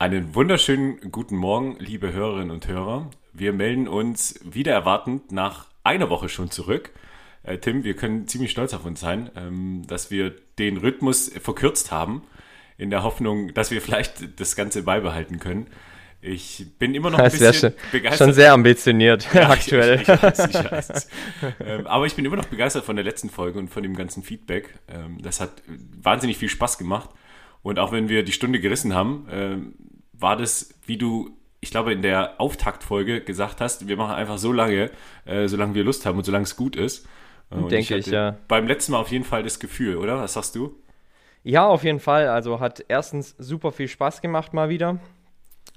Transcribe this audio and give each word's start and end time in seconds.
Einen 0.00 0.32
wunderschönen 0.36 1.10
guten 1.10 1.34
Morgen, 1.34 1.74
liebe 1.80 2.12
Hörerinnen 2.12 2.52
und 2.52 2.68
Hörer. 2.68 3.10
Wir 3.32 3.52
melden 3.52 3.88
uns 3.88 4.38
wieder 4.44 4.72
erwartend 4.72 5.32
nach 5.32 5.66
einer 5.82 6.08
Woche 6.08 6.28
schon 6.28 6.52
zurück. 6.52 6.90
Äh, 7.42 7.58
Tim, 7.58 7.82
wir 7.82 7.96
können 7.96 8.28
ziemlich 8.28 8.52
stolz 8.52 8.74
auf 8.74 8.86
uns 8.86 9.00
sein, 9.00 9.28
ähm, 9.34 9.82
dass 9.88 10.12
wir 10.12 10.36
den 10.60 10.76
Rhythmus 10.76 11.32
verkürzt 11.42 11.90
haben, 11.90 12.22
in 12.76 12.90
der 12.90 13.02
Hoffnung, 13.02 13.52
dass 13.54 13.72
wir 13.72 13.82
vielleicht 13.82 14.38
das 14.38 14.54
Ganze 14.54 14.84
beibehalten 14.84 15.40
können. 15.40 15.66
Ich 16.20 16.66
bin 16.78 16.94
immer 16.94 17.10
noch 17.10 17.18
ein 17.18 17.24
das 17.24 17.32
bisschen 17.32 17.54
schon, 17.54 17.72
begeistert. 17.90 18.28
Schon 18.28 18.34
sehr 18.34 18.52
ambitioniert 18.52 19.26
ja, 19.34 19.50
aktuell. 19.50 19.96
Ich, 19.96 20.08
ich, 20.08 20.22
weiß, 20.22 20.48
ich 20.48 20.70
weiß. 20.70 21.08
ähm, 21.58 21.86
aber 21.88 22.06
ich 22.06 22.14
bin 22.14 22.24
immer 22.24 22.36
noch 22.36 22.46
begeistert 22.46 22.84
von 22.84 22.94
der 22.94 23.04
letzten 23.04 23.30
Folge 23.30 23.58
und 23.58 23.68
von 23.68 23.82
dem 23.82 23.96
ganzen 23.96 24.22
Feedback. 24.22 24.78
Ähm, 24.86 25.18
das 25.20 25.40
hat 25.40 25.60
wahnsinnig 26.00 26.38
viel 26.38 26.48
Spaß 26.48 26.78
gemacht. 26.78 27.10
Und 27.62 27.78
auch 27.78 27.92
wenn 27.92 28.08
wir 28.08 28.22
die 28.22 28.32
Stunde 28.32 28.60
gerissen 28.60 28.94
haben, 28.94 29.26
ähm, 29.30 29.74
war 30.18 30.36
das, 30.36 30.74
wie 30.84 30.98
du, 30.98 31.30
ich 31.60 31.70
glaube, 31.70 31.92
in 31.92 32.02
der 32.02 32.40
Auftaktfolge 32.40 33.20
gesagt 33.20 33.60
hast, 33.60 33.88
wir 33.88 33.96
machen 33.96 34.14
einfach 34.14 34.38
so 34.38 34.52
lange, 34.52 34.90
äh, 35.24 35.48
solange 35.48 35.74
wir 35.74 35.84
Lust 35.84 36.06
haben 36.06 36.18
und 36.18 36.24
solange 36.24 36.44
es 36.44 36.56
gut 36.56 36.76
ist. 36.76 37.06
Äh, 37.50 37.54
und 37.56 37.72
Denke 37.72 37.96
ich, 37.96 38.06
ich, 38.06 38.12
ja. 38.12 38.36
Beim 38.48 38.66
letzten 38.66 38.92
Mal 38.92 38.98
auf 38.98 39.10
jeden 39.10 39.24
Fall 39.24 39.42
das 39.42 39.58
Gefühl, 39.58 39.96
oder? 39.96 40.16
Was 40.16 40.34
sagst 40.34 40.54
du? 40.54 40.74
Ja, 41.42 41.66
auf 41.66 41.84
jeden 41.84 42.00
Fall. 42.00 42.28
Also 42.28 42.60
hat 42.60 42.84
erstens 42.88 43.34
super 43.38 43.72
viel 43.72 43.88
Spaß 43.88 44.20
gemacht 44.20 44.52
mal 44.52 44.68
wieder. 44.68 44.98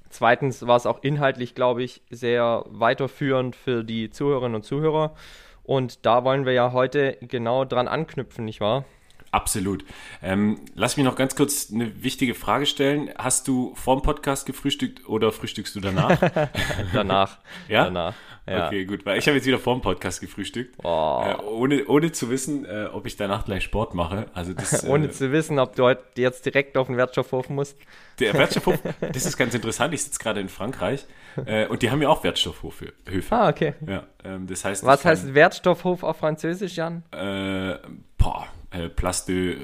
Zweitens 0.10 0.68
war 0.68 0.76
es 0.76 0.86
auch 0.86 1.02
inhaltlich, 1.04 1.56
glaube 1.56 1.84
ich, 1.84 2.02
sehr 2.10 2.66
weiterführend 2.68 3.56
für 3.56 3.84
die 3.84 4.10
Zuhörerinnen 4.10 4.56
und 4.56 4.64
Zuhörer. 4.64 5.16
Und 5.64 6.06
da 6.06 6.26
wollen 6.26 6.46
wir 6.46 6.54
ja 6.54 6.74
heute 6.74 7.18
genau 7.22 7.64
dran 7.64 7.88
anknüpfen, 7.88 8.44
nicht 8.44 8.60
wahr? 8.60 8.84
Absolut. 9.32 9.86
Ähm, 10.22 10.60
lass 10.76 10.98
mich 10.98 11.06
noch 11.06 11.16
ganz 11.16 11.36
kurz 11.36 11.72
eine 11.72 12.04
wichtige 12.04 12.36
Frage 12.36 12.66
stellen. 12.66 13.10
Hast 13.18 13.48
du 13.48 13.74
vorm 13.76 14.02
Podcast 14.02 14.46
gefrühstückt 14.46 15.08
oder 15.08 15.32
frühstückst 15.32 15.74
du 15.76 15.80
danach? 15.80 16.20
danach. 16.94 17.40
Ja? 17.70 17.86
Danach. 17.86 18.16
Ja. 18.48 18.68
Okay, 18.68 18.86
gut, 18.86 19.06
weil 19.06 19.20
ich 19.20 19.28
habe 19.28 19.38
jetzt 19.38 19.46
wieder 19.46 19.60
vorm 19.60 19.82
Podcast 19.82 20.20
gefrühstückt, 20.20 20.76
oh. 20.84 21.24
äh, 21.26 21.36
ohne, 21.44 21.86
ohne 21.86 22.12
zu 22.12 22.32
wissen, 22.32 22.66
äh, 22.66 22.88
ob 22.92 23.06
ich 23.06 23.16
danach 23.16 23.46
gleich 23.46 23.64
Sport 23.64 23.94
mache. 23.94 24.26
Also 24.34 24.54
das, 24.54 24.84
ohne 24.88 25.06
äh, 25.06 25.12
zu 25.12 25.32
wissen, 25.32 25.60
ob 25.60 25.76
du 25.76 25.84
heute 25.84 26.04
jetzt 26.16 26.46
direkt 26.46 26.76
auf 26.76 26.88
den 26.88 26.98
Wertstoffhof 26.98 27.50
musst. 27.50 27.78
Der 28.20 28.34
Wertstoffhof, 28.38 28.80
das 29.00 29.26
ist 29.26 29.38
ganz 29.38 29.54
interessant. 29.54 29.94
Ich 29.94 30.04
sitze 30.04 30.20
gerade 30.20 30.42
in 30.42 30.50
Frankreich 30.50 31.06
äh, 31.46 31.68
und 31.68 31.84
die 31.84 31.92
haben 31.92 32.02
ja 32.02 32.10
auch 32.10 32.24
Wertstoffhöfe. 32.24 32.94
Ah, 33.30 33.48
okay. 33.48 33.76
Ja, 33.88 34.04
ähm, 34.26 34.48
das 34.48 34.66
heißt. 34.66 34.86
Was 34.86 35.06
heißt 35.06 35.34
Wertstoffhof 35.36 36.04
auf 36.04 36.18
Französisch, 36.18 36.76
Jan? 36.76 37.04
Äh, 37.12 37.78
boah, 38.18 38.48
äh, 38.72 38.90
Place 38.90 39.26
de 39.26 39.58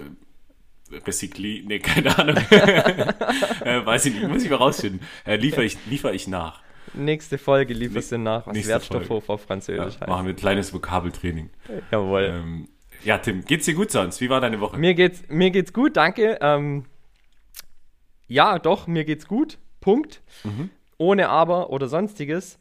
Recycli, 1.06 1.63
nee, 1.68 1.79
keine 1.79 2.18
Ahnung. 2.18 2.38
äh, 3.63 3.85
weiß 3.85 4.06
ich 4.06 4.16
nicht, 4.16 4.28
muss 4.28 4.44
ich 4.44 4.50
mal 4.50 4.57
rausfinden. 4.57 5.01
Äh, 5.25 5.35
liefere 5.35 5.66
ich, 5.66 5.78
liefer 5.88 6.13
ich 6.13 6.28
nach. 6.28 6.62
Nächste 6.94 7.38
Folge 7.38 7.73
lieferst 7.73 8.13
du 8.13 8.18
nach, 8.18 8.47
was 8.47 8.68
Wertstoffhof 8.68 9.29
auf 9.29 9.44
Französisch 9.44 9.95
ja, 9.95 10.01
heißt. 10.01 10.07
Machen 10.07 10.25
wir 10.25 10.34
ein 10.34 10.38
kleines 10.38 10.73
Vokabeltraining. 10.73 11.50
Jawohl. 11.91 12.23
Ähm, 12.23 12.68
ja, 13.03 13.18
Tim, 13.18 13.44
geht's 13.44 13.66
dir 13.66 13.73
gut 13.73 13.91
sonst? 13.91 14.22
Wie 14.22 14.29
war 14.29 14.41
deine 14.41 14.59
Woche? 14.62 14.78
Mir 14.78 14.94
geht's, 14.94 15.24
mir 15.28 15.51
geht's 15.51 15.74
gut, 15.74 15.97
danke. 15.97 16.38
Ähm, 16.41 16.85
ja, 18.28 18.57
doch, 18.57 18.88
mir 18.88 19.06
geht's 19.06 19.28
gut. 19.28 19.57
Punkt. 19.81 20.22
Mhm. 20.44 20.69
Ohne 20.97 21.29
Aber 21.29 21.69
oder 21.69 21.88
sonstiges 21.88 22.57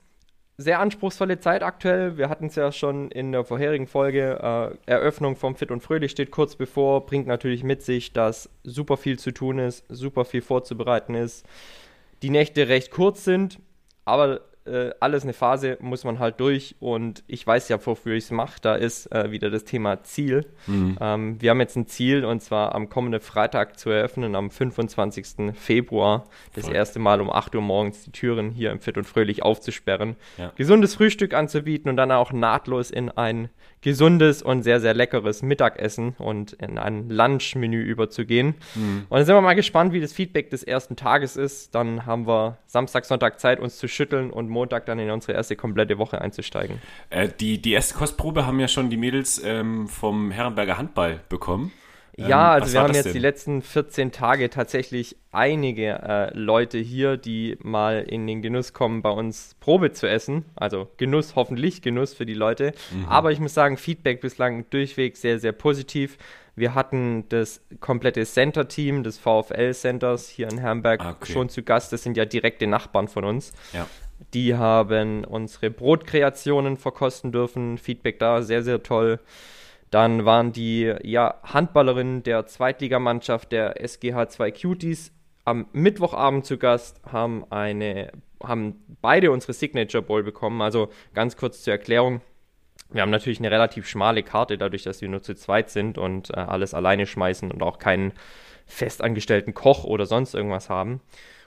sehr 0.59 0.81
anspruchsvolle 0.81 1.39
Zeit 1.39 1.62
aktuell. 1.62 2.17
Wir 2.17 2.28
hatten 2.28 2.47
es 2.47 2.55
ja 2.56 2.72
schon 2.72 3.11
in 3.11 3.33
der 3.33 3.44
vorherigen 3.44 3.87
Folge. 3.87 4.39
Äh, 4.87 4.91
Eröffnung 4.91 5.37
vom 5.37 5.55
Fit 5.55 5.71
und 5.71 5.83
Fröhlich 5.83 6.11
steht 6.11 6.31
kurz 6.31 6.56
bevor, 6.56 7.05
bringt 7.05 7.27
natürlich 7.27 7.62
mit 7.62 7.83
sich, 7.83 8.12
dass 8.12 8.49
super 8.65 8.97
viel 8.97 9.19
zu 9.19 9.33
tun 9.33 9.59
ist, 9.59 9.84
super 9.89 10.25
viel 10.25 10.43
vorzubereiten 10.43 11.15
ist. 11.15 11.47
Die 12.22 12.31
Nächte 12.31 12.69
recht 12.69 12.91
kurz 12.91 13.25
sind, 13.25 13.61
aber 14.06 14.41
äh, 14.66 14.91
alles 15.00 15.22
eine 15.22 15.32
Phase, 15.32 15.78
muss 15.81 16.04
man 16.04 16.19
halt 16.19 16.41
durch. 16.41 16.77
Und 16.81 17.25
ich 17.27 17.47
weiß 17.47 17.69
ja, 17.69 17.84
wofür 17.84 18.15
ich 18.15 18.25
es 18.25 18.31
mache. 18.31 18.60
Da 18.60 18.75
ist 18.75 19.10
äh, 19.12 19.31
wieder 19.31 19.50
das 19.50 19.65
Thema 19.65 20.03
Ziel. 20.03 20.47
Mhm. 20.66 20.99
Ähm, 21.00 21.41
wir 21.41 21.50
haben 21.50 21.60
jetzt 21.60 21.77
ein 21.77 21.87
Ziel 21.87 22.25
und 22.25 22.43
zwar 22.43 22.75
am 22.75 22.88
kommenden 22.88 23.21
Freitag 23.21 23.78
zu 23.78 23.91
eröffnen, 23.91 24.34
am 24.34 24.50
25. 24.50 25.54
Februar. 25.54 26.25
Das 26.54 26.66
Voll. 26.66 26.75
erste 26.75 26.99
Mal 26.99 27.21
um 27.21 27.31
8 27.31 27.54
Uhr 27.54 27.62
morgens 27.62 28.03
die 28.04 28.12
Türen 28.12 28.50
hier 28.50 28.72
im 28.72 28.81
Fit 28.81 28.97
und 28.97 29.04
Fröhlich 29.04 29.43
aufzusperren. 29.43 30.16
Ja. 30.38 30.53
Gesundes 30.56 30.94
Frühstück 30.94 31.34
anzubieten 31.34 31.88
und 31.91 31.97
dann 31.97 32.12
auch 32.12 32.33
nahtlos 32.33 32.91
in 32.91 33.10
ein 33.10 33.48
gesundes 33.86 34.42
und 34.42 34.64
sehr, 34.64 34.80
sehr 34.80 34.94
leckeres 34.94 35.42
Mittagessen 35.42 36.16
und 36.19 36.54
in 36.54 36.76
ein 36.76 37.08
Lunchmenü 37.08 37.80
überzugehen. 37.80 38.56
Mhm. 38.74 39.06
Und 39.08 39.16
dann 39.16 39.24
sind 39.24 39.36
wir 39.36 39.41
mal 39.41 39.54
gespannt, 39.54 39.92
wie 39.92 40.00
das 40.00 40.12
Feedback 40.12 40.50
des 40.50 40.64
ersten 40.64 40.97
Tages 40.97 41.36
ist. 41.36 41.72
Dann 41.72 42.04
haben 42.04 42.26
wir 42.26 42.58
Samstag, 42.66 43.04
Sonntag 43.04 43.38
Zeit, 43.38 43.60
uns 43.60 43.78
zu 43.78 43.86
schütteln 43.86 44.30
und 44.30 44.48
Montag 44.48 44.86
dann 44.86 44.98
in 44.98 45.08
unsere 45.12 45.34
erste 45.34 45.54
komplette 45.54 45.98
Woche 45.98 46.20
einzusteigen. 46.20 46.82
Äh, 47.10 47.28
die, 47.38 47.62
die 47.62 47.74
erste 47.74 47.94
Kostprobe 47.94 48.44
haben 48.44 48.58
ja 48.58 48.66
schon 48.66 48.91
die 48.91 48.97
Mädels 48.97 49.41
ähm, 49.44 49.86
vom 49.86 50.32
Herrenberger 50.32 50.78
Handball 50.78 51.20
bekommen. 51.28 51.70
Ähm, 52.19 52.28
ja, 52.28 52.53
also 52.53 52.72
wir 52.72 52.81
haben 52.81 52.94
jetzt 52.94 53.06
denn? 53.06 53.12
die 53.12 53.19
letzten 53.19 53.62
14 53.62 54.10
Tage 54.10 54.49
tatsächlich 54.49 55.16
einige 55.32 56.03
äh, 56.03 56.38
Leute 56.38 56.78
hier, 56.78 57.16
die 57.16 57.59
mal 57.62 58.04
in 58.09 58.27
den 58.27 58.41
Genuss 58.41 58.72
kommen, 58.72 59.03
bei 59.03 59.10
uns 59.10 59.54
Probe 59.60 59.93
zu 59.93 60.09
essen. 60.09 60.47
Also 60.54 60.88
Genuss, 60.97 61.37
hoffentlich 61.37 61.82
Genuss 61.82 62.15
für 62.15 62.24
die 62.24 62.34
Leute. 62.34 62.72
Mhm. 62.92 63.07
Aber 63.07 63.33
ich 63.33 63.41
muss 63.41 63.54
sagen, 63.54 63.77
Feedback 63.77 64.21
bislang 64.21 64.68
durchweg 64.71 65.16
sehr, 65.16 65.39
sehr 65.39 65.53
positiv. 65.53 66.16
Wir 66.54 66.74
hatten 66.74 67.28
das 67.28 67.60
komplette 67.80 68.24
Center-Team 68.24 69.03
des 69.03 69.18
VfL-Centers 69.18 70.30
hier 70.30 70.48
in 70.48 70.57
Herrenberg 70.57 71.01
ah, 71.03 71.10
okay. 71.10 71.33
schon 71.33 71.51
zu 71.51 71.63
Gast. 71.63 71.92
Das 71.92 72.03
sind 72.03 72.16
ja 72.16 72.24
direkte 72.24 72.66
Nachbarn 72.66 73.09
von 73.09 73.24
uns. 73.24 73.53
Ja. 73.74 73.86
Die 74.33 74.54
haben 74.54 75.24
unsere 75.24 75.71
Brotkreationen 75.71 76.78
verkosten 76.78 77.30
dürfen. 77.30 77.77
Feedback 77.77 78.18
da 78.18 78.41
sehr, 78.41 78.63
sehr 78.63 78.83
toll. 78.83 79.21
Dann 79.91 80.24
waren 80.24 80.53
die 80.53 80.94
ja, 81.03 81.41
Handballerinnen 81.42 82.22
der 82.22 82.47
Zweitligamannschaft 82.47 83.53
der 83.53 83.80
SGH 83.80 84.28
2 84.28 84.50
Cuties 84.50 85.12
am 85.44 85.68
Mittwochabend 85.72 86.44
zu 86.44 86.59
Gast, 86.59 87.00
haben 87.10 87.44
eine, 87.50 88.10
haben 88.42 88.84
beide 89.00 89.30
unsere 89.30 89.53
Signature 89.53 90.03
Bowl 90.03 90.24
bekommen. 90.24 90.60
Also 90.60 90.91
ganz 91.15 91.36
kurz 91.36 91.62
zur 91.62 91.72
Erklärung. 91.72 92.21
Wir 92.91 93.03
haben 93.03 93.10
natürlich 93.10 93.38
eine 93.38 93.50
relativ 93.50 93.86
schmale 93.86 94.22
Karte, 94.22 94.59
dadurch, 94.59 94.83
dass 94.83 95.00
wir 95.00 95.09
nur 95.09 95.22
zu 95.22 95.34
zweit 95.34 95.71
sind 95.71 95.98
und 95.98 96.30
äh, 96.30 96.34
alles 96.34 96.74
alleine 96.74 97.06
schmeißen 97.06 97.50
und 97.50 97.62
auch 97.62 97.78
keinen 97.78 98.12
festangestellten 98.66 99.54
Koch 99.54 99.84
oder 99.84 100.06
sonst 100.06 100.34
irgendwas 100.34 100.68
haben. 100.68 101.00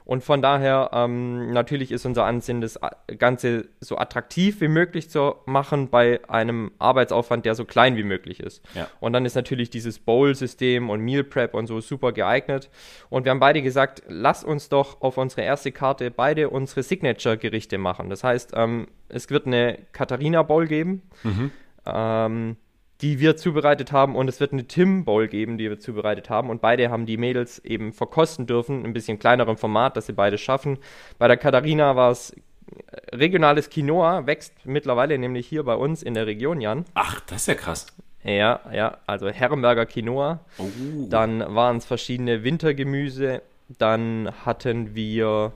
Und 0.10 0.24
von 0.24 0.42
daher, 0.42 0.90
ähm, 0.92 1.52
natürlich 1.52 1.92
ist 1.92 2.04
unser 2.04 2.26
Ansinnen, 2.26 2.62
das 2.62 2.80
Ganze 3.20 3.70
so 3.80 3.96
attraktiv 4.00 4.60
wie 4.60 4.68
möglich 4.68 5.08
zu 5.12 5.36
machen 5.46 5.90
bei 5.90 6.20
einem 6.28 6.72
Arbeitsaufwand, 6.80 7.46
der 7.46 7.54
so 7.54 7.64
klein 7.64 7.96
wie 7.96 8.04
möglich 8.04 8.40
ist. 8.40 8.66
Ja. 8.74 8.88
Und 9.02 9.14
dann 9.14 9.24
ist 9.24 9.36
natürlich 9.36 9.70
dieses 9.70 10.00
Bowl-System 10.00 10.90
und 10.90 11.02
Meal 11.02 11.24
Prep 11.24 11.54
und 11.54 11.68
so 11.68 11.80
super 11.80 12.12
geeignet. 12.12 12.72
Und 13.12 13.26
wir 13.26 13.30
haben 13.30 13.40
beide 13.40 13.62
gesagt, 13.62 14.02
lass 14.08 14.44
uns 14.44 14.68
doch 14.70 15.00
auf 15.02 15.20
unsere 15.20 15.44
erste 15.44 15.72
Karte 15.72 16.10
beide 16.10 16.50
unsere 16.50 16.82
Signature-Gerichte 16.82 17.78
machen. 17.78 18.10
Das 18.10 18.24
heißt, 18.24 18.54
ähm, 18.56 18.88
es 19.10 19.30
wird 19.30 19.46
eine 19.46 19.78
Katharina 19.92 20.42
Bowl 20.42 20.66
geben. 20.66 21.04
Mhm. 21.22 21.52
Ähm, 21.86 22.58
die 23.02 23.20
wir 23.20 23.38
zubereitet 23.38 23.92
haben 23.92 24.16
und 24.16 24.28
es 24.28 24.40
wird 24.40 24.52
eine 24.52 24.66
Tim 24.66 25.06
Bowl 25.06 25.28
geben, 25.28 25.58
die 25.58 25.70
wir 25.70 25.80
zubereitet 25.80 26.30
haben 26.30 26.50
und 26.50 26.62
beide 26.62 26.90
haben 26.90 27.06
die 27.06 27.18
Mädels 27.18 27.60
eben 27.60 27.94
verkosten 27.94 28.46
dürfen, 28.46 28.86
ein 28.86 28.94
bisschen 28.94 29.20
kleinerem 29.20 29.58
Format, 29.58 29.96
dass 29.96 30.08
sie 30.08 30.14
beide 30.14 30.38
schaffen. 30.38 30.78
Bei 31.18 31.28
der 31.28 31.38
Katharina 31.38 31.96
war 31.96 32.12
es 32.12 32.32
äh, 32.32 33.16
regionales 33.16 33.70
Quinoa, 33.70 34.28
wächst 34.28 34.54
mittlerweile 34.66 35.18
nämlich 35.18 35.48
hier 35.48 35.64
bei 35.64 35.76
uns 35.76 36.04
in 36.04 36.14
der 36.14 36.28
Region, 36.28 36.60
Jan. 36.60 36.86
Ach, 36.94 37.22
das 37.22 37.42
ist 37.42 37.48
ja 37.48 37.56
krass. 37.56 37.88
Ja, 38.24 38.60
ja, 38.74 38.98
also 39.08 39.30
Herrenberger 39.30 39.86
Quinoa. 39.86 40.40
Oh. 40.58 40.66
Dann 41.10 41.56
waren 41.56 41.78
es 41.78 41.86
verschiedene 41.86 42.44
Wintergemüse. 42.44 43.42
Dann 43.78 44.30
hatten 44.46 44.94
wir, 44.94 45.54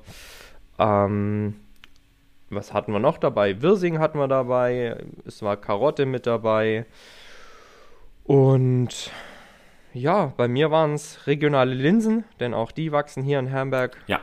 ähm, 0.80 1.56
was 2.50 2.74
hatten 2.74 2.94
wir 2.94 3.00
noch 3.00 3.18
dabei? 3.18 3.62
Wirsing 3.62 4.00
hatten 4.00 4.18
wir 4.18 4.30
dabei. 4.30 4.96
Es 5.26 5.42
war 5.42 5.58
Karotte 5.58 6.06
mit 6.06 6.26
dabei. 6.26 6.86
Und 8.24 9.12
ja, 9.94 10.34
bei 10.38 10.48
mir 10.48 10.72
waren 10.72 10.94
es 10.94 11.28
regionale 11.28 11.74
Linsen, 11.74 12.24
denn 12.40 12.54
auch 12.54 12.72
die 12.72 12.92
wachsen 12.92 13.24
hier 13.24 13.40
in 13.40 13.48
Herrenberg. 13.48 13.98
Ja. 14.08 14.22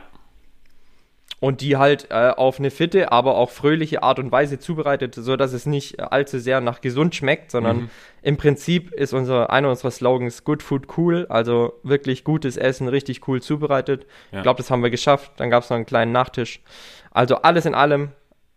Und 1.39 1.61
die 1.61 1.77
halt 1.77 2.11
äh, 2.11 2.29
auf 2.29 2.59
eine 2.59 2.69
fitte, 2.69 3.11
aber 3.11 3.35
auch 3.35 3.49
fröhliche 3.49 4.03
Art 4.03 4.19
und 4.19 4.31
Weise 4.31 4.59
zubereitet, 4.59 5.15
sodass 5.15 5.53
es 5.53 5.65
nicht 5.65 5.99
allzu 5.99 6.37
sehr 6.37 6.61
nach 6.61 6.81
gesund 6.81 7.15
schmeckt, 7.15 7.49
sondern 7.49 7.77
mhm. 7.77 7.89
im 8.21 8.37
Prinzip 8.37 8.91
ist 8.91 9.13
unser, 9.13 9.49
einer 9.49 9.69
unserer 9.69 9.89
Slogans 9.89 10.43
Good 10.43 10.61
Food 10.61 10.85
Cool, 10.97 11.25
also 11.29 11.73
wirklich 11.81 12.23
gutes 12.23 12.57
Essen, 12.57 12.87
richtig 12.87 13.27
cool 13.27 13.41
zubereitet. 13.41 14.05
Ja. 14.31 14.39
Ich 14.39 14.43
glaube, 14.43 14.57
das 14.57 14.69
haben 14.69 14.83
wir 14.83 14.91
geschafft. 14.91 15.31
Dann 15.37 15.49
gab 15.49 15.63
es 15.63 15.71
noch 15.71 15.77
einen 15.77 15.87
kleinen 15.87 16.11
Nachtisch. 16.11 16.61
Also 17.09 17.37
alles 17.37 17.65
in 17.65 17.73
allem 17.73 18.11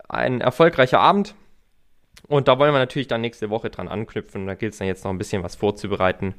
ein 0.07 0.41
erfolgreicher 0.41 0.99
Abend. 0.99 1.33
Und 2.27 2.47
da 2.47 2.57
wollen 2.57 2.73
wir 2.73 2.79
natürlich 2.79 3.07
dann 3.07 3.21
nächste 3.21 3.49
Woche 3.49 3.69
dran 3.69 3.87
anknüpfen. 3.87 4.47
Da 4.47 4.55
gilt 4.55 4.73
es 4.73 4.79
dann 4.79 4.87
jetzt 4.87 5.03
noch 5.03 5.11
ein 5.11 5.17
bisschen 5.17 5.43
was 5.43 5.55
vorzubereiten 5.55 6.33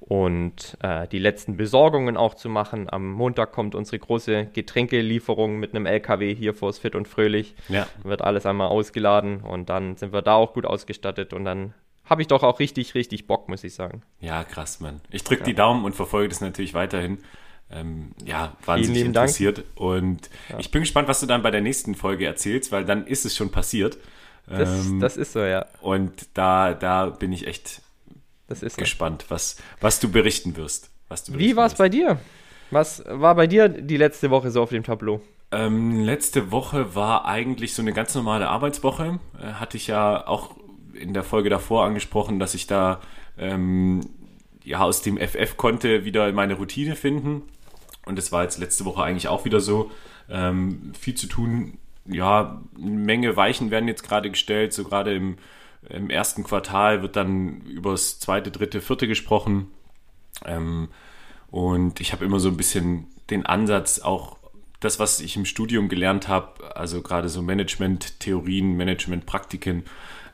und 0.00 0.76
äh, 0.82 1.08
die 1.08 1.18
letzten 1.18 1.56
Besorgungen 1.56 2.16
auch 2.16 2.34
zu 2.34 2.48
machen. 2.48 2.88
Am 2.90 3.10
Montag 3.12 3.52
kommt 3.52 3.74
unsere 3.74 3.98
große 3.98 4.46
Getränkelieferung 4.52 5.58
mit 5.58 5.74
einem 5.74 5.86
LKW 5.86 6.34
hier 6.34 6.54
vors 6.54 6.78
Fit 6.78 6.94
und 6.94 7.08
Fröhlich. 7.08 7.54
Ja. 7.68 7.86
Wird 8.02 8.22
alles 8.22 8.46
einmal 8.46 8.68
ausgeladen 8.68 9.40
und 9.40 9.70
dann 9.70 9.96
sind 9.96 10.12
wir 10.12 10.22
da 10.22 10.34
auch 10.34 10.52
gut 10.54 10.66
ausgestattet 10.66 11.32
und 11.32 11.44
dann 11.44 11.74
habe 12.04 12.22
ich 12.22 12.28
doch 12.28 12.42
auch 12.42 12.58
richtig, 12.58 12.94
richtig 12.94 13.26
Bock, 13.26 13.48
muss 13.48 13.62
ich 13.62 13.72
sagen. 13.72 14.02
Ja, 14.20 14.42
krass, 14.42 14.80
Mann. 14.80 15.00
Ich 15.10 15.22
drücke 15.22 15.42
ja. 15.42 15.46
die 15.46 15.54
Daumen 15.54 15.84
und 15.84 15.94
verfolge 15.94 16.28
das 16.28 16.40
natürlich 16.40 16.74
weiterhin. 16.74 17.18
Ähm, 17.70 18.10
ja, 18.24 18.56
wahnsinnig 18.64 19.04
interessiert. 19.04 19.58
Dank. 19.58 19.68
Und 19.76 20.30
ja. 20.48 20.58
ich 20.58 20.72
bin 20.72 20.82
gespannt, 20.82 21.06
was 21.06 21.20
du 21.20 21.26
dann 21.26 21.42
bei 21.42 21.52
der 21.52 21.60
nächsten 21.60 21.94
Folge 21.94 22.26
erzählst, 22.26 22.72
weil 22.72 22.84
dann 22.84 23.06
ist 23.06 23.24
es 23.24 23.36
schon 23.36 23.52
passiert. 23.52 23.96
Das, 24.50 24.86
ähm, 24.86 25.00
das 25.00 25.16
ist 25.16 25.32
so, 25.32 25.40
ja. 25.40 25.66
Und 25.80 26.28
da, 26.34 26.74
da 26.74 27.06
bin 27.06 27.32
ich 27.32 27.46
echt 27.46 27.82
gespannt, 28.76 29.22
so. 29.22 29.30
was, 29.30 29.56
was 29.80 30.00
du 30.00 30.10
berichten 30.10 30.56
wirst. 30.56 30.90
Was 31.08 31.24
du 31.24 31.38
Wie 31.38 31.56
war 31.56 31.66
es 31.66 31.74
bei 31.74 31.88
dir? 31.88 32.18
Was 32.70 33.04
war 33.06 33.34
bei 33.34 33.46
dir 33.46 33.68
die 33.68 33.96
letzte 33.96 34.30
Woche 34.30 34.50
so 34.50 34.62
auf 34.62 34.70
dem 34.70 34.82
Tableau? 34.82 35.20
Ähm, 35.52 36.00
letzte 36.00 36.50
Woche 36.50 36.94
war 36.94 37.24
eigentlich 37.26 37.74
so 37.74 37.82
eine 37.82 37.92
ganz 37.92 38.14
normale 38.14 38.48
Arbeitswoche. 38.48 39.18
Äh, 39.40 39.54
hatte 39.54 39.76
ich 39.76 39.86
ja 39.86 40.26
auch 40.26 40.56
in 40.94 41.14
der 41.14 41.24
Folge 41.24 41.50
davor 41.50 41.84
angesprochen, 41.84 42.38
dass 42.38 42.54
ich 42.54 42.66
da 42.66 43.00
ähm, 43.38 44.00
ja 44.64 44.80
aus 44.80 45.02
dem 45.02 45.16
FF 45.16 45.56
konnte 45.56 46.04
wieder 46.04 46.32
meine 46.32 46.54
Routine 46.54 46.94
finden. 46.94 47.42
Und 48.06 48.16
das 48.16 48.32
war 48.32 48.42
jetzt 48.42 48.58
letzte 48.58 48.84
Woche 48.84 49.02
eigentlich 49.02 49.28
auch 49.28 49.44
wieder 49.44 49.60
so. 49.60 49.90
Ähm, 50.28 50.92
viel 50.98 51.14
zu 51.14 51.26
tun 51.26 51.78
ja, 52.06 52.62
eine 52.76 52.90
Menge 52.90 53.36
Weichen 53.36 53.70
werden 53.70 53.88
jetzt 53.88 54.02
gerade 54.02 54.30
gestellt. 54.30 54.72
So 54.72 54.84
gerade 54.84 55.14
im, 55.14 55.36
im 55.88 56.10
ersten 56.10 56.44
Quartal 56.44 57.02
wird 57.02 57.16
dann 57.16 57.62
über 57.62 57.92
das 57.92 58.18
zweite, 58.18 58.50
dritte, 58.50 58.80
vierte 58.80 59.06
gesprochen. 59.06 59.68
Ähm, 60.44 60.88
und 61.50 62.00
ich 62.00 62.12
habe 62.12 62.24
immer 62.24 62.40
so 62.40 62.48
ein 62.48 62.56
bisschen 62.56 63.06
den 63.30 63.46
Ansatz, 63.46 64.00
auch 64.00 64.38
das, 64.80 64.98
was 64.98 65.20
ich 65.20 65.36
im 65.36 65.44
Studium 65.44 65.88
gelernt 65.88 66.26
habe, 66.28 66.76
also 66.76 67.02
gerade 67.02 67.28
so 67.28 67.42
Management-Theorien, 67.42 68.76
Management-Praktiken, 68.76 69.84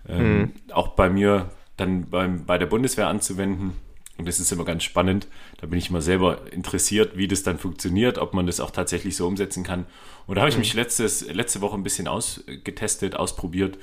ähm, 0.09 0.39
mhm. 0.39 0.53
auch 0.73 0.89
bei 0.89 1.11
mir 1.11 1.51
dann 1.77 2.09
beim, 2.09 2.47
bei 2.47 2.57
der 2.57 2.67
Bundeswehr 2.67 3.09
anzuwenden. 3.09 3.73
Und 4.19 4.27
das 4.27 4.41
ist 4.41 4.51
immer 4.51 4.65
ganz 4.65 4.83
spannend. 4.83 5.27
Da 5.61 5.67
bin 5.67 5.79
ich 5.79 5.91
immer 5.91 6.01
selber 6.01 6.51
interessiert, 6.51 7.17
wie 7.17 7.29
das 7.29 7.43
dann 7.43 7.59
funktioniert, 7.59 8.19
ob 8.19 8.33
man 8.33 8.47
das 8.47 8.61
auch 8.61 8.71
tatsächlich 8.71 9.17
so 9.17 9.27
umsetzen 9.27 9.63
kann. 9.63 9.87
Und 10.27 10.37
da 10.37 10.43
habe 10.43 10.51
ich 10.51 10.59
mich 10.59 10.75
letztes, 10.75 11.31
letzte 11.33 11.61
Woche 11.61 11.77
ein 11.77 11.83
bisschen 11.83 12.09
ausgetestet, 12.09 13.15
ausprobiert. 13.15 13.79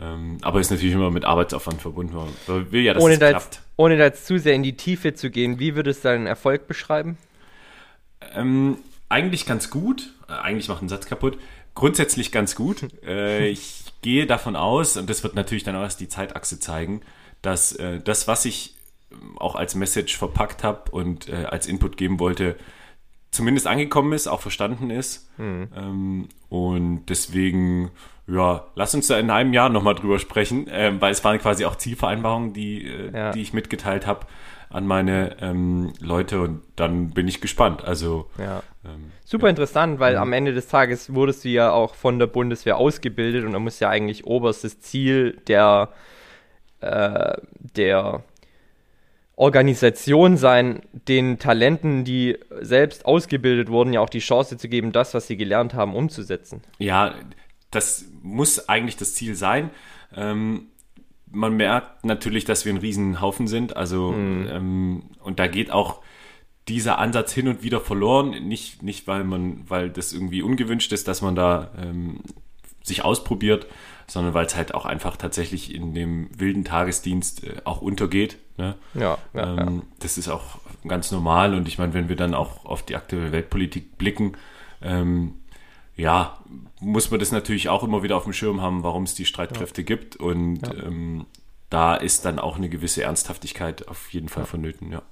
Ähm, 0.00 0.38
aber 0.42 0.60
ist 0.60 0.70
natürlich 0.70 0.94
immer 0.94 1.10
mit 1.10 1.24
Arbeitsaufwand 1.24 1.82
verbunden. 1.82 2.14
Man 2.46 2.72
will 2.72 2.82
ja, 2.82 2.94
dass 2.94 3.02
ohne 3.02 3.14
es 3.14 3.20
da 3.20 3.30
klappt. 3.30 3.54
Jetzt, 3.56 3.64
ohne 3.76 3.96
da 3.96 4.04
jetzt 4.04 4.26
zu 4.26 4.38
sehr 4.38 4.54
in 4.54 4.62
die 4.62 4.76
Tiefe 4.76 5.14
zu 5.14 5.30
gehen, 5.30 5.58
wie 5.58 5.74
würdest 5.74 6.04
du 6.04 6.08
deinen 6.08 6.26
Erfolg 6.26 6.66
beschreiben? 6.66 7.18
Ähm, 8.34 8.78
eigentlich 9.08 9.44
ganz 9.44 9.70
gut. 9.70 10.14
Äh, 10.28 10.32
eigentlich 10.32 10.68
macht 10.68 10.82
ein 10.82 10.88
Satz 10.88 11.06
kaputt. 11.06 11.38
Grundsätzlich 11.74 12.32
ganz 12.32 12.54
gut. 12.54 12.88
äh, 13.06 13.48
ich 13.48 13.84
gehe 14.02 14.26
davon 14.26 14.56
aus, 14.56 14.96
und 14.96 15.10
das 15.10 15.22
wird 15.24 15.34
natürlich 15.34 15.64
dann 15.64 15.76
auch 15.76 15.82
erst 15.82 16.00
die 16.00 16.08
Zeitachse 16.08 16.60
zeigen, 16.60 17.02
dass 17.42 17.72
äh, 17.72 18.00
das, 18.00 18.28
was 18.28 18.44
ich 18.44 18.74
auch 19.38 19.54
als 19.54 19.74
Message 19.74 20.16
verpackt 20.16 20.64
habe 20.64 20.90
und 20.90 21.28
äh, 21.28 21.44
als 21.44 21.66
Input 21.66 21.96
geben 21.96 22.20
wollte, 22.20 22.56
zumindest 23.30 23.66
angekommen 23.66 24.12
ist, 24.12 24.26
auch 24.26 24.40
verstanden 24.40 24.90
ist. 24.90 25.28
Mhm. 25.38 25.68
Ähm, 25.76 26.28
und 26.48 27.06
deswegen, 27.06 27.90
ja, 28.26 28.66
lass 28.74 28.94
uns 28.94 29.06
da 29.06 29.18
in 29.18 29.30
einem 29.30 29.52
Jahr 29.52 29.68
nochmal 29.68 29.94
drüber 29.94 30.18
sprechen, 30.18 30.66
ähm, 30.70 31.00
weil 31.00 31.12
es 31.12 31.24
waren 31.24 31.38
quasi 31.38 31.64
auch 31.64 31.76
Zielvereinbarungen, 31.76 32.52
die, 32.52 32.86
äh, 32.86 33.12
ja. 33.12 33.30
die 33.32 33.42
ich 33.42 33.52
mitgeteilt 33.52 34.06
habe 34.06 34.26
an 34.70 34.86
meine 34.86 35.36
ähm, 35.40 35.94
Leute 36.00 36.42
und 36.42 36.60
dann 36.76 37.10
bin 37.10 37.26
ich 37.26 37.40
gespannt. 37.40 37.84
Also 37.84 38.28
ja. 38.38 38.62
ähm, 38.84 39.12
super 39.24 39.46
ja. 39.46 39.50
interessant, 39.50 39.98
weil 39.98 40.14
mhm. 40.14 40.22
am 40.22 40.32
Ende 40.34 40.52
des 40.52 40.68
Tages 40.68 41.14
wurdest 41.14 41.44
du 41.44 41.48
ja 41.48 41.70
auch 41.70 41.94
von 41.94 42.18
der 42.18 42.26
Bundeswehr 42.26 42.76
ausgebildet 42.76 43.44
und 43.44 43.52
da 43.52 43.58
muss 43.58 43.80
ja 43.80 43.88
eigentlich 43.88 44.26
oberstes 44.26 44.80
Ziel 44.80 45.40
der 45.48 45.88
äh, 46.80 47.36
der 47.56 48.22
Organisation 49.38 50.36
sein, 50.36 50.82
den 50.92 51.38
Talenten, 51.38 52.04
die 52.04 52.36
selbst 52.60 53.06
ausgebildet 53.06 53.68
wurden, 53.68 53.92
ja 53.92 54.00
auch 54.00 54.10
die 54.10 54.18
Chance 54.18 54.56
zu 54.56 54.68
geben, 54.68 54.90
das, 54.90 55.14
was 55.14 55.28
sie 55.28 55.36
gelernt 55.36 55.74
haben, 55.74 55.94
umzusetzen. 55.94 56.62
Ja, 56.78 57.14
das 57.70 58.06
muss 58.22 58.68
eigentlich 58.68 58.96
das 58.96 59.14
Ziel 59.14 59.36
sein. 59.36 59.70
Ähm, 60.16 60.66
man 61.30 61.56
merkt 61.56 62.04
natürlich, 62.04 62.46
dass 62.46 62.64
wir 62.64 62.72
ein 62.72 62.78
Riesenhaufen 62.78 63.46
sind. 63.46 63.76
Also, 63.76 64.10
mhm. 64.10 64.48
ähm, 64.50 65.02
und 65.22 65.38
da 65.38 65.46
geht 65.46 65.70
auch 65.70 66.02
dieser 66.66 66.98
Ansatz 66.98 67.32
hin 67.32 67.46
und 67.46 67.62
wieder 67.62 67.80
verloren. 67.80 68.30
Nicht, 68.48 68.82
nicht 68.82 69.06
weil 69.06 69.22
man, 69.22 69.62
weil 69.68 69.88
das 69.88 70.12
irgendwie 70.12 70.42
ungewünscht 70.42 70.92
ist, 70.92 71.06
dass 71.06 71.22
man 71.22 71.36
da 71.36 71.70
ähm, 71.80 72.22
sich 72.82 73.04
ausprobiert, 73.04 73.68
sondern 74.08 74.34
weil 74.34 74.46
es 74.46 74.56
halt 74.56 74.74
auch 74.74 74.86
einfach 74.86 75.16
tatsächlich 75.16 75.74
in 75.74 75.94
dem 75.94 76.28
wilden 76.36 76.64
Tagesdienst 76.64 77.44
äh, 77.44 77.56
auch 77.64 77.80
untergeht. 77.80 78.38
Ne? 78.56 78.74
Ja, 78.94 79.18
ja, 79.34 79.56
ähm, 79.56 79.56
ja, 79.58 79.82
Das 80.00 80.18
ist 80.18 80.28
auch 80.28 80.58
ganz 80.86 81.12
normal 81.12 81.54
und 81.54 81.68
ich 81.68 81.78
meine, 81.78 81.94
wenn 81.94 82.08
wir 82.08 82.16
dann 82.16 82.34
auch 82.34 82.64
auf 82.64 82.82
die 82.82 82.96
aktuelle 82.96 83.32
Weltpolitik 83.32 83.98
blicken, 83.98 84.32
ähm, 84.82 85.34
ja, 85.96 86.38
muss 86.80 87.10
man 87.10 87.20
das 87.20 87.32
natürlich 87.32 87.68
auch 87.68 87.82
immer 87.82 88.02
wieder 88.02 88.16
auf 88.16 88.24
dem 88.24 88.32
Schirm 88.32 88.62
haben, 88.62 88.82
warum 88.82 89.02
es 89.02 89.14
die 89.14 89.26
Streitkräfte 89.26 89.82
ja. 89.82 89.86
gibt 89.86 90.16
und 90.16 90.60
ähm, 90.84 91.26
da 91.70 91.94
ist 91.94 92.24
dann 92.24 92.38
auch 92.38 92.56
eine 92.56 92.68
gewisse 92.68 93.02
Ernsthaftigkeit 93.02 93.88
auf 93.88 94.10
jeden 94.12 94.28
Fall 94.28 94.46
vonnöten, 94.46 94.90
ja. 94.90 95.02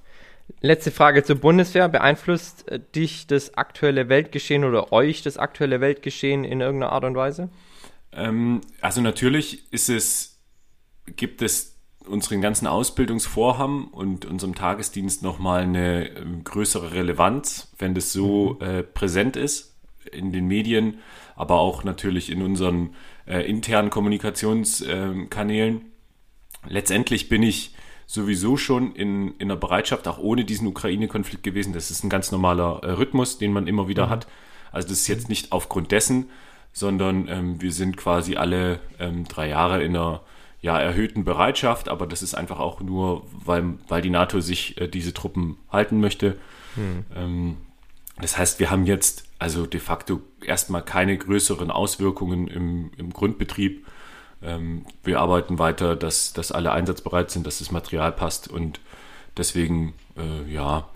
Letzte 0.61 0.91
Frage 0.91 1.23
zur 1.23 1.35
Bundeswehr. 1.35 1.89
Beeinflusst 1.89 2.69
äh, 2.69 2.79
dich 2.95 3.27
das 3.27 3.55
aktuelle 3.55 4.09
Weltgeschehen 4.09 4.63
oder 4.63 4.93
euch 4.93 5.21
das 5.21 5.37
aktuelle 5.37 5.81
Weltgeschehen 5.81 6.45
in 6.45 6.61
irgendeiner 6.61 6.93
Art 6.93 7.03
und 7.03 7.15
Weise? 7.15 7.49
Ähm, 8.11 8.61
also 8.81 9.01
natürlich 9.01 9.71
ist 9.71 9.89
es, 9.89 10.39
gibt 11.15 11.41
es 11.41 11.77
unseren 12.07 12.41
ganzen 12.41 12.67
Ausbildungsvorhaben 12.67 13.85
und 13.85 14.25
unserem 14.25 14.55
Tagesdienst 14.55 15.23
nochmal 15.23 15.63
eine 15.63 16.09
ähm, 16.09 16.43
größere 16.43 16.93
Relevanz, 16.93 17.73
wenn 17.77 17.93
das 17.93 18.13
so 18.13 18.57
mhm. 18.59 18.65
äh, 18.65 18.83
präsent 18.83 19.35
ist 19.35 19.75
in 20.11 20.31
den 20.31 20.47
Medien, 20.47 20.99
aber 21.35 21.59
auch 21.59 21.83
natürlich 21.83 22.31
in 22.31 22.41
unseren 22.41 22.95
äh, 23.25 23.41
internen 23.41 23.89
Kommunikationskanälen. 23.89 25.77
Äh, 25.77 25.81
Letztendlich 26.69 27.29
bin 27.29 27.43
ich 27.43 27.75
sowieso 28.05 28.57
schon 28.57 28.95
in, 28.95 29.35
in 29.37 29.49
der 29.49 29.55
Bereitschaft, 29.55 30.07
auch 30.07 30.17
ohne 30.17 30.45
diesen 30.45 30.67
Ukraine-Konflikt 30.67 31.43
gewesen. 31.43 31.73
Das 31.73 31.91
ist 31.91 32.03
ein 32.03 32.09
ganz 32.09 32.31
normaler 32.31 32.81
äh, 32.83 32.91
Rhythmus, 32.91 33.37
den 33.37 33.51
man 33.51 33.67
immer 33.67 33.87
wieder 33.87 34.07
mhm. 34.07 34.11
hat. 34.11 34.27
Also 34.71 34.87
das 34.87 34.99
ist 34.99 35.07
jetzt 35.07 35.29
nicht 35.29 35.51
aufgrund 35.51 35.91
dessen, 35.91 36.29
sondern 36.77 37.27
ähm, 37.27 37.59
wir 37.59 37.71
sind 37.71 37.97
quasi 37.97 38.35
alle 38.35 38.79
ähm, 38.99 39.27
drei 39.27 39.49
Jahre 39.49 39.81
in 39.81 39.95
einer 39.95 40.21
ja, 40.61 40.79
erhöhten 40.79 41.23
Bereitschaft, 41.23 41.89
aber 41.89 42.05
das 42.05 42.21
ist 42.21 42.35
einfach 42.35 42.59
auch 42.59 42.81
nur, 42.81 43.25
weil, 43.31 43.79
weil 43.87 44.03
die 44.03 44.11
NATO 44.11 44.41
sich 44.41 44.79
äh, 44.79 44.87
diese 44.87 45.11
Truppen 45.13 45.57
halten 45.71 45.99
möchte. 45.99 46.37
Hm. 46.75 47.05
Ähm, 47.15 47.57
das 48.21 48.37
heißt, 48.37 48.59
wir 48.59 48.69
haben 48.69 48.85
jetzt 48.85 49.25
also 49.39 49.65
de 49.65 49.79
facto 49.79 50.21
erstmal 50.45 50.83
keine 50.83 51.17
größeren 51.17 51.71
Auswirkungen 51.71 52.47
im, 52.47 52.91
im 52.97 53.11
Grundbetrieb. 53.11 53.85
Ähm, 54.43 54.85
wir 55.03 55.19
arbeiten 55.19 55.57
weiter, 55.57 55.95
dass, 55.95 56.33
dass 56.33 56.51
alle 56.51 56.71
einsatzbereit 56.71 57.31
sind, 57.31 57.47
dass 57.47 57.57
das 57.57 57.71
Material 57.71 58.11
passt 58.11 58.47
und 58.47 58.79
deswegen, 59.35 59.93
äh, 60.15 60.51
ja, 60.51 60.89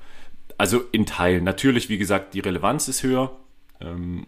also 0.59 0.83
in 0.91 1.07
Teilen. 1.07 1.43
Natürlich, 1.43 1.89
wie 1.89 1.97
gesagt, 1.97 2.35
die 2.35 2.39
Relevanz 2.39 2.87
ist 2.87 3.01
höher 3.01 3.31
ähm, 3.79 4.27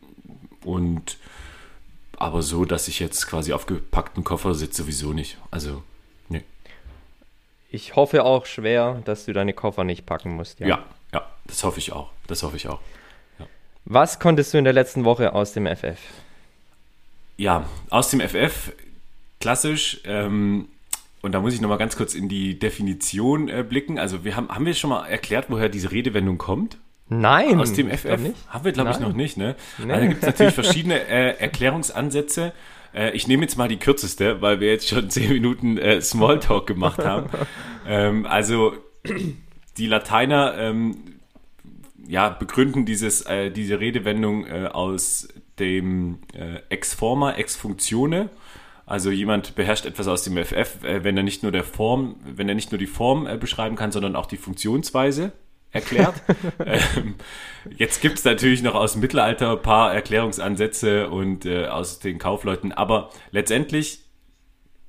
und 0.63 1.17
aber 2.23 2.41
so, 2.41 2.65
dass 2.65 2.87
ich 2.87 2.99
jetzt 2.99 3.27
quasi 3.27 3.53
auf 3.53 3.65
gepackten 3.65 4.23
Koffer 4.23 4.55
sitze, 4.55 4.83
sowieso 4.83 5.13
nicht. 5.13 5.37
Also, 5.51 5.83
nee. 6.29 6.43
Ich 7.69 7.95
hoffe 7.95 8.23
auch 8.23 8.45
schwer, 8.45 9.01
dass 9.05 9.25
du 9.25 9.33
deine 9.33 9.53
Koffer 9.53 9.83
nicht 9.83 10.05
packen 10.05 10.35
musst. 10.35 10.59
Ja, 10.59 10.67
ja, 10.67 10.85
ja 11.13 11.27
das 11.45 11.63
hoffe 11.63 11.79
ich 11.79 11.91
auch. 11.91 12.11
Das 12.27 12.43
hoffe 12.43 12.55
ich 12.55 12.67
auch. 12.67 12.79
Ja. 13.39 13.47
Was 13.85 14.19
konntest 14.19 14.53
du 14.53 14.57
in 14.57 14.63
der 14.63 14.73
letzten 14.73 15.05
Woche 15.05 15.33
aus 15.33 15.53
dem 15.53 15.67
FF? 15.67 15.99
Ja, 17.37 17.67
aus 17.89 18.09
dem 18.09 18.21
FF, 18.21 18.71
klassisch, 19.39 20.01
ähm, 20.05 20.69
und 21.23 21.31
da 21.31 21.39
muss 21.39 21.53
ich 21.53 21.61
nochmal 21.61 21.77
ganz 21.77 21.95
kurz 21.95 22.15
in 22.15 22.27
die 22.27 22.59
Definition 22.59 23.47
äh, 23.47 23.63
blicken. 23.67 23.97
Also 23.97 24.25
wir 24.25 24.35
haben, 24.35 24.49
haben 24.49 24.65
wir 24.65 24.73
schon 24.73 24.89
mal 24.89 25.07
erklärt, 25.07 25.45
woher 25.47 25.69
diese 25.69 25.91
Redewendung 25.91 26.37
kommt? 26.37 26.77
Nein. 27.09 27.59
Aus 27.59 27.73
dem 27.73 27.89
FF? 27.89 28.05
Haben 28.47 28.65
wir, 28.65 28.71
glaube 28.71 28.91
ich, 28.91 28.99
noch 28.99 29.13
nicht. 29.13 29.37
Ne? 29.37 29.55
Nee. 29.77 29.91
Also, 29.91 30.01
da 30.01 30.07
gibt 30.07 30.23
es 30.23 30.27
natürlich 30.27 30.53
verschiedene 30.53 30.99
äh, 31.07 31.37
Erklärungsansätze. 31.39 32.53
Äh, 32.93 33.11
ich 33.11 33.27
nehme 33.27 33.43
jetzt 33.43 33.57
mal 33.57 33.67
die 33.67 33.77
kürzeste, 33.77 34.41
weil 34.41 34.59
wir 34.59 34.71
jetzt 34.71 34.87
schon 34.87 35.09
zehn 35.09 35.31
Minuten 35.31 35.77
äh, 35.77 36.01
Smalltalk 36.01 36.67
gemacht 36.67 36.99
haben. 36.99 37.29
ähm, 37.87 38.25
also 38.25 38.73
die 39.77 39.87
Lateiner 39.87 40.55
ähm, 40.57 40.97
ja, 42.07 42.29
begründen 42.29 42.85
dieses, 42.85 43.21
äh, 43.21 43.51
diese 43.51 43.79
Redewendung 43.79 44.45
äh, 44.45 44.69
aus 44.71 45.27
dem 45.59 46.19
äh, 46.33 46.59
Ex 46.69 46.93
Forma, 46.93 47.33
Ex 47.33 47.55
Functione. 47.55 48.29
Also 48.85 49.11
jemand 49.11 49.55
beherrscht 49.55 49.85
etwas 49.85 50.09
aus 50.09 50.23
dem 50.23 50.35
FF, 50.37 50.79
wenn 50.81 51.15
er 51.15 51.23
nicht 51.23 51.41
nur 51.41 51.53
der 51.53 51.63
Form, 51.63 52.17
wenn 52.25 52.49
er 52.49 52.55
nicht 52.55 52.73
nur 52.73 52.79
die 52.79 52.85
Form 52.85 53.29
beschreiben 53.39 53.77
kann, 53.77 53.93
sondern 53.93 54.17
auch 54.17 54.25
die 54.25 54.35
Funktionsweise 54.35 55.31
erklärt. 55.73 56.13
ähm, 56.65 57.15
jetzt 57.77 58.01
gibt 58.01 58.19
es 58.19 58.23
natürlich 58.23 58.61
noch 58.61 58.75
aus 58.75 58.93
dem 58.93 59.01
Mittelalter 59.01 59.51
ein 59.51 59.61
paar 59.61 59.93
Erklärungsansätze 59.93 61.09
und 61.09 61.45
äh, 61.45 61.65
aus 61.65 61.99
den 61.99 62.19
Kaufleuten, 62.19 62.71
aber 62.71 63.09
letztendlich 63.31 63.99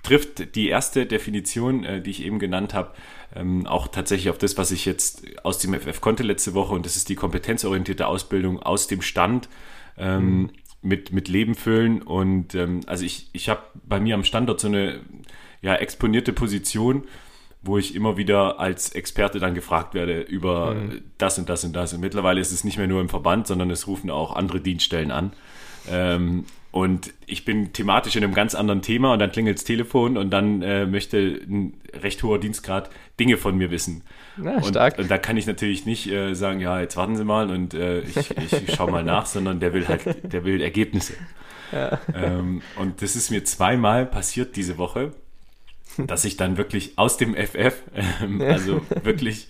trifft 0.02 0.54
die 0.54 0.68
erste 0.68 1.06
Definition, 1.06 1.84
äh, 1.84 2.00
die 2.00 2.10
ich 2.10 2.22
eben 2.22 2.38
genannt 2.38 2.74
habe, 2.74 2.92
ähm, 3.34 3.66
auch 3.66 3.88
tatsächlich 3.88 4.30
auf 4.30 4.38
das, 4.38 4.56
was 4.56 4.70
ich 4.70 4.84
jetzt 4.84 5.24
aus 5.42 5.58
dem 5.58 5.74
FF 5.74 6.00
konnte 6.00 6.22
letzte 6.22 6.54
Woche 6.54 6.74
und 6.74 6.86
das 6.86 6.96
ist 6.96 7.08
die 7.08 7.16
kompetenzorientierte 7.16 8.06
Ausbildung 8.06 8.62
aus 8.62 8.86
dem 8.86 9.02
Stand. 9.02 9.48
Ähm, 9.96 10.24
mhm. 10.24 10.50
Mit, 10.86 11.12
mit 11.12 11.28
Leben 11.28 11.54
füllen 11.54 12.02
und 12.02 12.54
ähm, 12.54 12.80
also 12.84 13.06
ich, 13.06 13.30
ich 13.32 13.48
habe 13.48 13.62
bei 13.86 14.00
mir 14.00 14.14
am 14.16 14.22
Standort 14.22 14.60
so 14.60 14.68
eine 14.68 15.00
ja, 15.62 15.76
exponierte 15.76 16.34
Position, 16.34 17.04
wo 17.64 17.78
ich 17.78 17.94
immer 17.94 18.16
wieder 18.16 18.61
als 18.61 18.90
Experte 18.90 19.38
dann 19.38 19.54
gefragt 19.54 19.94
werde 19.94 20.21
über 20.21 20.75
mhm. 20.75 21.02
das 21.18 21.38
und 21.38 21.49
das 21.49 21.64
und 21.64 21.75
das. 21.75 21.92
Und 21.92 22.00
mittlerweile 22.00 22.40
ist 22.40 22.52
es 22.52 22.64
nicht 22.64 22.76
mehr 22.76 22.87
nur 22.87 23.00
im 23.00 23.09
Verband, 23.09 23.47
sondern 23.47 23.71
es 23.71 23.87
rufen 23.87 24.11
auch 24.11 24.37
andere 24.37 24.61
Dienststellen 24.61 25.11
an. 25.11 25.33
Ähm, 25.90 26.44
und 26.71 27.14
ich 27.26 27.44
bin 27.44 27.73
thematisch 27.73 28.16
in 28.16 28.25
einem 28.25 28.35
ganz 28.35 28.56
anderen 28.56 28.83
Thema 28.83 29.12
und 29.12 29.21
dann 29.21 29.30
klingelt 29.30 29.59
das 29.59 29.64
Telefon 29.64 30.16
und 30.16 30.30
dann 30.30 30.61
äh, 30.61 30.87
möchte 30.87 31.18
ein 31.18 31.75
recht 32.02 32.21
hoher 32.25 32.40
Dienstgrad 32.40 32.90
Dinge 33.21 33.37
von 33.37 33.56
mir 33.56 33.71
wissen. 33.71 34.02
Na, 34.37 34.56
und, 34.56 34.66
stark. 34.66 34.99
und 34.99 35.09
da 35.09 35.18
kann 35.18 35.37
ich 35.37 35.47
natürlich 35.47 35.87
nicht 35.87 36.11
äh, 36.11 36.35
sagen, 36.35 36.59
ja, 36.59 36.80
jetzt 36.80 36.97
warten 36.97 37.16
Sie 37.16 37.25
mal 37.25 37.50
und 37.50 37.75
äh, 37.75 38.00
ich, 38.00 38.16
ich 38.16 38.75
schaue 38.75 38.90
mal 38.90 39.04
nach, 39.04 39.26
sondern 39.26 39.61
der 39.61 39.73
will 39.73 39.87
halt, 39.87 40.33
der 40.33 40.44
will 40.44 40.61
Ergebnisse. 40.61 41.14
Ja. 41.71 42.00
Ähm, 42.12 42.61
und 42.76 43.02
das 43.02 43.14
ist 43.14 43.30
mir 43.30 43.44
zweimal 43.44 44.04
passiert 44.04 44.56
diese 44.56 44.76
Woche 44.76 45.12
dass 45.98 46.24
ich 46.24 46.36
dann 46.36 46.56
wirklich 46.56 46.98
aus 46.98 47.16
dem 47.16 47.34
FF, 47.34 47.82
äh, 47.92 48.44
also 48.44 48.82
wirklich 49.02 49.48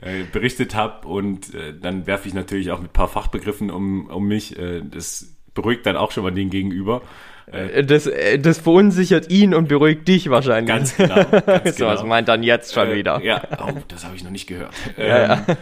äh, 0.00 0.24
berichtet 0.24 0.74
habe 0.74 1.06
und 1.06 1.54
äh, 1.54 1.74
dann 1.78 2.06
werfe 2.06 2.26
ich 2.26 2.34
natürlich 2.34 2.70
auch 2.72 2.80
mit 2.80 2.90
ein 2.90 2.92
paar 2.92 3.08
Fachbegriffen 3.08 3.70
um, 3.70 4.06
um 4.06 4.26
mich. 4.26 4.58
Äh, 4.58 4.82
das 4.82 5.32
beruhigt 5.54 5.86
dann 5.86 5.96
auch 5.96 6.10
schon 6.10 6.24
mal 6.24 6.32
den 6.32 6.50
Gegenüber. 6.50 7.02
Äh, 7.46 7.84
das, 7.84 8.06
äh, 8.06 8.38
das 8.38 8.58
verunsichert 8.58 9.30
ihn 9.30 9.54
und 9.54 9.68
beruhigt 9.68 10.08
dich 10.08 10.30
wahrscheinlich. 10.30 10.68
Ganz 10.68 10.96
genau. 10.96 11.24
Ganz 11.24 11.76
so, 11.76 11.84
genau. 11.84 11.94
was 11.94 12.04
meint 12.04 12.28
dann 12.28 12.42
jetzt 12.42 12.74
schon 12.74 12.92
wieder. 12.92 13.22
Ja, 13.22 13.42
oh, 13.64 13.72
das 13.88 14.04
habe 14.04 14.16
ich 14.16 14.24
noch 14.24 14.30
nicht 14.30 14.46
gehört. 14.46 14.72
Ja, 14.96 15.06
ja. 15.06 15.46
Ähm, 15.48 15.56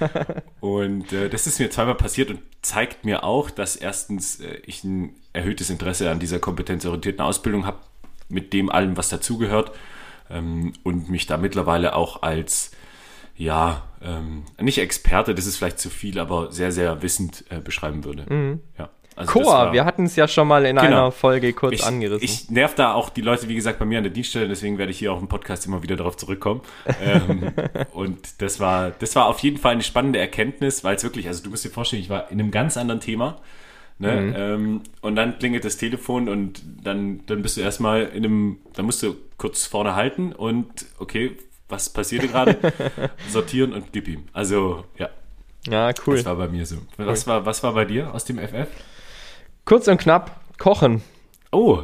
und 0.61 1.13
äh, 1.13 1.29
das 1.29 1.47
ist 1.47 1.59
mir 1.59 1.71
zweimal 1.71 1.97
passiert 1.97 2.31
und 2.31 2.41
zeigt 2.63 3.05
mir 3.05 3.25
auch, 3.25 3.51
dass 3.51 3.77
erstens 3.77 4.43
ich 4.67 4.85
ein 4.85 5.15
erhöhtes 5.33 5.71
Interesse 5.71 6.11
an 6.11 6.19
dieser 6.19 6.39
kompetenzorientierten 6.39 7.21
Ausbildung 7.21 7.67
habe, 7.67 7.79
mit 8.29 8.53
dem 8.53 8.71
allem, 8.71 8.97
was 8.97 9.09
dazugehört 9.09 9.73
ähm, 10.31 10.73
und 10.83 11.11
mich 11.11 11.27
da 11.27 11.37
mittlerweile 11.37 11.95
auch 11.95 12.23
als, 12.23 12.71
ja, 13.37 13.83
ähm, 14.03 14.45
nicht 14.61 14.79
Experte, 14.79 15.35
das 15.35 15.47
ist 15.47 15.57
vielleicht 15.57 15.79
zu 15.79 15.91
viel, 15.91 16.19
aber 16.19 16.53
sehr, 16.53 16.73
sehr 16.73 17.03
wissend 17.03 17.45
äh, 17.51 17.61
beschreiben 17.61 18.05
würde. 18.05 18.27
Mhm. 18.33 18.61
Ja. 18.79 18.91
Also 19.17 19.33
Chor, 19.33 19.73
wir 19.73 19.85
hatten 19.85 20.05
es 20.05 20.17
ja 20.17 20.27
schon 20.29 20.49
mal 20.49 20.65
in 20.65 20.77
genau. 20.77 20.87
einer 20.87 21.13
Folge 21.13 21.53
kurz 21.53 21.75
ich, 21.75 21.85
angerissen. 21.85 22.25
Ich 22.25 22.51
nerv 22.51 22.75
da 22.75 22.95
auch 22.95 23.11
die 23.11 23.21
Leute, 23.21 23.49
wie 23.49 23.55
gesagt, 23.55 23.79
bei 23.79 23.85
mir 23.85 23.99
an 23.99 24.05
der 24.05 24.13
Dienststelle, 24.13 24.49
deswegen 24.49 24.79
werde 24.79 24.93
ich 24.93 24.99
hier 24.99 25.13
auch 25.13 25.21
im 25.21 25.29
Podcast 25.29 25.67
immer 25.67 25.83
wieder 25.83 25.97
darauf 25.97 26.17
zurückkommen. 26.17 26.63
ähm, 27.03 27.53
und 27.93 28.41
das 28.41 28.61
war, 28.61 28.93
das 28.93 29.15
war 29.17 29.27
auf 29.27 29.41
jeden 29.41 29.59
Fall 29.59 29.73
eine 29.73 29.83
spannende 29.83 30.19
Erkenntnis, 30.19 30.85
weil 30.85 30.97
es 30.97 31.03
wirklich, 31.03 31.27
also 31.27 31.43
du 31.43 31.51
musst 31.51 31.65
dir 31.65 31.71
vorstellen, 31.71 32.01
ich 32.01 32.09
war 32.09 32.31
in 32.31 32.41
einem 32.41 32.51
ganz 32.51 32.79
anderen 32.79 33.01
Thema 33.01 33.41
Ne? 34.01 34.21
Mhm. 34.21 34.35
Ähm, 34.35 34.81
und 35.03 35.15
dann 35.17 35.39
klingelt 35.39 35.65
das 35.67 35.77
Telefon 35.77 36.31
und 36.31 36.63
dann, 36.83 37.21
dann 37.27 37.43
bist 37.43 37.59
du 37.59 37.61
erstmal 37.61 38.05
in 38.05 38.25
einem, 38.25 38.59
dann 38.73 38.87
musst 38.87 39.03
du 39.03 39.15
kurz 39.37 39.67
vorne 39.67 39.95
halten 39.95 40.33
und 40.33 40.87
okay, 40.99 41.37
was 41.69 41.91
passiert 41.91 42.23
gerade? 42.23 42.57
Sortieren 43.29 43.75
und 43.75 43.93
gib 43.93 44.09
ihm. 44.09 44.25
Also, 44.33 44.85
ja. 44.97 45.11
Ja, 45.69 45.93
cool. 46.07 46.17
Das 46.17 46.25
war 46.25 46.37
bei 46.37 46.49
mir 46.49 46.65
so. 46.65 46.77
Cool. 46.99 47.07
Was, 47.07 47.27
war, 47.27 47.45
was 47.45 47.63
war 47.63 47.75
bei 47.75 47.85
dir 47.85 48.15
aus 48.15 48.25
dem 48.25 48.39
FF? 48.39 48.69
Kurz 49.67 49.87
und 49.87 50.01
knapp, 50.01 50.41
kochen. 50.57 51.03
Oh. 51.53 51.83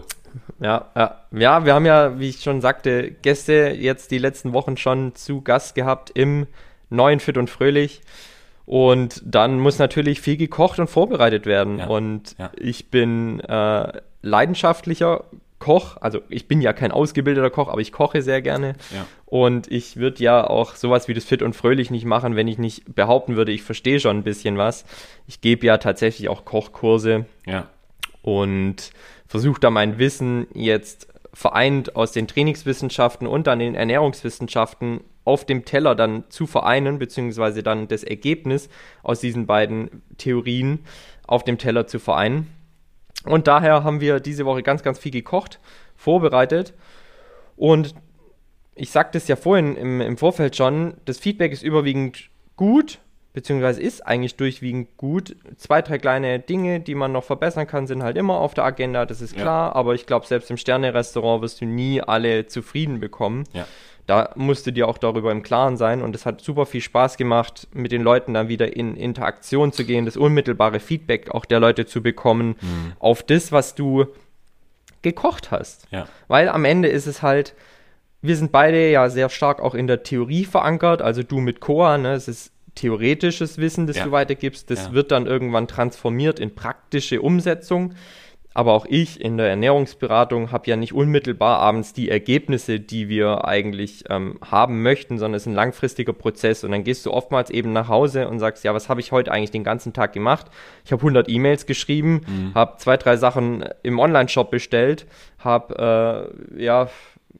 Ja, 0.58 0.90
ja, 0.96 1.20
ja, 1.32 1.64
wir 1.66 1.74
haben 1.74 1.84
ja, 1.84 2.18
wie 2.18 2.30
ich 2.30 2.42
schon 2.42 2.62
sagte, 2.62 3.10
Gäste 3.10 3.76
jetzt 3.78 4.10
die 4.10 4.18
letzten 4.18 4.54
Wochen 4.54 4.78
schon 4.78 5.14
zu 5.14 5.42
Gast 5.42 5.74
gehabt 5.74 6.10
im 6.14 6.46
neuen 6.88 7.20
Fit 7.20 7.36
und 7.36 7.50
Fröhlich. 7.50 8.00
Und 8.66 9.22
dann 9.24 9.60
muss 9.60 9.78
natürlich 9.78 10.20
viel 10.20 10.36
gekocht 10.36 10.78
und 10.80 10.88
vorbereitet 10.88 11.46
werden. 11.46 11.78
Ja. 11.78 11.86
Und 11.86 12.36
ja. 12.36 12.50
ich 12.56 12.90
bin 12.90 13.40
äh, 13.40 13.92
leidenschaftlicher 14.22 15.24
Koch. 15.60 15.96
Also 16.00 16.20
ich 16.28 16.48
bin 16.48 16.60
ja 16.60 16.72
kein 16.72 16.90
ausgebildeter 16.90 17.50
Koch, 17.50 17.68
aber 17.68 17.80
ich 17.80 17.92
koche 17.92 18.22
sehr 18.22 18.42
gerne. 18.42 18.74
Ja. 18.92 19.06
Und 19.24 19.70
ich 19.70 19.96
würde 19.96 20.22
ja 20.22 20.46
auch 20.46 20.74
sowas 20.74 21.06
wie 21.06 21.14
das 21.14 21.24
Fit 21.24 21.42
und 21.42 21.54
Fröhlich 21.54 21.90
nicht 21.90 22.04
machen, 22.04 22.34
wenn 22.34 22.48
ich 22.48 22.58
nicht 22.58 22.94
behaupten 22.94 23.36
würde, 23.36 23.52
ich 23.52 23.62
verstehe 23.62 24.00
schon 24.00 24.18
ein 24.18 24.24
bisschen 24.24 24.58
was. 24.58 24.84
Ich 25.28 25.40
gebe 25.40 25.64
ja 25.64 25.78
tatsächlich 25.78 26.28
auch 26.28 26.44
Kochkurse. 26.44 27.24
Und 28.22 28.90
versuche 29.28 29.60
da 29.60 29.70
mein 29.70 29.98
Wissen 29.98 30.48
jetzt 30.54 31.08
vereint 31.32 31.94
aus 31.94 32.12
den 32.12 32.26
Trainingswissenschaften 32.26 33.26
und 33.26 33.46
dann 33.46 33.60
den 33.60 33.74
Ernährungswissenschaften 33.74 35.02
auf 35.26 35.44
dem 35.44 35.64
Teller 35.64 35.94
dann 35.94 36.24
zu 36.30 36.46
vereinen, 36.46 36.98
beziehungsweise 36.98 37.62
dann 37.62 37.88
das 37.88 38.04
Ergebnis 38.04 38.70
aus 39.02 39.20
diesen 39.20 39.46
beiden 39.46 40.02
Theorien 40.18 40.84
auf 41.26 41.42
dem 41.42 41.58
Teller 41.58 41.88
zu 41.88 41.98
vereinen. 41.98 42.46
Und 43.24 43.48
daher 43.48 43.82
haben 43.82 44.00
wir 44.00 44.20
diese 44.20 44.46
Woche 44.46 44.62
ganz, 44.62 44.84
ganz 44.84 45.00
viel 45.00 45.10
gekocht, 45.10 45.58
vorbereitet. 45.96 46.74
Und 47.56 47.96
ich 48.76 48.90
sagte 48.90 49.18
es 49.18 49.26
ja 49.26 49.34
vorhin 49.34 49.76
im, 49.76 50.00
im 50.00 50.16
Vorfeld 50.16 50.54
schon, 50.54 50.94
das 51.06 51.18
Feedback 51.18 51.52
ist 51.52 51.64
überwiegend 51.64 52.30
gut, 52.54 53.00
beziehungsweise 53.32 53.82
ist 53.82 54.06
eigentlich 54.06 54.36
durchwiegend 54.36 54.96
gut. 54.96 55.34
Zwei, 55.56 55.82
drei 55.82 55.98
kleine 55.98 56.38
Dinge, 56.38 56.78
die 56.78 56.94
man 56.94 57.10
noch 57.10 57.24
verbessern 57.24 57.66
kann, 57.66 57.88
sind 57.88 58.04
halt 58.04 58.16
immer 58.16 58.38
auf 58.38 58.54
der 58.54 58.62
Agenda, 58.62 59.06
das 59.06 59.20
ist 59.20 59.34
klar. 59.34 59.70
Ja. 59.70 59.74
Aber 59.74 59.94
ich 59.94 60.06
glaube, 60.06 60.24
selbst 60.24 60.52
im 60.52 60.56
Sterne-Restaurant 60.56 61.42
wirst 61.42 61.60
du 61.60 61.64
nie 61.64 62.00
alle 62.00 62.46
zufrieden 62.46 63.00
bekommen. 63.00 63.42
Ja 63.52 63.66
da 64.06 64.30
musst 64.36 64.66
du 64.66 64.72
dir 64.72 64.88
auch 64.88 64.98
darüber 64.98 65.32
im 65.32 65.42
Klaren 65.42 65.76
sein 65.76 66.02
und 66.02 66.14
es 66.14 66.26
hat 66.26 66.40
super 66.40 66.64
viel 66.66 66.80
Spaß 66.80 67.16
gemacht, 67.16 67.66
mit 67.72 67.92
den 67.92 68.02
Leuten 68.02 68.34
dann 68.34 68.48
wieder 68.48 68.76
in 68.76 68.96
Interaktion 68.96 69.72
zu 69.72 69.84
gehen, 69.84 70.04
das 70.04 70.16
unmittelbare 70.16 70.80
Feedback 70.80 71.30
auch 71.32 71.44
der 71.44 71.60
Leute 71.60 71.86
zu 71.86 72.02
bekommen 72.02 72.56
mhm. 72.60 72.92
auf 72.98 73.22
das, 73.22 73.50
was 73.50 73.74
du 73.74 74.06
gekocht 75.02 75.50
hast. 75.50 75.86
Ja. 75.90 76.06
Weil 76.28 76.48
am 76.48 76.64
Ende 76.64 76.88
ist 76.88 77.06
es 77.06 77.22
halt, 77.22 77.54
wir 78.22 78.36
sind 78.36 78.52
beide 78.52 78.90
ja 78.90 79.08
sehr 79.08 79.28
stark 79.28 79.60
auch 79.60 79.74
in 79.74 79.86
der 79.86 80.02
Theorie 80.02 80.44
verankert, 80.44 81.02
also 81.02 81.22
du 81.22 81.38
mit 81.40 81.60
Coa, 81.60 81.98
ne, 81.98 82.14
es 82.14 82.28
ist 82.28 82.52
theoretisches 82.76 83.58
Wissen, 83.58 83.86
das 83.86 83.96
Ja. 83.96 84.04
du 84.04 84.12
weitergibst. 84.12 84.70
Das 84.70 84.86
Ja. 84.86 84.92
wird 84.92 85.10
dann 85.10 85.26
irgendwann 85.26 85.66
transformiert 85.66 86.38
in 86.38 86.54
praktische 86.54 87.20
Umsetzung. 87.22 87.94
Aber 88.56 88.72
auch 88.72 88.86
ich 88.88 89.20
in 89.20 89.36
der 89.36 89.50
Ernährungsberatung 89.50 90.50
habe 90.50 90.70
ja 90.70 90.76
nicht 90.76 90.94
unmittelbar 90.94 91.58
abends 91.58 91.92
die 91.92 92.08
Ergebnisse, 92.08 92.80
die 92.80 93.10
wir 93.10 93.44
eigentlich 93.44 94.04
ähm, 94.08 94.38
haben 94.42 94.80
möchten, 94.80 95.18
sondern 95.18 95.36
es 95.36 95.42
ist 95.42 95.48
ein 95.48 95.54
langfristiger 95.54 96.14
Prozess. 96.14 96.64
Und 96.64 96.70
dann 96.70 96.82
gehst 96.82 97.04
du 97.04 97.12
oftmals 97.12 97.50
eben 97.50 97.74
nach 97.74 97.88
Hause 97.88 98.28
und 98.28 98.38
sagst, 98.38 98.64
ja, 98.64 98.72
was 98.72 98.88
habe 98.88 99.02
ich 99.02 99.12
heute 99.12 99.30
eigentlich 99.30 99.50
den 99.50 99.62
ganzen 99.62 99.92
Tag 99.92 100.14
gemacht? 100.14 100.46
Ich 100.86 100.92
habe 100.92 101.00
100 101.00 101.28
E-Mails 101.28 101.66
geschrieben, 101.66 102.52
habe 102.54 102.78
zwei, 102.78 102.96
drei 102.96 103.18
Sachen 103.18 103.62
im 103.82 103.98
Online-Shop 103.98 104.50
bestellt, 104.50 105.06
habe, 105.38 106.30
äh, 106.56 106.64
ja, 106.64 106.88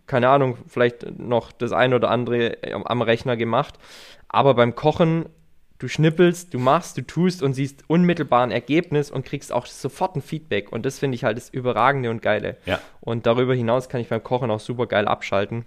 keine 0.07 0.29
Ahnung, 0.29 0.59
vielleicht 0.69 1.19
noch 1.19 1.51
das 1.51 1.73
ein 1.73 1.95
oder 1.95 2.11
andere 2.11 2.59
am 2.63 3.01
Rechner 3.01 3.39
gemacht. 3.39 3.79
Aber 4.29 4.53
beim 4.53 4.75
Kochen 4.75 5.25
du 5.79 5.89
schnippelst, 5.89 6.55
du 6.55 6.59
machst, 6.59 6.97
du 6.97 7.03
tust 7.03 7.43
und 7.43 7.55
siehst 7.55 7.85
unmittelbar 7.89 8.43
ein 8.43 8.51
Ergebnis 8.51 9.11
und 9.11 9.25
kriegst 9.25 9.53
auch 9.53 9.67
sofort 9.67 10.17
ein 10.17 10.23
Feedback. 10.23 10.73
Und 10.73 10.87
das 10.87 10.99
finde 10.99 11.17
ich 11.17 11.25
halt 11.25 11.37
das 11.37 11.51
Überragende 11.51 12.11
und 12.11 12.23
Geile. 12.23 12.57
Ja. 12.67 12.81
Und 13.01 13.27
darüber 13.27 13.55
hinaus 13.55 13.89
kann 13.89 14.01
ich 14.01 14.09
beim 14.09 14.23
Kochen 14.23 14.51
auch 14.51 14.61
super 14.61 14.87
geil 14.87 15.07
abschalten. 15.07 15.65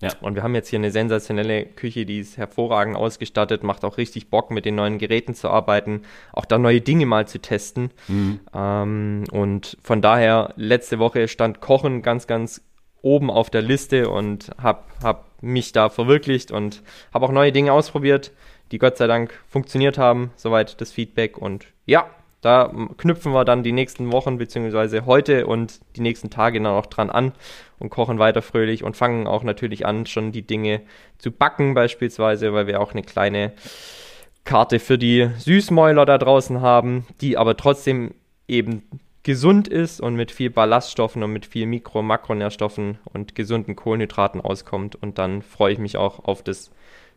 Ja. 0.00 0.10
Und 0.22 0.34
wir 0.34 0.42
haben 0.42 0.54
jetzt 0.54 0.68
hier 0.68 0.78
eine 0.78 0.90
sensationelle 0.90 1.66
Küche, 1.66 2.06
die 2.06 2.20
ist 2.20 2.38
hervorragend 2.38 2.96
ausgestattet, 2.96 3.62
macht 3.62 3.84
auch 3.84 3.98
richtig 3.98 4.30
Bock, 4.30 4.50
mit 4.50 4.64
den 4.64 4.74
neuen 4.74 4.98
Geräten 4.98 5.34
zu 5.34 5.50
arbeiten, 5.50 6.02
auch 6.32 6.46
da 6.46 6.56
neue 6.56 6.80
Dinge 6.80 7.04
mal 7.04 7.28
zu 7.28 7.38
testen. 7.38 7.90
Ähm, 8.54 9.24
und 9.30 9.76
von 9.82 10.00
daher, 10.00 10.54
letzte 10.56 10.98
Woche 10.98 11.28
stand 11.28 11.60
Kochen 11.60 12.00
ganz, 12.00 12.26
ganz 12.26 12.62
oben 13.02 13.30
auf 13.30 13.50
der 13.50 13.62
Liste 13.62 14.08
und 14.08 14.50
habe 14.56 14.84
hab 15.02 15.42
mich 15.42 15.72
da 15.72 15.88
verwirklicht 15.88 16.50
und 16.50 16.82
habe 17.12 17.26
auch 17.26 17.32
neue 17.32 17.52
Dinge 17.52 17.72
ausprobiert, 17.72 18.32
die 18.70 18.78
Gott 18.78 18.96
sei 18.96 19.06
Dank 19.06 19.38
funktioniert 19.48 19.98
haben, 19.98 20.30
soweit 20.36 20.80
das 20.80 20.92
Feedback. 20.92 21.38
Und 21.38 21.66
ja, 21.86 22.06
da 22.40 22.72
knüpfen 22.96 23.32
wir 23.32 23.44
dann 23.44 23.62
die 23.62 23.72
nächsten 23.72 24.12
Wochen 24.12 24.38
beziehungsweise 24.38 25.04
heute 25.04 25.46
und 25.46 25.80
die 25.96 26.00
nächsten 26.00 26.30
Tage 26.30 26.58
dann 26.58 26.72
auch 26.72 26.86
dran 26.86 27.10
an 27.10 27.32
und 27.78 27.90
kochen 27.90 28.18
weiter 28.18 28.42
fröhlich 28.42 28.82
und 28.82 28.96
fangen 28.96 29.26
auch 29.26 29.42
natürlich 29.42 29.84
an, 29.84 30.06
schon 30.06 30.32
die 30.32 30.46
Dinge 30.46 30.80
zu 31.18 31.32
backen 31.32 31.74
beispielsweise, 31.74 32.52
weil 32.52 32.66
wir 32.66 32.80
auch 32.80 32.92
eine 32.92 33.02
kleine 33.02 33.52
Karte 34.44 34.78
für 34.78 34.96
die 34.96 35.28
Süßmäuler 35.38 36.06
da 36.06 36.16
draußen 36.16 36.62
haben, 36.62 37.06
die 37.20 37.36
aber 37.36 37.56
trotzdem 37.56 38.14
eben 38.48 38.82
gesund 39.22 39.68
ist 39.68 40.00
und 40.00 40.14
mit 40.14 40.30
viel 40.30 40.48
Ballaststoffen 40.48 41.22
und 41.22 41.32
mit 41.32 41.44
viel 41.44 41.66
Mikro- 41.66 41.98
und 41.98 42.06
Makronährstoffen 42.06 42.98
und 43.12 43.34
gesunden 43.34 43.76
Kohlenhydraten 43.76 44.40
auskommt. 44.40 44.96
Und 44.96 45.18
dann 45.18 45.42
freue 45.42 45.74
ich 45.74 45.78
mich 45.78 45.98
auch 45.98 46.24
auf 46.24 46.42
das 46.42 46.70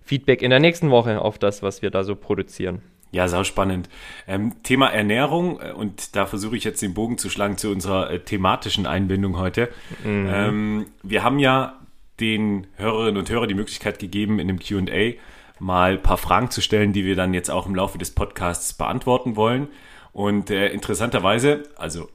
Feedback 0.04 0.42
in 0.42 0.50
der 0.50 0.60
nächsten 0.60 0.90
Woche, 0.90 1.22
auf 1.22 1.38
das, 1.38 1.64
was 1.64 1.82
wir 1.82 1.90
da 1.90 2.04
so 2.04 2.16
produzieren. 2.16 2.82
Ja, 3.12 3.28
sau 3.28 3.44
spannend. 3.44 3.90
Ähm, 4.28 4.64
Thema 4.64 4.88
Ernährung, 4.88 5.60
äh, 5.62 5.72
und 5.72 6.16
da 6.16 6.26
versuche 6.26 6.58
ich 6.58 6.64
jetzt 6.64 6.82
den 6.82 6.96
Bogen 6.96 7.18
zu 7.18 7.30
schlagen 7.30 7.58
zu 7.58 7.70
unserer 7.70 8.10
äh, 8.10 8.20
thematischen 8.20 8.88
Einbindung 8.88 9.38
heute. 9.38 9.70
Ähm, 10.04 10.88
wir 11.04 11.24
haben 11.24 11.38
ja 11.38 11.80
den 12.20 12.68
Hörerinnen 12.76 13.18
und 13.18 13.30
Hörern 13.30 13.50
die 13.50 13.56
Möglichkeit 13.56 14.00
gegeben, 14.00 14.40
in 14.40 14.48
dem 14.48 14.60
QA 14.60 15.14
mal 15.60 15.94
ein 15.94 16.02
paar 16.02 16.18
Fragen 16.18 16.50
zu 16.50 16.62
stellen, 16.62 16.92
die 16.92 17.06
wir 17.06 17.16
dann 17.16 17.34
jetzt 17.34 17.52
auch 17.52 17.68
im 17.68 17.76
Laufe 17.76 18.00
des 18.00 18.12
Podcasts 18.12 18.74
beantworten 18.74 19.36
wollen. 19.36 19.68
Und 20.12 20.50
äh, 20.50 20.70
interessanterweise, 20.70 21.64
also 21.76 22.10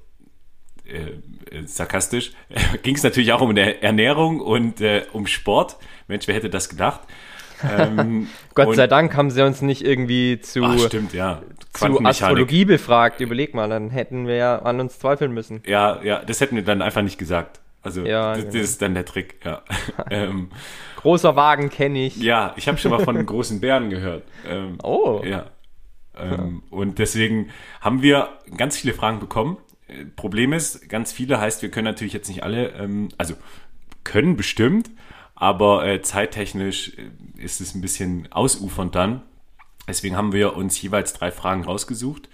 äh, 0.85 1.57
äh, 1.57 1.67
sarkastisch, 1.67 2.33
ging 2.83 2.97
es 2.97 3.03
natürlich 3.03 3.33
auch 3.33 3.41
um 3.41 3.57
Ernährung 3.57 4.41
und 4.41 4.81
äh, 4.81 5.05
um 5.13 5.27
Sport. 5.27 5.77
Mensch, 6.09 6.27
wer 6.27 6.35
hätte 6.35 6.51
das 6.51 6.69
gedacht? 6.69 7.01
Ähm, 7.63 8.29
Gott 8.55 8.77
sei 8.77 8.87
Dank 8.87 9.17
haben 9.17 9.31
sie 9.31 9.45
uns 9.45 9.63
nicht 9.63 9.85
irgendwie 9.85 10.41
zu, 10.41 10.63
Ach, 10.65 10.79
stimmt, 10.79 11.13
ja. 11.13 11.43
zu. 11.73 12.05
Astrologie 12.05 12.65
befragt. 12.65 13.21
Überleg 13.21 13.55
mal, 13.55 13.69
dann 13.69 13.91
hätten 13.91 14.27
wir 14.27 14.37
ja 14.37 14.59
an 14.61 14.81
uns 14.81 14.99
zweifeln 14.99 15.33
müssen. 15.33 15.63
Ja, 15.67 16.03
ja, 16.03 16.25
das 16.25 16.41
hätten 16.41 16.57
wir 16.57 16.65
dann 16.65 16.83
einfach 16.83 17.03
nicht 17.03 17.19
gesagt. 17.19 17.61
Also, 17.83 18.05
Ja, 18.05 18.35
das, 18.35 18.41
genau. 18.41 18.53
das 18.55 18.63
ist 18.63 18.83
dann 18.83 18.95
der 18.95 19.05
Trick, 19.05 19.37
ja. 19.45 19.63
ähm, 20.11 20.51
Großer 20.97 21.37
Wagen 21.37 21.71
kenne 21.71 22.07
ich. 22.07 22.17
ja, 22.17 22.53
ich 22.57 22.67
habe 22.67 22.77
schon 22.79 22.91
mal 22.91 23.05
von 23.05 23.25
großen 23.25 23.61
Bären 23.61 23.89
gehört. 23.91 24.25
Ähm, 24.47 24.79
Oh. 24.83 25.23
Ja. 25.25 25.47
Ähm, 26.17 26.63
und 26.71 26.99
deswegen 26.99 27.51
haben 27.81 28.03
wir 28.03 28.29
ganz 28.57 28.77
viele 28.77 28.95
Fragen 28.95 29.21
bekommen. 29.21 29.59
Äh, 29.87 30.07
Problem 30.17 30.53
ist, 30.53 30.89
ganz 30.89 31.13
viele 31.13 31.41
heißt, 31.41 31.63
wir 31.63 31.71
können 31.71 31.85
natürlich 31.85 32.13
jetzt 32.13 32.29
nicht 32.29 32.43
alle, 32.43 32.71
ähm, 32.71 33.11
also 33.19 33.35
können 34.03 34.37
bestimmt, 34.37 34.91
aber 35.41 35.87
äh, 35.87 36.03
zeittechnisch 36.03 36.93
äh, 36.99 37.43
ist 37.43 37.61
es 37.61 37.75
ein 37.75 37.81
bisschen 37.81 38.31
ausufernd 38.33 38.95
dann. 38.95 39.23
Deswegen 39.87 40.17
haben 40.17 40.33
wir 40.33 40.57
uns 40.57 40.81
jeweils 40.83 41.13
drei 41.13 41.31
Fragen 41.31 41.65
rausgesucht. 41.65 42.29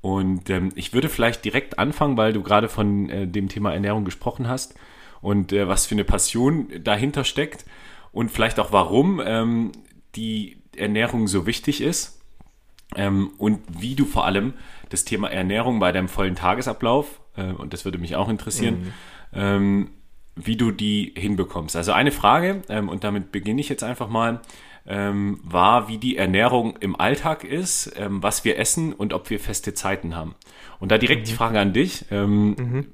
Und 0.00 0.50
ähm, 0.50 0.72
ich 0.74 0.92
würde 0.92 1.08
vielleicht 1.08 1.44
direkt 1.44 1.78
anfangen, 1.78 2.16
weil 2.16 2.32
du 2.32 2.42
gerade 2.42 2.68
von 2.68 3.08
äh, 3.08 3.26
dem 3.28 3.48
Thema 3.48 3.72
Ernährung 3.72 4.04
gesprochen 4.04 4.48
hast 4.48 4.74
und 5.20 5.52
äh, 5.52 5.68
was 5.68 5.86
für 5.86 5.94
eine 5.94 6.04
Passion 6.04 6.68
dahinter 6.82 7.24
steckt 7.24 7.64
und 8.10 8.30
vielleicht 8.30 8.58
auch 8.58 8.72
warum 8.72 9.20
ähm, 9.24 9.72
die 10.16 10.56
Ernährung 10.76 11.28
so 11.28 11.46
wichtig 11.46 11.82
ist 11.82 12.20
ähm, 12.96 13.30
und 13.38 13.60
wie 13.78 13.94
du 13.94 14.06
vor 14.06 14.24
allem 14.24 14.54
das 14.88 15.04
Thema 15.04 15.30
Ernährung 15.30 15.78
bei 15.78 15.92
deinem 15.92 16.08
vollen 16.08 16.34
Tagesablauf, 16.34 17.20
äh, 17.36 17.52
und 17.52 17.74
das 17.74 17.84
würde 17.84 17.98
mich 17.98 18.16
auch 18.16 18.30
interessieren, 18.30 18.92
ähm, 19.34 19.90
wie 20.46 20.56
du 20.56 20.70
die 20.70 21.12
hinbekommst. 21.16 21.76
Also 21.76 21.92
eine 21.92 22.12
Frage, 22.12 22.62
ähm, 22.68 22.88
und 22.88 23.04
damit 23.04 23.32
beginne 23.32 23.60
ich 23.60 23.68
jetzt 23.68 23.82
einfach 23.82 24.08
mal, 24.08 24.40
ähm, 24.86 25.40
war, 25.44 25.88
wie 25.88 25.98
die 25.98 26.16
Ernährung 26.16 26.76
im 26.80 26.98
Alltag 26.98 27.44
ist, 27.44 27.92
ähm, 27.96 28.22
was 28.22 28.44
wir 28.44 28.58
essen 28.58 28.92
und 28.92 29.12
ob 29.12 29.28
wir 29.30 29.38
feste 29.38 29.74
Zeiten 29.74 30.16
haben. 30.16 30.34
Und 30.78 30.90
da 30.90 30.98
direkt 30.98 31.28
die 31.28 31.32
Frage 31.34 31.60
an 31.60 31.72
dich. 31.72 32.06
Ähm, 32.10 32.86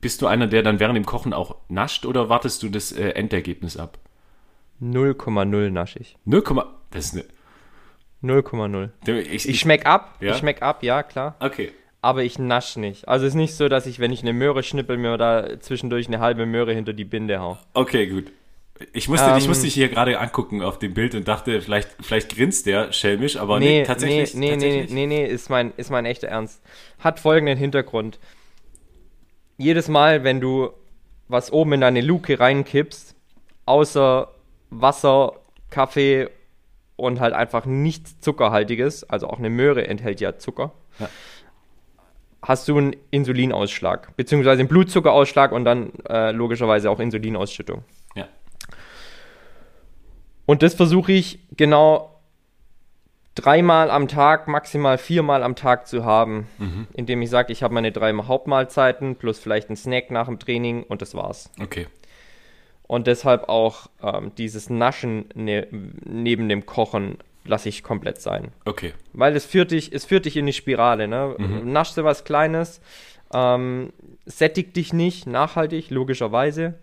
Bist 0.00 0.20
du 0.20 0.26
einer, 0.26 0.48
der 0.48 0.62
dann 0.64 0.80
während 0.80 0.96
dem 0.96 1.04
Kochen 1.06 1.32
auch 1.32 1.56
nascht 1.68 2.06
oder 2.06 2.28
wartest 2.28 2.62
du 2.64 2.68
das 2.68 2.90
äh, 2.90 3.10
Endergebnis 3.10 3.76
ab? 3.76 3.98
0,0 4.80 5.70
naschig. 5.70 6.16
0, 6.24 6.42
das 6.90 7.04
ist 7.04 7.14
eine, 7.14 7.24
0,0. 8.22 8.90
ich, 9.30 9.48
Ich 9.48 9.60
schmeck 9.60 9.86
ab, 9.86 10.16
Ja? 10.20 10.32
ich 10.32 10.38
schmeck 10.38 10.62
ab, 10.62 10.82
ja 10.82 11.02
klar. 11.04 11.36
Okay. 11.38 11.70
Aber 12.02 12.24
ich 12.24 12.38
nasch 12.38 12.76
nicht. 12.76 13.06
Also 13.08 13.24
es 13.26 13.30
ist 13.32 13.36
nicht 13.36 13.54
so, 13.54 13.68
dass 13.68 13.86
ich, 13.86 14.00
wenn 14.00 14.12
ich 14.12 14.22
eine 14.22 14.32
Möhre 14.32 14.62
schnippel, 14.64 14.96
mir 14.98 15.16
da 15.16 15.60
zwischendurch 15.60 16.08
eine 16.08 16.18
halbe 16.20 16.46
Möhre 16.46 16.74
hinter 16.74 16.92
die 16.92 17.04
Binde 17.04 17.38
hau. 17.40 17.58
Okay, 17.74 18.06
gut. 18.08 18.32
Ich 18.92 19.08
musste, 19.08 19.32
ich 19.38 19.44
Ähm, 19.44 19.48
musste 19.48 19.64
dich 19.66 19.74
hier 19.74 19.88
gerade 19.88 20.18
angucken 20.18 20.60
auf 20.62 20.78
dem 20.80 20.94
Bild 20.94 21.14
und 21.14 21.28
dachte, 21.28 21.60
vielleicht, 21.60 21.90
vielleicht 22.00 22.34
grinst 22.34 22.66
der 22.66 22.92
schelmisch, 22.92 23.36
aber 23.36 23.60
nee, 23.60 23.80
Nee, 23.80 23.84
tatsächlich. 23.84 24.34
nee, 24.34 24.40
nee, 24.40 24.46
nee, 24.46 24.52
tatsächlich. 24.56 24.92
nee, 24.92 25.06
nee, 25.06 25.26
ist 25.26 25.48
mein, 25.50 25.72
ist 25.76 25.90
mein 25.90 26.04
echter 26.04 26.26
Ernst. 26.26 26.60
Hat 26.98 27.20
folgenden 27.20 27.56
Hintergrund. 27.56 28.18
Jedes 29.56 29.86
Mal, 29.88 30.24
wenn 30.24 30.40
du 30.40 30.70
was 31.28 31.52
oben 31.52 31.74
in 31.74 31.80
deine 31.82 32.00
Luke 32.00 32.40
reinkippst, 32.40 33.14
außer 33.66 34.28
Wasser, 34.70 35.34
Kaffee 35.70 36.28
und 36.96 37.20
halt 37.20 37.34
einfach 37.34 37.64
nichts 37.64 38.18
Zuckerhaltiges, 38.20 39.04
also 39.08 39.28
auch 39.28 39.38
eine 39.38 39.50
Möhre 39.50 39.86
enthält 39.86 40.20
ja 40.20 40.36
Zucker, 40.38 40.72
Ja. 40.98 41.08
Hast 42.42 42.66
du 42.68 42.76
einen 42.76 42.96
Insulinausschlag, 43.10 44.16
beziehungsweise 44.16 44.60
einen 44.60 44.68
Blutzuckerausschlag 44.68 45.52
und 45.52 45.64
dann 45.64 45.92
äh, 46.08 46.32
logischerweise 46.32 46.90
auch 46.90 46.98
Insulinausschüttung. 46.98 47.84
Ja. 48.14 48.28
Und 50.46 50.62
das 50.62 50.74
versuche 50.74 51.12
ich 51.12 51.38
genau 51.56 52.20
dreimal 53.34 53.90
am 53.90 54.08
Tag, 54.08 54.48
maximal 54.48 54.98
viermal 54.98 55.42
am 55.42 55.54
Tag 55.56 55.86
zu 55.86 56.04
haben, 56.04 56.48
indem 56.94 57.22
ich 57.22 57.30
sage, 57.30 57.52
ich 57.52 57.62
habe 57.62 57.72
meine 57.72 57.92
drei 57.92 58.12
Hauptmahlzeiten 58.12 59.16
plus 59.16 59.38
vielleicht 59.38 59.68
einen 59.68 59.76
Snack 59.76 60.10
nach 60.10 60.26
dem 60.26 60.38
Training 60.38 60.82
und 60.82 61.00
das 61.00 61.14
war's. 61.14 61.50
Okay. 61.60 61.86
Und 62.82 63.06
deshalb 63.06 63.48
auch 63.48 63.86
ähm, 64.02 64.32
dieses 64.36 64.68
Naschen 64.68 65.26
ne 65.34 65.66
neben 66.04 66.48
dem 66.48 66.66
Kochen 66.66 67.16
lasse 67.44 67.68
ich 67.68 67.82
komplett 67.82 68.20
sein. 68.20 68.52
Okay. 68.64 68.92
Weil 69.12 69.36
es 69.36 69.44
führt 69.44 69.70
dich, 69.70 69.92
es 69.92 70.04
führt 70.04 70.24
dich 70.24 70.36
in 70.36 70.46
die 70.46 70.52
Spirale, 70.52 71.08
ne? 71.08 71.36
Naschst 71.64 71.96
du 71.96 72.04
was 72.04 72.24
Kleines, 72.24 72.80
ähm, 73.32 73.92
sättigt 74.26 74.76
dich 74.76 74.92
nicht, 74.92 75.26
nachhaltig, 75.26 75.90
logischerweise. 75.90 76.74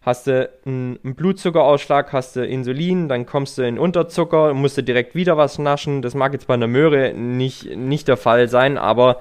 Hast 0.00 0.28
du 0.28 0.48
einen 0.64 0.98
einen 1.02 1.16
Blutzuckerausschlag, 1.16 2.12
hast 2.12 2.36
du 2.36 2.46
Insulin, 2.46 3.08
dann 3.08 3.26
kommst 3.26 3.58
du 3.58 3.62
in 3.62 3.78
Unterzucker, 3.78 4.54
musst 4.54 4.78
du 4.78 4.82
direkt 4.82 5.14
wieder 5.14 5.36
was 5.36 5.58
naschen. 5.58 6.02
Das 6.02 6.14
mag 6.14 6.32
jetzt 6.32 6.46
bei 6.46 6.54
einer 6.54 6.68
Möhre 6.68 7.12
nicht, 7.14 7.76
nicht 7.76 8.06
der 8.06 8.16
Fall 8.16 8.48
sein, 8.48 8.78
aber 8.78 9.20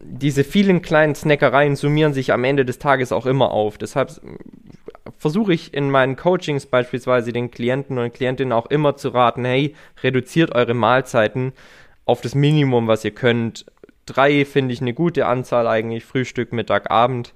diese 0.00 0.44
vielen 0.44 0.82
kleinen 0.82 1.14
Snackereien 1.16 1.74
summieren 1.74 2.14
sich 2.14 2.32
am 2.32 2.44
Ende 2.44 2.64
des 2.64 2.78
Tages 2.78 3.10
auch 3.10 3.26
immer 3.26 3.50
auf. 3.50 3.76
Deshalb 3.76 4.12
versuche 5.18 5.52
ich 5.52 5.74
in 5.74 5.90
meinen 5.90 6.16
Coachings 6.16 6.66
beispielsweise 6.66 7.32
den 7.32 7.50
Klienten 7.50 7.98
und 7.98 8.14
Klientinnen 8.14 8.52
auch 8.52 8.66
immer 8.66 8.96
zu 8.96 9.10
raten, 9.10 9.44
hey, 9.44 9.74
reduziert 10.02 10.54
eure 10.54 10.74
Mahlzeiten 10.74 11.52
auf 12.04 12.20
das 12.20 12.34
Minimum, 12.34 12.86
was 12.86 13.04
ihr 13.04 13.12
könnt. 13.12 13.66
Drei 14.06 14.44
finde 14.44 14.74
ich 14.74 14.80
eine 14.80 14.94
gute 14.94 15.26
Anzahl 15.26 15.66
eigentlich, 15.66 16.04
Frühstück, 16.04 16.52
Mittag, 16.52 16.90
Abend. 16.90 17.32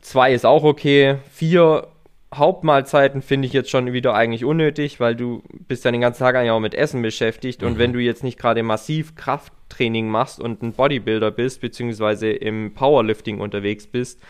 Zwei 0.00 0.32
ist 0.32 0.46
auch 0.46 0.64
okay. 0.64 1.16
Vier 1.32 1.88
Hauptmahlzeiten 2.32 3.22
finde 3.22 3.46
ich 3.46 3.52
jetzt 3.52 3.70
schon 3.70 3.92
wieder 3.92 4.14
eigentlich 4.14 4.44
unnötig, 4.44 5.00
weil 5.00 5.16
du 5.16 5.42
bist 5.66 5.84
ja 5.84 5.90
den 5.90 6.00
ganzen 6.00 6.20
Tag 6.20 6.36
eigentlich 6.36 6.52
auch 6.52 6.60
mit 6.60 6.74
Essen 6.76 7.02
beschäftigt. 7.02 7.62
Mhm. 7.62 7.68
Und 7.68 7.78
wenn 7.78 7.92
du 7.92 7.98
jetzt 7.98 8.22
nicht 8.22 8.38
gerade 8.38 8.62
massiv 8.62 9.16
Krafttraining 9.16 10.08
machst 10.08 10.40
und 10.40 10.62
ein 10.62 10.72
Bodybuilder 10.72 11.32
bist, 11.32 11.60
beziehungsweise 11.60 12.30
im 12.30 12.72
Powerlifting 12.74 13.40
unterwegs 13.40 13.88
bist, 13.88 14.20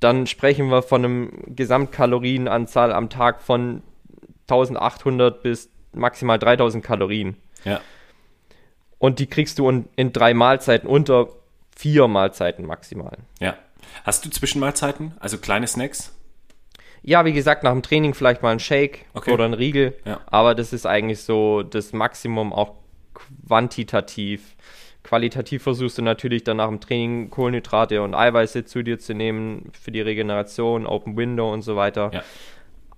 dann 0.00 0.26
sprechen 0.26 0.68
wir 0.68 0.82
von 0.82 1.04
einem 1.04 1.42
Gesamtkalorienanzahl 1.54 2.92
am 2.92 3.10
Tag 3.10 3.42
von 3.42 3.82
1800 4.48 5.42
bis 5.42 5.70
maximal 5.92 6.38
3000 6.38 6.84
Kalorien. 6.84 7.36
Ja. 7.64 7.80
Und 8.98 9.18
die 9.18 9.26
kriegst 9.26 9.58
du 9.58 9.68
in, 9.68 9.88
in 9.96 10.12
drei 10.12 10.34
Mahlzeiten 10.34 10.88
unter 10.88 11.28
vier 11.76 12.08
Mahlzeiten 12.08 12.64
maximal. 12.66 13.18
Ja. 13.40 13.56
Hast 14.04 14.24
du 14.24 14.30
Zwischenmahlzeiten, 14.30 15.14
also 15.20 15.38
kleine 15.38 15.66
Snacks? 15.66 16.14
Ja, 17.02 17.24
wie 17.24 17.32
gesagt, 17.32 17.62
nach 17.62 17.72
dem 17.72 17.82
Training 17.82 18.14
vielleicht 18.14 18.42
mal 18.42 18.50
ein 18.50 18.58
Shake 18.60 19.06
Okay. 19.14 19.32
oder 19.32 19.44
ein 19.44 19.54
Riegel. 19.54 19.96
Ja. 20.04 20.20
Aber 20.26 20.54
das 20.54 20.72
ist 20.72 20.86
eigentlich 20.86 21.22
so 21.22 21.62
das 21.62 21.92
Maximum 21.92 22.52
auch 22.52 22.74
quantitativ. 23.14 24.56
Qualitativ 25.08 25.62
versuchst 25.62 25.96
du 25.96 26.02
natürlich 26.02 26.44
dann 26.44 26.58
nach 26.58 26.68
dem 26.68 26.80
Training 26.80 27.30
Kohlenhydrate 27.30 28.02
und 28.02 28.14
Eiweiße 28.14 28.66
zu 28.66 28.82
dir 28.82 28.98
zu 28.98 29.14
nehmen 29.14 29.70
für 29.72 29.90
die 29.90 30.02
Regeneration, 30.02 30.86
Open 30.86 31.16
Window 31.16 31.50
und 31.50 31.62
so 31.62 31.76
weiter. 31.76 32.10
Ja. 32.12 32.22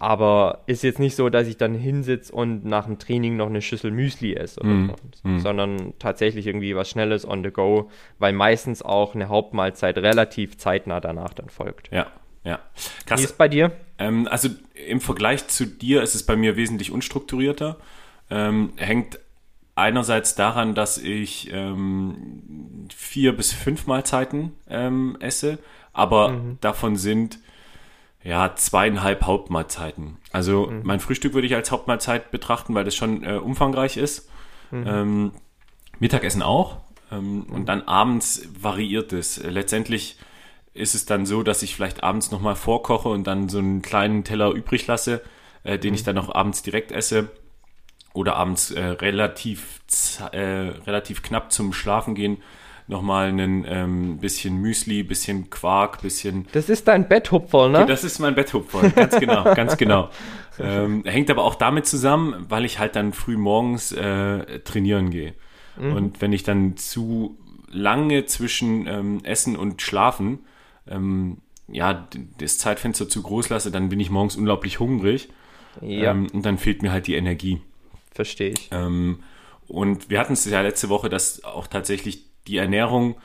Aber 0.01 0.63
ist 0.67 0.83
jetzt 0.83 0.99
nicht 0.99 1.15
so, 1.15 1.29
dass 1.29 1.47
ich 1.47 1.57
dann 1.59 1.75
hinsitze 1.75 2.33
und 2.35 2.65
nach 2.65 2.87
dem 2.87 2.99
Training 2.99 3.37
noch 3.37 3.47
eine 3.49 3.61
Schüssel 3.61 3.91
Müsli 3.91 4.35
esse, 4.35 4.59
oder 4.61 4.71
Mhm. 4.71 4.93
so, 5.23 5.29
Mhm. 5.29 5.39
sondern 5.41 5.93
tatsächlich 5.99 6.47
irgendwie 6.47 6.75
was 6.75 6.89
Schnelles 6.91 7.29
on 7.29 7.45
the 7.45 7.51
go, 7.51 7.91
weil 8.19 8.33
meistens 8.33 8.83
auch 8.83 9.15
eine 9.15 9.29
Hauptmahlzeit 9.29 9.99
relativ 9.99 10.57
zeitnah 10.57 11.01
danach 11.01 11.35
dann 11.35 11.51
folgt. 11.51 11.91
Ja, 11.93 12.07
ja. 12.45 12.59
Wie 12.75 13.05
Krass. 13.07 13.23
ist 13.23 13.37
bei 13.39 13.47
dir? 13.49 13.73
Ähm, 13.99 14.27
also 14.29 14.49
im 14.87 15.01
Vergleich 15.01 15.47
zu 15.49 15.67
dir 15.67 16.03
ist 16.03 16.15
es 16.15 16.25
bei 16.25 16.35
mir 16.35 16.57
wesentlich 16.57 16.91
unstrukturierter. 16.91 17.77
Ähm, 18.31 18.73
hängt 18.79 19.19
einerseits 19.81 20.35
daran, 20.35 20.75
dass 20.75 20.99
ich 20.99 21.51
ähm, 21.53 22.89
vier 22.95 23.37
bis 23.37 23.53
fünf 23.53 23.87
Mahlzeiten 23.87 24.53
ähm, 24.69 25.17
esse, 25.21 25.59
aber 25.93 26.29
davon 26.61 26.97
sind 26.97 27.39
ja 28.23 28.55
zweieinhalb 28.55 29.23
Hauptmahlzeiten. 29.23 30.19
Also 30.31 30.71
mein 30.83 31.01
Frühstück 31.01 31.35
würde 31.35 31.47
ich 31.47 31.55
als 31.55 31.71
Hauptmahlzeit 31.71 32.31
betrachten, 32.31 32.75
weil 32.75 32.85
das 32.85 32.95
schon 32.95 33.25
äh, 33.25 33.37
umfangreich 33.37 33.97
ist. 33.97 34.29
Ähm, 34.87 35.33
Mittagessen 35.99 36.43
auch. 36.43 36.79
Ähm, 37.11 37.45
Und 37.51 37.67
dann 37.67 37.83
abends 37.83 38.49
variiert 38.59 39.13
es. 39.13 39.43
Letztendlich 39.43 40.17
ist 40.75 40.95
es 40.95 41.07
dann 41.07 41.27
so, 41.27 41.43
dass 41.43 41.63
ich 41.63 41.75
vielleicht 41.75 42.03
abends 42.03 42.31
nochmal 42.31 42.57
vorkoche 42.57 43.09
und 43.09 43.27
dann 43.27 43.49
so 43.49 43.59
einen 43.59 43.83
kleinen 43.83 44.23
Teller 44.23 44.53
übrig 44.53 44.87
lasse, 44.87 45.23
äh, 45.65 45.79
den 45.79 45.95
ich 45.95 46.05
dann 46.05 46.15
noch 46.15 46.33
abends 46.35 46.63
direkt 46.63 46.93
esse. 46.93 47.31
Oder 48.13 48.37
abends 48.37 48.71
äh, 48.71 48.83
relativ, 48.83 49.81
äh, 50.33 50.39
relativ 50.39 51.23
knapp 51.23 51.53
zum 51.53 51.73
Schlafen 51.73 52.15
gehen 52.15 52.39
nochmal 52.91 53.29
ein 53.29 53.65
ähm, 53.69 54.19
bisschen 54.19 54.57
Müsli, 54.57 55.05
bisschen 55.05 55.49
Quark, 55.49 56.03
bisschen 56.03 56.49
Das 56.53 56.69
ist 56.69 56.89
dein 56.89 57.07
Betthupferl, 57.09 57.71
ne? 57.71 57.87
das 57.87 58.03
ist 58.03 58.19
mein 58.19 58.35
Betthupfer, 58.35 58.91
ganz 58.91 59.19
genau, 59.19 59.45
ganz 59.55 59.77
genau. 59.77 60.11
Ähm, 60.63 61.05
hängt 61.07 61.31
aber 61.31 61.45
auch 61.45 61.55
damit 61.55 61.87
zusammen, 61.87 62.45
weil 62.51 62.67
ich 62.67 62.79
halt 62.79 62.95
dann 62.95 63.15
früh 63.15 63.39
morgens 63.39 63.93
äh, 63.93 64.59
trainieren 64.59 65.09
gehe. 65.09 65.33
Und 65.79 66.21
wenn 66.21 66.35
ich 66.35 66.43
dann 66.43 66.77
zu 66.77 67.39
lange 67.71 68.27
zwischen 68.27 68.87
ähm, 68.87 69.21
Essen 69.23 69.57
und 69.57 69.81
Schlafen 69.81 70.41
ähm, 70.87 71.39
ja, 71.69 72.09
das 72.39 72.59
Zeitfenster 72.59 73.09
zu 73.09 73.23
groß 73.23 73.49
lasse, 73.49 73.71
dann 73.71 73.89
bin 73.89 74.01
ich 74.01 74.11
morgens 74.11 74.37
unglaublich 74.37 74.81
hungrig 74.81 75.29
ja, 75.81 76.11
ähm, 76.11 76.27
und 76.33 76.45
dann 76.45 76.59
fehlt 76.59 76.83
mir 76.83 76.93
halt 76.93 77.07
die 77.07 77.15
Energie. 77.15 77.61
Verstehe 78.11 78.51
ich. 78.51 78.69
Ähm, 78.73 79.23
und 79.67 80.11
wir 80.11 80.19
hatten 80.19 80.33
es 80.33 80.45
ja 80.45 80.61
letzte 80.63 80.89
Woche, 80.89 81.09
dass 81.09 81.45
auch 81.45 81.67
tatsächlich 81.67 82.25
die 82.47 82.57
Ernährung 82.57 83.17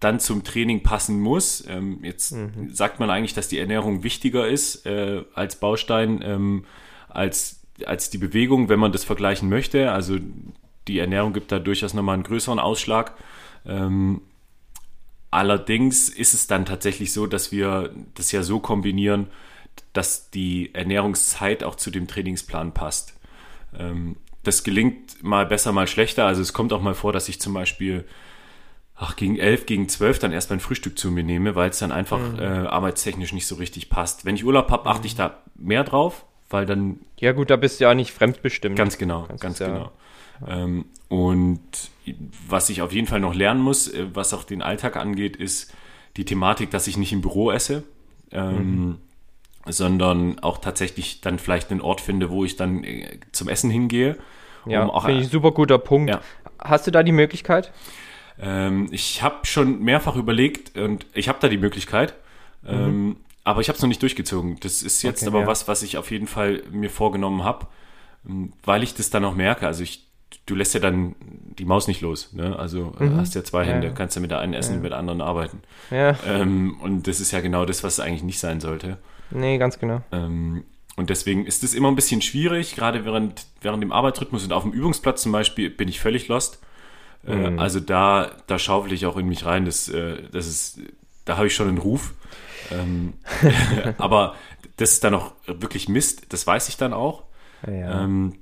dann 0.00 0.20
zum 0.20 0.44
Training 0.44 0.82
passen 0.82 1.20
muss. 1.20 1.64
Ähm, 1.68 1.98
jetzt 2.02 2.34
sagt 2.70 3.00
man 3.00 3.10
eigentlich, 3.10 3.34
dass 3.34 3.48
die 3.48 3.58
Ernährung 3.58 4.02
wichtiger 4.02 4.48
ist 4.48 4.86
äh, 4.86 5.24
als 5.34 5.56
Baustein, 5.56 6.20
ähm, 6.22 6.64
als, 7.08 7.60
als 7.84 8.10
die 8.10 8.18
Bewegung, 8.18 8.68
wenn 8.68 8.78
man 8.78 8.92
das 8.92 9.04
vergleichen 9.04 9.48
möchte. 9.48 9.92
Also 9.92 10.18
die 10.86 10.98
Ernährung 10.98 11.32
gibt 11.32 11.52
da 11.52 11.58
durchaus 11.58 11.94
nochmal 11.94 12.14
einen 12.14 12.22
größeren 12.22 12.58
Ausschlag. 12.58 13.14
Ähm, 13.66 14.22
allerdings 15.30 16.08
ist 16.08 16.32
es 16.32 16.46
dann 16.46 16.64
tatsächlich 16.64 17.12
so, 17.12 17.26
dass 17.26 17.52
wir 17.52 17.92
das 18.14 18.32
ja 18.32 18.42
so 18.42 18.60
kombinieren, 18.60 19.26
dass 19.92 20.30
die 20.30 20.74
Ernährungszeit 20.74 21.64
auch 21.64 21.74
zu 21.74 21.90
dem 21.90 22.06
Trainingsplan 22.06 22.72
passt. 22.72 23.17
Ähm, 23.76 24.16
das 24.44 24.62
gelingt 24.64 25.22
mal 25.22 25.46
besser, 25.46 25.72
mal 25.72 25.86
schlechter. 25.86 26.26
Also 26.26 26.40
es 26.42 26.52
kommt 26.52 26.72
auch 26.72 26.80
mal 26.80 26.94
vor, 26.94 27.12
dass 27.12 27.28
ich 27.28 27.40
zum 27.40 27.54
Beispiel 27.54 28.04
ach, 28.94 29.16
gegen 29.16 29.36
elf, 29.36 29.66
gegen 29.66 29.88
zwölf 29.88 30.18
dann 30.18 30.32
erst 30.32 30.50
mein 30.50 30.60
Frühstück 30.60 30.98
zu 30.98 31.10
mir 31.10 31.22
nehme, 31.22 31.54
weil 31.54 31.70
es 31.70 31.78
dann 31.78 31.92
einfach 31.92 32.38
äh, 32.38 32.44
arbeitstechnisch 32.44 33.32
nicht 33.32 33.46
so 33.46 33.56
richtig 33.56 33.90
passt. 33.90 34.24
Wenn 34.24 34.34
ich 34.34 34.44
Urlaub 34.44 34.70
habe, 34.70 34.88
achte 34.88 35.06
ich 35.06 35.14
da 35.14 35.42
mehr 35.54 35.84
drauf, 35.84 36.24
weil 36.50 36.66
dann 36.66 37.00
Ja 37.18 37.32
gut, 37.32 37.50
da 37.50 37.56
bist 37.56 37.78
du 37.80 37.84
ja 37.84 37.94
nicht 37.94 38.12
fremdbestimmt. 38.12 38.76
Ganz 38.76 38.98
genau, 38.98 39.26
Das 39.28 39.40
ganz 39.40 39.54
ist 39.54 39.60
ja- 39.60 39.66
genau. 39.72 39.92
Ähm, 40.46 40.84
und 41.08 41.60
was 42.48 42.70
ich 42.70 42.80
auf 42.82 42.92
jeden 42.92 43.06
Fall 43.08 43.20
noch 43.20 43.34
lernen 43.34 43.60
muss, 43.60 43.88
äh, 43.88 44.06
was 44.14 44.32
auch 44.32 44.44
den 44.44 44.62
Alltag 44.62 44.96
angeht, 44.96 45.36
ist 45.36 45.74
die 46.16 46.24
Thematik, 46.24 46.70
dass 46.70 46.86
ich 46.86 46.96
nicht 46.96 47.12
im 47.12 47.20
Büro 47.22 47.50
esse, 47.50 47.82
ähm, 48.30 48.98
sondern 49.68 50.38
auch 50.40 50.58
tatsächlich 50.58 51.20
dann 51.20 51.38
vielleicht 51.38 51.70
einen 51.70 51.80
Ort 51.80 52.00
finde, 52.00 52.30
wo 52.30 52.44
ich 52.44 52.56
dann 52.56 52.84
äh, 52.84 53.18
zum 53.32 53.48
Essen 53.48 53.70
hingehe. 53.70 54.16
Ja, 54.64 54.82
um 54.82 54.90
auch, 54.90 55.04
finde 55.04 55.20
ich 55.20 55.26
ein 55.28 55.30
super 55.30 55.52
guter 55.52 55.78
Punkt. 55.78 56.10
Ja. 56.10 56.20
Hast 56.58 56.86
du 56.86 56.90
da 56.90 57.02
die 57.02 57.12
Möglichkeit? 57.12 57.72
ähm, 58.40 58.88
ich 58.90 59.22
habe 59.22 59.46
schon 59.46 59.80
mehrfach 59.82 60.16
überlegt 60.16 60.76
und 60.78 61.06
ich 61.12 61.28
habe 61.28 61.38
da 61.40 61.48
die 61.48 61.58
Möglichkeit, 61.58 62.14
ähm, 62.66 63.16
aber 63.44 63.60
ich 63.60 63.68
habe 63.68 63.76
es 63.76 63.82
noch 63.82 63.88
nicht 63.88 64.02
durchgezogen. 64.02 64.58
Das 64.60 64.82
ist 64.82 65.02
jetzt 65.02 65.22
Okay, 65.22 65.30
aber 65.30 65.40
ja. 65.40 65.46
was, 65.46 65.68
was 65.68 65.82
ich 65.82 65.96
auf 65.96 66.10
jeden 66.10 66.26
Fall 66.26 66.62
mir 66.70 66.90
vorgenommen 66.90 67.44
habe, 67.44 67.66
weil 68.64 68.82
ich 68.82 68.94
das 68.94 69.10
dann 69.10 69.24
auch 69.24 69.34
merke. 69.34 69.66
Also 69.66 69.82
ich, 69.82 70.06
du 70.46 70.54
lässt 70.54 70.74
ja 70.74 70.80
dann 70.80 71.14
die 71.58 71.64
Maus 71.64 71.88
nicht 71.88 72.00
los. 72.00 72.32
Ne? 72.32 72.56
Also 72.58 72.94
äh, 73.00 73.10
hast 73.16 73.34
ja 73.34 73.42
zwei 73.44 73.64
Ja, 73.64 73.72
Hände, 73.72 73.88
ja. 73.88 73.92
kannst 73.92 74.16
ja 74.16 74.22
mit 74.22 74.30
der 74.30 74.40
einen 74.40 74.54
essen, 74.54 74.82
mit 74.82 74.90
der 74.92 74.98
anderen 74.98 75.20
arbeiten. 75.20 75.62
Ja, 75.90 76.16
Ähm, 76.26 76.78
und 76.80 77.06
das 77.06 77.20
ist 77.20 77.32
ja 77.32 77.40
genau 77.40 77.64
das, 77.64 77.82
was 77.82 77.94
es 77.94 78.00
eigentlich 78.00 78.22
nicht 78.22 78.38
sein 78.38 78.60
sollte. 78.60 78.98
Nee, 79.30 79.58
ganz 79.58 79.78
genau. 79.78 80.02
Ähm, 80.12 80.64
und 80.96 81.10
deswegen 81.10 81.46
ist 81.46 81.62
es 81.62 81.74
immer 81.74 81.88
ein 81.88 81.96
bisschen 81.96 82.22
schwierig, 82.22 82.74
gerade 82.74 83.04
während, 83.04 83.46
während 83.60 83.82
dem 83.82 83.92
Arbeitsrhythmus 83.92 84.44
und 84.44 84.52
auf 84.52 84.62
dem 84.64 84.72
Übungsplatz 84.72 85.22
zum 85.22 85.32
Beispiel 85.32 85.70
bin 85.70 85.88
ich 85.88 86.00
völlig 86.00 86.28
lost. 86.28 86.58
Äh, 87.26 87.56
Also 87.56 87.80
da, 87.80 88.32
da 88.46 88.58
schaufel 88.58 88.92
ich 88.92 89.06
auch 89.06 89.16
in 89.16 89.28
mich 89.28 89.44
rein. 89.44 89.64
Das, 89.64 89.88
äh, 89.88 90.22
das 90.32 90.46
ist, 90.46 90.80
da 91.24 91.36
habe 91.36 91.46
ich 91.46 91.54
schon 91.54 91.68
einen 91.68 91.78
Ruf. 91.78 92.14
Ähm, 92.72 93.14
aber 93.98 94.34
das 94.76 94.92
ist 94.92 95.04
dann 95.04 95.14
auch 95.14 95.32
wirklich 95.46 95.88
Mist, 95.88 96.32
das 96.32 96.46
weiß 96.46 96.68
ich 96.68 96.76
dann 96.76 96.92
auch. 96.92 97.22
Ja. 97.66 98.04
Ähm, 98.04 98.34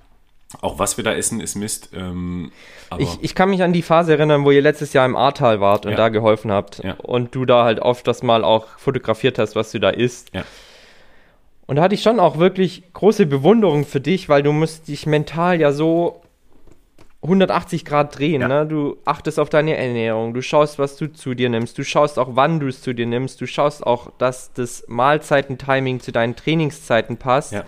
auch 0.61 0.79
was 0.79 0.97
wir 0.97 1.05
da 1.05 1.13
essen, 1.13 1.41
ist 1.41 1.57
Mist. 1.57 1.91
Ähm, 1.93 2.53
Ich, 2.99 3.19
ich 3.21 3.35
kann 3.35 3.51
mich 3.51 3.63
an 3.63 3.73
die 3.73 3.83
Phase 3.83 4.13
erinnern, 4.13 4.45
wo 4.45 4.51
ihr 4.51 4.63
letztes 4.63 4.93
Jahr 4.93 5.05
im 5.05 5.17
Ahrtal 5.17 5.61
wart 5.61 5.85
und 5.87 5.93
Ja. 5.93 5.97
da 5.97 6.09
geholfen 6.09 6.53
habt. 6.53 6.83
Ja. 6.85 6.93
Und 6.95 7.35
du 7.35 7.45
da 7.45 7.65
halt 7.65 7.81
oft 7.81 8.07
das 8.07 8.23
mal 8.23 8.45
auch 8.45 8.67
fotografiert 8.79 9.39
hast, 9.39 9.57
was 9.57 9.73
du 9.73 9.81
da 9.81 9.91
isst. 9.91 10.33
Ja. 10.35 10.45
Und 11.67 11.77
da 11.77 11.83
hatte 11.83 11.95
ich 11.95 12.03
schon 12.03 12.21
auch 12.21 12.39
wirklich 12.39 12.93
große 12.93 13.27
Bewunderung 13.27 13.85
für 13.85 14.01
dich, 14.01 14.29
weil 14.29 14.43
du 14.43 14.53
musst 14.53 14.89
dich 14.89 15.07
mental 15.07 15.61
ja 15.61 15.73
so 15.73 16.23
180 17.23 17.85
Grad 17.85 18.19
drehen. 18.19 18.43
Ja. 18.43 18.49
Ne? 18.49 18.67
Du 18.67 18.99
achtest 19.05 19.41
auf 19.41 19.49
deine 19.49 19.77
Ernährung, 19.77 20.33
du 20.33 20.43
schaust, 20.43 20.79
was 20.79 20.97
du 20.97 21.13
zu 21.13 21.35
dir 21.35 21.49
nimmst, 21.49 21.77
du 21.77 21.85
schaust 21.85 22.19
auch, 22.19 22.31
wann 22.33 22.61
du 22.61 22.69
es 22.69 22.83
zu 22.83 22.93
dir 22.95 23.07
nimmst, 23.07 23.41
du 23.41 23.47
schaust 23.47 23.85
auch, 23.87 24.11
dass 24.19 24.53
das 24.53 24.85
Mahlzeitentiming 24.87 26.01
zu 26.01 26.13
deinen 26.13 26.37
Trainingszeiten 26.37 27.17
passt. 27.17 27.53
Ja. 27.53 27.65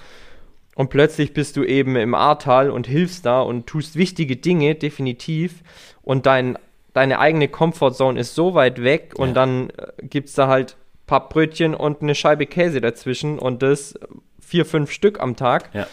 Und 0.77 0.91
plötzlich 0.91 1.35
bist 1.35 1.57
du 1.57 1.65
eben 1.65 1.97
im 1.97 2.15
Ahrtal 2.15 2.71
und 2.71 2.87
hilfst 2.87 3.27
da 3.27 3.41
und 3.41 3.67
tust 3.67 3.97
wichtige 3.97 4.37
Dinge, 4.37 4.77
definitiv. 4.77 5.65
Und 6.03 6.25
dein, 6.27 6.57
deine 6.93 7.19
eigene 7.19 7.49
Comfortzone 7.49 8.21
ist 8.21 8.37
so 8.37 8.55
weit 8.55 8.81
weg 8.85 9.15
und 9.17 9.29
Ja. 9.29 9.35
dann 9.35 9.71
äh, 9.71 9.87
gibt 10.03 10.29
es 10.29 10.35
da 10.37 10.47
halt 10.47 10.77
Pappbrötchen 11.09 11.75
und 11.75 12.03
eine 12.03 12.15
Scheibe 12.15 12.47
Käse 12.47 12.81
dazwischen 12.81 13.41
und 13.41 13.63
das 13.63 13.99
vier, 14.41 14.65
fünf 14.65 14.93
Stück 14.93 15.19
am 15.21 15.35
Tag. 15.35 15.75
Ja. 15.75 15.89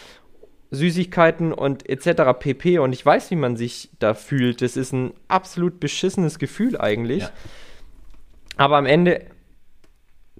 Süßigkeiten 0.70 1.52
und 1.52 1.88
etc. 1.88 2.38
pp. 2.38 2.78
Und 2.78 2.92
ich 2.92 3.04
weiß, 3.04 3.30
wie 3.30 3.36
man 3.36 3.56
sich 3.56 3.90
da 3.98 4.14
fühlt. 4.14 4.62
Das 4.62 4.76
ist 4.76 4.92
ein 4.92 5.12
absolut 5.28 5.80
beschissenes 5.80 6.38
Gefühl 6.38 6.78
eigentlich. 6.80 7.22
Ja. 7.22 7.30
Aber 8.56 8.76
am 8.76 8.86
Ende 8.86 9.26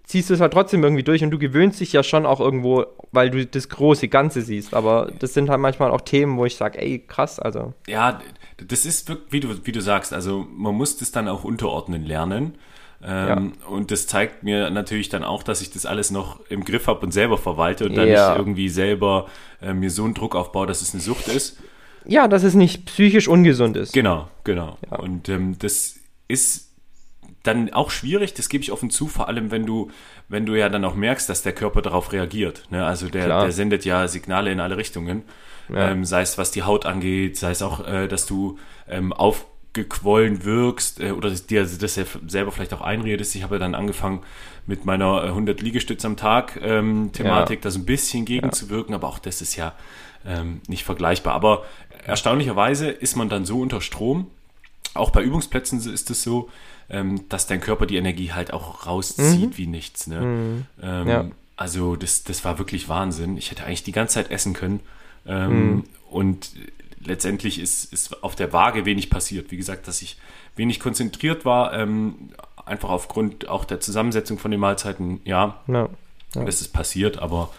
ziehst 0.07 0.31
du 0.31 0.35
es 0.35 0.41
halt 0.41 0.53
trotzdem 0.53 0.83
irgendwie 0.83 1.03
durch 1.03 1.23
und 1.23 1.31
du 1.31 1.39
gewöhnst 1.39 1.81
dich 1.81 1.93
ja 1.93 2.03
schon 2.03 2.27
auch 2.27 2.41
irgendwo, 2.41 2.87
weil 3.13 3.31
du 3.31 3.45
das 3.45 3.69
große 3.69 4.09
Ganze 4.09 4.43
siehst. 4.43 4.75
Aber 4.75 5.13
das 5.19 5.35
sind 5.35 5.51
halt 5.51 5.61
manchmal 5.61 5.91
auch 5.91 6.01
Themen, 6.01 6.39
wo 6.39 6.45
ich 6.45 6.57
sage, 6.57 6.81
ey, 6.81 7.01
krass, 7.07 7.39
also. 7.39 7.75
Ja, 7.87 8.21
das 8.57 8.87
ist 8.87 9.09
wirklich, 9.09 9.33
wie 9.33 9.41
du, 9.41 9.67
wie 9.67 9.73
du 9.73 9.81
sagst, 9.81 10.13
also 10.13 10.47
man 10.51 10.75
muss 10.75 10.97
das 10.97 11.13
dann 11.13 11.29
auch 11.29 11.45
unterordnen 11.45 12.05
lernen. 12.05 12.57
Ähm, 13.05 13.53
ja. 13.61 13.67
Und 13.69 13.91
das 13.91 14.07
zeigt 14.07 14.43
mir 14.43 14.71
natürlich 14.71 15.09
dann 15.09 15.23
auch, 15.25 15.43
dass 15.43 15.61
ich 15.61 15.71
das 15.71 15.87
alles 15.87 16.11
noch 16.11 16.41
im 16.49 16.65
Griff 16.65 16.87
habe 16.87 17.05
und 17.05 17.13
selber 17.13 17.39
verwalte 17.39 17.87
und 17.87 17.95
dann 17.95 18.09
Ja. 18.09 18.31
nicht 18.31 18.39
irgendwie 18.39 18.69
selber 18.69 19.27
äh, 19.63 19.73
mir 19.75 19.91
so 19.91 20.05
einen 20.05 20.15
Druck 20.15 20.35
aufbaue, 20.35 20.67
dass 20.67 20.83
es 20.83 20.93
eine 20.95 21.03
Sucht 21.03 21.29
ist. 21.29 21.59
Ja, 22.05 22.29
dass 22.29 22.43
es 22.43 22.55
nicht 22.55 22.87
psychisch 22.87 23.29
ungesund 23.29 23.77
ist. 23.77 23.93
Genau, 23.93 24.29
genau. 24.45 24.79
Ja. 24.91 24.99
Und 24.99 25.29
ähm, 25.29 25.59
das 25.59 25.97
ist 26.29 26.71
dann 27.43 27.73
auch 27.73 27.91
schwierig, 27.91 28.35
das 28.35 28.49
gebe 28.49 28.63
ich 28.63 28.73
offen 28.73 28.91
zu, 28.91 29.07
vor 29.07 29.29
allem 29.29 29.51
wenn 29.51 29.67
du, 29.67 29.91
wenn 30.29 30.47
du 30.47 30.55
ja 30.55 30.69
dann 30.69 30.85
auch 30.85 30.95
merkst, 30.95 31.29
dass 31.29 31.43
der 31.43 31.53
Körper 31.53 31.83
darauf 31.83 32.13
reagiert. 32.13 32.65
Ne? 32.71 32.85
Also 32.85 33.09
der, 33.09 33.27
Klar. 33.27 33.43
der 33.43 33.53
sendet 33.53 33.85
ja 33.85 34.09
Signale 34.09 34.51
in 34.51 34.59
alle 34.61 34.77
Richtungen. 34.77 35.23
Ja. 35.69 35.91
Ähm, 35.91 36.05
sei 36.05 36.23
es 36.23 36.39
was 36.39 36.51
die 36.53 36.63
Haut 36.63 36.87
angeht, 36.87 37.37
sei 37.37 37.51
es 37.51 37.61
auch, 37.63 37.87
äh, 37.87 38.07
dass 38.09 38.27
du 38.27 38.59
ähm, 38.89 39.13
aufgequollen 39.77 40.45
wirkst 40.45 41.01
äh, 41.01 41.11
oder 41.13 41.31
dir 41.31 41.67
das 41.67 41.97
ja 41.97 42.05
selber 42.27 42.53
vielleicht 42.53 42.73
auch 42.75 42.81
einredest. 42.81 43.35
Ich 43.35 43.43
habe 43.43 43.57
ja 43.57 43.59
dann 43.59 43.75
angefangen 43.75 44.23
mit 44.67 44.85
meiner 44.85 45.25
äh, 45.25 45.29
100 45.29 45.61
Liegestütze 45.61 46.07
am 46.07 46.17
Tag 46.17 46.59
ähm, 46.63 47.11
Thematik, 47.13 47.63
da 47.63 47.71
so 47.71 47.79
ein 47.79 47.85
bisschen 47.85 48.25
gegenzuwirken, 48.25 48.95
aber 48.95 49.09
auch 49.09 49.19
das 49.19 49.43
ist 49.43 49.57
ja 49.57 49.75
ähm, 50.27 50.61
nicht 50.67 50.85
vergleichbar. 50.85 51.35
Aber 51.35 51.65
erstaunlicherweise 52.05 52.89
ist 52.89 53.17
man 53.17 53.29
dann 53.29 53.45
so 53.45 53.61
unter 53.61 53.81
Strom, 53.81 54.29
auch 54.95 55.11
bei 55.11 55.23
Übungsplätzen 55.23 55.79
ist 55.93 56.11
es 56.11 56.23
so, 56.23 56.49
ähm, 56.89 57.29
dass 57.29 57.47
dein 57.47 57.61
Körper 57.61 57.85
die 57.87 57.97
Energie 57.97 58.33
halt 58.33 58.53
auch 58.53 58.87
rauszieht 58.87 59.59
wie 59.59 59.67
nichts. 59.67 60.07
Ne? 60.07 60.65
Ähm, 60.83 61.03
Mhm. 61.05 61.09
Ja. 61.09 61.25
Also 61.59 61.97
das, 61.97 62.23
das 62.25 62.45
war 62.45 62.59
wirklich 62.59 62.89
Wahnsinn. 62.89 63.37
Ich 63.37 63.51
hätte 63.51 63.65
eigentlich 63.65 63.83
die 63.83 63.93
ganze 63.93 64.15
Zeit 64.15 64.31
essen 64.31 64.53
können. 64.53 64.81
Ähm, 65.27 65.51
Mhm. 65.75 65.85
Und 66.11 66.51
letztendlich 67.07 67.59
ist, 67.61 67.93
ist 67.93 68.23
auf 68.23 68.35
der 68.37 68.53
Waage 68.53 68.85
wenig 68.85 69.11
passiert. 69.11 69.51
Wie 69.51 69.57
gesagt, 69.57 69.89
dass 69.89 70.03
ich 70.03 70.17
wenig 70.57 70.81
konzentriert 70.81 71.45
war, 71.45 71.73
ähm, 71.75 72.31
einfach 72.65 72.89
aufgrund 72.91 73.49
auch 73.49 73.65
der 73.65 73.81
Zusammensetzung 73.81 74.39
von 74.39 74.51
den 74.51 74.61
Mahlzeiten. 74.61 75.21
Ja, 75.25 75.61
Ja. 75.67 75.89
das 76.35 76.61
ist 76.61 76.73
passiert, 76.73 77.19
aber 77.21 77.51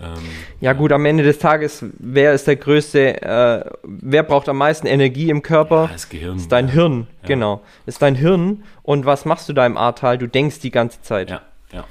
ähm, 0.00 0.14
Ja 0.60 0.72
gut, 0.72 0.92
am 0.92 1.04
Ende 1.04 1.22
des 1.24 1.38
Tages, 1.38 1.84
wer 1.98 2.32
ist 2.32 2.46
der 2.46 2.56
größte, 2.56 3.20
äh, 3.22 3.64
wer 3.84 4.22
braucht 4.22 4.48
am 4.48 4.56
meisten 4.58 4.86
Energie 4.86 5.28
im 5.30 5.42
Körper? 5.42 5.84
ja, 5.86 5.92
das 5.92 6.08
Gehirn. 6.08 6.36
ist 6.38 6.50
dein 6.50 6.68
Hirn, 6.68 7.06
genau. 7.26 7.62
Ist 7.86 8.00
dein 8.02 8.14
Hirn 8.14 8.62
und 8.82 9.06
was 9.06 9.24
machst 9.24 9.48
du 9.48 9.52
da 9.52 9.66
im 9.66 9.76
Ahrtal? 9.76 10.16
Du 10.18 10.26
denkst 10.28 10.60
die 10.60 10.70
ganze 10.70 11.02
Zeit. 11.02 11.30
Ja, 11.30 11.42
ja, 11.72 11.84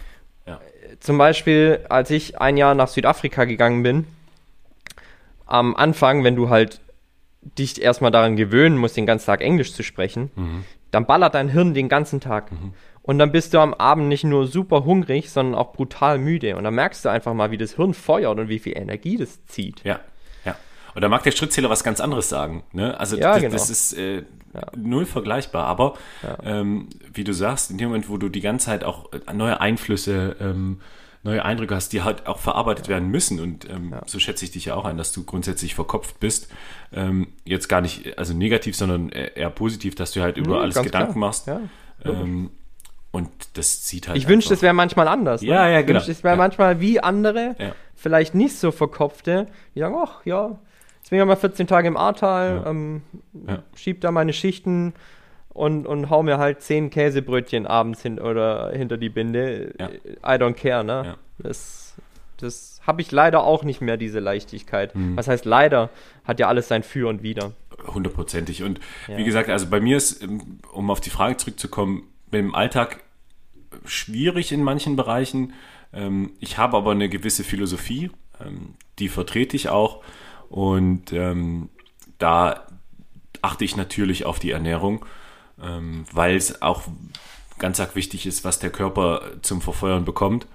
ja. 0.46 0.60
Zum 1.02 1.18
Beispiel, 1.18 1.82
als 1.90 2.10
ich 2.10 2.40
ein 2.42 2.58
Jahr 2.58 2.74
nach 2.76 2.88
Südafrika 2.88 3.46
gegangen 3.46 3.84
bin, 3.84 4.08
am 5.46 5.76
Anfang, 5.76 6.24
wenn 6.24 6.36
du 6.36 6.50
halt 6.50 6.80
dich 7.42 7.82
erstmal 7.82 8.12
daran 8.12 8.36
gewöhnen 8.36 8.78
musst, 8.78 8.98
den 8.98 9.06
ganzen 9.06 9.26
Tag 9.28 9.42
Englisch 9.42 9.74
zu 9.74 9.84
sprechen, 9.84 10.32
Mhm. 10.36 10.64
dann 10.92 11.06
ballert 11.06 11.34
dein 11.36 11.50
Hirn 11.50 11.74
den 11.74 11.90
ganzen 11.90 12.20
Tag. 12.20 12.52
Und 13.04 13.20
dann 13.20 13.32
bist 13.32 13.54
du 13.54 13.60
am 13.60 13.74
Abend 13.74 14.10
nicht 14.10 14.26
nur 14.26 14.48
super 14.48 14.84
hungrig, 14.84 15.30
sondern 15.32 15.56
auch 15.56 15.72
brutal 15.72 16.18
müde. 16.18 16.58
Und 16.58 16.66
dann 16.66 16.74
merkst 16.76 17.06
du 17.06 17.10
einfach 17.10 17.34
mal, 17.34 17.52
wie 17.52 17.58
das 17.58 17.76
Hirn 17.76 17.94
feuert 17.94 18.38
und 18.38 18.50
wie 18.50 18.60
viel 18.60 18.78
Energie 18.78 19.16
das 19.18 19.46
zieht. 19.46 19.82
Ja, 19.86 20.02
ja. 20.44 20.56
Und 20.94 21.02
da 21.04 21.08
mag 21.10 21.24
der 21.24 21.32
Schrittzähler 21.32 21.70
was 21.70 21.84
ganz 21.86 22.02
anderes 22.02 22.28
sagen. 22.28 22.64
Ne? 22.74 23.00
Also 23.00 23.16
Ja, 23.18 23.34
das, 23.34 23.42
genau. 23.42 23.54
das 23.54 23.70
ist 23.70 23.94
äh, 23.94 24.24
null 24.76 25.06
vergleichbar. 25.06 25.68
Aber 25.68 25.94
ähm, 26.44 26.90
wie 27.14 27.24
du 27.24 27.32
sagst, 27.34 27.72
in 27.72 27.78
dem 27.78 27.90
Moment, 27.90 28.10
wo 28.10 28.18
du 28.18 28.28
die 28.28 28.42
ganze 28.42 28.66
Zeit 28.66 28.84
auch 28.84 29.10
äh, 29.14 29.34
neue 29.34 29.62
Einflüsse, 29.62 30.36
ähm, 30.42 30.82
neue 31.24 31.44
Eindrücke 31.46 31.76
hast, 31.76 31.94
die 31.94 32.02
halt 32.04 32.28
auch 32.28 32.40
verarbeitet 32.40 32.88
werden 32.90 33.10
müssen. 33.10 33.40
Und 33.40 33.70
ähm, 33.70 33.96
so 34.06 34.20
schätze 34.20 34.44
ich 34.46 34.52
dich 34.52 34.66
ja 34.66 34.76
auch 34.76 34.86
ein, 34.86 34.98
dass 34.98 35.12
du 35.14 35.24
grundsätzlich 35.24 35.76
verkopft 35.76 36.20
bist. 36.20 36.50
Ähm, 36.94 37.28
jetzt 37.44 37.68
gar 37.68 37.82
nicht, 37.82 38.18
also 38.18 38.34
negativ, 38.34 38.76
sondern 38.76 39.10
eher 39.10 39.36
eher 39.36 39.50
positiv, 39.50 39.96
dass 39.96 40.12
du 40.12 40.22
halt 40.22 40.38
über 40.38 40.56
Mhm, 40.56 40.62
alles 40.62 40.82
Gedanken 40.82 41.12
klar. 41.14 41.20
machst. 41.20 41.48
Ja. 41.48 41.60
Ähm, 42.06 42.52
und 43.12 43.30
das 43.56 43.84
zieht 43.84 44.08
halt. 44.08 44.18
Ich 44.18 44.28
wünschte, 44.28 44.54
es 44.54 44.62
wäre 44.62 44.74
manchmal 44.74 45.08
anders. 45.08 45.42
Ne? 45.42 45.48
Ja, 45.50 45.68
ja, 45.70 45.80
Ich 45.80 45.86
genau. 45.86 45.98
wünschte, 45.98 46.12
es 46.12 46.24
wäre 46.24 46.34
Ja. 46.36 46.38
manchmal 46.38 46.80
wie 46.80 47.00
andere, 47.02 47.56
Ja. 47.60 47.72
vielleicht 47.96 48.36
nicht 48.36 48.56
so 48.58 48.72
verkopfte, 48.72 49.48
die 49.76 49.80
sagen, 49.80 49.96
ach 49.98 50.26
ja, 50.26 50.58
jetzt 51.00 51.10
bin 51.10 51.20
ich 51.20 51.26
mal 51.26 51.36
14 51.36 51.68
Tage 51.68 51.88
im 51.88 51.98
Ahrtal, 51.98 52.62
Ja. 52.64 52.70
ähm, 52.70 53.02
schieb 53.76 54.02
da 54.02 54.12
meine 54.12 54.34
Schichten 54.34 54.94
und, 55.50 55.88
und 55.88 56.10
hau 56.10 56.22
mir 56.24 56.38
halt 56.38 56.62
10 56.62 56.90
Käsebrötchen 56.90 57.66
abends 57.66 58.02
hin 58.02 58.20
oder 58.20 58.72
hinter 58.72 58.98
die 58.98 59.10
Binde. 59.10 59.74
I 59.80 60.30
don't 60.38 60.54
care, 60.54 60.84
ne? 60.84 61.02
Ja. 61.06 61.16
Das, 61.40 61.96
das 62.38 62.80
habe 62.86 63.02
ich 63.02 63.12
leider 63.12 63.44
auch 63.44 63.64
nicht 63.64 63.82
mehr, 63.82 63.98
diese 63.98 64.20
Leichtigkeit. 64.20 64.96
Mhm. 64.96 65.18
Was 65.18 65.28
heißt 65.28 65.46
leider? 65.46 65.90
Hat 66.24 66.40
ja 66.40 66.48
alles 66.48 66.68
sein 66.68 66.84
Für 66.84 67.10
und 67.10 67.24
Wider. 67.24 67.54
Hundertprozentig. 67.88 68.64
Und 68.64 68.80
Ja. 69.08 69.18
wie 69.18 69.24
gesagt, 69.24 69.50
also 69.50 69.68
bei 69.68 69.80
mir 69.80 69.98
ist, 69.98 70.24
ähm, 70.24 70.60
um 70.72 70.90
auf 70.90 71.02
die 71.02 71.10
Frage 71.10 71.38
zurückzukommen, 71.38 72.04
im 72.32 72.56
Alltag 72.56 73.04
schwierig 73.86 74.52
in 74.52 74.64
manchen 74.64 74.96
Bereichen. 74.96 75.54
Ähm, 75.94 76.32
Ich 76.40 76.58
habe 76.58 76.78
aber 76.78 76.92
eine 76.92 77.10
gewisse 77.10 77.44
Philosophie, 77.44 78.12
ähm, 78.44 78.76
die 79.00 79.10
vertrete 79.10 79.56
ich 79.56 79.70
auch. 79.70 80.04
Und 80.50 81.14
da 82.20 82.68
achte 83.42 83.66
ich 83.66 83.76
natürlich 83.76 84.26
auf 84.26 84.40
die 84.40 84.52
Ernährung, 84.52 85.06
weil 85.58 86.36
es 86.38 86.62
auch 86.62 86.84
ganz 87.60 87.82
arg 87.82 87.96
wichtig 87.96 88.26
ist, 88.26 88.46
was 88.46 88.58
der 88.60 88.70
Körper 88.70 89.22
zum 89.42 89.62
Verfeuern 89.62 90.06
bekommt, 90.06 90.48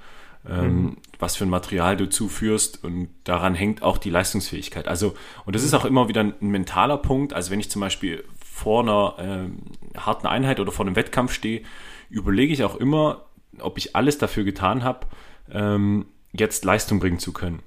ähm, 0.49 0.97
was 1.19 1.37
für 1.37 1.45
ein 1.45 1.51
Material 1.51 1.97
du 1.97 2.09
zuführst 2.09 2.83
und 2.83 3.09
daran 3.25 3.55
hängt 3.55 3.83
auch 3.83 3.99
die 3.99 4.11
Leistungsfähigkeit. 4.11 4.89
Also, 4.89 5.15
und 5.45 5.55
das 5.55 5.63
ist 5.63 5.75
auch 5.75 5.85
immer 5.85 6.09
wieder 6.09 6.21
ein, 6.21 6.35
mentaler 6.41 6.99
Punkt. 6.99 7.33
Also, 7.33 7.51
wenn 7.51 7.61
ich 7.61 7.71
zum 7.71 7.81
Beispiel 7.81 8.25
vor 8.41 8.83
einer 8.83 9.15
ähm, 9.19 9.59
harten 9.97 10.27
Einheit 10.27 10.59
oder 10.61 10.73
vor 10.73 10.85
einem 10.85 10.97
Wettkampf 10.97 11.33
stehe, 11.33 11.63
überlege 12.11 12.53
ich 12.53 12.65
auch 12.65 12.77
immer, 12.77 13.27
ob 13.61 13.79
ich 13.79 13.95
alles 13.95 14.19
dafür 14.19 14.45
getan 14.45 14.83
habe, 14.83 15.07
ähm, 15.51 16.07
jetzt 16.33 16.65
Leistung 16.65 16.99
bringen 16.99 17.19
zu 17.19 17.33
können. 17.33 17.61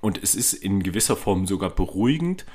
Und 0.00 0.22
es 0.22 0.34
ist 0.34 0.52
in 0.52 0.82
gewisser 0.82 1.16
Form 1.16 1.46
sogar 1.46 1.70
beruhigend, 1.70 2.46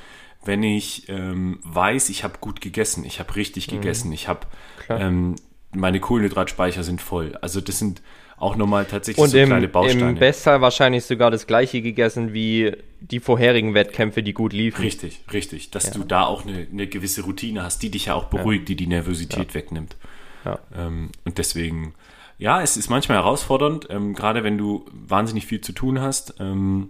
wenn 0.45 0.63
ich 0.63 1.09
ähm, 1.09 1.59
weiß, 1.63 2.09
ich 2.09 2.23
habe 2.23 2.39
gut 2.39 2.61
gegessen, 2.61 3.05
ich 3.05 3.19
habe 3.19 3.35
richtig 3.35 3.67
gegessen, 3.67 4.11
ich 4.11 4.27
habe 4.27 4.47
ähm, 4.89 5.35
meine 5.73 5.99
Kohlenhydratspeicher 5.99 6.83
sind 6.83 7.01
voll. 7.01 7.37
Also 7.41 7.61
das 7.61 7.79
sind 7.79 8.01
auch 8.43 8.55
nochmal 8.55 8.85
tatsächlich 8.85 9.23
Und 9.23 9.29
so 9.29 9.37
im, 9.37 9.47
kleine 9.47 9.67
Bausteine. 9.67 10.09
im 10.09 10.15
Bestfall 10.15 10.61
wahrscheinlich 10.61 11.05
sogar 11.05 11.31
das 11.31 11.47
gleiche 11.47 11.81
gegessen 11.81 12.33
wie 12.33 12.75
die 12.99 13.19
vorherigen 13.19 13.73
Wettkämpfe, 13.73 14.21
die 14.21 14.33
gut 14.33 14.53
liefen. 14.53 14.81
richtig, 14.81 15.21
richtig, 15.31 15.71
dass 15.71 15.91
du 15.91 16.03
da 16.03 16.25
auch 16.25 16.45
eine, 16.45 16.67
eine 16.71 16.87
gewisse 16.87 17.23
Routine 17.23 17.63
hast, 17.63 17.81
die 17.81 17.89
dich 17.89 18.05
ja 18.07 18.15
auch 18.15 18.25
beruhigt, 18.25 18.69
die 18.69 18.75
die 18.75 18.87
Nervosität 18.87 19.53
wegnimmt. 19.53 19.95
Ja. 20.45 20.59
Ähm, 20.75 21.09
und 21.25 21.37
deswegen, 21.37 21.95
ja, 22.37 22.61
es 22.61 22.77
ist 22.77 22.89
manchmal 22.89 23.17
herausfordernd, 23.17 23.87
ähm, 23.89 24.13
gerade 24.13 24.43
wenn 24.43 24.57
du 24.57 24.85
wahnsinnig 24.91 25.45
viel 25.45 25.61
zu 25.61 25.71
tun 25.71 26.01
hast 26.01 26.35
ähm, 26.39 26.89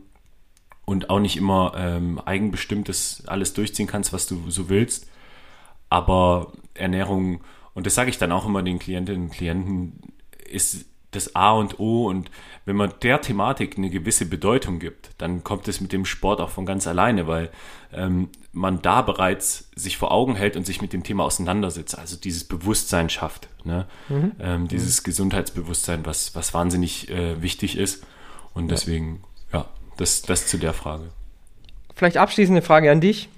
und 0.85 1.09
auch 1.09 1.19
nicht 1.19 1.37
immer 1.37 1.73
ähm, 1.77 2.19
eigenbestimmtes 2.19 3.23
alles 3.27 3.53
durchziehen 3.53 3.87
kannst, 3.87 4.11
was 4.11 4.27
du 4.27 4.49
so 4.49 4.69
willst. 4.69 5.07
Aber 5.89 6.51
Ernährung, 6.73 7.41
und 7.75 7.85
das 7.85 7.93
sage 7.93 8.09
ich 8.09 8.17
dann 8.17 8.31
auch 8.31 8.47
immer 8.47 8.63
den 8.63 8.79
Klientinnen 8.79 9.25
und 9.25 9.31
Klienten, 9.31 9.99
ist 10.49 10.85
das 11.15 11.35
A 11.35 11.51
und 11.51 11.79
O. 11.79 12.07
Und 12.07 12.29
wenn 12.65 12.75
man 12.75 12.93
der 13.01 13.21
Thematik 13.21 13.77
eine 13.77 13.89
gewisse 13.89 14.25
Bedeutung 14.25 14.79
gibt, 14.79 15.11
dann 15.17 15.43
kommt 15.43 15.67
es 15.67 15.81
mit 15.81 15.91
dem 15.91 16.05
Sport 16.05 16.41
auch 16.41 16.49
von 16.49 16.65
ganz 16.65 16.87
alleine, 16.87 17.27
weil 17.27 17.49
ähm, 17.93 18.29
man 18.51 18.81
da 18.81 19.01
bereits 19.01 19.69
sich 19.75 19.97
vor 19.97 20.11
Augen 20.11 20.35
hält 20.35 20.55
und 20.55 20.65
sich 20.65 20.81
mit 20.81 20.93
dem 20.93 21.03
Thema 21.03 21.23
auseinandersetzt. 21.23 21.97
Also 21.97 22.17
dieses 22.17 22.43
Bewusstsein 22.43 23.09
schafft. 23.09 23.49
Ne? 23.63 23.87
Ähm, 24.39 24.67
dieses 24.67 25.03
Gesundheitsbewusstsein, 25.03 26.05
was, 26.05 26.35
was 26.35 26.53
wahnsinnig 26.53 27.09
äh, 27.09 27.41
wichtig 27.41 27.77
ist. 27.77 28.05
Und 28.53 28.69
deswegen, 28.69 29.23
ja, 29.51 29.65
das, 29.97 30.21
das 30.21 30.47
zu 30.47 30.57
der 30.57 30.73
Frage. 30.73 31.05
Vielleicht 31.95 32.17
abschließende 32.17 32.61
Frage 32.61 32.91
an 32.91 33.01
dich. 33.01 33.29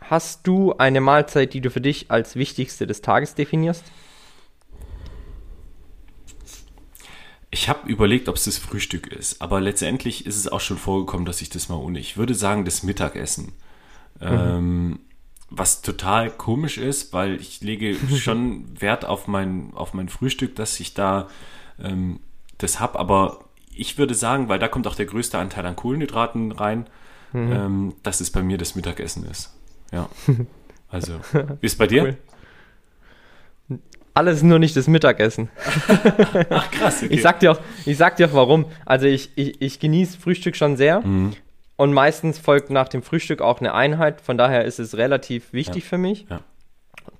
Hast 0.00 0.46
du 0.46 0.74
eine 0.78 1.00
Mahlzeit, 1.00 1.52
die 1.52 1.60
du 1.60 1.70
für 1.70 1.82
dich 1.82 2.10
als 2.10 2.36
wichtigste 2.36 2.86
des 2.86 3.02
Tages 3.02 3.34
definierst? 3.34 3.84
Ich 7.50 7.68
habe 7.68 7.88
überlegt, 7.88 8.28
ob 8.28 8.36
es 8.36 8.44
das 8.44 8.58
Frühstück 8.58 9.06
ist, 9.06 9.40
aber 9.40 9.60
letztendlich 9.60 10.26
ist 10.26 10.36
es 10.36 10.48
auch 10.48 10.60
schon 10.60 10.76
vorgekommen, 10.76 11.24
dass 11.24 11.40
ich 11.40 11.48
das 11.48 11.68
mal 11.68 11.76
ohne. 11.76 11.98
Ich 11.98 12.16
würde 12.16 12.34
sagen, 12.34 12.64
das 12.64 12.82
Mittagessen. 12.82 13.52
Ähm, 14.20 14.98
was 15.50 15.80
total 15.80 16.30
komisch 16.30 16.76
ist, 16.76 17.12
weil 17.12 17.40
ich 17.40 17.60
lege 17.62 17.96
schon 18.16 18.80
Wert 18.80 19.04
auf 19.04 19.28
mein, 19.28 19.72
auf 19.74 19.94
mein 19.94 20.08
Frühstück, 20.08 20.56
dass 20.56 20.78
ich 20.80 20.94
da 20.94 21.28
ähm, 21.82 22.20
das 22.58 22.80
habe, 22.80 22.98
aber 22.98 23.44
ich 23.74 23.96
würde 23.96 24.14
sagen, 24.14 24.48
weil 24.48 24.58
da 24.58 24.68
kommt 24.68 24.86
auch 24.86 24.96
der 24.96 25.06
größte 25.06 25.38
Anteil 25.38 25.64
an 25.64 25.76
Kohlenhydraten 25.76 26.52
rein, 26.52 26.88
ähm, 27.32 27.94
dass 28.02 28.20
es 28.20 28.30
bei 28.30 28.42
mir 28.42 28.58
das 28.58 28.74
Mittagessen 28.74 29.24
ist. 29.24 29.54
Ja. 29.92 30.08
Also, 30.90 31.20
wie 31.34 31.66
ist 31.66 31.72
es 31.72 31.76
bei 31.76 31.86
dir? 31.86 32.02
Cool. 32.02 32.16
Alles 34.18 34.42
nur 34.42 34.58
nicht 34.58 34.74
das 34.76 34.88
Mittagessen. 34.88 35.48
Ach 36.50 36.70
krass, 36.72 37.02
okay. 37.04 37.14
Ich 37.14 37.22
sag 37.22 37.38
dir 37.40 37.52
auch, 37.52 37.60
ich 37.86 37.96
sag 37.96 38.16
dir 38.16 38.28
auch 38.28 38.34
warum. 38.34 38.64
Also 38.84 39.06
ich, 39.06 39.30
ich, 39.36 39.60
ich 39.62 39.78
genieße 39.78 40.18
Frühstück 40.18 40.56
schon 40.56 40.76
sehr 40.76 41.00
Mhm. 41.02 41.34
und 41.76 41.92
meistens 41.92 42.38
folgt 42.38 42.70
nach 42.70 42.88
dem 42.88 43.02
Frühstück 43.02 43.40
auch 43.40 43.60
eine 43.60 43.74
Einheit. 43.74 44.20
Von 44.20 44.36
daher 44.36 44.64
ist 44.64 44.80
es 44.80 44.96
relativ 44.96 45.52
wichtig 45.52 45.84
für 45.84 45.98
mich. 45.98 46.26
Ja. 46.28 46.40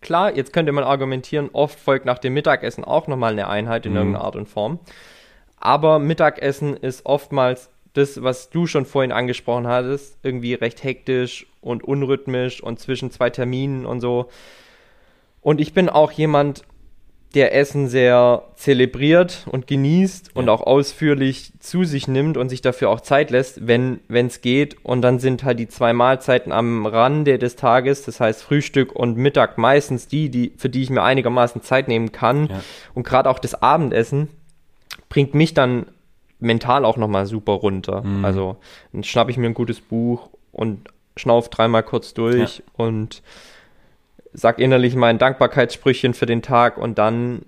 klar, 0.01 0.35
jetzt 0.37 0.53
könnte 0.53 0.73
man 0.73 0.83
argumentieren, 0.85 1.51
oft 1.53 1.79
folgt 1.79 2.05
nach 2.05 2.19
dem 2.19 2.35
Mittagessen 2.35 2.83
auch 2.85 3.07
nochmal 3.07 3.33
eine 3.33 3.49
Einheit 3.49 3.87
in 3.87 3.93
Mhm. 3.93 3.99
irgendeiner 3.99 4.25
Art 4.25 4.37
und 4.37 4.49
Form. 4.49 4.81
Aber 5.61 5.99
Mittagessen 6.01 6.77
ist 6.77 7.07
oftmals 7.07 7.71
das, 7.95 8.23
was 8.23 8.51
du 8.51 8.67
schon 8.67 8.87
vorhin 8.87 9.13
angesprochen 9.13 9.67
hattest, 9.67 10.19
irgendwie 10.25 10.55
recht 10.55 10.83
hektisch 10.85 11.47
und 11.61 11.83
unrhythmisch 11.85 12.63
und 12.63 12.79
zwischen 12.81 13.11
zwei 13.11 13.31
Terminen 13.31 13.87
und 13.87 14.01
so. 14.01 14.29
Und 15.41 15.61
ich 15.61 15.73
bin 15.73 15.89
auch 15.89 16.11
jemand, 16.13 16.63
der 17.35 17.55
Essen 17.55 17.89
sehr 17.89 18.43
zelebriert 18.57 19.47
und 19.51 19.67
genießt 19.67 20.35
und 20.35 20.47
Ja. 20.47 20.53
auch 20.53 20.63
ausführlich 20.63 21.53
zu 21.61 21.85
sich 21.85 22.09
nimmt 22.09 22.39
und 22.39 22.49
sich 22.49 22.63
dafür 22.63 22.89
auch 22.89 23.01
Zeit 23.03 23.31
lässt, 23.31 23.67
wenn 23.69 24.01
es 24.09 24.41
geht. 24.41 24.77
Und 24.83 25.03
dann 25.03 25.19
sind 25.19 25.45
halt 25.45 25.59
die 25.59 25.69
zwei 25.69 25.93
Mahlzeiten 25.93 26.53
am 26.53 26.87
Rande 26.87 27.39
des 27.39 27.57
Tages, 27.57 28.03
das 28.03 28.19
heißt 28.21 28.43
Frühstück 28.43 28.93
und 28.97 29.19
Mittag 29.19 29.59
meistens 29.59 30.09
die, 30.09 30.31
die 30.31 30.53
für 30.57 30.71
die 30.71 30.83
ich 30.83 30.89
mir 30.89 31.03
einigermaßen 31.03 31.61
Zeit 31.63 31.87
nehmen 31.87 32.13
kann. 32.13 32.47
Ja. 32.47 32.61
Und 32.95 33.05
gerade 33.07 33.29
auch 33.29 33.39
das 33.39 33.61
Abendessen 33.63 34.29
bringt 35.11 35.35
mich 35.35 35.53
dann 35.53 35.87
mental 36.41 36.85
auch 36.87 36.97
nochmal 36.97 37.27
super 37.27 37.53
runter. 37.53 38.03
Mhm. 38.03 38.25
Also 38.25 38.57
dann 38.93 39.05
schnappe 39.05 39.31
ich 39.31 39.37
mir 39.37 39.47
ein 39.49 39.55
gutes 39.55 39.81
Buch 39.81 40.31
und 40.53 40.89
schnauf 41.17 41.51
dreimal 41.51 41.83
kurz 41.83 42.15
durch 42.15 42.63
und 42.77 43.23
sag 44.33 44.59
innerlich 44.59 44.95
mein 44.95 45.19
Dankbarkeitssprüchchen 45.19 46.15
für 46.15 46.27
den 46.27 46.43
Tag 46.43 46.79
und 46.79 46.99
dann 46.99 47.43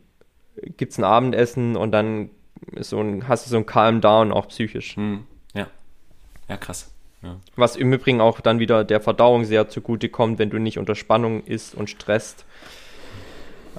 gibt's 0.77 0.99
ein 0.99 1.05
Abendessen 1.05 1.77
und 1.77 1.93
dann 1.93 2.31
ist 2.73 2.91
so 2.91 3.01
ein, 3.01 3.27
hast 3.29 3.47
du 3.47 3.51
so 3.51 3.57
ein 3.57 3.67
Calm 3.67 4.01
Down 4.01 4.33
auch 4.33 4.49
psychisch. 4.49 4.97
Hm. 4.97 5.25
Ja. 5.55 5.67
Ja, 6.49 6.57
krass. 6.57 6.93
Ja. 7.23 7.37
Was 7.57 7.77
im 7.77 7.93
Übrigen 7.93 8.21
auch 8.21 8.41
dann 8.41 8.59
wieder 8.61 8.83
der 8.85 9.01
Verdauung 9.01 9.45
sehr 9.45 9.69
zugute 9.69 10.09
kommt, 10.09 10.39
wenn 10.39 10.51
du 10.51 10.59
nicht 10.59 10.79
unter 10.79 10.95
Spannung 10.95 11.45
isst 11.45 11.75
und 11.75 11.91
stresst. 11.91 12.45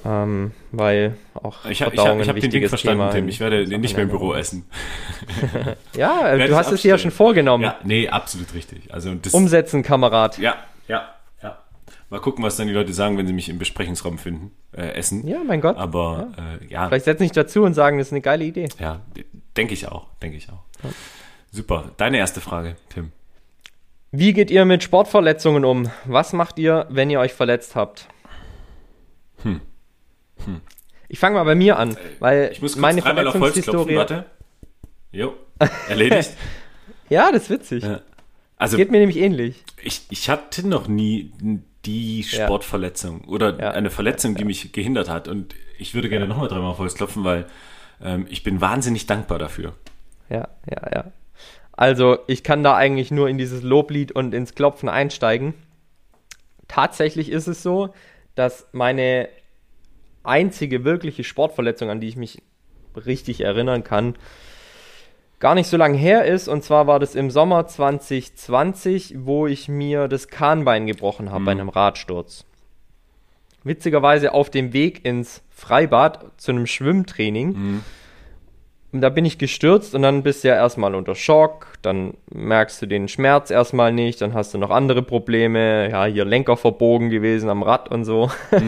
Ähm, 0.04 0.52
weil 0.72 1.16
auch 1.34 1.64
Ich, 1.66 1.82
hab- 1.82 1.92
ich, 1.92 2.00
Verdauung 2.00 2.18
hab- 2.18 2.22
ich 2.22 2.26
ein 2.26 2.28
habe 2.30 2.34
den 2.34 2.34
Weg 2.34 2.42
wichtiges 2.44 2.68
verstanden, 2.70 3.00
Thema 3.02 3.12
Tim. 3.12 3.28
Ich 3.28 3.40
werde 3.40 3.62
in 3.62 3.80
nicht 3.80 3.94
mehr 3.94 4.04
im 4.04 4.08
Büro 4.10 4.32
essen. 4.34 4.64
Ja, 5.96 6.36
du 6.36 6.44
ich 6.44 6.50
hast 6.52 6.72
es 6.72 6.82
dir 6.82 6.88
ja 6.88 6.94
abstellen. 6.94 6.98
schon 6.98 7.10
vorgenommen. 7.10 7.64
Ja, 7.64 7.78
nee, 7.84 8.08
absolut 8.08 8.54
richtig. 8.54 8.92
Also 8.92 9.14
das, 9.14 9.34
Umsetzen, 9.34 9.82
Kamerad. 9.82 10.38
ja, 10.38 10.56
ja. 10.88 11.08
Mal 12.12 12.20
gucken, 12.20 12.44
was 12.44 12.56
dann 12.58 12.66
die 12.66 12.74
Leute 12.74 12.92
sagen, 12.92 13.16
wenn 13.16 13.26
sie 13.26 13.32
mich 13.32 13.48
im 13.48 13.58
Besprechungsraum 13.58 14.18
finden, 14.18 14.50
äh, 14.76 14.82
essen. 14.92 15.26
Ja, 15.26 15.38
mein 15.46 15.62
Gott. 15.62 15.78
Aber 15.78 16.28
äh, 16.60 16.66
ja, 16.66 16.86
Vielleicht 16.88 17.06
setzen 17.06 17.22
sich 17.22 17.32
dazu 17.32 17.62
und 17.62 17.72
sagen, 17.72 17.96
das 17.96 18.08
ist 18.08 18.12
eine 18.12 18.20
geile 18.20 18.44
Idee. 18.44 18.68
ja, 18.78 19.00
denke 19.56 19.72
ich 19.72 19.88
auch, 19.88 20.08
denke 20.20 20.36
ich 20.36 20.50
auch. 20.50 20.62
Super. 21.50 21.92
Deine 21.96 22.18
erste 22.18 22.42
Frage, 22.42 22.76
Tim. 22.90 23.12
Wie 24.10 24.34
geht 24.34 24.50
ihr 24.50 24.66
mit 24.66 24.82
Sportverletzungen 24.82 25.64
um? 25.64 25.90
Was 26.04 26.34
macht 26.34 26.58
ihr, 26.58 26.86
wenn 26.90 27.08
ihr 27.08 27.18
euch 27.18 27.32
verletzt 27.32 27.76
habt? 27.76 28.08
Ich 31.08 31.18
fange 31.18 31.36
mal 31.36 31.44
bei 31.44 31.54
mir 31.54 31.78
an, 31.78 31.96
weil 32.18 32.50
Ich 32.52 32.60
muss 32.60 32.72
kurz 32.72 32.80
meine 32.82 33.00
Verletzungshistorie. 33.00 33.96
warte. 33.96 34.26
Jo, 35.12 35.32
erledigt. 35.88 36.32
Ja, 37.08 37.30
das 37.32 37.44
ist 37.44 37.50
witzig. 37.50 37.84
Ja. 37.84 38.00
Also 38.56 38.76
Geht 38.78 38.90
mir 38.90 38.98
nämlich 38.98 39.18
ähnlich. 39.18 39.64
ich, 39.82 40.02
ich 40.08 40.30
hatte 40.30 40.66
noch 40.66 40.88
nie 40.88 41.32
die. 41.84 42.22
Sportverletzung 42.22 43.24
oder 43.24 43.58
Ja. 43.58 43.70
eine 43.72 43.90
Verletzung, 43.90 44.34
die 44.34 44.44
mich 44.44 44.72
gehindert 44.72 45.08
hat. 45.08 45.28
Und 45.28 45.54
ich 45.78 45.94
würde 45.94 46.08
gerne 46.08 46.26
nochmal 46.26 46.48
dreimal 46.48 46.70
auf 46.70 46.78
Holz 46.78 46.94
klopfen, 46.94 47.24
weil 47.24 47.46
ähm, 48.02 48.26
ich 48.30 48.42
bin 48.42 48.60
wahnsinnig 48.60 49.06
dankbar 49.06 49.38
dafür. 49.38 49.74
Ja, 50.28 50.48
ja, 50.70 50.90
ja. 50.94 51.12
Also, 51.72 52.18
ich 52.26 52.42
kann 52.44 52.62
da 52.62 52.76
eigentlich 52.76 53.10
nur 53.10 53.28
in 53.28 53.38
dieses 53.38 53.62
Loblied 53.62 54.12
und 54.12 54.34
ins 54.34 54.54
Klopfen 54.54 54.88
einsteigen. 54.88 55.54
Tatsächlich 56.68 57.30
ist 57.30 57.46
es 57.48 57.62
so, 57.62 57.94
dass 58.34 58.68
meine 58.72 59.28
einzige 60.22 60.84
wirkliche 60.84 61.24
Sportverletzung, 61.24 61.90
an 61.90 62.00
die 62.00 62.08
ich 62.08 62.16
mich 62.16 62.42
richtig 62.94 63.40
erinnern 63.40 63.84
kann, 63.84 64.16
gar 65.42 65.56
nicht 65.56 65.66
so 65.66 65.76
lange 65.76 65.98
her 65.98 66.24
ist. 66.24 66.46
Und 66.46 66.62
zwar 66.62 66.86
war 66.86 67.00
das 67.00 67.16
im 67.16 67.30
Sommer 67.30 67.66
2020, 67.66 69.16
wo 69.18 69.48
ich 69.48 69.68
mir 69.68 70.06
das 70.06 70.28
Kahnbein 70.28 70.86
gebrochen 70.86 71.32
habe 71.32 71.44
bei 71.44 71.50
einem 71.50 71.68
Radsturz. 71.68 72.46
Witzigerweise 73.64 74.34
auf 74.34 74.50
dem 74.50 74.72
Weg 74.72 75.04
ins 75.04 75.42
Freibad 75.50 76.30
zu 76.36 76.52
einem 76.52 76.68
Schwimmtraining. 76.68 77.82
Und 78.92 79.00
da 79.00 79.08
bin 79.08 79.24
ich 79.24 79.36
gestürzt 79.36 79.96
und 79.96 80.02
dann 80.02 80.22
bist 80.22 80.44
du 80.44 80.48
ja 80.48 80.54
erstmal 80.54 80.94
unter 80.94 81.16
Schock, 81.16 81.78
dann 81.82 82.14
merkst 82.30 82.80
du 82.80 82.86
den 82.86 83.08
Schmerz 83.08 83.50
erstmal 83.50 83.92
nicht, 83.92 84.20
dann 84.20 84.34
hast 84.34 84.54
du 84.54 84.58
noch 84.58 84.70
andere 84.70 85.02
Probleme, 85.02 85.90
ja, 85.90 86.04
hier 86.04 86.24
Lenker 86.24 86.56
verbogen 86.56 87.10
gewesen 87.10 87.48
am 87.48 87.62
Rad 87.62 87.90
und 87.90 88.04
so. 88.04 88.30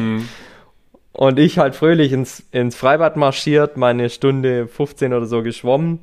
Und 1.12 1.38
ich 1.38 1.58
halt 1.58 1.76
fröhlich 1.76 2.10
ins, 2.10 2.40
ins 2.50 2.74
Freibad 2.74 3.16
marschiert, 3.16 3.76
meine 3.76 4.10
Stunde 4.10 4.66
15 4.66 5.12
oder 5.12 5.26
so 5.26 5.44
geschwommen. 5.44 6.00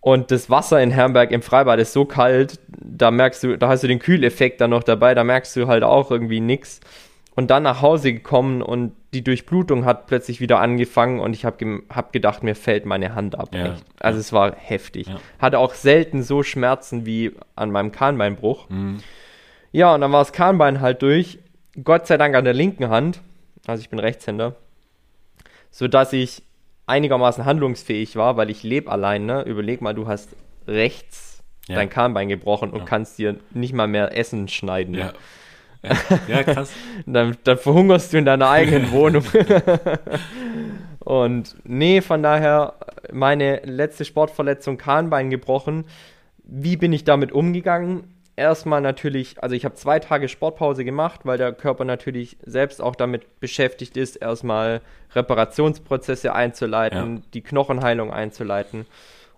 Und 0.00 0.30
das 0.30 0.48
Wasser 0.48 0.80
in 0.80 0.90
Herrenberg 0.90 1.32
im 1.32 1.42
Freibad 1.42 1.78
ist 1.80 1.92
so 1.92 2.04
kalt, 2.04 2.60
da 2.68 3.10
merkst 3.10 3.42
du, 3.42 3.58
da 3.58 3.68
hast 3.68 3.82
du 3.82 3.88
den 3.88 3.98
Kühleffekt 3.98 4.60
dann 4.60 4.70
noch 4.70 4.84
dabei, 4.84 5.14
da 5.14 5.24
merkst 5.24 5.56
du 5.56 5.66
halt 5.66 5.82
auch 5.82 6.10
irgendwie 6.10 6.40
nix. 6.40 6.80
Und 7.34 7.50
dann 7.50 7.62
nach 7.62 7.82
Hause 7.82 8.12
gekommen 8.12 8.62
und 8.62 8.92
die 9.14 9.22
Durchblutung 9.22 9.84
hat 9.84 10.06
plötzlich 10.06 10.40
wieder 10.40 10.60
angefangen 10.60 11.20
und 11.20 11.34
ich 11.34 11.44
habe 11.44 11.82
hab 11.88 12.12
gedacht, 12.12 12.42
mir 12.42 12.56
fällt 12.56 12.84
meine 12.84 13.14
Hand 13.14 13.38
ab. 13.38 13.54
Ja. 13.54 13.76
Also 14.00 14.18
es 14.18 14.32
war 14.32 14.54
heftig. 14.56 15.06
Ja. 15.06 15.20
Hatte 15.38 15.58
auch 15.58 15.74
selten 15.74 16.22
so 16.22 16.42
Schmerzen 16.42 17.06
wie 17.06 17.32
an 17.54 17.70
meinem 17.70 17.92
Kahnbeinbruch. 17.92 18.68
Mhm. 18.68 18.98
Ja, 19.70 19.94
und 19.94 20.00
dann 20.00 20.12
war 20.12 20.20
das 20.20 20.32
Kahnbein 20.32 20.80
halt 20.80 21.02
durch. 21.02 21.38
Gott 21.84 22.06
sei 22.06 22.16
Dank 22.16 22.34
an 22.34 22.44
der 22.44 22.54
linken 22.54 22.88
Hand. 22.88 23.20
Also 23.66 23.82
ich 23.82 23.88
bin 23.88 23.98
Rechtshänder. 23.98 24.56
Sodass 25.70 26.12
ich 26.12 26.42
einigermaßen 26.88 27.44
handlungsfähig 27.44 28.16
war, 28.16 28.36
weil 28.36 28.50
ich 28.50 28.62
lebe 28.62 28.90
allein. 28.90 29.26
Ne? 29.26 29.42
Überleg 29.42 29.80
mal, 29.80 29.94
du 29.94 30.06
hast 30.06 30.30
rechts 30.66 31.42
Ja. 31.68 31.76
dein 31.76 31.90
Kahnbein 31.90 32.28
gebrochen 32.28 32.70
und 32.70 32.86
kannst 32.86 33.18
dir 33.18 33.36
nicht 33.52 33.72
mal 33.74 33.86
mehr 33.88 34.16
Essen 34.16 34.48
schneiden. 34.48 34.94
Ja. 34.94 35.12
Ja, 35.82 35.96
ja 36.26 36.42
krass. 36.42 36.72
Dann, 37.06 37.36
dann 37.44 37.56
verhungerst 37.58 38.12
du 38.12 38.18
in 38.18 38.24
deiner 38.24 38.50
eigenen 38.50 38.90
Wohnung. 38.90 39.22
Und 41.00 41.56
nee, 41.64 42.00
von 42.00 42.22
daher, 42.22 42.74
meine 43.12 43.60
letzte 43.64 44.04
Sportverletzung, 44.04 44.76
Kahnbein 44.76 45.30
gebrochen. 45.30 45.84
Wie 46.44 46.76
bin 46.76 46.92
ich 46.92 47.04
damit 47.04 47.32
umgegangen? 47.32 48.04
Erstmal 48.38 48.80
natürlich, 48.80 49.42
also 49.42 49.56
ich 49.56 49.64
habe 49.64 49.74
zwei 49.74 49.98
Tage 49.98 50.28
Sportpause 50.28 50.84
gemacht, 50.84 51.22
weil 51.24 51.38
der 51.38 51.52
Körper 51.52 51.84
natürlich 51.84 52.36
selbst 52.46 52.80
auch 52.80 52.94
damit 52.94 53.40
beschäftigt 53.40 53.96
ist, 53.96 54.14
erstmal 54.14 54.80
Reparationsprozesse 55.16 56.32
einzuleiten, 56.32 57.16
Ja. 57.16 57.22
die 57.34 57.42
Knochenheilung 57.42 58.12
einzuleiten. 58.12 58.86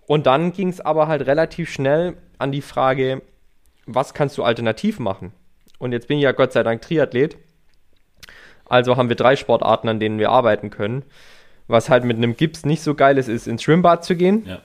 Und 0.05 0.27
dann 0.27 0.53
ging 0.53 0.67
es 0.69 0.81
aber 0.81 1.07
halt 1.07 1.25
relativ 1.25 1.71
schnell 1.71 2.13
an 2.37 2.51
die 2.51 2.61
Frage, 2.61 3.23
was 3.87 4.13
kannst 4.13 4.37
du 4.37 4.43
alternativ 4.43 4.99
machen? 4.99 5.31
Und 5.79 5.93
jetzt 5.93 6.07
bin 6.07 6.17
ich 6.17 6.23
ja 6.23 6.31
Gott 6.31 6.51
sei 6.53 6.61
Dank 6.61 6.83
Triathlet. 6.83 7.37
Also 8.65 8.97
haben 8.97 9.09
wir 9.09 9.15
drei 9.15 9.35
Sportarten, 9.35 9.89
an 9.89 9.99
denen 9.99 10.19
wir 10.19 10.29
arbeiten 10.29 10.69
können. 10.69 11.03
Was 11.67 11.89
halt 11.89 12.03
mit 12.03 12.17
einem 12.17 12.37
Gips 12.37 12.65
nicht 12.65 12.83
so 12.83 12.93
geil 12.93 13.17
ist, 13.17 13.29
ist 13.29 13.47
ins 13.47 13.63
Schwimmbad 13.63 14.05
zu 14.05 14.15
gehen. 14.15 14.45
Ja. 14.45 14.59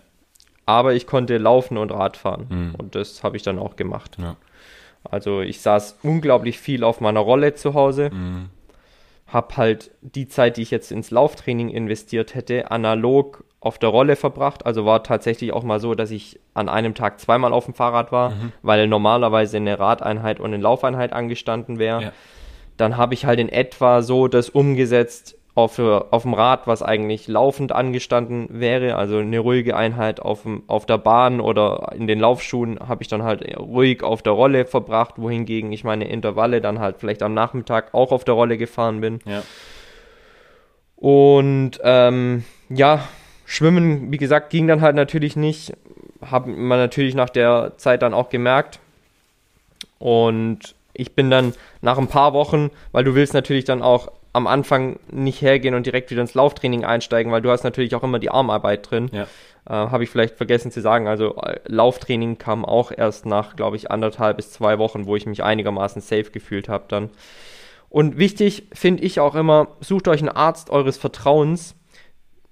Aber 0.67 0.95
ich 0.95 1.07
konnte 1.07 1.39
laufen 1.39 1.79
und 1.79 1.93
Radfahren. 1.93 2.47
Mhm. 2.49 2.75
Und 2.77 2.95
das 2.95 3.23
habe 3.23 3.37
ich 3.37 3.43
dann 3.43 3.59
auch 3.59 3.77
gemacht. 3.77 4.17
Ja. 4.21 4.37
Also 5.09 5.41
ich 5.41 5.61
saß 5.61 6.01
unglaublich 6.03 6.59
viel 6.59 6.83
auf 6.83 7.01
meiner 7.01 7.21
Rolle 7.21 7.55
zu 7.55 7.75
Hause. 7.75 8.11
Mhm. 8.13 8.51
Hab 9.29 9.57
halt 9.57 9.91
die 10.03 10.29
Zeit, 10.29 10.57
die 10.57 10.63
ich 10.63 10.71
jetzt 10.71 10.93
ins 10.93 11.11
Lauftraining 11.11 11.69
investiert 11.69 12.35
hätte, 12.35 12.71
analog 12.71 13.45
auf 13.61 13.79
der 13.79 13.89
Rolle 13.89 14.15
verbracht. 14.17 14.67
Also 14.67 14.85
war 14.85 15.03
tatsächlich 15.03 15.53
auch 15.53 15.65
mal 15.65 15.81
so, 15.81 15.95
dass 15.95 16.11
ich 16.13 16.39
an 16.55 16.69
einem 16.69 16.95
Tag 16.95 17.19
zweimal 17.21 17.53
auf 17.53 17.65
dem 17.65 17.75
Fahrrad 17.75 18.13
war, 18.13 18.31
Mhm. 18.31 18.53
weil 18.63 18.87
normalerweise 18.87 19.57
eine 19.57 19.79
Radeinheit 19.79 20.39
und 20.41 20.47
eine 20.55 20.63
Laufeinheit 20.63 21.13
angestanden 21.13 21.79
wäre. 21.79 22.03
Ja. 22.03 22.13
Dann 22.77 22.97
habe 22.97 23.15
ich 23.15 23.25
halt 23.25 23.41
in 23.41 23.49
etwa 23.49 24.03
so 24.03 24.29
das 24.29 24.49
umgesetzt 24.51 25.37
auf, 25.57 25.79
auf 25.79 26.23
dem 26.23 26.35
Rad, 26.35 26.67
was 26.67 26.83
eigentlich 26.83 27.29
laufend 27.29 27.73
angestanden 27.73 28.47
wäre. 28.51 28.97
Also 28.97 29.19
eine 29.19 29.39
ruhige 29.39 29.75
Einheit 29.75 30.21
auf, 30.21 30.43
dem, 30.43 30.63
auf 30.67 30.85
der 30.85 30.99
Bahn 30.99 31.41
oder 31.41 31.93
in 31.97 32.07
den 32.07 32.21
Laufschuhen 32.21 32.79
habe 32.87 33.03
ich 33.03 33.09
dann 33.09 33.23
halt 33.23 33.43
ruhig 33.59 34.03
auf 34.03 34.21
der 34.21 34.35
Rolle 34.35 34.67
verbracht, 34.67 35.15
wohingegen 35.17 35.73
ich 35.73 35.83
meine 35.83 36.09
Intervalle 36.09 36.61
dann 36.61 36.79
halt 36.79 36.97
vielleicht 36.99 37.23
am 37.23 37.33
Nachmittag 37.33 37.95
auch 37.95 38.13
auf 38.13 38.23
der 38.25 38.35
Rolle 38.35 38.59
gefahren 38.59 39.01
bin. 39.01 39.21
Ja. 39.25 39.43
Und 40.97 41.81
ähm, 41.83 42.45
ja, 42.69 43.09
Schwimmen, 43.47 44.13
wie 44.13 44.19
gesagt, 44.19 44.51
ging 44.51 44.67
dann 44.67 44.83
halt 44.83 44.95
natürlich 44.95 45.37
nicht. 45.37 45.73
Hat 46.21 46.47
man 46.47 46.79
natürlich 46.79 47.15
nach 47.15 47.31
der 47.31 47.73
Zeit 47.79 48.03
dann 48.03 48.13
auch 48.13 48.29
gemerkt. 48.29 48.79
Und 49.99 50.75
ich 50.93 51.15
bin 51.15 51.31
dann 51.31 51.55
nach 51.81 51.97
ein 51.97 52.09
paar 52.09 52.35
Wochen, 52.35 52.71
weil 52.93 53.05
du 53.05 53.15
willst 53.15 53.33
natürlich 53.33 53.65
dann 53.65 53.81
auch 53.81 54.13
am 54.37 54.47
Anfang 54.47 54.99
nicht 55.11 55.41
hergehen 55.41 55.75
und 55.75 55.87
direkt 55.87 56.11
wieder 56.11 56.21
ins 56.21 56.35
Lauftraining 56.35 56.85
einsteigen, 56.85 57.33
weil 57.33 57.41
du 57.41 57.51
hast 57.51 57.65
natürlich 57.65 57.95
auch 57.95 58.03
immer 58.03 58.19
die 58.19 58.31
Armarbeit 58.31 58.91
drin. 58.91 59.11
Ja. 59.11 59.23
Äh, 59.65 59.91
Habe 59.91 60.05
ich 60.05 60.11
vielleicht 60.11 60.37
vergessen 60.37 60.71
zu 60.71 60.83
sagen. 60.83 61.09
Also 61.09 61.37
äh, 61.37 61.59
Lauftraining 61.65 62.37
kam 62.37 62.67
auch 62.67 62.93
erst 62.95 63.25
nach, 63.25 63.57
glaube 63.57 63.77
ich, 63.77 63.91
anderthalb 63.91 64.37
bis 64.37 64.53
zwei 64.53 64.79
Wochen, 64.79 65.07
wo 65.07 65.17
ich 65.17 65.25
mich 65.25 65.43
einigermaßen 65.43 66.03
safe 66.03 66.31
gefühlt 66.31 66.69
habe 66.69 66.85
dann. 66.89 67.09
Und 67.89 68.19
wichtig 68.19 68.69
finde 68.75 69.05
ich 69.05 69.21
auch 69.21 69.35
immer, 69.35 69.69
sucht 69.81 70.07
euch 70.07 70.21
einen 70.21 70.29
Arzt 70.29 70.69
eures 70.69 70.99
Vertrauens, 70.99 71.75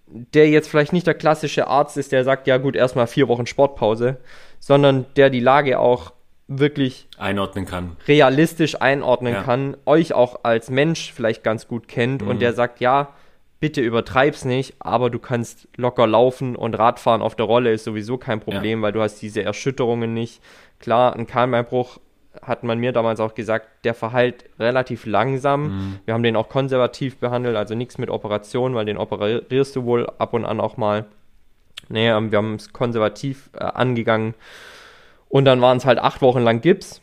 der 0.06 0.48
jetzt 0.48 0.68
vielleicht 0.68 0.94
nicht 0.94 1.06
der 1.06 1.14
klassische 1.14 1.66
Arzt 1.66 1.98
ist, 1.98 2.12
der 2.12 2.24
sagt, 2.24 2.46
ja 2.46 2.56
gut, 2.56 2.76
erstmal 2.76 3.06
vier 3.06 3.28
Wochen 3.28 3.46
Sportpause, 3.46 4.20
sondern 4.58 5.04
der 5.16 5.28
die 5.28 5.40
Lage 5.40 5.78
auch 5.78 6.13
wirklich 6.46 7.08
einordnen 7.18 7.66
kann. 7.66 7.96
Realistisch 8.06 8.80
einordnen 8.80 9.34
ja. 9.34 9.42
kann, 9.42 9.76
euch 9.86 10.12
auch 10.12 10.40
als 10.42 10.70
Mensch 10.70 11.12
vielleicht 11.12 11.42
ganz 11.42 11.68
gut 11.68 11.88
kennt 11.88 12.22
mhm. 12.22 12.28
und 12.28 12.42
der 12.42 12.52
sagt, 12.52 12.80
ja, 12.80 13.14
bitte 13.60 13.80
übertreib's 13.80 14.44
nicht, 14.44 14.74
aber 14.78 15.08
du 15.08 15.18
kannst 15.18 15.68
locker 15.76 16.06
laufen 16.06 16.54
und 16.54 16.74
Radfahren 16.74 17.22
auf 17.22 17.34
der 17.34 17.46
Rolle 17.46 17.72
ist 17.72 17.84
sowieso 17.84 18.18
kein 18.18 18.40
Problem, 18.40 18.80
ja. 18.80 18.82
weil 18.82 18.92
du 18.92 19.00
hast 19.00 19.22
diese 19.22 19.42
Erschütterungen 19.42 20.12
nicht. 20.12 20.42
Klar, 20.80 21.16
ein 21.16 21.26
Kahnbeinbruch 21.26 21.98
hat 22.42 22.62
man 22.62 22.78
mir 22.78 22.92
damals 22.92 23.20
auch 23.20 23.34
gesagt, 23.34 23.68
der 23.84 23.94
verheilt 23.94 24.44
relativ 24.58 25.06
langsam. 25.06 25.62
Mhm. 25.62 25.98
Wir 26.04 26.14
haben 26.14 26.22
den 26.22 26.36
auch 26.36 26.48
konservativ 26.48 27.16
behandelt, 27.18 27.56
also 27.56 27.74
nichts 27.74 27.96
mit 27.96 28.10
Operation, 28.10 28.74
weil 28.74 28.84
den 28.84 28.98
operierst 28.98 29.76
du 29.76 29.84
wohl 29.84 30.10
ab 30.18 30.34
und 30.34 30.44
an 30.44 30.60
auch 30.60 30.76
mal. 30.76 31.06
Nee, 31.88 32.10
ähm, 32.10 32.30
wir 32.30 32.38
haben 32.38 32.56
es 32.56 32.72
konservativ 32.72 33.50
äh, 33.54 33.64
angegangen. 33.64 34.34
Und 35.34 35.46
dann 35.46 35.60
waren 35.60 35.78
es 35.78 35.84
halt 35.84 35.98
acht 35.98 36.22
Wochen 36.22 36.42
lang 36.42 36.60
Gips. 36.60 37.02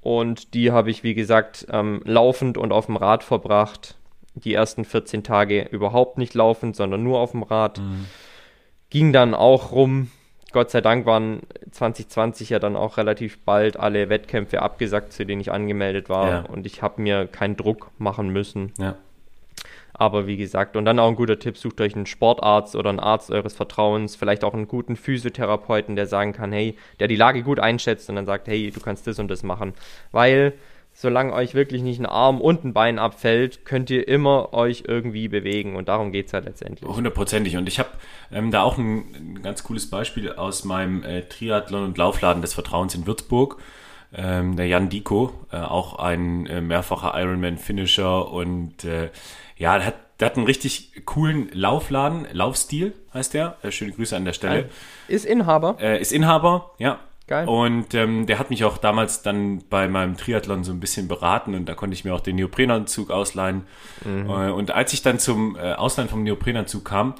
Und 0.00 0.54
die 0.54 0.72
habe 0.72 0.90
ich, 0.90 1.04
wie 1.04 1.14
gesagt, 1.14 1.68
ähm, 1.70 2.02
laufend 2.04 2.58
und 2.58 2.72
auf 2.72 2.86
dem 2.86 2.96
Rad 2.96 3.22
verbracht. 3.22 3.94
Die 4.34 4.52
ersten 4.52 4.84
14 4.84 5.22
Tage 5.22 5.68
überhaupt 5.70 6.18
nicht 6.18 6.34
laufend, 6.34 6.74
sondern 6.74 7.04
nur 7.04 7.20
auf 7.20 7.30
dem 7.30 7.44
Rad. 7.44 7.78
Mhm. 7.78 8.06
Ging 8.90 9.12
dann 9.12 9.34
auch 9.34 9.70
rum, 9.70 10.10
Gott 10.50 10.72
sei 10.72 10.80
Dank 10.80 11.06
waren 11.06 11.42
2020 11.70 12.50
ja 12.50 12.58
dann 12.58 12.74
auch 12.74 12.96
relativ 12.96 13.38
bald 13.44 13.76
alle 13.76 14.08
Wettkämpfe 14.08 14.60
abgesagt, 14.60 15.12
zu 15.12 15.24
denen 15.24 15.40
ich 15.40 15.52
angemeldet 15.52 16.08
war. 16.08 16.28
Ja. 16.28 16.40
Und 16.40 16.66
ich 16.66 16.82
habe 16.82 17.00
mir 17.00 17.28
keinen 17.28 17.56
Druck 17.56 17.92
machen 17.98 18.30
müssen. 18.30 18.72
Ja. 18.78 18.96
Aber 19.96 20.26
wie 20.26 20.36
gesagt, 20.36 20.76
und 20.76 20.84
dann 20.84 20.98
auch 20.98 21.08
ein 21.08 21.16
guter 21.16 21.38
Tipp, 21.38 21.56
sucht 21.56 21.80
euch 21.80 21.94
einen 21.94 22.06
Sportarzt 22.06 22.74
oder 22.74 22.90
einen 22.90 23.00
Arzt 23.00 23.30
eures 23.30 23.54
Vertrauens, 23.54 24.16
vielleicht 24.16 24.42
auch 24.42 24.52
einen 24.52 24.66
guten 24.66 24.96
Physiotherapeuten, 24.96 25.94
der 25.94 26.06
sagen 26.06 26.32
kann, 26.32 26.52
hey, 26.52 26.76
der 26.98 27.06
die 27.06 27.16
Lage 27.16 27.44
gut 27.44 27.60
einschätzt 27.60 28.10
und 28.10 28.16
dann 28.16 28.26
sagt, 28.26 28.48
hey, 28.48 28.72
du 28.72 28.80
kannst 28.80 29.06
das 29.06 29.20
und 29.20 29.28
das 29.28 29.44
machen. 29.44 29.72
Weil 30.10 30.54
solange 30.92 31.32
euch 31.32 31.54
wirklich 31.54 31.82
nicht 31.82 32.00
ein 32.00 32.06
Arm 32.06 32.40
und 32.40 32.64
ein 32.64 32.72
Bein 32.72 32.98
abfällt, 32.98 33.64
könnt 33.64 33.88
ihr 33.90 34.06
immer 34.08 34.52
euch 34.52 34.84
irgendwie 34.86 35.28
bewegen 35.28 35.76
und 35.76 35.88
darum 35.88 36.10
geht 36.10 36.26
es 36.26 36.32
halt 36.32 36.46
letztendlich. 36.46 36.88
Hundertprozentig 36.88 37.56
und 37.56 37.68
ich 37.68 37.78
habe 37.78 37.90
ähm, 38.32 38.50
da 38.50 38.62
auch 38.62 38.78
ein, 38.78 39.04
ein, 39.14 39.42
ganz 39.42 39.62
cooles 39.62 39.90
Beispiel 39.90 40.32
aus 40.32 40.64
meinem 40.64 41.04
äh, 41.04 41.22
Triathlon- 41.22 41.84
und 41.84 41.98
Laufladen 41.98 42.42
des 42.42 42.54
Vertrauens 42.54 42.94
in 42.94 43.06
Würzburg. 43.06 43.58
Ähm, 44.16 44.54
der 44.54 44.68
Jan 44.68 44.90
Diko, 44.90 45.32
äh, 45.50 45.56
auch 45.56 45.98
ein 45.98 46.46
äh, 46.46 46.60
mehrfacher 46.60 47.20
Ironman-Finisher 47.20 48.30
und 48.30 48.84
äh, 48.84 49.10
ja, 49.56 49.76
der 49.78 49.86
hat, 49.86 49.94
der 50.20 50.26
hat 50.26 50.36
einen 50.36 50.46
richtig 50.46 51.04
coolen 51.04 51.48
Laufladen, 51.52 52.26
Laufstil 52.32 52.94
heißt 53.12 53.34
der. 53.34 53.56
Äh, 53.62 53.70
schöne 53.70 53.92
Grüße 53.92 54.16
an 54.16 54.24
der 54.24 54.32
Stelle. 54.32 54.70
Ist 55.08 55.24
Inhaber? 55.24 55.76
Äh, 55.80 56.00
ist 56.00 56.12
Inhaber, 56.12 56.72
ja. 56.78 56.98
Geil. 57.26 57.48
Und 57.48 57.94
ähm, 57.94 58.26
der 58.26 58.38
hat 58.38 58.50
mich 58.50 58.64
auch 58.64 58.76
damals 58.76 59.22
dann 59.22 59.62
bei 59.70 59.88
meinem 59.88 60.18
Triathlon 60.18 60.62
so 60.62 60.72
ein 60.72 60.80
bisschen 60.80 61.08
beraten 61.08 61.54
und 61.54 61.66
da 61.66 61.74
konnte 61.74 61.94
ich 61.94 62.04
mir 62.04 62.14
auch 62.14 62.20
den 62.20 62.36
Neoprenanzug 62.36 63.10
ausleihen. 63.10 63.66
Mhm. 64.04 64.28
Äh, 64.28 64.50
und 64.50 64.72
als 64.72 64.92
ich 64.92 65.00
dann 65.00 65.18
zum 65.18 65.56
äh, 65.56 65.72
Ausleihen 65.72 66.10
vom 66.10 66.22
Neoprenanzug 66.22 66.84
kam, 66.84 67.14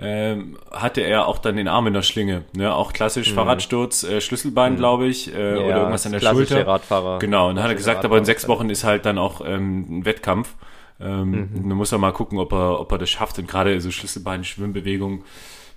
ähm, 0.00 0.56
hatte 0.70 1.00
er 1.00 1.26
auch 1.26 1.38
dann 1.38 1.56
den 1.56 1.66
Arm 1.66 1.88
in 1.88 1.94
der 1.94 2.02
Schlinge. 2.02 2.44
Ne? 2.56 2.72
Auch 2.72 2.92
klassisch 2.92 3.32
mhm. 3.32 3.34
Fahrradsturz, 3.34 4.04
äh, 4.04 4.20
Schlüsselbein, 4.20 4.74
mhm. 4.74 4.76
glaube 4.76 5.06
ich, 5.08 5.34
äh, 5.34 5.56
ja, 5.56 5.56
oder 5.56 5.76
irgendwas 5.78 6.06
an 6.06 6.12
der 6.12 6.20
Schulter. 6.20 6.64
Radfahrer. 6.64 7.18
Genau, 7.18 7.48
und 7.48 7.56
dann 7.56 7.64
hat 7.64 7.72
er 7.72 7.76
gesagt, 7.76 8.04
aber 8.04 8.18
in 8.18 8.24
sechs 8.24 8.46
Wochen 8.46 8.70
ist 8.70 8.84
halt 8.84 9.06
dann 9.06 9.18
auch 9.18 9.40
ähm, 9.44 9.98
ein 9.98 10.04
Wettkampf. 10.04 10.54
Ähm, 11.00 11.30
mhm. 11.30 11.68
Man 11.68 11.76
muss 11.76 11.92
auch 11.92 11.98
mal 11.98 12.12
gucken, 12.12 12.38
ob 12.38 12.52
er, 12.52 12.80
ob 12.80 12.90
er 12.92 12.98
das 12.98 13.10
schafft. 13.10 13.38
Und 13.38 13.48
gerade 13.48 13.80
so 13.80 13.90
Schlüsselbein, 13.90 14.44
Schwimmbewegung, 14.44 15.24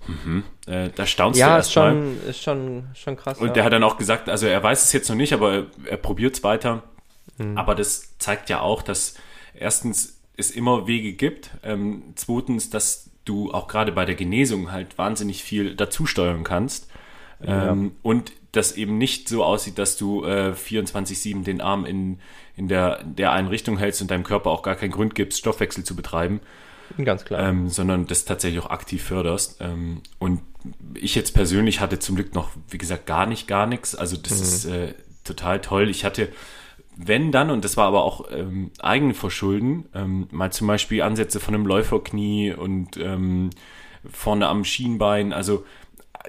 Mhm. 0.06 0.44
Äh, 0.66 0.90
da 0.94 1.06
staunst 1.06 1.38
ja, 1.38 1.48
du 1.48 1.54
erstmal. 1.54 1.94
Ja, 1.94 2.02
ist, 2.02 2.28
ist 2.28 2.42
schon, 2.42 2.88
schon 2.94 3.16
krass. 3.16 3.38
Und 3.38 3.48
ja. 3.48 3.52
der 3.52 3.64
hat 3.64 3.72
dann 3.72 3.84
auch 3.84 3.98
gesagt, 3.98 4.28
also 4.28 4.46
er 4.46 4.62
weiß 4.62 4.84
es 4.84 4.92
jetzt 4.92 5.08
noch 5.08 5.16
nicht, 5.16 5.32
aber 5.32 5.52
er, 5.54 5.66
er 5.84 5.96
probiert 5.96 6.34
es 6.34 6.42
weiter. 6.42 6.82
Mhm. 7.38 7.56
Aber 7.56 7.74
das 7.74 8.18
zeigt 8.18 8.50
ja 8.50 8.60
auch, 8.60 8.82
dass 8.82 9.14
erstens 9.54 10.20
es 10.36 10.50
immer 10.50 10.86
Wege 10.86 11.12
gibt, 11.12 11.50
ähm, 11.62 12.14
zweitens, 12.16 12.70
dass 12.70 13.10
du 13.24 13.52
auch 13.52 13.68
gerade 13.68 13.92
bei 13.92 14.04
der 14.04 14.14
Genesung 14.14 14.72
halt 14.72 14.98
wahnsinnig 14.98 15.44
viel 15.44 15.76
dazu 15.76 16.06
steuern 16.06 16.42
kannst. 16.42 16.90
Ähm, 17.44 17.84
ja. 17.84 17.90
Und 18.02 18.32
das 18.52 18.76
eben 18.76 18.98
nicht 18.98 19.28
so 19.28 19.44
aussieht, 19.44 19.78
dass 19.78 19.96
du 19.96 20.24
äh, 20.24 20.52
24-7 20.52 21.44
den 21.44 21.60
Arm 21.60 21.84
in, 21.86 22.18
in 22.56 22.68
der, 22.68 23.02
der 23.04 23.32
einen 23.32 23.48
Richtung 23.48 23.78
hältst 23.78 24.02
und 24.02 24.10
deinem 24.10 24.24
Körper 24.24 24.50
auch 24.50 24.62
gar 24.62 24.74
keinen 24.74 24.92
Grund 24.92 25.14
gibst, 25.14 25.38
Stoffwechsel 25.38 25.84
zu 25.84 25.96
betreiben, 25.96 26.40
Ganz 27.04 27.24
klar. 27.24 27.48
Ähm, 27.48 27.68
sondern 27.68 28.06
das 28.06 28.24
tatsächlich 28.24 28.62
auch 28.62 28.70
aktiv 28.70 29.02
förderst. 29.02 29.60
Ähm, 29.60 30.02
und 30.18 30.40
ich 30.94 31.14
jetzt 31.14 31.32
persönlich 31.32 31.80
hatte 31.80 31.98
zum 31.98 32.16
Glück 32.16 32.34
noch, 32.34 32.50
wie 32.68 32.78
gesagt, 32.78 33.06
gar 33.06 33.26
nicht, 33.26 33.48
gar 33.48 33.66
nichts. 33.66 33.94
Also 33.94 34.16
das 34.16 34.38
mhm. 34.38 34.42
ist 34.42 34.64
äh, 34.66 34.94
total 35.24 35.60
toll. 35.60 35.88
Ich 35.88 36.04
hatte, 36.04 36.28
wenn 36.96 37.32
dann, 37.32 37.50
und 37.50 37.64
das 37.64 37.76
war 37.76 37.86
aber 37.86 38.04
auch 38.04 38.26
ähm, 38.30 38.70
eigene 38.80 39.14
Verschulden, 39.14 39.86
ähm, 39.94 40.28
mal 40.30 40.52
zum 40.52 40.66
Beispiel 40.66 41.02
Ansätze 41.02 41.40
von 41.40 41.54
einem 41.54 41.66
Läuferknie 41.66 42.52
und 42.52 42.96
ähm, 42.96 43.50
vorne 44.10 44.48
am 44.48 44.64
Schienbein, 44.64 45.32
also 45.32 45.64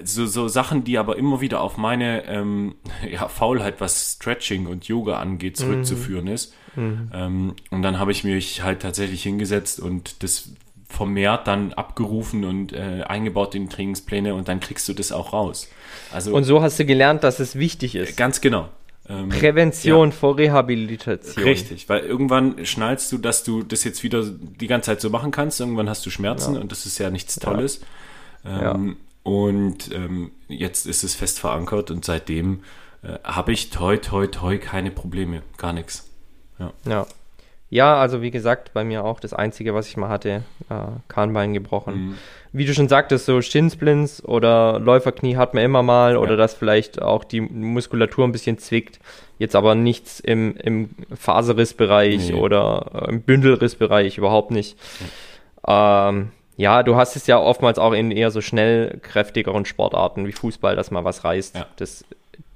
so, 0.02 0.26
so 0.26 0.48
Sachen, 0.48 0.84
die 0.84 0.98
aber 0.98 1.16
immer 1.16 1.40
wieder 1.40 1.60
auf 1.60 1.76
meine 1.76 2.26
ähm, 2.26 2.74
ja, 3.10 3.28
Faulheit, 3.28 3.80
was 3.80 4.14
Stretching 4.14 4.66
und 4.66 4.88
Yoga 4.88 5.18
angeht, 5.18 5.56
zurückzuführen 5.56 6.26
mhm. 6.26 6.32
ist. 6.32 6.54
Mhm. 6.76 7.10
Ähm, 7.12 7.54
und 7.70 7.82
dann 7.82 7.98
habe 7.98 8.12
ich 8.12 8.24
mich 8.24 8.62
halt 8.62 8.82
tatsächlich 8.82 9.22
hingesetzt 9.22 9.80
und 9.80 10.22
das 10.22 10.50
vermehrt 10.88 11.46
dann 11.46 11.72
abgerufen 11.72 12.44
und 12.44 12.72
äh, 12.72 13.02
eingebaut 13.06 13.54
in 13.54 13.68
Trainingspläne 13.68 14.34
und 14.34 14.48
dann 14.48 14.60
kriegst 14.60 14.88
du 14.88 14.92
das 14.92 15.12
auch 15.12 15.32
raus. 15.32 15.68
Also, 16.12 16.34
und 16.34 16.44
so 16.44 16.62
hast 16.62 16.78
du 16.78 16.84
gelernt, 16.84 17.24
dass 17.24 17.40
es 17.40 17.56
wichtig 17.56 17.96
ist. 17.96 18.16
Ganz 18.16 18.40
genau. 18.40 18.68
Ähm, 19.08 19.28
Prävention 19.28 20.10
ja. 20.10 20.16
vor 20.16 20.38
Rehabilitation. 20.38 21.44
Richtig, 21.44 21.88
weil 21.88 22.00
irgendwann 22.00 22.64
schnallst 22.64 23.12
du, 23.12 23.18
dass 23.18 23.44
du 23.44 23.62
das 23.62 23.84
jetzt 23.84 24.02
wieder 24.02 24.24
die 24.24 24.66
ganze 24.66 24.86
Zeit 24.86 25.00
so 25.00 25.10
machen 25.10 25.30
kannst. 25.30 25.60
Irgendwann 25.60 25.90
hast 25.90 26.06
du 26.06 26.10
Schmerzen 26.10 26.54
ja. 26.54 26.60
und 26.60 26.72
das 26.72 26.86
ist 26.86 26.98
ja 26.98 27.10
nichts 27.10 27.38
Tolles. 27.38 27.80
Ja. 28.44 28.74
Ähm, 28.74 28.96
und 29.24 29.90
ähm, 29.92 30.30
jetzt 30.46 30.86
ist 30.86 31.02
es 31.02 31.16
fest 31.16 31.40
verankert 31.40 31.90
und 31.90 32.04
seitdem 32.04 32.62
äh, 33.02 33.18
habe 33.24 33.52
ich 33.52 33.70
toi, 33.70 33.96
toi, 33.96 34.28
toi 34.28 34.58
keine 34.58 34.92
Probleme, 34.92 35.42
gar 35.56 35.72
nichts. 35.72 36.08
Ja. 36.60 36.72
ja. 36.86 37.06
Ja, 37.70 37.96
also 37.96 38.22
wie 38.22 38.30
gesagt, 38.30 38.72
bei 38.72 38.84
mir 38.84 39.04
auch 39.04 39.18
das 39.18 39.32
Einzige, 39.32 39.74
was 39.74 39.88
ich 39.88 39.96
mal 39.96 40.08
hatte, 40.08 40.44
äh, 40.68 40.74
Kahnbein 41.08 41.54
gebrochen. 41.54 41.94
Mhm. 41.94 42.18
Wie 42.52 42.66
du 42.66 42.72
schon 42.72 42.88
sagtest, 42.88 43.26
so 43.26 43.40
Shinsplints 43.40 44.24
oder 44.24 44.78
Läuferknie 44.78 45.36
hat 45.36 45.54
man 45.54 45.64
immer 45.64 45.82
mal 45.82 46.12
ja. 46.12 46.18
oder 46.18 46.36
dass 46.36 46.54
vielleicht 46.54 47.02
auch 47.02 47.24
die 47.24 47.40
Muskulatur 47.40 48.24
ein 48.26 48.30
bisschen 48.30 48.58
zwickt. 48.58 49.00
Jetzt 49.38 49.56
aber 49.56 49.74
nichts 49.74 50.20
im, 50.20 50.56
im 50.58 50.90
Faserrissbereich 51.16 52.28
nee. 52.28 52.34
oder 52.34 53.06
äh, 53.08 53.10
im 53.10 53.22
Bündelrissbereich, 53.22 54.18
überhaupt 54.18 54.52
nicht. 54.52 54.78
Ja. 55.66 56.10
Ähm, 56.10 56.30
ja, 56.56 56.82
du 56.82 56.96
hast 56.96 57.16
es 57.16 57.26
ja 57.26 57.38
oftmals 57.38 57.78
auch 57.78 57.92
in 57.92 58.10
eher 58.10 58.30
so 58.30 58.40
schnell 58.40 58.98
kräftigeren 59.02 59.64
Sportarten 59.64 60.26
wie 60.26 60.32
Fußball, 60.32 60.76
dass 60.76 60.90
mal 60.90 61.04
was 61.04 61.24
reißt. 61.24 61.56
Ja. 61.56 61.66
Das, 61.76 62.04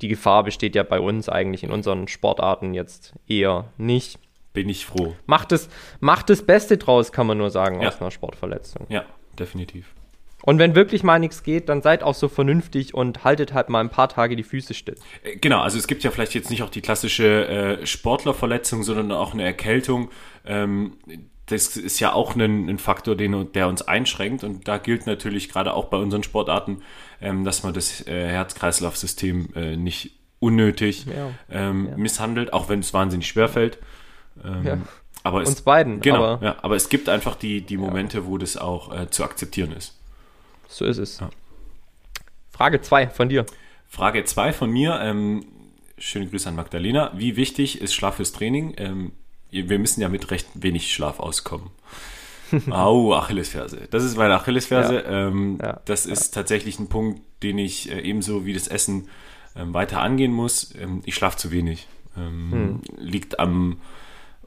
die 0.01 0.09
Gefahr 0.09 0.45
besteht 0.45 0.75
ja 0.75 0.83
bei 0.83 1.01
uns 1.01 1.29
eigentlich 1.29 1.65
in 1.65 1.71
unseren 1.71 2.09
Sportarten 2.09 2.75
jetzt 2.75 3.15
eher 3.27 3.67
nicht 3.77 4.19
bin 4.53 4.69
ich 4.69 4.87
froh. 4.87 5.15
Macht 5.27 5.53
das, 5.53 5.69
macht 6.01 6.31
das 6.31 6.45
Beste 6.45 6.79
draus, 6.79 7.13
kann 7.13 7.29
man 7.29 7.39
nur 7.39 7.51
sagen, 7.51 7.81
ja. 7.81 7.89
aus 7.89 8.01
einer 8.01 8.11
Sportverletzung. 8.11 8.87
Ja, 8.89 9.05
definitiv. 9.39 9.95
Und 10.43 10.59
wenn 10.59 10.75
wirklich 10.75 11.03
mal 11.03 11.19
nichts 11.19 11.43
geht, 11.43 11.69
dann 11.69 11.83
seid 11.83 12.03
auch 12.03 12.15
so 12.15 12.29
vernünftig 12.29 12.95
und 12.95 13.25
haltet 13.25 13.53
halt 13.55 13.69
mal 13.69 13.81
ein 13.81 13.91
paar 13.91 14.09
Tage 14.09 14.35
die 14.35 14.43
Füße 14.43 14.75
still. 14.75 14.97
Äh, 15.23 15.37
genau, 15.37 15.61
also 15.61 15.79
es 15.79 15.87
gibt 15.87 16.05
ja 16.05 16.11
vielleicht 16.11 16.35
jetzt 16.35 16.51
nicht 16.51 16.63
auch 16.63 16.71
die 16.71 16.81
klassische 16.81 17.49
äh, 17.49 17.87
Sportlerverletzung, 17.87 18.83
sondern 18.83 19.13
auch 19.13 19.33
eine 19.33 19.45
Erkältung. 19.45 20.11
Ähm, 20.45 20.95
das 21.49 21.77
ist 21.77 22.01
ja 22.01 22.13
auch 22.13 22.37
ein, 22.37 22.69
ein, 22.69 22.79
Faktor, 22.79 23.17
den, 23.17 23.53
der 23.53 23.69
uns 23.69 23.83
einschränkt. 23.83 24.45
Und 24.45 24.69
da 24.69 24.79
gilt 24.79 25.07
natürlich 25.07 25.49
gerade 25.49 25.75
auch 25.75 25.87
bei 25.87 25.97
unseren 25.97 26.23
Sportarten, 26.23 26.83
ähm, 27.21 27.45
dass 27.45 27.63
man 27.63 27.75
das 27.75 28.07
äh, 28.07 28.29
Herz-Kreislauf-System 28.29 29.49
äh, 29.55 29.77
nicht 29.77 30.13
unnötig 30.41 31.07
ja. 31.07 31.31
Ähm, 31.51 31.89
ja. 31.91 31.97
misshandelt, 31.97 32.53
auch 32.53 32.69
wenn 32.69 32.81
es 32.81 32.95
wahnsinnig 32.95 33.27
schwer 33.27 33.49
fällt. 33.49 33.79
Ähm, 34.45 34.65
ja. 34.65 34.79
aber 35.25 35.43
es, 35.43 35.49
Uns 35.49 35.63
beiden. 35.63 36.01
Genau, 36.01 36.25
aber, 36.25 36.45
ja, 36.45 36.57
aber 36.63 36.77
es 36.77 36.89
gibt 36.89 37.09
einfach 37.09 37.35
die, 37.35 37.63
die 37.63 37.77
Momente, 37.77 38.27
wo 38.27 38.39
das 38.39 38.57
auch 38.57 38.95
äh, 38.95 39.11
zu 39.11 39.25
akzeptieren 39.25 39.73
ist. 39.73 39.99
So 40.69 40.85
ist 40.85 40.99
es. 40.99 41.21
Frage 42.51 42.81
2 42.81 43.09
von 43.09 43.29
dir. 43.29 43.47
Frage 43.89 44.25
2 44.25 44.53
von 44.53 44.71
mir. 44.71 45.01
Ähm, 45.03 45.47
schöne 45.97 46.27
Grüße 46.27 46.49
an 46.49 46.57
Magdalena. 46.57 47.13
Wie 47.17 47.37
wichtig 47.37 47.81
ist 47.81 47.95
Schlaf 47.95 48.17
fürs 48.17 48.33
Training? 48.33 48.75
Ähm, 49.51 49.69
wir 49.69 49.79
müssen 49.79 50.01
ja 50.01 50.09
mit 50.09 50.31
recht 50.31 50.49
wenig 50.55 50.93
Schlaf 50.93 51.21
auskommen. 51.21 51.71
Au, 52.71 53.15
Achillesferse. 53.15 53.89
Das 53.91 54.05
ist 54.05 54.17
meine 54.17 54.35
Achillesferse. 54.35 54.95
Ja. 54.95 55.29
Ähm, 55.29 55.59
ja. 55.61 55.81
Das 55.85 56.07
ist 56.07 56.33
tatsächlich 56.33 56.79
ein 56.79 56.89
Punkt, 56.89 57.21
den 57.43 57.59
ich 57.59 57.91
äh, 57.91 58.01
ebenso 58.01 58.47
wie 58.47 58.53
das 58.53 58.69
Essen 58.69 59.09
ähm, 59.57 59.75
weiter 59.75 60.01
angehen 60.01 60.33
muss. 60.33 60.75
Ähm, 60.75 61.03
ich 61.05 61.15
schlafe 61.15 61.37
zu 61.37 61.51
wenig. 61.51 61.89
Ähm, 62.17 62.51
hm. 62.51 62.81
Liegt 62.97 63.39
am 63.39 63.79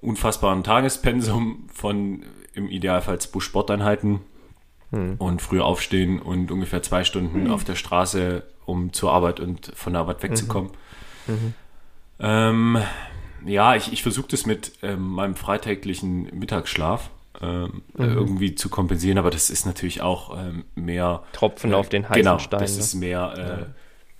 unfassbaren 0.01 0.63
Tagespensum 0.63 1.67
von 1.71 2.23
im 2.53 2.67
Idealfall 2.69 3.19
zwei 3.19 3.39
Sporteinheiten 3.39 4.21
hm. 4.89 5.15
und 5.19 5.41
früh 5.41 5.61
aufstehen 5.61 6.19
und 6.19 6.51
ungefähr 6.51 6.81
zwei 6.81 7.03
Stunden 7.03 7.45
hm. 7.45 7.51
auf 7.51 7.63
der 7.63 7.75
Straße, 7.75 8.43
um 8.65 8.93
zur 8.93 9.11
Arbeit 9.11 9.39
und 9.39 9.71
von 9.75 9.93
der 9.93 10.01
Arbeit 10.01 10.23
wegzukommen. 10.23 10.71
Mhm. 11.27 11.53
Mhm. 12.17 12.77
Ja, 13.45 13.75
ich, 13.75 13.91
ich 13.91 14.03
versuche 14.03 14.27
das 14.29 14.45
mit 14.45 14.73
ähm, 14.81 15.01
meinem 15.07 15.35
freitäglichen 15.35 16.23
Mittagsschlaf 16.37 17.09
ähm, 17.41 17.81
mhm. 17.97 18.03
irgendwie 18.03 18.55
zu 18.55 18.69
kompensieren, 18.69 19.17
aber 19.17 19.31
das 19.31 19.49
ist 19.49 19.65
natürlich 19.65 20.01
auch 20.01 20.37
ähm, 20.37 20.65
mehr 20.75 21.23
Tropfen 21.33 21.71
äh, 21.71 21.75
auf 21.75 21.89
den 21.89 22.07
heißen 22.07 22.21
genau, 22.21 22.39
Stein. 22.39 22.59
Das 22.59 22.75
ne? 22.75 22.79
ist 22.79 22.93
mehr 22.95 23.33
äh, 23.35 23.41
ja. 23.41 23.67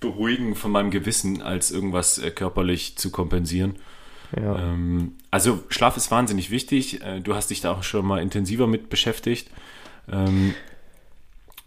beruhigen 0.00 0.54
von 0.54 0.70
meinem 0.70 0.90
Gewissen, 0.90 1.42
als 1.42 1.70
irgendwas 1.70 2.18
äh, 2.18 2.30
körperlich 2.30 2.96
zu 2.96 3.10
kompensieren. 3.10 3.76
Ja. 4.36 4.58
Ähm, 4.58 5.12
also 5.30 5.62
Schlaf 5.68 5.96
ist 5.96 6.10
wahnsinnig 6.10 6.50
wichtig. 6.50 7.02
Äh, 7.02 7.20
du 7.20 7.34
hast 7.34 7.50
dich 7.50 7.60
da 7.60 7.72
auch 7.72 7.82
schon 7.82 8.06
mal 8.06 8.20
intensiver 8.20 8.66
mit 8.66 8.90
beschäftigt. 8.90 9.50
Ähm, 10.10 10.54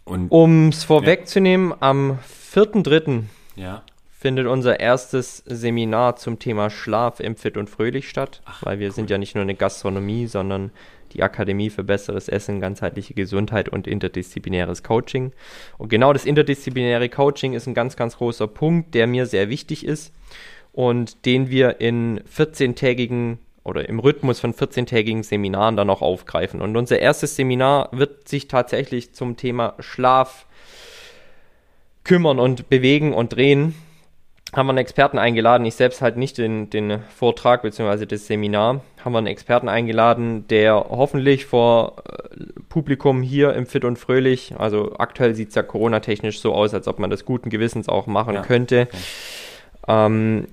um 0.06 0.70
es 0.70 0.84
vorwegzunehmen, 0.84 1.70
ja. 1.70 1.78
am 1.80 2.20
4.3. 2.54 3.24
Ja. 3.56 3.84
Findet 4.26 4.48
unser 4.48 4.80
erstes 4.80 5.44
Seminar 5.46 6.16
zum 6.16 6.40
Thema 6.40 6.72
Schlaf 6.72 7.20
im 7.20 7.36
Fit 7.36 7.58
und 7.58 7.70
Fröhlich 7.70 8.10
statt, 8.10 8.42
Ach, 8.46 8.66
weil 8.66 8.80
wir 8.80 8.88
cool. 8.88 8.94
sind 8.96 9.12
ja 9.12 9.20
nicht 9.20 9.36
nur 9.36 9.44
eine 9.44 9.54
Gastronomie, 9.54 10.26
sondern 10.26 10.72
die 11.14 11.22
Akademie 11.22 11.70
für 11.70 11.84
besseres 11.84 12.28
Essen, 12.28 12.60
ganzheitliche 12.60 13.14
Gesundheit 13.14 13.70
und 13.70 13.86
interdisziplinäres 13.86 14.82
Coaching. 14.82 15.32
Und 15.78 15.90
genau 15.90 16.12
das 16.12 16.26
interdisziplinäre 16.26 17.08
Coaching 17.08 17.54
ist 17.54 17.68
ein 17.68 17.76
ganz, 17.76 17.98
ganz 17.98 18.18
großer 18.18 18.48
Punkt, 18.48 18.96
der 18.96 19.06
mir 19.06 19.28
sehr 19.28 19.50
wichtig 19.50 19.86
ist 19.86 20.12
und 20.74 21.28
den 21.28 21.52
wir 21.52 21.80
in 21.80 22.20
14-tägigen 22.22 23.38
oder 23.64 23.88
im 23.88 24.00
Rhythmus 24.00 24.40
von 24.40 24.56
14-tägigen 24.56 25.22
Seminaren 25.22 25.78
dann 25.78 25.92
auch 25.92 26.02
aufgreifen. 26.02 26.64
Und 26.64 26.76
unser 26.76 26.98
erstes 26.98 27.36
Seminar 27.36 27.90
wird 27.92 28.28
sich 28.28 28.48
tatsächlich 28.48 29.14
zum 29.14 29.38
Thema 29.38 29.76
Schlaf 29.78 30.48
kümmern 32.04 32.40
und 32.40 32.70
bewegen 32.70 33.14
und 33.14 33.36
drehen. 33.36 33.76
Haben 34.54 34.68
wir 34.68 34.72
einen 34.72 34.78
Experten 34.78 35.18
eingeladen, 35.18 35.66
ich 35.66 35.76
selbst 35.76 36.02
halt 36.02 36.18
nicht 36.18 36.38
den, 36.38 36.70
den 36.70 37.00
Vortrag 37.16 37.64
bzw. 37.64 38.06
das 38.06 38.28
Seminar, 38.28 38.82
haben 39.04 39.12
wir 39.12 39.18
einen 39.18 39.28
Experten 39.28 39.68
eingeladen, 39.68 40.48
der 40.48 40.76
hoffentlich 40.90 41.46
vor 41.46 41.96
äh, 42.08 42.38
Publikum 42.70 43.22
hier 43.22 43.54
im 43.54 43.66
Fit 43.66 43.84
und 43.84 43.98
Fröhlich, 43.98 44.54
also 44.58 44.96
aktuell 44.98 45.36
sieht 45.36 45.50
es 45.50 45.56
ja 45.56 45.64
Corona-technisch 45.64 46.40
so 46.40 46.54
aus, 46.54 46.74
als 46.74 46.88
ob 46.88 47.00
man 47.00 47.10
das 47.10 47.26
guten 47.26 47.50
Gewissens 47.50 47.90
auch 47.90 48.08
machen 48.08 48.36
ja. 48.36 48.42
könnte. 48.44 48.88
Okay 48.90 48.98
ähm, 49.88 50.48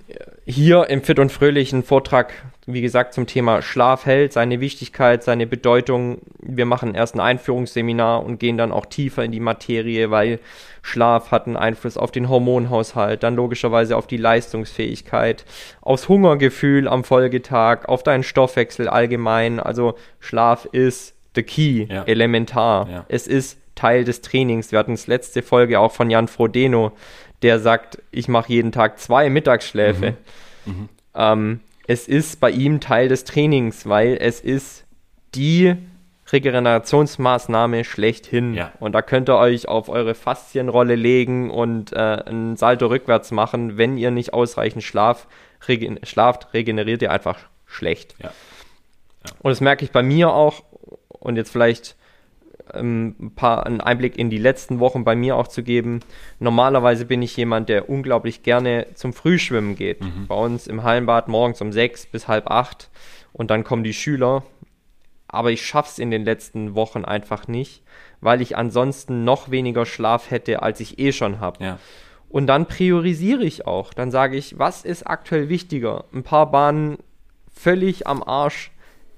hier 0.44 0.88
im 0.90 1.02
Fit 1.02 1.18
und 1.18 1.32
Fröhlichen 1.32 1.82
Vortrag, 1.82 2.32
wie 2.66 2.82
gesagt, 2.82 3.14
zum 3.14 3.26
Thema 3.26 3.62
Schlaf 3.62 4.06
hält, 4.06 4.32
seine 4.32 4.60
Wichtigkeit, 4.60 5.22
seine 5.22 5.46
Bedeutung. 5.46 6.18
Wir 6.40 6.66
machen 6.66 6.94
erst 6.94 7.14
ein 7.14 7.20
Einführungsseminar 7.20 8.24
und 8.24 8.38
gehen 8.38 8.58
dann 8.58 8.72
auch 8.72 8.86
tiefer 8.86 9.24
in 9.24 9.32
die 9.32 9.40
Materie, 9.40 10.10
weil 10.10 10.38
Schlaf 10.82 11.30
hat 11.30 11.46
einen 11.46 11.56
Einfluss 11.56 11.96
auf 11.96 12.10
den 12.10 12.28
Hormonhaushalt, 12.28 13.22
dann 13.22 13.36
logischerweise 13.36 13.96
auf 13.96 14.06
die 14.08 14.16
Leistungsfähigkeit, 14.16 15.44
aufs 15.80 16.08
Hungergefühl 16.08 16.88
am 16.88 17.04
Folgetag, 17.04 17.86
auf 17.86 18.02
deinen 18.02 18.24
Stoffwechsel 18.24 18.88
allgemein. 18.88 19.60
Also 19.60 19.94
Schlaf 20.18 20.66
ist 20.66 21.14
the 21.34 21.42
key, 21.42 21.86
ja. 21.88 22.02
elementar. 22.04 22.88
Ja. 22.90 23.04
Es 23.08 23.26
ist 23.28 23.58
Teil 23.74 24.04
des 24.04 24.20
Trainings. 24.20 24.72
Wir 24.72 24.78
hatten 24.80 24.92
es 24.92 25.06
letzte 25.06 25.42
Folge 25.42 25.78
auch 25.78 25.92
von 25.92 26.10
Jan 26.10 26.28
Frodeno, 26.28 26.92
der 27.42 27.58
sagt, 27.58 28.02
ich 28.10 28.28
mache 28.28 28.52
jeden 28.52 28.72
Tag 28.72 28.98
zwei 28.98 29.30
Mittagsschläfe. 29.30 30.14
Mhm. 30.66 30.72
Mhm. 30.72 30.88
Ähm, 31.14 31.60
es 31.86 32.08
ist 32.08 32.40
bei 32.40 32.50
ihm 32.50 32.80
Teil 32.80 33.08
des 33.08 33.24
Trainings, 33.24 33.88
weil 33.88 34.16
es 34.20 34.40
ist 34.40 34.84
die 35.34 35.76
Regenerationsmaßnahme 36.32 37.84
schlechthin. 37.84 38.54
Ja. 38.54 38.72
Und 38.80 38.92
da 38.92 39.02
könnt 39.02 39.28
ihr 39.28 39.36
euch 39.36 39.68
auf 39.68 39.88
eure 39.88 40.14
Faszienrolle 40.14 40.94
legen 40.94 41.50
und 41.50 41.92
äh, 41.92 42.22
ein 42.26 42.56
Salto 42.56 42.86
rückwärts 42.86 43.30
machen. 43.30 43.76
Wenn 43.76 43.98
ihr 43.98 44.10
nicht 44.10 44.32
ausreichend 44.32 44.82
Schlaf, 44.82 45.26
regen 45.68 45.98
schlaft, 46.02 46.54
regeneriert 46.54 47.02
ihr 47.02 47.12
einfach 47.12 47.38
schlecht. 47.66 48.14
Ja. 48.18 48.30
Ja. 49.24 49.32
Und 49.40 49.50
das 49.50 49.60
merke 49.60 49.84
ich 49.84 49.92
bei 49.92 50.02
mir 50.02 50.32
auch. 50.32 50.62
Und 51.08 51.36
jetzt 51.36 51.50
vielleicht 51.50 51.96
ähm, 52.74 53.14
ein 53.20 53.34
paar 53.34 53.66
einen 53.66 53.80
Einblick 53.80 54.18
in 54.18 54.30
die 54.30 54.38
letzten 54.38 54.80
Wochen 54.80 55.04
bei 55.04 55.14
mir 55.14 55.36
auch 55.36 55.48
zu 55.48 55.62
geben. 55.62 56.00
Normalerweise 56.38 57.04
bin 57.04 57.22
ich 57.22 57.36
jemand, 57.36 57.68
der 57.68 57.88
unglaublich 57.88 58.42
gerne 58.42 58.86
zum 58.94 59.12
Frühschwimmen 59.12 59.76
geht. 59.76 60.00
Mhm. 60.00 60.26
Bei 60.26 60.34
uns 60.34 60.66
im 60.66 60.82
Hallenbad 60.82 61.28
morgens 61.28 61.60
um 61.60 61.72
sechs 61.72 62.06
bis 62.06 62.28
halb 62.28 62.50
acht 62.50 62.90
und 63.32 63.50
dann 63.50 63.64
kommen 63.64 63.84
die 63.84 63.94
Schüler. 63.94 64.42
Aber 65.32 65.50
ich 65.50 65.66
schaff's 65.66 65.98
in 65.98 66.12
den 66.12 66.24
letzten 66.24 66.76
Wochen 66.76 67.04
einfach 67.04 67.48
nicht, 67.48 67.82
weil 68.20 68.40
ich 68.40 68.56
ansonsten 68.56 69.24
noch 69.24 69.50
weniger 69.50 69.84
Schlaf 69.84 70.30
hätte, 70.30 70.62
als 70.62 70.78
ich 70.78 71.00
eh 71.00 71.10
schon 71.10 71.40
habe. 71.40 71.64
Ja. 71.64 71.78
Und 72.28 72.46
dann 72.46 72.66
priorisiere 72.66 73.42
ich 73.42 73.66
auch. 73.66 73.92
Dann 73.92 74.10
sage 74.10 74.36
ich, 74.36 74.58
was 74.58 74.84
ist 74.84 75.06
aktuell 75.06 75.48
wichtiger? 75.48 76.04
Ein 76.14 76.22
paar 76.22 76.50
Bahnen 76.50 76.98
völlig 77.52 78.06
am 78.06 78.22
Arsch 78.22 78.70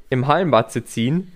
im 0.09 0.27
Hallenbad 0.27 0.73
zu 0.73 0.85
ziehen 0.85 1.33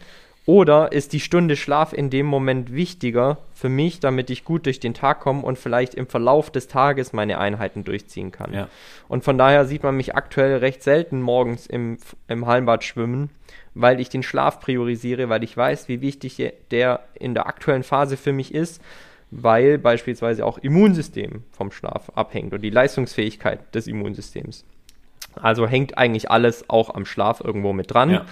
oder 0.48 0.92
ist 0.92 1.12
die 1.12 1.20
Stunde 1.20 1.56
Schlaf 1.56 1.92
in 1.92 2.08
dem 2.08 2.24
Moment 2.24 2.72
wichtiger 2.72 3.36
für 3.52 3.68
mich, 3.68 4.00
damit 4.00 4.30
ich 4.30 4.44
gut 4.46 4.64
durch 4.64 4.80
den 4.80 4.94
Tag 4.94 5.20
komme 5.20 5.42
und 5.42 5.58
vielleicht 5.58 5.94
im 5.94 6.06
Verlauf 6.06 6.50
des 6.50 6.68
Tages 6.68 7.12
meine 7.12 7.36
Einheiten 7.36 7.84
durchziehen 7.84 8.32
kann? 8.32 8.54
Ja. 8.54 8.68
Und 9.08 9.24
von 9.24 9.36
daher 9.36 9.66
sieht 9.66 9.82
man 9.82 9.94
mich 9.94 10.14
aktuell 10.16 10.56
recht 10.56 10.82
selten 10.82 11.20
morgens 11.20 11.66
im, 11.66 11.98
im 12.28 12.46
Hallenbad 12.46 12.82
schwimmen, 12.82 13.28
weil 13.80 14.00
ich 14.00 14.08
den 14.08 14.24
Schlaf 14.24 14.58
priorisiere, 14.58 15.28
weil 15.28 15.44
ich 15.44 15.56
weiß, 15.56 15.88
wie 15.88 16.00
wichtig 16.00 16.52
der 16.72 17.00
in 17.14 17.34
der 17.34 17.46
aktuellen 17.46 17.84
Phase 17.84 18.16
für 18.16 18.32
mich 18.32 18.52
ist, 18.52 18.82
weil 19.30 19.78
beispielsweise 19.78 20.44
auch 20.44 20.58
Immunsystem 20.58 21.44
vom 21.52 21.70
Schlaf 21.70 22.10
abhängt 22.16 22.52
und 22.52 22.62
die 22.62 22.70
Leistungsfähigkeit 22.70 23.72
des 23.74 23.86
Immunsystems. 23.86 24.64
Also 25.40 25.68
hängt 25.68 25.96
eigentlich 25.96 26.28
alles 26.28 26.68
auch 26.68 26.92
am 26.92 27.04
Schlaf 27.04 27.40
irgendwo 27.40 27.72
mit 27.72 27.92
dran. 27.92 28.10
Ja. 28.10 28.26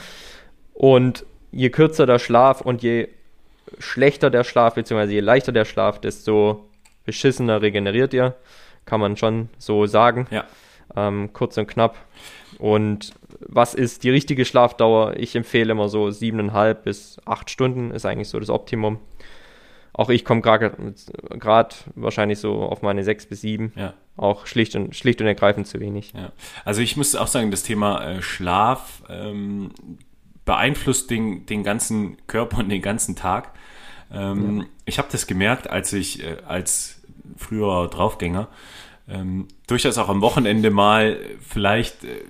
Und 0.74 1.24
je 1.52 1.70
kürzer 1.70 2.06
der 2.06 2.18
Schlaf 2.18 2.60
und 2.60 2.82
je 2.82 3.08
schlechter 3.78 4.30
der 4.30 4.42
Schlaf, 4.42 4.74
beziehungsweise 4.74 5.12
je 5.12 5.20
leichter 5.20 5.52
der 5.52 5.64
Schlaf, 5.64 6.00
desto 6.00 6.66
beschissener 7.04 7.62
regeneriert 7.62 8.12
ihr. 8.12 8.34
Kann 8.84 9.00
man 9.00 9.16
schon 9.16 9.48
so 9.58 9.86
sagen. 9.86 10.26
Ja. 10.30 10.44
Ähm, 10.96 11.32
kurz 11.32 11.56
und 11.56 11.68
knapp. 11.68 11.96
Und 12.58 13.12
was 13.40 13.74
ist 13.74 14.04
die 14.04 14.10
richtige 14.10 14.44
Schlafdauer? 14.44 15.16
Ich 15.16 15.34
empfehle 15.36 15.72
immer 15.72 15.88
so 15.88 16.10
siebeneinhalb 16.10 16.84
bis 16.84 17.18
acht 17.24 17.50
Stunden 17.50 17.90
ist 17.90 18.06
eigentlich 18.06 18.28
so 18.28 18.40
das 18.40 18.50
Optimum. 18.50 18.98
Auch 19.92 20.10
ich 20.10 20.24
komme 20.26 20.42
gerade 20.42 20.94
wahrscheinlich 21.94 22.38
so 22.38 22.62
auf 22.62 22.82
meine 22.82 23.02
sechs 23.02 23.24
bis 23.26 23.40
sieben. 23.40 23.72
Ja. 23.76 23.94
Auch 24.16 24.46
schlicht 24.46 24.76
und, 24.76 24.94
schlicht 24.94 25.20
und 25.20 25.26
ergreifend 25.26 25.66
zu 25.66 25.80
wenig. 25.80 26.12
Ja. 26.14 26.32
Also 26.64 26.82
ich 26.82 26.96
muss 26.96 27.16
auch 27.16 27.26
sagen, 27.26 27.50
das 27.50 27.62
Thema 27.62 28.04
äh, 28.04 28.22
Schlaf 28.22 29.02
ähm, 29.08 29.70
beeinflusst 30.44 31.10
den, 31.10 31.46
den 31.46 31.64
ganzen 31.64 32.18
Körper 32.26 32.58
und 32.58 32.68
den 32.68 32.82
ganzen 32.82 33.16
Tag. 33.16 33.52
Ähm, 34.12 34.60
ja. 34.60 34.66
Ich 34.84 34.98
habe 34.98 35.08
das 35.10 35.26
gemerkt, 35.26 35.70
als 35.70 35.92
ich 35.94 36.22
äh, 36.22 36.36
als 36.46 37.02
früherer 37.36 37.88
Draufgänger 37.88 38.48
ähm, 39.08 39.48
durchaus 39.66 39.98
auch 39.98 40.08
am 40.08 40.20
Wochenende 40.20 40.70
mal 40.70 41.18
vielleicht 41.40 42.04
äh, 42.04 42.24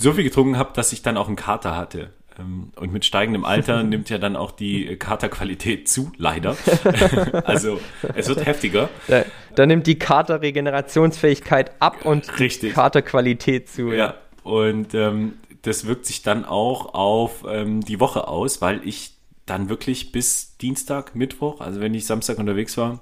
so 0.00 0.12
viel 0.12 0.24
getrunken 0.24 0.56
habe, 0.56 0.70
dass 0.74 0.92
ich 0.92 1.02
dann 1.02 1.16
auch 1.16 1.26
einen 1.26 1.36
Kater 1.36 1.76
hatte. 1.76 2.10
Ähm, 2.38 2.72
und 2.76 2.92
mit 2.92 3.04
steigendem 3.04 3.44
Alter 3.44 3.82
nimmt 3.84 4.10
ja 4.10 4.18
dann 4.18 4.36
auch 4.36 4.50
die 4.50 4.96
Katerqualität 4.96 5.88
zu, 5.88 6.12
leider. 6.16 6.56
also 7.44 7.80
es 8.14 8.28
wird 8.28 8.46
heftiger. 8.46 8.88
Da, 9.08 9.24
da 9.54 9.66
nimmt 9.66 9.86
die 9.86 9.98
Katerregenerationsfähigkeit 9.98 11.72
ab 11.80 12.04
und 12.04 12.38
Richtig. 12.38 12.70
die 12.70 12.74
Katerqualität 12.74 13.68
zu. 13.68 13.92
Ja, 13.92 14.14
und 14.42 14.94
ähm, 14.94 15.34
das 15.62 15.86
wirkt 15.86 16.06
sich 16.06 16.22
dann 16.22 16.44
auch 16.44 16.94
auf 16.94 17.44
ähm, 17.46 17.82
die 17.82 18.00
Woche 18.00 18.26
aus, 18.26 18.62
weil 18.62 18.80
ich 18.86 19.14
dann 19.44 19.68
wirklich 19.68 20.12
bis 20.12 20.56
Dienstag, 20.56 21.14
Mittwoch, 21.14 21.60
also 21.60 21.80
wenn 21.80 21.92
ich 21.92 22.06
Samstag 22.06 22.38
unterwegs 22.38 22.76
war, 22.78 23.00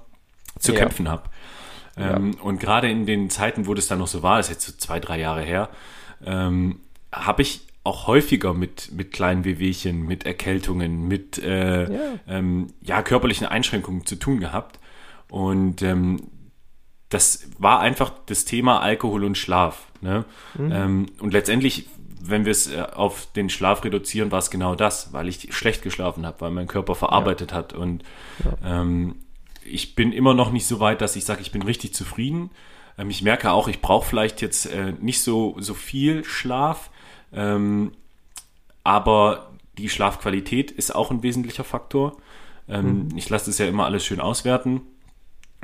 zu 0.57 0.73
ja. 0.73 0.79
kämpfen 0.79 1.07
habe. 1.07 1.23
Ähm, 1.95 2.33
ja. 2.33 2.43
Und 2.43 2.59
gerade 2.59 2.89
in 2.89 3.05
den 3.05 3.29
Zeiten, 3.29 3.67
wo 3.67 3.73
das 3.73 3.87
dann 3.87 3.99
noch 3.99 4.07
so 4.07 4.23
war, 4.23 4.37
das 4.37 4.47
ist 4.47 4.53
jetzt 4.53 4.65
so 4.65 4.71
zwei, 4.77 4.99
drei 4.99 5.19
Jahre 5.19 5.43
her, 5.43 5.69
ähm, 6.25 6.79
habe 7.11 7.41
ich 7.41 7.61
auch 7.83 8.07
häufiger 8.07 8.53
mit, 8.53 8.91
mit 8.91 9.11
kleinen 9.11 9.45
Wehwehchen, 9.45 10.05
mit 10.05 10.25
Erkältungen, 10.25 11.07
mit 11.07 11.37
äh, 11.37 11.91
ja. 11.91 11.99
Ähm, 12.27 12.67
ja, 12.81 13.01
körperlichen 13.01 13.47
Einschränkungen 13.47 14.05
zu 14.05 14.15
tun 14.15 14.39
gehabt. 14.39 14.79
Und 15.29 15.81
ähm, 15.81 16.21
das 17.09 17.49
war 17.57 17.79
einfach 17.79 18.11
das 18.25 18.45
Thema 18.45 18.81
Alkohol 18.81 19.23
und 19.23 19.37
Schlaf. 19.37 19.87
Ne? 20.01 20.25
Mhm. 20.55 20.71
Ähm, 20.71 21.05
und 21.19 21.33
letztendlich 21.33 21.87
wenn 22.21 22.45
wir 22.45 22.51
es 22.51 22.67
äh, 22.67 22.81
auf 22.81 23.27
den 23.35 23.49
Schlaf 23.49 23.83
reduzieren, 23.83 24.31
war 24.31 24.39
es 24.39 24.49
genau 24.49 24.75
das, 24.75 25.13
weil 25.13 25.27
ich 25.27 25.53
schlecht 25.53 25.81
geschlafen 25.81 26.25
habe, 26.25 26.41
weil 26.41 26.51
mein 26.51 26.67
Körper 26.67 26.95
verarbeitet 26.95 27.51
ja. 27.51 27.57
hat. 27.57 27.73
Und 27.73 28.03
ja. 28.43 28.81
ähm, 28.81 29.15
ich 29.63 29.95
bin 29.95 30.11
immer 30.11 30.33
noch 30.33 30.51
nicht 30.51 30.65
so 30.65 30.79
weit, 30.79 31.01
dass 31.01 31.15
ich 31.15 31.25
sage, 31.25 31.41
ich 31.41 31.51
bin 31.51 31.61
richtig 31.61 31.93
zufrieden. 31.93 32.51
Ähm, 32.97 33.09
ich 33.09 33.21
merke 33.21 33.51
auch, 33.51 33.67
ich 33.67 33.81
brauche 33.81 34.07
vielleicht 34.07 34.41
jetzt 34.41 34.65
äh, 34.65 34.93
nicht 34.99 35.21
so, 35.21 35.55
so 35.59 35.73
viel 35.73 36.23
Schlaf. 36.25 36.89
Ähm, 37.33 37.91
aber 38.83 39.49
die 39.77 39.89
Schlafqualität 39.89 40.71
ist 40.71 40.95
auch 40.95 41.11
ein 41.11 41.23
wesentlicher 41.23 41.63
Faktor. 41.63 42.17
Ähm, 42.67 43.09
mhm. 43.09 43.17
Ich 43.17 43.29
lasse 43.29 43.47
das 43.47 43.57
ja 43.57 43.67
immer 43.67 43.85
alles 43.85 44.05
schön 44.05 44.19
auswerten. 44.19 44.81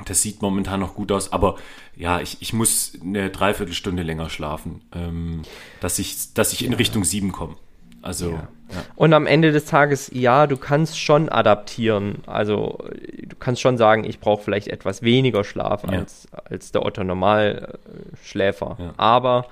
Das 0.06 0.22
sieht 0.22 0.42
momentan 0.42 0.82
noch 0.82 0.94
gut 0.94 1.12
aus, 1.12 1.32
aber 1.32 1.56
ja, 1.96 2.20
ich, 2.20 2.42
ich 2.42 2.52
muss 2.52 2.98
eine 3.02 3.30
Dreiviertelstunde 3.30 4.04
länger 4.04 4.30
schlafen, 4.30 4.82
ähm, 4.94 5.44
dass 5.80 6.00
ich, 6.00 6.34
dass 6.34 6.52
ich 6.52 6.66
in 6.66 6.74
Richtung 6.74 7.06
sieben 7.06 7.32
komme. 7.32 7.56
Also. 8.02 8.32
Ja. 8.32 8.48
Ja. 8.72 8.84
Und 8.96 9.14
am 9.14 9.28
Ende 9.28 9.52
des 9.52 9.66
Tages, 9.66 10.10
ja, 10.12 10.48
du 10.48 10.58
kannst 10.58 11.00
schon 11.00 11.30
adaptieren. 11.30 12.24
Also 12.26 12.84
du 12.92 13.36
kannst 13.36 13.62
schon 13.62 13.78
sagen, 13.78 14.06
ich 14.06 14.20
brauche 14.20 14.44
vielleicht 14.44 14.70
etwas 14.70 15.04
weniger 15.04 15.44
Schlaf 15.44 15.86
als, 15.86 16.28
als 16.46 16.72
der 16.72 16.84
Otto 16.84 17.04
Normalschläfer. 17.04 18.94
Aber 18.98 19.46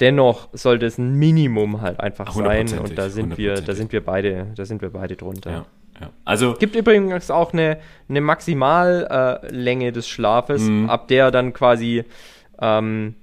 dennoch 0.00 0.48
sollte 0.52 0.86
es 0.86 0.98
ein 0.98 1.14
Minimum 1.14 1.80
halt 1.80 2.00
einfach 2.00 2.32
sein. 2.32 2.68
Und 2.78 2.96
da 2.98 3.08
sind 3.08 3.38
wir, 3.38 3.54
da 3.60 3.74
sind 3.74 3.92
wir 3.92 4.04
beide, 4.04 4.48
da 4.54 4.64
sind 4.64 4.82
wir 4.82 4.90
beide 4.90 5.16
drunter. 5.16 5.50
Ja. 5.50 5.66
Ja. 6.00 6.10
Also 6.24 6.54
gibt 6.54 6.76
übrigens 6.76 7.30
auch 7.30 7.54
eine, 7.54 7.78
eine 8.08 8.20
Maximallänge 8.20 9.86
äh, 9.86 9.92
des 9.92 10.06
Schlafes, 10.06 10.62
mhm. 10.62 10.90
ab 10.90 11.08
der 11.08 11.30
dann 11.30 11.54
quasi 11.54 12.04
ähm, 12.60 13.14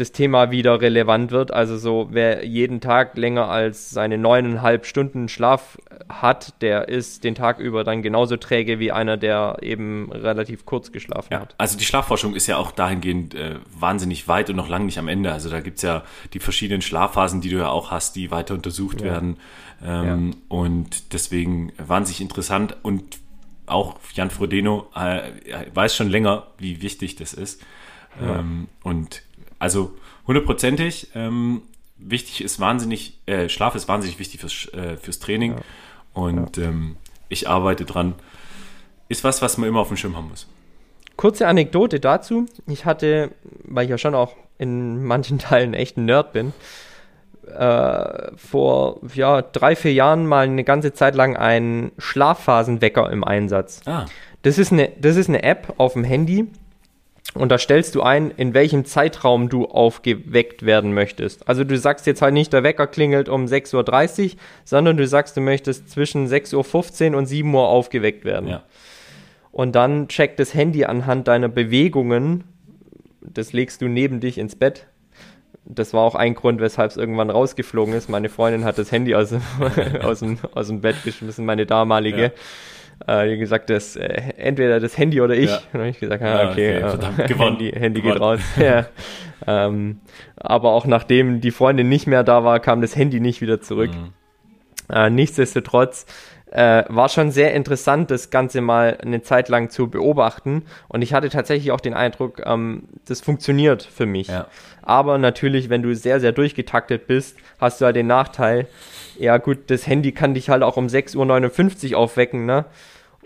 das 0.00 0.12
Thema 0.12 0.50
wieder 0.50 0.80
relevant 0.80 1.30
wird. 1.30 1.52
Also 1.52 1.76
so, 1.76 2.08
wer 2.10 2.44
jeden 2.44 2.80
Tag 2.80 3.16
länger 3.16 3.48
als 3.48 3.90
seine 3.90 4.18
neuneinhalb 4.18 4.86
Stunden 4.86 5.28
Schlaf 5.28 5.78
hat, 6.08 6.60
der 6.62 6.88
ist 6.88 7.24
den 7.24 7.34
Tag 7.34 7.58
über 7.58 7.84
dann 7.84 8.02
genauso 8.02 8.36
träge 8.36 8.78
wie 8.78 8.92
einer, 8.92 9.16
der 9.16 9.58
eben 9.62 10.10
relativ 10.12 10.64
kurz 10.66 10.92
geschlafen 10.92 11.28
ja, 11.32 11.40
hat. 11.40 11.54
Also 11.58 11.76
die 11.78 11.84
Schlafforschung 11.84 12.34
ist 12.34 12.46
ja 12.46 12.56
auch 12.56 12.70
dahingehend 12.70 13.34
äh, 13.34 13.56
wahnsinnig 13.78 14.28
weit 14.28 14.50
und 14.50 14.56
noch 14.56 14.68
lange 14.68 14.84
nicht 14.86 14.98
am 14.98 15.08
Ende. 15.08 15.32
Also 15.32 15.50
da 15.50 15.60
gibt 15.60 15.78
es 15.78 15.82
ja 15.82 16.04
die 16.32 16.40
verschiedenen 16.40 16.82
Schlafphasen, 16.82 17.40
die 17.40 17.50
du 17.50 17.56
ja 17.58 17.68
auch 17.68 17.90
hast, 17.90 18.16
die 18.16 18.30
weiter 18.30 18.54
untersucht 18.54 19.00
ja. 19.00 19.06
werden. 19.06 19.36
Ähm, 19.84 20.30
ja. 20.30 20.36
Und 20.48 21.12
deswegen 21.12 21.72
wahnsinnig 21.78 22.20
interessant 22.20 22.76
und 22.82 23.18
auch 23.66 23.96
Jan 24.14 24.30
Frodeno 24.30 24.88
äh, 24.94 25.20
weiß 25.74 25.94
schon 25.94 26.08
länger, 26.08 26.46
wie 26.58 26.80
wichtig 26.80 27.16
das 27.16 27.34
ist. 27.34 27.62
Ähm, 28.20 28.68
und 28.82 29.22
also 29.58 29.96
hundertprozentig. 30.26 31.08
Ähm, 31.14 31.62
wichtig 31.96 32.42
ist 32.42 32.60
wahnsinnig, 32.60 33.18
äh, 33.26 33.48
Schlaf 33.48 33.74
ist 33.74 33.88
wahnsinnig 33.88 34.18
wichtig 34.18 34.40
fürs, 34.40 34.72
äh, 34.72 34.96
fürs 34.96 35.18
Training. 35.18 35.52
Ja. 35.52 35.60
Und 36.14 36.56
ja. 36.56 36.64
Ähm, 36.64 36.96
ich 37.28 37.48
arbeite 37.48 37.84
dran. 37.84 38.14
Ist 39.08 39.24
was, 39.24 39.42
was 39.42 39.58
man 39.58 39.68
immer 39.68 39.80
auf 39.80 39.88
dem 39.88 39.96
Schirm 39.96 40.16
haben 40.16 40.28
muss. 40.28 40.46
Kurze 41.16 41.46
Anekdote 41.46 42.00
dazu. 42.00 42.46
Ich 42.66 42.84
hatte, 42.84 43.32
weil 43.64 43.84
ich 43.84 43.90
ja 43.90 43.98
schon 43.98 44.14
auch 44.14 44.36
in 44.58 45.04
manchen 45.04 45.38
Teilen 45.38 45.74
echt 45.74 45.96
ein 45.96 46.04
Nerd 46.04 46.32
bin, 46.32 46.52
äh, 47.56 48.36
vor 48.36 49.00
ja, 49.14 49.42
drei, 49.42 49.74
vier 49.76 49.92
Jahren 49.92 50.26
mal 50.26 50.44
eine 50.44 50.64
ganze 50.64 50.92
Zeit 50.92 51.14
lang 51.14 51.36
einen 51.36 51.92
Schlafphasenwecker 51.98 53.10
im 53.10 53.24
Einsatz. 53.24 53.80
Ah. 53.86 54.06
Das 54.42 54.58
ist, 54.58 54.72
eine, 54.72 54.90
das 55.00 55.16
ist 55.16 55.28
eine 55.28 55.42
App 55.42 55.74
auf 55.78 55.94
dem 55.94 56.04
Handy, 56.04 56.46
und 57.34 57.50
da 57.50 57.58
stellst 57.58 57.94
du 57.94 58.02
ein, 58.02 58.30
in 58.30 58.54
welchem 58.54 58.84
Zeitraum 58.84 59.48
du 59.48 59.66
aufgeweckt 59.66 60.64
werden 60.64 60.94
möchtest. 60.94 61.46
Also 61.46 61.62
du 61.62 61.76
sagst 61.76 62.06
jetzt 62.06 62.22
halt 62.22 62.34
nicht, 62.34 62.52
der 62.52 62.62
Wecker 62.62 62.86
klingelt 62.86 63.28
um 63.28 63.44
6.30 63.44 64.24
Uhr, 64.24 64.30
sondern 64.64 64.96
du 64.96 65.06
sagst, 65.06 65.36
du 65.36 65.40
möchtest 65.40 65.90
zwischen 65.90 66.26
6.15 66.26 67.12
Uhr 67.12 67.18
und 67.18 67.26
7 67.26 67.54
Uhr 67.54 67.68
aufgeweckt 67.68 68.24
werden. 68.24 68.48
Ja. 68.48 68.62
Und 69.52 69.74
dann 69.74 70.08
checkt 70.08 70.38
das 70.40 70.54
Handy 70.54 70.84
anhand 70.84 71.28
deiner 71.28 71.48
Bewegungen, 71.48 72.44
das 73.20 73.52
legst 73.52 73.82
du 73.82 73.88
neben 73.88 74.20
dich 74.20 74.38
ins 74.38 74.56
Bett. 74.56 74.86
Das 75.64 75.92
war 75.92 76.02
auch 76.02 76.14
ein 76.14 76.34
Grund, 76.34 76.60
weshalb 76.60 76.90
es 76.90 76.96
irgendwann 76.96 77.28
rausgeflogen 77.28 77.92
ist. 77.92 78.08
Meine 78.08 78.30
Freundin 78.30 78.64
hat 78.64 78.78
das 78.78 78.90
Handy 78.90 79.14
aus, 79.14 79.34
aus, 80.02 80.20
dem, 80.20 80.38
aus 80.54 80.68
dem 80.68 80.80
Bett 80.80 80.96
geschmissen, 81.04 81.44
meine 81.44 81.66
damalige. 81.66 82.22
Ja 82.22 82.30
äh, 83.06 83.36
gesagt, 83.36 83.70
das, 83.70 83.96
äh, 83.96 84.32
entweder 84.36 84.80
das 84.80 84.98
Handy 84.98 85.20
oder 85.20 85.34
ich. 85.34 85.50
Ja. 85.50 85.60
Und 85.72 85.80
habe 85.80 85.88
ich 85.88 86.00
gesagt, 86.00 86.22
ah, 86.22 86.50
okay, 86.50 86.80
ja, 86.80 86.94
okay 86.94 87.32
äh, 87.32 87.36
Handy, 87.36 87.70
Handy 87.70 88.02
geht 88.02 88.20
raus. 88.20 88.40
ja. 88.60 88.86
ähm, 89.46 90.00
aber 90.36 90.70
auch 90.70 90.86
nachdem 90.86 91.40
die 91.40 91.50
Freundin 91.50 91.88
nicht 91.88 92.06
mehr 92.06 92.24
da 92.24 92.44
war, 92.44 92.60
kam 92.60 92.80
das 92.80 92.96
Handy 92.96 93.20
nicht 93.20 93.40
wieder 93.40 93.60
zurück. 93.60 93.90
Mhm. 93.90 94.12
Äh, 94.90 95.10
nichtsdestotrotz 95.10 96.06
äh, 96.50 96.84
war 96.88 97.08
schon 97.08 97.30
sehr 97.30 97.54
interessant, 97.54 98.10
das 98.10 98.30
Ganze 98.30 98.60
mal 98.60 98.98
eine 99.02 99.22
Zeit 99.22 99.48
lang 99.48 99.70
zu 99.70 99.88
beobachten. 99.88 100.64
Und 100.88 101.02
ich 101.02 101.12
hatte 101.12 101.28
tatsächlich 101.28 101.72
auch 101.72 101.80
den 101.80 101.94
Eindruck, 101.94 102.42
ähm, 102.44 102.84
das 103.06 103.20
funktioniert 103.20 103.82
für 103.82 104.06
mich. 104.06 104.28
Ja. 104.28 104.46
Aber 104.82 105.18
natürlich, 105.18 105.68
wenn 105.68 105.82
du 105.82 105.94
sehr, 105.94 106.20
sehr 106.20 106.32
durchgetaktet 106.32 107.06
bist, 107.06 107.36
hast 107.60 107.80
du 107.80 107.84
halt 107.84 107.96
den 107.96 108.06
Nachteil, 108.06 108.66
ja 109.18 109.38
gut, 109.38 109.58
das 109.68 109.86
Handy 109.86 110.12
kann 110.12 110.34
dich 110.34 110.48
halt 110.48 110.62
auch 110.62 110.76
um 110.76 110.86
6.59 110.86 111.92
Uhr 111.92 111.98
aufwecken, 111.98 112.46
ne? 112.46 112.64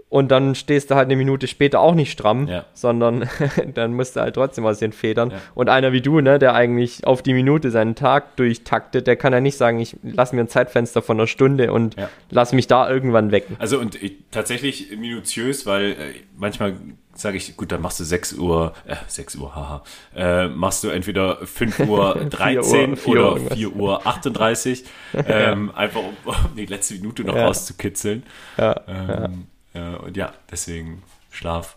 Und 0.08 0.30
dann 0.30 0.54
stehst 0.54 0.90
du 0.90 0.94
halt 0.94 1.06
eine 1.06 1.16
Minute 1.16 1.46
später 1.46 1.80
auch 1.80 1.94
nicht 1.94 2.12
stramm, 2.12 2.46
ja. 2.46 2.66
sondern 2.74 3.30
dann 3.74 3.94
musst 3.94 4.14
du 4.16 4.20
halt 4.20 4.34
trotzdem 4.34 4.66
aus 4.66 4.78
den 4.78 4.92
Federn. 4.92 5.30
Ja. 5.30 5.38
Und 5.54 5.70
einer 5.70 5.92
wie 5.92 6.02
du, 6.02 6.20
ne, 6.20 6.38
der 6.38 6.54
eigentlich 6.54 7.06
auf 7.06 7.22
die 7.22 7.32
Minute 7.32 7.70
seinen 7.70 7.94
Tag 7.94 8.36
durchtaktet, 8.36 9.06
der 9.06 9.16
kann 9.16 9.32
ja 9.32 9.40
nicht 9.40 9.56
sagen, 9.56 9.80
ich 9.80 9.96
lasse 10.02 10.36
mir 10.36 10.42
ein 10.42 10.48
Zeitfenster 10.48 11.00
von 11.00 11.18
einer 11.18 11.26
Stunde 11.26 11.72
und 11.72 11.96
ja. 11.98 12.10
lass 12.28 12.52
mich 12.52 12.66
da 12.66 12.90
irgendwann 12.90 13.32
wecken. 13.32 13.56
Also 13.58 13.78
und 13.78 14.02
ich, 14.02 14.16
tatsächlich 14.30 14.94
minutiös, 14.98 15.64
weil 15.64 15.92
äh, 15.92 15.96
manchmal 16.36 16.74
sage 17.14 17.36
ich, 17.36 17.56
gut, 17.56 17.72
dann 17.72 17.82
machst 17.82 18.00
du 18.00 18.04
6 18.04 18.34
Uhr, 18.34 18.74
äh, 18.86 18.96
6 19.06 19.36
Uhr, 19.36 19.54
haha, 19.54 19.82
äh, 20.14 20.48
machst 20.48 20.84
du 20.84 20.88
entweder 20.88 21.46
5 21.46 21.80
Uhr 21.80 22.14
13 22.30 22.96
4 22.96 23.20
Uhr, 23.20 23.36
4 23.36 23.44
oder 23.44 23.54
4 23.56 23.76
Uhr 23.76 24.06
38, 24.06 24.84
ähm, 25.26 25.70
einfach 25.74 26.00
um, 26.00 26.16
um, 26.24 26.56
die 26.56 26.66
letzte 26.66 26.94
Minute 26.94 27.24
noch 27.24 27.36
ja. 27.36 27.46
rauszukitzeln. 27.46 28.22
Ja, 28.56 28.80
ähm, 28.88 29.46
ja. 29.74 29.96
und 29.96 30.16
ja, 30.16 30.32
deswegen 30.50 31.02
Schlaf. 31.30 31.76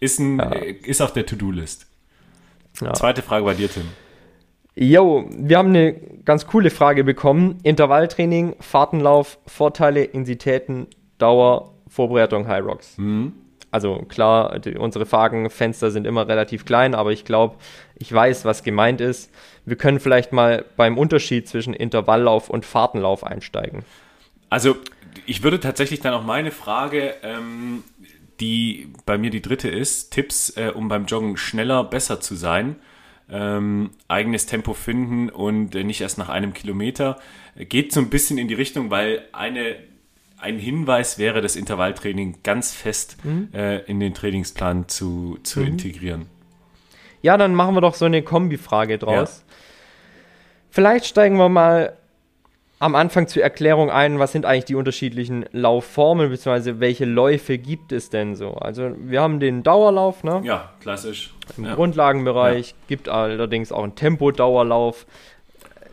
Ist, 0.00 0.18
ein, 0.18 0.38
ja. 0.38 0.50
ist 0.50 1.00
auf 1.00 1.12
der 1.12 1.26
To-Do-List. 1.26 1.86
Zweite 2.94 3.22
Frage 3.22 3.44
bei 3.44 3.54
dir, 3.54 3.70
Tim. 3.70 3.84
Jo, 4.74 5.28
wir 5.30 5.58
haben 5.58 5.68
eine 5.68 5.92
ganz 6.24 6.46
coole 6.46 6.70
Frage 6.70 7.04
bekommen. 7.04 7.58
Intervalltraining, 7.62 8.56
Fahrtenlauf, 8.60 9.38
Vorteile, 9.46 10.02
Intensitäten, 10.04 10.86
Dauer, 11.18 11.74
Vorbereitung 11.88 12.48
High 12.48 12.64
Rocks. 12.64 12.96
Mhm. 12.96 13.34
Also 13.72 14.04
klar, 14.08 14.58
die, 14.58 14.76
unsere 14.76 15.06
Fagenfenster 15.06 15.90
sind 15.90 16.06
immer 16.06 16.28
relativ 16.28 16.66
klein, 16.66 16.94
aber 16.94 17.10
ich 17.10 17.24
glaube, 17.24 17.56
ich 17.96 18.12
weiß, 18.12 18.44
was 18.44 18.62
gemeint 18.62 19.00
ist. 19.00 19.32
Wir 19.64 19.76
können 19.76 19.98
vielleicht 19.98 20.32
mal 20.32 20.66
beim 20.76 20.98
Unterschied 20.98 21.48
zwischen 21.48 21.72
Intervalllauf 21.72 22.50
und 22.50 22.66
Fahrtenlauf 22.66 23.24
einsteigen. 23.24 23.84
Also 24.50 24.76
ich 25.24 25.42
würde 25.42 25.58
tatsächlich 25.58 26.00
dann 26.00 26.12
auch 26.12 26.22
meine 26.22 26.50
Frage, 26.50 27.14
ähm, 27.22 27.82
die 28.40 28.92
bei 29.06 29.16
mir 29.16 29.30
die 29.30 29.40
dritte 29.40 29.70
ist, 29.70 30.10
Tipps, 30.10 30.50
äh, 30.56 30.70
um 30.74 30.88
beim 30.88 31.06
Joggen 31.06 31.38
schneller, 31.38 31.82
besser 31.82 32.20
zu 32.20 32.34
sein. 32.34 32.76
Ähm, 33.30 33.92
eigenes 34.08 34.44
Tempo 34.44 34.74
finden 34.74 35.30
und 35.30 35.74
äh, 35.74 35.84
nicht 35.84 36.02
erst 36.02 36.18
nach 36.18 36.28
einem 36.28 36.52
Kilometer. 36.52 37.18
Geht 37.56 37.92
so 37.92 38.00
ein 38.00 38.10
bisschen 38.10 38.36
in 38.36 38.48
die 38.48 38.54
Richtung, 38.54 38.90
weil 38.90 39.22
eine 39.32 39.76
ein 40.42 40.58
Hinweis 40.58 41.18
wäre, 41.18 41.40
das 41.40 41.56
Intervalltraining 41.56 42.38
ganz 42.42 42.72
fest 42.72 43.16
mhm. 43.24 43.48
äh, 43.54 43.78
in 43.80 44.00
den 44.00 44.12
Trainingsplan 44.12 44.88
zu, 44.88 45.38
zu 45.42 45.60
mhm. 45.60 45.66
integrieren. 45.66 46.26
Ja, 47.22 47.36
dann 47.36 47.54
machen 47.54 47.76
wir 47.76 47.80
doch 47.80 47.94
so 47.94 48.04
eine 48.04 48.22
Kombifrage 48.22 48.98
draus. 48.98 49.44
Ja. 49.46 49.54
Vielleicht 50.70 51.06
steigen 51.06 51.36
wir 51.36 51.48
mal 51.48 51.96
am 52.80 52.96
Anfang 52.96 53.28
zur 53.28 53.44
Erklärung 53.44 53.92
ein, 53.92 54.18
was 54.18 54.32
sind 54.32 54.44
eigentlich 54.44 54.64
die 54.64 54.74
unterschiedlichen 54.74 55.44
Laufformen, 55.52 56.30
beziehungsweise 56.30 56.80
welche 56.80 57.04
Läufe 57.04 57.56
gibt 57.58 57.92
es 57.92 58.10
denn 58.10 58.34
so? 58.34 58.54
Also 58.54 58.96
wir 58.98 59.20
haben 59.20 59.38
den 59.38 59.62
Dauerlauf, 59.62 60.24
ne? 60.24 60.40
Ja, 60.42 60.72
klassisch. 60.80 61.32
Im 61.56 61.66
ja. 61.66 61.74
Grundlagenbereich, 61.76 62.70
ja. 62.70 62.76
gibt 62.88 63.08
allerdings 63.08 63.70
auch 63.70 63.84
einen 63.84 63.94
Tempodauerlauf, 63.94 65.06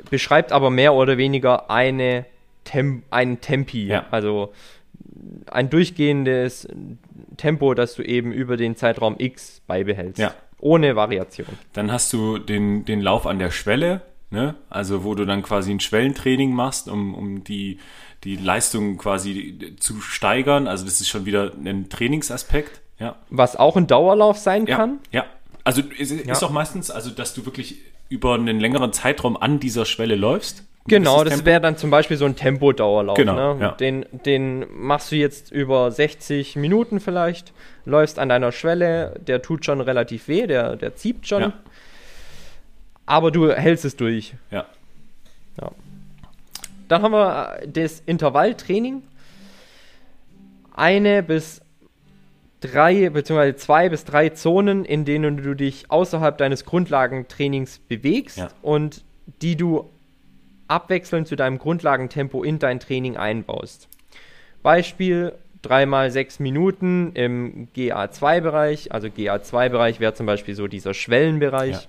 beschreibt 0.10 0.52
aber 0.52 0.72
mehr 0.72 0.96
oder 0.96 1.18
weniger 1.18 1.70
eine 1.70 2.26
Tem 2.70 3.02
ein 3.10 3.42
Tempi, 3.42 3.88
ja. 3.88 4.06
also 4.12 4.54
ein 5.50 5.72
durchgehendes 5.72 6.68
Tempo, 7.36 7.74
das 7.74 7.96
du 7.96 8.04
eben 8.04 8.32
über 8.32 8.58
den 8.58 8.76
Zeitraum 8.76 9.16
X 9.18 9.64
beibehältst. 9.66 10.20
Ja. 10.20 10.36
Ohne 10.60 10.96
Variation. 10.96 11.48
Dann 11.74 11.92
hast 11.92 12.14
du 12.14 12.38
den, 12.38 12.86
den 12.86 13.02
Lauf 13.02 13.26
an 13.26 13.40
der 13.40 13.50
Schwelle, 13.50 14.02
ne? 14.30 14.54
also 14.70 15.04
wo 15.04 15.16
du 15.16 15.26
dann 15.26 15.42
quasi 15.42 15.72
ein 15.72 15.80
Schwellentraining 15.80 16.54
machst, 16.54 16.88
um, 16.88 17.16
um 17.16 17.44
die, 17.44 17.80
die 18.24 18.36
Leistung 18.36 19.00
quasi 19.00 19.76
zu 19.80 20.00
steigern. 20.00 20.68
Also 20.68 20.86
das 20.86 21.02
ist 21.02 21.08
schon 21.08 21.26
wieder 21.26 21.52
ein 21.66 21.90
Trainingsaspekt. 21.90 22.82
Ja. 23.00 23.16
Was 23.32 23.56
auch 23.56 23.78
ein 23.78 23.88
Dauerlauf 23.88 24.38
sein 24.38 24.68
ja. 24.68 24.78
kann. 24.78 25.00
Ja, 25.12 25.26
also 25.64 25.82
ist 25.82 26.12
ja. 26.12 26.36
auch 26.36 26.52
meistens, 26.52 26.92
also 26.92 27.10
dass 27.10 27.34
du 27.34 27.46
wirklich 27.46 27.78
über 28.10 28.36
einen 28.36 28.60
längeren 28.60 28.94
Zeitraum 28.94 29.38
an 29.38 29.60
dieser 29.60 29.86
Schwelle 29.86 30.16
läufst. 30.16 30.66
Genau, 30.88 31.24
das 31.24 31.46
wäre 31.46 31.62
dann 31.62 31.78
zum 31.78 31.92
Beispiel 31.92 32.18
so 32.18 32.26
ein 32.26 32.36
Tempodauerlauf. 32.36 33.16
Genau, 33.16 33.54
ne? 33.54 33.62
ja. 33.62 33.72
den, 33.74 34.06
den 34.26 34.66
machst 34.72 35.12
du 35.12 35.16
jetzt 35.16 35.52
über 35.52 35.92
60 35.92 36.56
Minuten 36.56 37.00
vielleicht, 37.00 37.54
läufst 37.86 38.18
an 38.18 38.30
deiner 38.30 38.52
Schwelle, 38.52 39.20
der 39.20 39.42
tut 39.42 39.66
schon 39.66 39.82
relativ 39.82 40.28
weh, 40.28 40.48
der, 40.48 40.76
der 40.76 40.96
zieht 40.96 41.28
schon. 41.28 41.42
Ja. 41.42 41.54
Aber 43.06 43.32
du 43.32 43.52
hältst 43.52 43.86
es 43.86 43.96
durch. 43.96 44.36
Ja. 44.52 44.66
ja. 45.62 45.72
dann 46.88 47.02
haben 47.02 47.12
wir 47.12 47.60
äh, 47.62 47.68
das 47.68 48.02
Intervalltraining. 48.06 49.04
Eine 50.74 51.24
bis 51.24 51.62
drei, 52.62 53.10
beziehungsweise 53.10 53.56
zwei 53.56 53.90
bis 53.90 54.06
drei 54.06 54.30
Zonen, 54.30 54.86
in 54.86 55.06
denen 55.06 55.38
du 55.38 55.56
dich 55.56 55.90
außerhalb 55.90 56.38
deines 56.38 56.66
Grundlagentrainings 56.66 57.80
bewegst 57.80 58.48
und 58.62 59.04
die 59.42 59.56
du 59.56 59.90
abwechselnd 60.70 61.28
zu 61.28 61.36
deinem 61.36 61.58
Grundlagentempo 61.58 62.44
in 62.44 62.60
dein 62.60 62.80
Training 62.80 63.18
einbaust. 63.18 63.90
Beispiel 64.64 65.34
dreimal 65.62 66.12
sechs 66.12 66.40
Minuten 66.40 67.12
im 67.14 67.68
GA2-Bereich. 67.76 68.94
Also 68.94 69.08
GA2-Bereich 69.08 70.00
wäre 70.00 70.14
zum 70.14 70.26
Beispiel 70.26 70.56
so 70.56 70.68
dieser 70.68 70.94
Schwellenbereich. 70.94 71.76
Ja. 71.76 71.82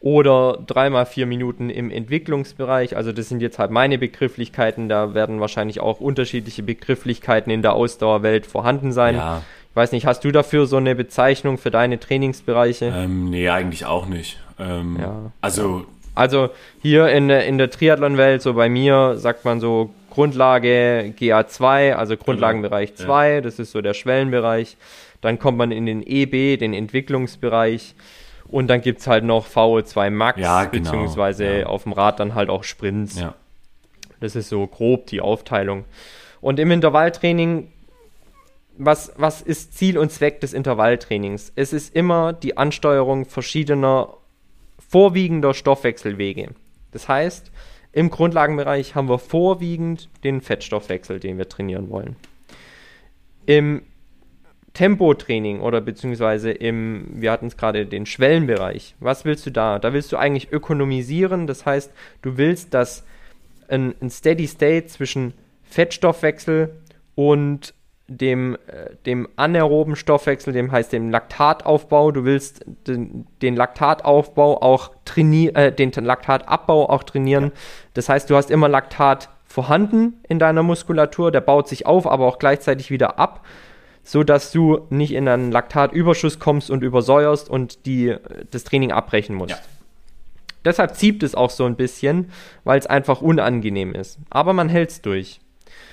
Oder 0.00 0.58
dreimal 0.66 1.06
vier 1.06 1.24
Minuten 1.24 1.70
im 1.70 1.90
Entwicklungsbereich. 1.90 2.94
Also 2.96 3.10
das 3.12 3.30
sind 3.30 3.40
jetzt 3.40 3.58
halt 3.58 3.70
meine 3.70 3.96
Begrifflichkeiten. 3.96 4.88
Da 4.88 5.14
werden 5.14 5.40
wahrscheinlich 5.40 5.80
auch 5.80 6.00
unterschiedliche 6.00 6.62
Begrifflichkeiten 6.62 7.50
in 7.50 7.62
der 7.62 7.72
Ausdauerwelt 7.72 8.44
vorhanden 8.44 8.92
sein. 8.92 9.16
Ja. 9.16 9.42
Ich 9.70 9.76
weiß 9.76 9.92
nicht, 9.92 10.06
hast 10.06 10.22
du 10.24 10.30
dafür 10.30 10.66
so 10.66 10.76
eine 10.76 10.94
Bezeichnung 10.94 11.56
für 11.56 11.70
deine 11.70 11.98
Trainingsbereiche? 11.98 12.92
Ähm, 12.94 13.30
nee, 13.30 13.48
eigentlich 13.48 13.86
auch 13.86 14.06
nicht. 14.06 14.38
Ähm, 14.58 14.98
ja. 15.00 15.32
Also 15.40 15.86
also 16.14 16.50
hier 16.80 17.08
in, 17.08 17.30
in 17.30 17.58
der 17.58 17.70
Triathlon-Welt, 17.70 18.42
so 18.42 18.54
bei 18.54 18.68
mir, 18.68 19.16
sagt 19.16 19.44
man 19.44 19.60
so 19.60 19.90
Grundlage 20.10 21.12
GA2, 21.18 21.94
also 21.94 22.16
Grundlagenbereich 22.16 22.94
2, 22.94 23.34
ja. 23.34 23.40
das 23.40 23.58
ist 23.58 23.72
so 23.72 23.80
der 23.80 23.94
Schwellenbereich. 23.94 24.76
Dann 25.20 25.38
kommt 25.38 25.58
man 25.58 25.72
in 25.72 25.86
den 25.86 26.02
EB, 26.06 26.58
den 26.58 26.72
Entwicklungsbereich. 26.72 27.94
Und 28.46 28.68
dann 28.68 28.80
gibt 28.82 29.00
es 29.00 29.06
halt 29.06 29.24
noch 29.24 29.48
VO2 29.48 30.10
Max, 30.10 30.38
ja, 30.38 30.66
genau. 30.66 30.84
beziehungsweise 30.84 31.60
ja. 31.60 31.66
auf 31.66 31.84
dem 31.84 31.92
Rad 31.92 32.20
dann 32.20 32.34
halt 32.34 32.50
auch 32.50 32.62
Sprints. 32.62 33.18
Ja. 33.18 33.34
Das 34.20 34.36
ist 34.36 34.48
so 34.48 34.66
grob 34.66 35.06
die 35.06 35.20
Aufteilung. 35.20 35.84
Und 36.40 36.60
im 36.60 36.70
Intervalltraining, 36.70 37.72
was, 38.76 39.12
was 39.16 39.42
ist 39.42 39.76
Ziel 39.76 39.98
und 39.98 40.12
Zweck 40.12 40.40
des 40.40 40.52
Intervalltrainings? 40.52 41.52
Es 41.56 41.72
ist 41.72 41.94
immer 41.96 42.32
die 42.32 42.56
Ansteuerung 42.56 43.24
verschiedener 43.24 44.14
vorwiegender 44.94 45.54
Stoffwechselwege. 45.54 46.50
Das 46.92 47.08
heißt, 47.08 47.50
im 47.90 48.10
Grundlagenbereich 48.10 48.94
haben 48.94 49.08
wir 49.08 49.18
vorwiegend 49.18 50.08
den 50.22 50.40
Fettstoffwechsel, 50.40 51.18
den 51.18 51.36
wir 51.36 51.48
trainieren 51.48 51.90
wollen. 51.90 52.14
Im 53.44 53.82
Tempotraining 54.72 55.58
oder 55.58 55.80
beziehungsweise 55.80 56.52
im, 56.52 57.08
wir 57.10 57.32
hatten 57.32 57.46
es 57.48 57.56
gerade, 57.56 57.86
den 57.86 58.06
Schwellenbereich. 58.06 58.94
Was 59.00 59.24
willst 59.24 59.44
du 59.46 59.50
da? 59.50 59.80
Da 59.80 59.92
willst 59.92 60.12
du 60.12 60.16
eigentlich 60.16 60.52
ökonomisieren. 60.52 61.48
Das 61.48 61.66
heißt, 61.66 61.92
du 62.22 62.36
willst, 62.36 62.72
dass 62.72 63.04
ein, 63.66 63.96
ein 64.00 64.10
Steady 64.10 64.46
State 64.46 64.86
zwischen 64.86 65.34
Fettstoffwechsel 65.64 66.72
und 67.16 67.74
dem, 68.06 68.56
äh, 68.66 68.94
dem 69.06 69.28
anaeroben 69.36 69.96
Stoffwechsel, 69.96 70.52
dem 70.52 70.70
heißt 70.70 70.92
dem 70.92 71.10
Laktataufbau. 71.10 72.10
Du 72.10 72.24
willst 72.24 72.64
den, 72.86 73.26
den 73.40 73.56
Laktataufbau 73.56 74.60
auch 74.60 74.90
trainieren, 75.04 75.54
äh, 75.54 75.72
den 75.72 75.90
Laktatabbau 75.92 76.88
auch 76.90 77.02
trainieren. 77.02 77.44
Ja. 77.44 77.50
Das 77.94 78.08
heißt, 78.08 78.28
du 78.28 78.36
hast 78.36 78.50
immer 78.50 78.68
Laktat 78.68 79.30
vorhanden 79.46 80.14
in 80.28 80.38
deiner 80.38 80.62
Muskulatur, 80.62 81.30
der 81.30 81.40
baut 81.40 81.68
sich 81.68 81.86
auf, 81.86 82.06
aber 82.06 82.26
auch 82.26 82.38
gleichzeitig 82.38 82.90
wieder 82.90 83.18
ab, 83.18 83.46
so 84.02 84.22
dass 84.22 84.50
du 84.52 84.80
nicht 84.90 85.12
in 85.12 85.28
einen 85.28 85.50
Laktatüberschuss 85.52 86.38
kommst 86.38 86.70
und 86.70 86.82
übersäuerst 86.82 87.48
und 87.48 87.86
die, 87.86 88.16
das 88.50 88.64
Training 88.64 88.92
abbrechen 88.92 89.34
musst. 89.34 89.52
Ja. 89.52 89.58
Deshalb 90.64 90.96
zieht 90.96 91.22
es 91.22 91.34
auch 91.34 91.50
so 91.50 91.64
ein 91.64 91.76
bisschen, 91.76 92.32
weil 92.64 92.78
es 92.78 92.86
einfach 92.86 93.22
unangenehm 93.22 93.94
ist. 93.94 94.18
Aber 94.30 94.52
man 94.52 94.68
hält 94.68 94.90
es 94.90 95.02
durch. 95.02 95.40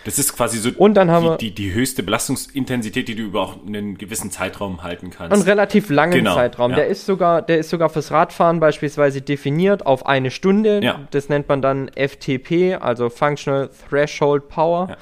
Das 0.04 0.18
ist 0.18 0.36
quasi 0.36 0.58
so 0.58 0.70
und 0.76 0.95
dann 0.95 1.12
haben 1.12 1.38
die, 1.38 1.49
die, 1.49 1.56
die, 1.56 1.74
höchste 1.74 2.02
Belastungsintensität, 2.04 3.08
die 3.08 3.16
du 3.16 3.24
über 3.24 3.41
auch 3.41 3.66
einen 3.66 3.97
gewissen 3.97 4.32
Zeitraum 4.32 4.84
halten 4.84 5.12
kannst. 5.12 5.34
Einen 5.34 5.43
relativ 5.43 5.89
langen 5.89 6.14
genau, 6.14 6.34
Zeitraum. 6.34 6.72
Ja. 6.72 6.78
Der, 6.78 6.88
ist 6.88 7.06
sogar, 7.06 7.41
der 7.41 7.60
ist 7.60 7.70
sogar 7.70 7.89
fürs 7.89 8.12
Radfahren 8.12 8.60
beispielsweise 8.60 9.22
definiert 9.22 9.86
auf 9.86 10.06
eine 10.06 10.32
Stunde. 10.32 10.82
Ja. 10.84 11.02
Das 11.12 11.30
nennt 11.30 11.47
man 11.49 11.62
dann 11.62 11.89
FTP, 11.89 12.78
also 12.82 13.10
Functional 13.10 13.70
Threshold 13.89 14.47
Power. 14.47 14.89
Ja. 14.89 14.97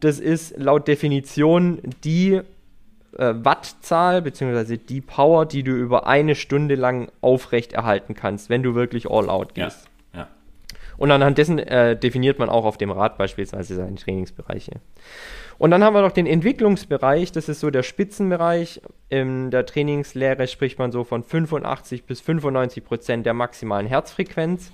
Das 0.00 0.20
ist 0.20 0.56
laut 0.58 0.86
Definition 0.86 1.80
die 2.04 2.40
äh, 3.18 3.34
Wattzahl 3.36 4.22
bzw. 4.22 4.76
die 4.76 5.00
Power, 5.00 5.46
die 5.46 5.62
du 5.62 5.72
über 5.72 6.06
eine 6.06 6.34
Stunde 6.34 6.74
lang 6.74 7.10
aufrecht 7.20 7.72
erhalten 7.72 8.14
kannst, 8.14 8.50
wenn 8.50 8.62
du 8.62 8.74
wirklich 8.74 9.10
all 9.10 9.28
out 9.28 9.54
gehst. 9.54 9.89
Und 11.00 11.10
anhand 11.10 11.38
dessen 11.38 11.58
äh, 11.58 11.96
definiert 11.96 12.38
man 12.38 12.50
auch 12.50 12.66
auf 12.66 12.76
dem 12.76 12.90
Rad 12.90 13.16
beispielsweise 13.16 13.74
seine 13.74 13.94
Trainingsbereiche. 13.94 14.72
Und 15.56 15.70
dann 15.70 15.82
haben 15.82 15.94
wir 15.94 16.02
noch 16.02 16.12
den 16.12 16.26
Entwicklungsbereich, 16.26 17.32
das 17.32 17.48
ist 17.48 17.60
so 17.60 17.70
der 17.70 17.82
Spitzenbereich. 17.82 18.82
In 19.08 19.50
der 19.50 19.64
Trainingslehre 19.64 20.46
spricht 20.46 20.78
man 20.78 20.92
so 20.92 21.04
von 21.04 21.24
85 21.24 22.04
bis 22.04 22.20
95 22.20 22.84
Prozent 22.84 23.24
der 23.24 23.32
maximalen 23.32 23.86
Herzfrequenz, 23.86 24.72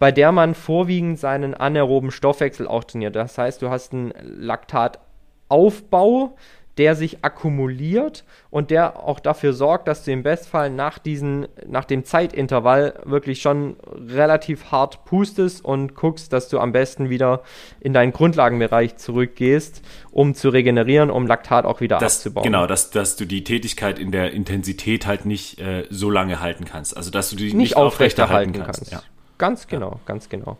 bei 0.00 0.10
der 0.10 0.32
man 0.32 0.56
vorwiegend 0.56 1.20
seinen 1.20 1.54
anaeroben 1.54 2.10
Stoffwechsel 2.10 2.66
auch 2.66 2.82
trainiert. 2.82 3.14
Das 3.14 3.38
heißt, 3.38 3.62
du 3.62 3.70
hast 3.70 3.92
einen 3.92 4.12
Laktataufbau, 4.20 6.34
der 6.78 6.94
sich 6.94 7.24
akkumuliert 7.24 8.24
und 8.50 8.70
der 8.70 9.02
auch 9.02 9.18
dafür 9.18 9.52
sorgt, 9.52 9.88
dass 9.88 10.04
du 10.04 10.12
im 10.12 10.22
Bestfall 10.22 10.70
nach, 10.70 10.98
diesen, 10.98 11.48
nach 11.66 11.84
dem 11.84 12.04
Zeitintervall 12.04 13.00
wirklich 13.04 13.40
schon 13.40 13.76
relativ 14.08 14.70
hart 14.70 15.04
pustest 15.04 15.64
und 15.64 15.94
guckst, 15.94 16.32
dass 16.32 16.48
du 16.48 16.58
am 16.58 16.72
besten 16.72 17.08
wieder 17.08 17.42
in 17.80 17.92
deinen 17.92 18.12
Grundlagenbereich 18.12 18.96
zurückgehst, 18.96 19.82
um 20.10 20.34
zu 20.34 20.50
regenerieren, 20.50 21.10
um 21.10 21.26
Laktat 21.26 21.64
auch 21.64 21.80
wieder 21.80 21.98
das, 21.98 22.18
abzubauen. 22.18 22.44
Genau, 22.44 22.66
dass, 22.66 22.90
dass 22.90 23.16
du 23.16 23.24
die 23.24 23.42
Tätigkeit 23.44 23.98
in 23.98 24.12
der 24.12 24.32
Intensität 24.32 25.06
halt 25.06 25.24
nicht 25.24 25.58
äh, 25.60 25.84
so 25.90 26.10
lange 26.10 26.40
halten 26.40 26.66
kannst. 26.66 26.96
Also 26.96 27.10
dass 27.10 27.30
du 27.30 27.36
die 27.36 27.44
nicht, 27.44 27.54
nicht 27.54 27.76
aufrechterhalten 27.76 28.52
kannst. 28.52 28.80
kannst. 28.80 28.92
Ja. 28.92 29.02
Ganz 29.38 29.66
genau, 29.66 29.92
ja. 29.92 30.00
ganz 30.06 30.28
genau. 30.28 30.58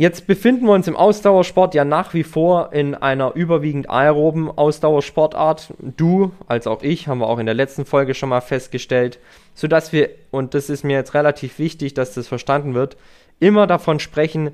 Jetzt 0.00 0.26
befinden 0.26 0.64
wir 0.64 0.72
uns 0.72 0.88
im 0.88 0.96
Ausdauersport 0.96 1.74
ja 1.74 1.84
nach 1.84 2.14
wie 2.14 2.22
vor 2.22 2.72
in 2.72 2.94
einer 2.94 3.34
überwiegend 3.34 3.90
aeroben 3.90 4.50
Ausdauersportart. 4.50 5.74
Du, 5.78 6.32
als 6.46 6.66
auch 6.66 6.82
ich, 6.82 7.06
haben 7.06 7.18
wir 7.18 7.26
auch 7.26 7.38
in 7.38 7.44
der 7.44 7.54
letzten 7.54 7.84
Folge 7.84 8.14
schon 8.14 8.30
mal 8.30 8.40
festgestellt, 8.40 9.18
sodass 9.52 9.92
wir, 9.92 10.08
und 10.30 10.54
das 10.54 10.70
ist 10.70 10.84
mir 10.84 10.96
jetzt 10.96 11.12
relativ 11.12 11.58
wichtig, 11.58 11.92
dass 11.92 12.14
das 12.14 12.28
verstanden 12.28 12.72
wird, 12.72 12.96
immer 13.40 13.66
davon 13.66 14.00
sprechen, 14.00 14.52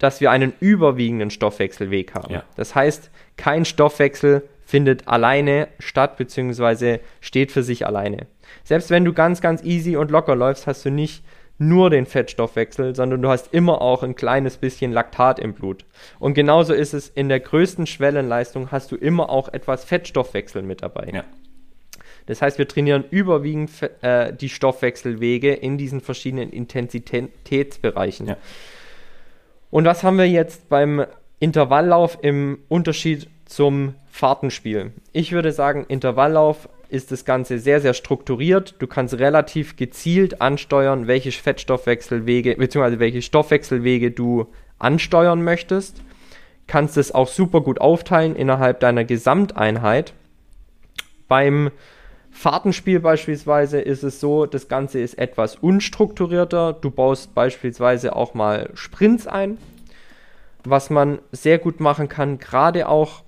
dass 0.00 0.20
wir 0.20 0.32
einen 0.32 0.52
überwiegenden 0.58 1.30
Stoffwechselweg 1.30 2.16
haben. 2.16 2.34
Ja. 2.34 2.42
Das 2.56 2.74
heißt, 2.74 3.08
kein 3.36 3.64
Stoffwechsel 3.66 4.48
findet 4.66 5.06
alleine 5.06 5.68
statt, 5.78 6.16
beziehungsweise 6.16 6.98
steht 7.20 7.52
für 7.52 7.62
sich 7.62 7.86
alleine. 7.86 8.26
Selbst 8.64 8.90
wenn 8.90 9.04
du 9.04 9.12
ganz, 9.12 9.40
ganz 9.40 9.62
easy 9.62 9.96
und 9.96 10.10
locker 10.10 10.34
läufst, 10.34 10.66
hast 10.66 10.84
du 10.84 10.90
nicht 10.90 11.22
nur 11.58 11.90
den 11.90 12.06
Fettstoffwechsel, 12.06 12.94
sondern 12.94 13.20
du 13.20 13.28
hast 13.28 13.52
immer 13.52 13.82
auch 13.82 14.02
ein 14.02 14.14
kleines 14.14 14.56
bisschen 14.56 14.92
Laktat 14.92 15.38
im 15.40 15.54
Blut. 15.54 15.84
Und 16.20 16.34
genauso 16.34 16.72
ist 16.72 16.94
es 16.94 17.08
in 17.08 17.28
der 17.28 17.40
größten 17.40 17.86
Schwellenleistung 17.86 18.70
hast 18.70 18.92
du 18.92 18.96
immer 18.96 19.28
auch 19.28 19.52
etwas 19.52 19.84
Fettstoffwechsel 19.84 20.62
mit 20.62 20.82
dabei. 20.82 21.10
Ja. 21.12 21.24
Das 22.26 22.42
heißt, 22.42 22.58
wir 22.58 22.68
trainieren 22.68 23.04
überwiegend 23.10 23.70
äh, 24.02 24.32
die 24.32 24.50
Stoffwechselwege 24.50 25.54
in 25.54 25.78
diesen 25.78 26.00
verschiedenen 26.00 26.50
Intensitätsbereichen. 26.50 28.28
Ja. 28.28 28.36
Und 29.70 29.84
was 29.84 30.04
haben 30.04 30.18
wir 30.18 30.28
jetzt 30.28 30.68
beim 30.68 31.04
Intervalllauf 31.40 32.18
im 32.22 32.58
Unterschied 32.68 33.28
zum 33.46 33.94
Fahrtenspiel? 34.10 34.92
Ich 35.12 35.32
würde 35.32 35.52
sagen, 35.52 35.86
Intervalllauf 35.88 36.68
ist 36.88 37.12
das 37.12 37.24
Ganze 37.24 37.58
sehr, 37.58 37.80
sehr 37.80 37.94
strukturiert. 37.94 38.74
Du 38.78 38.86
kannst 38.86 39.18
relativ 39.18 39.76
gezielt 39.76 40.40
ansteuern, 40.40 41.06
welche 41.06 41.30
Fettstoffwechselwege 41.32 42.56
bzw. 42.56 42.98
welche 42.98 43.22
Stoffwechselwege 43.22 44.10
du 44.10 44.46
ansteuern 44.78 45.42
möchtest. 45.42 46.02
Kannst 46.66 46.96
es 46.96 47.14
auch 47.14 47.28
super 47.28 47.60
gut 47.60 47.80
aufteilen 47.80 48.36
innerhalb 48.36 48.80
deiner 48.80 49.04
Gesamteinheit. 49.04 50.12
Beim 51.28 51.70
Fahrtenspiel 52.30 53.00
beispielsweise 53.00 53.80
ist 53.80 54.02
es 54.02 54.20
so, 54.20 54.46
das 54.46 54.68
Ganze 54.68 55.00
ist 55.00 55.18
etwas 55.18 55.56
unstrukturierter. 55.56 56.72
Du 56.72 56.90
baust 56.90 57.34
beispielsweise 57.34 58.14
auch 58.14 58.32
mal 58.34 58.70
Sprints 58.74 59.26
ein, 59.26 59.58
was 60.64 60.88
man 60.88 61.18
sehr 61.32 61.58
gut 61.58 61.80
machen 61.80 62.08
kann, 62.08 62.38
gerade 62.38 62.88
auch 62.88 63.22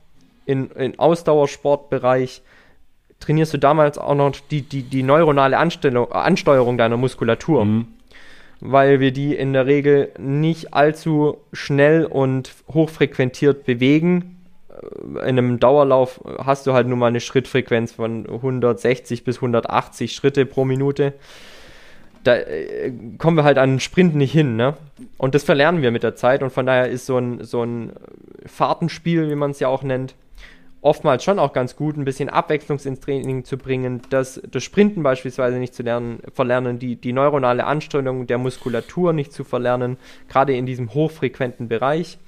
im 0.47 0.71
in 0.73 0.99
Ausdauersportbereich 0.99 2.43
trainierst 3.21 3.55
du 3.55 3.59
damals 3.59 3.99
auch 3.99 4.14
noch 4.14 4.33
die, 4.51 4.62
die, 4.62 4.83
die 4.83 5.03
neuronale 5.03 5.57
Anstellung, 5.59 6.11
Ansteuerung 6.11 6.79
deiner 6.79 6.97
Muskulatur. 6.97 7.64
Mhm. 7.64 7.87
Weil 8.61 9.01
wir 9.01 9.12
die 9.12 9.35
in 9.35 9.53
der 9.53 9.66
Regel 9.66 10.11
nicht 10.18 10.75
allzu 10.75 11.39
schnell 11.53 12.05
und 12.05 12.53
hochfrequentiert 12.68 13.64
bewegen. 13.64 14.37
In 15.12 15.18
einem 15.18 15.61
Dauerlauf 15.61 16.21
hast 16.39 16.66
du 16.66 16.73
halt 16.73 16.87
nur 16.87 16.99
mal 16.99 17.07
eine 17.07 17.21
Schrittfrequenz 17.21 17.93
von 17.93 18.27
160 18.27 19.25
bis 19.25 19.37
180 19.37 20.12
Schritte 20.12 20.45
pro 20.45 20.64
Minute. 20.64 21.14
da 22.25 22.37
äh, 22.37 22.93
kommen 23.16 23.37
wir 23.37 23.45
halt 23.45 23.57
an 23.57 23.75
den 23.75 23.81
Sprint 23.81 24.14
nicht 24.14 24.33
hin, 24.33 24.57
ne? 24.57 24.77
Und 25.16 25.35
das 25.35 25.43
verlernen 25.43 25.81
wir 25.81 25.91
mit 25.91 26.03
der 26.03 26.14
Zeit 26.14 26.43
und 26.43 26.51
von 26.51 26.66
daher 26.66 26.89
ist 26.89 27.07
so 27.07 27.16
ein, 27.16 27.43
so 27.45 27.62
ein 27.62 27.93
Fahrtenspiel, 28.45 29.31
wie 29.31 29.35
man 29.37 29.53
es 29.53 29.61
ja 29.61 29.68
auch 29.68 29.83
nennt, 29.83 30.14
oftmals 30.83 31.24
schon 31.24 31.39
auch 31.39 31.53
ganz 31.53 31.76
gut, 31.76 31.97
ein 31.97 32.05
bisschen 32.05 32.28
Abwechslung 32.28 32.78
ins 32.78 33.01
Training 33.01 33.45
zu 33.45 33.59
bringen, 33.59 34.03
das, 34.11 34.41
das 34.51 34.64
Sprinten 34.64 35.03
beispielsweise 35.03 35.59
nicht 35.59 35.74
zu 35.74 35.83
lernen, 35.83 36.20
verlernen, 36.33 36.78
die, 36.78 36.97
die 36.97 37.12
neuronale 37.12 37.64
Anstrengung 37.64 38.26
der 38.26 38.39
Muskulatur 38.39 39.12
nicht 39.12 39.33
zu 39.33 39.45
verlernen, 39.45 39.99
gerade 40.28 40.57
in 40.57 40.66
diesem 40.66 40.95
hochfrequenten 40.95 41.68
Bereich. 41.68 42.18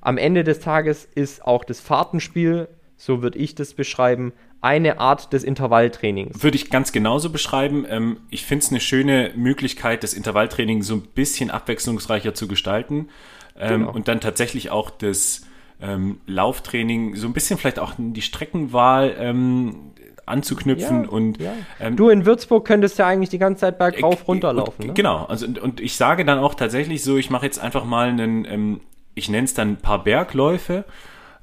Am 0.00 0.16
Ende 0.16 0.44
des 0.44 0.60
Tages 0.60 1.06
ist 1.14 1.44
auch 1.44 1.64
das 1.64 1.80
Fahrtenspiel, 1.80 2.68
so 2.96 3.22
würde 3.22 3.38
ich 3.38 3.54
das 3.54 3.74
beschreiben, 3.74 4.32
eine 4.60 4.98
Art 4.98 5.32
des 5.32 5.44
Intervalltrainings. 5.44 6.42
Würde 6.42 6.56
ich 6.56 6.70
ganz 6.70 6.90
genauso 6.90 7.30
beschreiben. 7.30 7.86
Ähm, 7.88 8.18
ich 8.30 8.44
finde 8.44 8.64
es 8.64 8.70
eine 8.70 8.80
schöne 8.80 9.32
Möglichkeit, 9.36 10.02
das 10.02 10.14
Intervalltraining 10.14 10.82
so 10.82 10.94
ein 10.94 11.02
bisschen 11.02 11.50
abwechslungsreicher 11.50 12.34
zu 12.34 12.48
gestalten 12.48 13.08
ähm, 13.56 13.80
genau. 13.80 13.92
und 13.92 14.08
dann 14.08 14.20
tatsächlich 14.20 14.70
auch 14.70 14.90
das 14.90 15.42
ähm, 15.80 16.20
Lauftraining 16.26 17.16
so 17.16 17.26
ein 17.26 17.32
bisschen 17.32 17.58
vielleicht 17.58 17.78
auch 17.78 17.92
die 17.96 18.22
Streckenwahl 18.22 19.14
ähm, 19.18 19.92
anzuknüpfen 20.26 21.04
ja, 21.04 21.08
und 21.08 21.40
ja. 21.40 21.52
ähm, 21.80 21.96
du 21.96 22.08
in 22.10 22.26
Würzburg 22.26 22.66
könntest 22.66 22.98
ja 22.98 23.06
eigentlich 23.06 23.30
die 23.30 23.38
ganze 23.38 23.60
Zeit 23.60 23.78
bergauf 23.78 24.22
äh, 24.22 24.24
runterlaufen. 24.26 24.88
ne? 24.88 24.92
Genau, 24.92 25.24
also 25.24 25.46
und, 25.46 25.58
und, 25.58 25.80
ich 25.80 25.96
sage 25.96 26.24
dann 26.24 26.38
auch 26.38 26.54
tatsächlich 26.54 27.02
so, 27.02 27.16
ich 27.16 27.30
mache 27.30 27.46
jetzt 27.46 27.58
einfach 27.58 27.84
mal 27.84 28.08
einen, 28.08 28.44
ähm, 28.44 28.80
ich 29.14 29.28
nenne 29.28 29.44
es 29.44 29.54
dann 29.54 29.72
ein 29.72 29.76
paar 29.76 30.04
Bergläufe 30.04 30.84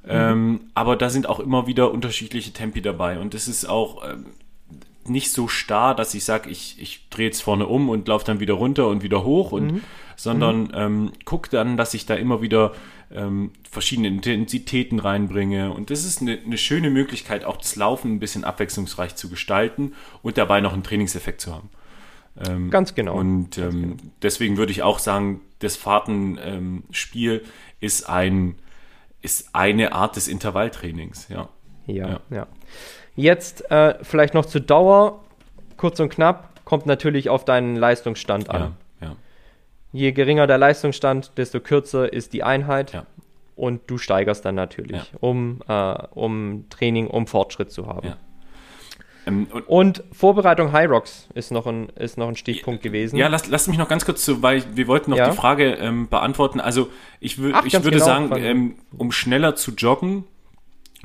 ähm, 0.08 0.60
aber 0.74 0.96
da 0.96 1.10
sind 1.10 1.28
auch 1.28 1.40
immer 1.40 1.66
wieder 1.66 1.90
unterschiedliche 1.90 2.52
Tempi 2.52 2.80
dabei. 2.80 3.18
Und 3.18 3.34
es 3.34 3.48
ist 3.48 3.68
auch 3.68 4.08
ähm, 4.08 4.26
nicht 5.04 5.32
so 5.32 5.48
starr, 5.48 5.94
dass 5.94 6.14
ich 6.14 6.24
sage, 6.24 6.48
ich, 6.48 6.80
ich 6.80 7.08
drehe 7.10 7.26
jetzt 7.26 7.42
vorne 7.42 7.66
um 7.66 7.88
und 7.88 8.06
laufe 8.08 8.24
dann 8.24 8.40
wieder 8.40 8.54
runter 8.54 8.86
und 8.88 9.02
wieder 9.02 9.24
hoch, 9.24 9.52
und, 9.52 9.66
mhm. 9.66 9.80
sondern 10.14 10.64
mhm. 10.64 10.70
ähm, 10.74 11.12
gucke 11.24 11.50
dann, 11.50 11.76
dass 11.76 11.94
ich 11.94 12.06
da 12.06 12.14
immer 12.14 12.40
wieder 12.40 12.72
ähm, 13.14 13.52
verschiedene 13.70 14.08
Intensitäten 14.08 14.98
reinbringe. 14.98 15.72
Und 15.72 15.90
das 15.90 16.04
ist 16.04 16.20
eine, 16.20 16.38
eine 16.44 16.58
schöne 16.58 16.90
Möglichkeit, 16.90 17.44
auch 17.44 17.56
das 17.56 17.76
Laufen 17.76 18.14
ein 18.14 18.18
bisschen 18.20 18.44
abwechslungsreich 18.44 19.14
zu 19.16 19.28
gestalten 19.28 19.94
und 20.22 20.38
dabei 20.38 20.60
noch 20.60 20.72
einen 20.72 20.82
Trainingseffekt 20.82 21.40
zu 21.40 21.54
haben. 21.54 21.70
Ähm, 22.46 22.70
Ganz 22.70 22.94
genau. 22.94 23.16
Und 23.16 23.58
ähm, 23.58 23.70
genau. 23.70 23.96
deswegen 24.22 24.56
würde 24.56 24.72
ich 24.72 24.82
auch 24.82 24.98
sagen, 24.98 25.40
das 25.60 25.76
Fahrtenspiel 25.76 27.44
ist 27.80 28.08
ein 28.08 28.56
ist 29.22 29.54
eine 29.54 29.92
Art 29.92 30.14
des 30.14 30.28
Intervalltrainings, 30.28 31.28
ja. 31.28 31.48
Ja, 31.86 32.08
ja. 32.08 32.20
ja. 32.30 32.46
Jetzt 33.16 33.68
äh, 33.70 33.96
vielleicht 34.02 34.34
noch 34.34 34.46
zur 34.46 34.60
Dauer, 34.60 35.24
kurz 35.76 35.98
und 35.98 36.10
knapp, 36.10 36.64
kommt 36.64 36.86
natürlich 36.86 37.28
auf 37.28 37.44
deinen 37.44 37.76
Leistungsstand 37.76 38.50
an. 38.50 38.76
Ja, 39.96 40.02
ja. 40.02 40.06
Je 40.06 40.12
geringer 40.12 40.46
der 40.46 40.58
Leistungsstand, 40.58 41.32
desto 41.36 41.60
kürzer 41.60 42.12
ist 42.12 42.32
die 42.32 42.42
Einheit. 42.42 42.92
Ja. 42.92 43.06
Und 43.56 43.82
du 43.86 43.96
steigerst 43.96 44.44
dann 44.44 44.54
natürlich, 44.54 45.00
um, 45.20 45.60
äh, 45.66 45.94
um 46.14 46.66
Training, 46.68 47.06
um 47.06 47.26
Fortschritt 47.26 47.72
zu 47.72 47.86
haben. 47.86 48.12
Ähm, 49.26 49.46
und, 49.50 49.62
und, 49.62 50.04
Vorbereitung 50.12 50.72
High 50.72 50.90
Rocks 50.90 51.28
ist 51.34 51.50
noch 51.50 51.66
ein, 51.66 51.88
ist 51.96 52.18
noch 52.18 52.28
ein 52.28 52.36
Stichpunkt 52.36 52.82
gewesen. 52.82 53.16
Ja, 53.16 53.28
lass, 53.28 53.48
lass 53.48 53.66
mich 53.66 53.78
noch 53.78 53.88
ganz 53.88 54.04
kurz 54.04 54.24
zu, 54.24 54.42
weil 54.42 54.62
wir 54.74 54.86
wollten 54.86 55.10
noch 55.10 55.18
ja. 55.18 55.30
die 55.30 55.36
Frage 55.36 55.72
ähm, 55.74 56.08
beantworten. 56.08 56.60
Also 56.60 56.90
ich, 57.18 57.38
Ach, 57.52 57.64
ich 57.64 57.72
würde 57.72 57.90
genau, 57.90 58.04
sagen, 58.04 58.30
ähm, 58.36 58.74
um 58.96 59.10
schneller 59.10 59.56
zu 59.56 59.72
joggen, 59.72 60.24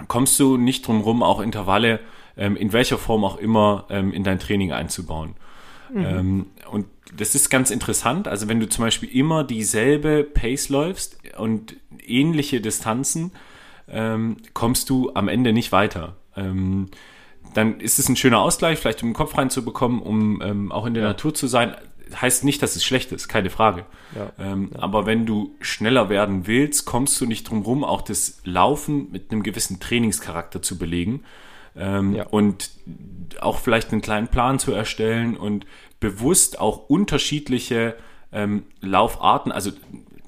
kommst 0.08 0.40
du 0.40 0.58
nicht 0.58 0.86
drum 0.86 1.02
rum, 1.02 1.24
auch 1.24 1.40
Intervalle 1.40 2.00
ähm, 2.38 2.56
in 2.56 2.74
welcher 2.74 2.98
Form 2.98 3.24
auch 3.24 3.38
immer 3.38 3.86
ähm, 3.90 4.14
in 4.14 4.24
dein 4.24 4.40
Training 4.40 4.72
einzubauen. 4.72 5.36
Mhm. 5.94 6.06
Ähm, 6.06 6.46
und 6.72 6.86
das 7.16 7.36
ist 7.36 7.50
ganz 7.50 7.72
interessant. 7.72 8.28
Also 8.28 8.48
wenn 8.48 8.60
du 8.60 8.70
zum 8.70 8.86
Beispiel 8.86 9.10
immer 9.10 9.44
dieselbe 9.44 10.24
Pace 10.24 10.70
läufst 10.70 11.18
und 11.38 11.76
ähnliche 12.06 12.62
Distanzen, 12.62 13.32
kommst 14.54 14.90
du 14.90 15.12
am 15.14 15.28
Ende 15.28 15.52
nicht 15.52 15.74
weiter. 15.74 16.16
Ähm, 16.38 16.88
dann 17.54 17.80
ist 17.80 18.00
es 18.00 18.08
ein 18.08 18.16
schöner 18.16 18.40
Ausgleich, 18.40 18.80
vielleicht 18.80 19.04
um 19.04 19.10
den 19.10 19.16
Kopf 19.16 19.38
reinzubekommen, 19.38 20.02
um 20.02 20.42
ähm, 20.42 20.72
auch 20.72 20.86
in 20.86 20.94
der 20.94 21.04
ja. 21.04 21.10
Natur 21.10 21.34
zu 21.34 21.48
sein. 21.48 21.76
Heißt 22.14 22.44
nicht, 22.44 22.62
dass 22.62 22.76
es 22.76 22.84
schlecht 22.84 23.12
ist, 23.12 23.28
keine 23.28 23.50
Frage. 23.50 23.86
Ja. 24.16 24.32
Ähm, 24.38 24.70
ja. 24.74 24.82
Aber 24.82 25.06
wenn 25.06 25.26
du 25.26 25.56
schneller 25.62 26.10
werden 26.10 26.48
willst, 26.48 26.86
kommst 26.86 27.20
du 27.22 27.26
nicht 27.26 27.50
drum 27.50 27.62
rum, 27.64 27.84
auch 27.84 28.02
das 28.02 28.42
Laufen 28.44 29.12
mit 29.12 29.32
einem 29.32 29.44
gewissen 29.44 29.80
Trainingscharakter 29.80 30.62
zu 30.62 30.78
belegen. 30.78 31.24
Ähm, 31.76 32.22
und 32.32 32.72
auch 33.40 33.60
vielleicht 33.60 33.92
einen 33.92 34.02
kleinen 34.02 34.28
Plan 34.28 34.60
zu 34.60 34.74
erstellen 34.74 35.38
und 35.38 35.66
bewusst 36.02 36.60
auch 36.60 36.90
unterschiedliche 36.90 37.96
ähm, 38.34 38.64
Laufarten, 38.82 39.54
also 39.54 39.72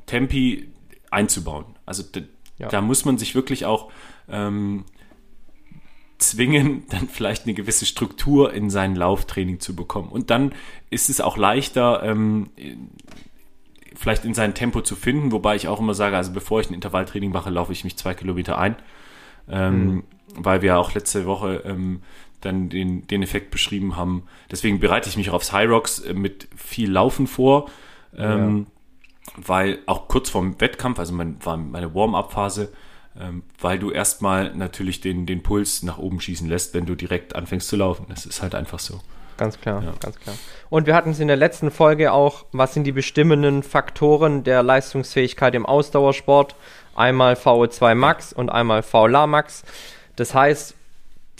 Tempi 0.06 0.72
einzubauen. 1.12 1.66
Also 1.86 2.04
da, 2.04 2.22
da 2.70 2.80
muss 2.80 3.04
man 3.04 3.18
sich 3.18 3.36
wirklich 3.36 3.66
auch 3.66 3.92
ähm, 4.30 4.86
zwingen, 6.20 6.84
dann 6.90 7.10
vielleicht 7.10 7.44
eine 7.44 7.54
gewisse 7.54 7.86
Struktur 7.86 8.54
in 8.54 8.70
sein 8.70 8.96
Lauftraining 8.96 9.60
zu 9.60 9.76
bekommen. 9.76 10.10
Und 10.10 10.30
dann 10.30 10.54
ist 10.90 11.10
es 11.10 11.20
auch 11.20 11.36
leichter, 11.36 12.04
ähm, 12.04 12.52
vielleicht 13.96 14.26
in 14.26 14.34
sein 14.34 14.54
Tempo 14.54 14.82
zu 14.82 14.96
finden, 14.96 15.32
wobei 15.32 15.56
ich 15.56 15.68
auch 15.68 15.80
immer 15.80 15.94
sage, 15.94 16.16
also 16.16 16.32
bevor 16.32 16.62
ich 16.62 16.70
ein 16.70 16.74
Intervalltraining 16.74 17.32
mache, 17.32 17.50
laufe 17.50 17.72
ich 17.72 17.84
mich 17.84 17.98
zwei 17.98 18.14
Kilometer 18.14 18.58
ein, 18.58 18.76
ähm, 19.50 19.86
mhm. 19.86 20.04
weil 20.36 20.62
wir 20.62 20.78
auch 20.78 20.94
letzte 20.94 21.26
Woche 21.26 21.64
ähm, 21.66 22.02
dann 22.46 22.70
den, 22.70 23.08
den 23.08 23.24
Effekt 23.24 23.52
beschrieben 23.52 23.96
haben. 23.96 24.24
Deswegen 24.52 24.80
bereite 24.80 25.10
ich 25.10 25.18
mich 25.18 25.30
auch 25.30 25.36
aufs 25.36 25.52
High 25.52 25.70
Rocks 25.70 26.00
äh, 26.00 26.14
mit 26.14 26.48
viel 26.56 26.92
Laufen 26.92 27.28
vor, 27.28 27.70
ähm, 28.18 28.68
ja. 29.28 29.34
weil 29.38 29.80
auch 29.86 30.08
kurz 30.08 30.30
vorm 30.30 30.60
Wettkampf, 30.60 31.00
also 31.00 31.14
mein, 31.14 31.38
war 31.44 31.58
meine 31.58 31.94
Warm-up-Phase, 31.94 32.72
ähm, 33.20 33.44
weil 33.60 33.80
du 33.80 33.92
erstmal 33.92 34.56
natürlich 34.56 35.02
den, 35.02 35.26
den 35.26 35.44
Puls 35.44 35.84
nach 35.84 35.98
oben 35.98 36.20
schießen 36.20 36.48
lässt, 36.48 36.74
wenn 36.74 36.86
du 36.86 36.96
direkt 36.96 37.36
anfängst 37.36 37.68
zu 37.68 37.76
laufen. 37.76 38.06
Das 38.10 38.26
ist 38.26 38.42
halt 38.42 38.56
einfach 38.56 38.80
so. 38.80 39.00
Ganz 39.38 39.60
klar, 39.60 39.84
ja. 39.84 39.94
ganz 40.00 40.20
klar. 40.20 40.36
Und 40.70 40.86
wir 40.86 40.96
hatten 40.96 41.12
es 41.12 41.20
in 41.20 41.28
der 41.28 41.38
letzten 41.38 41.72
Folge 41.72 42.12
auch, 42.12 42.46
was 42.52 42.74
sind 42.74 42.84
die 42.84 42.92
bestimmenden 42.92 43.64
Faktoren 43.64 44.44
der 44.44 44.64
Leistungsfähigkeit 44.64 45.56
im 45.56 45.66
Ausdauersport? 45.66 46.56
Einmal 46.96 47.34
VO2 47.34 47.96
Max 47.96 48.34
und 48.34 48.50
einmal 48.50 48.84
VLA 48.84 49.26
Max. 49.26 49.64
Das 50.16 50.36
heißt, 50.36 50.76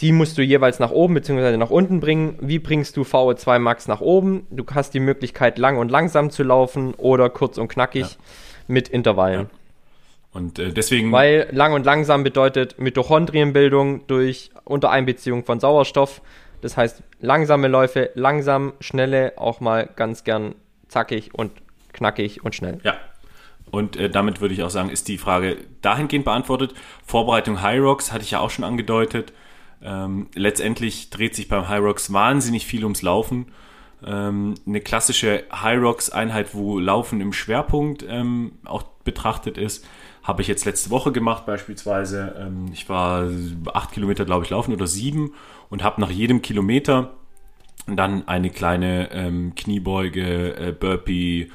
die 0.00 0.12
musst 0.12 0.36
du 0.38 0.42
jeweils 0.42 0.80
nach 0.80 0.90
oben 0.90 1.14
bzw. 1.14 1.56
nach 1.56 1.70
unten 1.70 2.00
bringen. 2.00 2.36
Wie 2.40 2.58
bringst 2.58 2.96
du 2.96 3.02
VO2 3.02 3.58
Max 3.58 3.86
nach 3.86 4.00
oben? 4.00 4.46
Du 4.50 4.64
hast 4.74 4.92
die 4.92 5.00
Möglichkeit, 5.00 5.58
lang 5.58 5.78
und 5.78 5.90
langsam 5.90 6.30
zu 6.30 6.42
laufen 6.42 6.94
oder 6.94 7.30
kurz 7.30 7.58
und 7.58 7.68
knackig 7.68 8.02
ja. 8.02 8.16
mit 8.66 8.88
Intervallen. 8.88 9.42
Ja. 9.42 9.58
Und 10.32 10.58
äh, 10.58 10.72
deswegen. 10.72 11.12
Weil 11.12 11.48
lang 11.52 11.72
und 11.74 11.86
langsam 11.86 12.24
bedeutet 12.24 12.78
Mitochondrienbildung 12.80 14.06
durch 14.08 14.50
Untereinbeziehung 14.64 15.44
von 15.44 15.60
Sauerstoff. 15.60 16.20
Das 16.60 16.76
heißt, 16.76 17.02
langsame 17.20 17.68
Läufe, 17.68 18.10
langsam, 18.14 18.72
schnelle, 18.80 19.34
auch 19.36 19.60
mal 19.60 19.88
ganz 19.94 20.24
gern 20.24 20.56
zackig 20.88 21.34
und 21.34 21.52
knackig 21.92 22.44
und 22.44 22.54
schnell. 22.54 22.80
Ja. 22.82 22.96
Und 23.70 23.96
äh, 23.96 24.10
damit 24.10 24.40
würde 24.40 24.54
ich 24.54 24.62
auch 24.62 24.70
sagen, 24.70 24.90
ist 24.90 25.08
die 25.08 25.18
Frage 25.18 25.56
dahingehend 25.82 26.24
beantwortet. 26.24 26.74
Vorbereitung 27.06 27.62
High 27.62 27.80
Rocks 27.80 28.12
hatte 28.12 28.24
ich 28.24 28.32
ja 28.32 28.40
auch 28.40 28.50
schon 28.50 28.64
angedeutet. 28.64 29.32
Ähm, 29.84 30.28
letztendlich 30.34 31.10
dreht 31.10 31.34
sich 31.34 31.48
beim 31.48 31.68
High 31.68 31.82
Rocks 31.82 32.12
wahnsinnig 32.12 32.66
viel 32.66 32.84
ums 32.84 33.02
Laufen. 33.02 33.46
Ähm, 34.04 34.54
eine 34.66 34.80
klassische 34.80 35.44
High 35.52 35.80
Rocks 35.80 36.10
Einheit, 36.10 36.54
wo 36.54 36.78
Laufen 36.78 37.20
im 37.20 37.32
Schwerpunkt 37.32 38.04
ähm, 38.08 38.52
auch 38.64 38.82
betrachtet 39.04 39.58
ist, 39.58 39.86
habe 40.22 40.40
ich 40.40 40.48
jetzt 40.48 40.64
letzte 40.64 40.90
Woche 40.90 41.12
gemacht 41.12 41.44
beispielsweise. 41.46 42.34
Ähm, 42.38 42.70
ich 42.72 42.88
war 42.88 43.28
acht 43.72 43.92
Kilometer, 43.92 44.24
glaube 44.24 44.44
ich, 44.44 44.50
laufen 44.50 44.72
oder 44.72 44.86
sieben 44.86 45.32
und 45.68 45.82
habe 45.82 46.00
nach 46.00 46.10
jedem 46.10 46.40
Kilometer 46.40 47.12
dann 47.86 48.26
eine 48.26 48.48
kleine 48.50 49.10
ähm, 49.12 49.54
Kniebeuge, 49.54 50.56
äh, 50.56 50.72
Burpee 50.72 51.50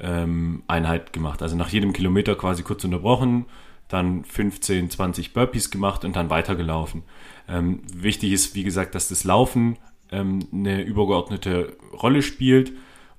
ähm, 0.00 0.62
Einheit 0.66 1.12
gemacht. 1.12 1.42
Also 1.42 1.56
nach 1.56 1.68
jedem 1.68 1.92
Kilometer 1.92 2.34
quasi 2.34 2.62
kurz 2.62 2.84
unterbrochen, 2.84 3.44
dann 3.88 4.24
15, 4.24 4.90
20 4.90 5.34
Burpees 5.34 5.70
gemacht 5.70 6.04
und 6.04 6.16
dann 6.16 6.30
weitergelaufen. 6.30 7.02
Ähm, 7.48 7.80
wichtig 7.94 8.32
ist, 8.32 8.54
wie 8.54 8.64
gesagt, 8.64 8.94
dass 8.94 9.08
das 9.08 9.24
Laufen 9.24 9.76
ähm, 10.10 10.46
eine 10.52 10.82
übergeordnete 10.82 11.76
Rolle 11.92 12.22
spielt 12.22 12.72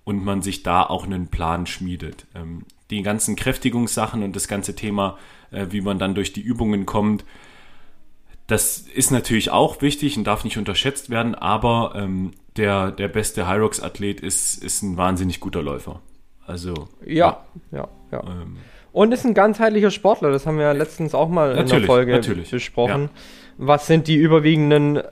und 0.04 0.24
man 0.24 0.42
sich 0.42 0.64
da 0.64 0.84
auch 0.84 1.06
einen 1.06 1.28
Plan 1.28 1.66
schmiedet. 1.66 2.26
Ähm, 2.36 2.64
die 2.90 3.02
ganzen 3.02 3.36
Kräftigungssachen 3.36 4.24
und 4.24 4.36
das 4.36 4.48
ganze 4.48 4.76
Thema, 4.76 5.18
äh, 5.52 5.68
wie 5.70 5.82
man 5.82 6.00
dann 6.00 6.16
durch 6.16 6.34
die 6.34 6.42
Übungen 6.42 6.86
kommt, 6.86 7.26
das 8.48 8.78
ist 8.78 9.12
natürlich 9.12 9.50
auch 9.50 9.82
wichtig 9.82 10.18
und 10.18 10.26
darf 10.26 10.44
nicht 10.44 10.58
unterschätzt 10.58 11.10
werden, 11.10 11.34
aber 11.34 11.94
ähm, 11.96 12.32
der, 12.58 12.92
der 12.92 13.08
beste 13.08 13.48
Hyrox-Athlet 13.48 14.22
ist, 14.22 14.64
ist 14.64 14.84
ein 14.84 14.98
wahnsinnig 14.98 15.40
guter 15.40 15.64
Läufer. 15.64 16.02
Also. 16.46 16.88
Ja, 17.04 17.44
ja, 17.72 17.88
ja. 18.12 18.24
Ähm, 18.24 18.58
und 18.92 19.12
ist 19.14 19.26
ein 19.26 19.34
ganzheitlicher 19.34 19.92
Sportler, 19.92 20.32
das 20.32 20.46
haben 20.46 20.58
wir 20.58 20.74
letztens 20.74 21.16
auch 21.16 21.28
mal 21.28 21.58
in 21.58 21.68
der 21.68 21.82
Folge 21.82 22.22
besprochen. 22.50 23.04
Ja. 23.04 23.10
Was 23.58 23.88
sind 23.88 24.08
die 24.08 24.16
überwiegenden 24.16 24.98
äh, 24.98 25.04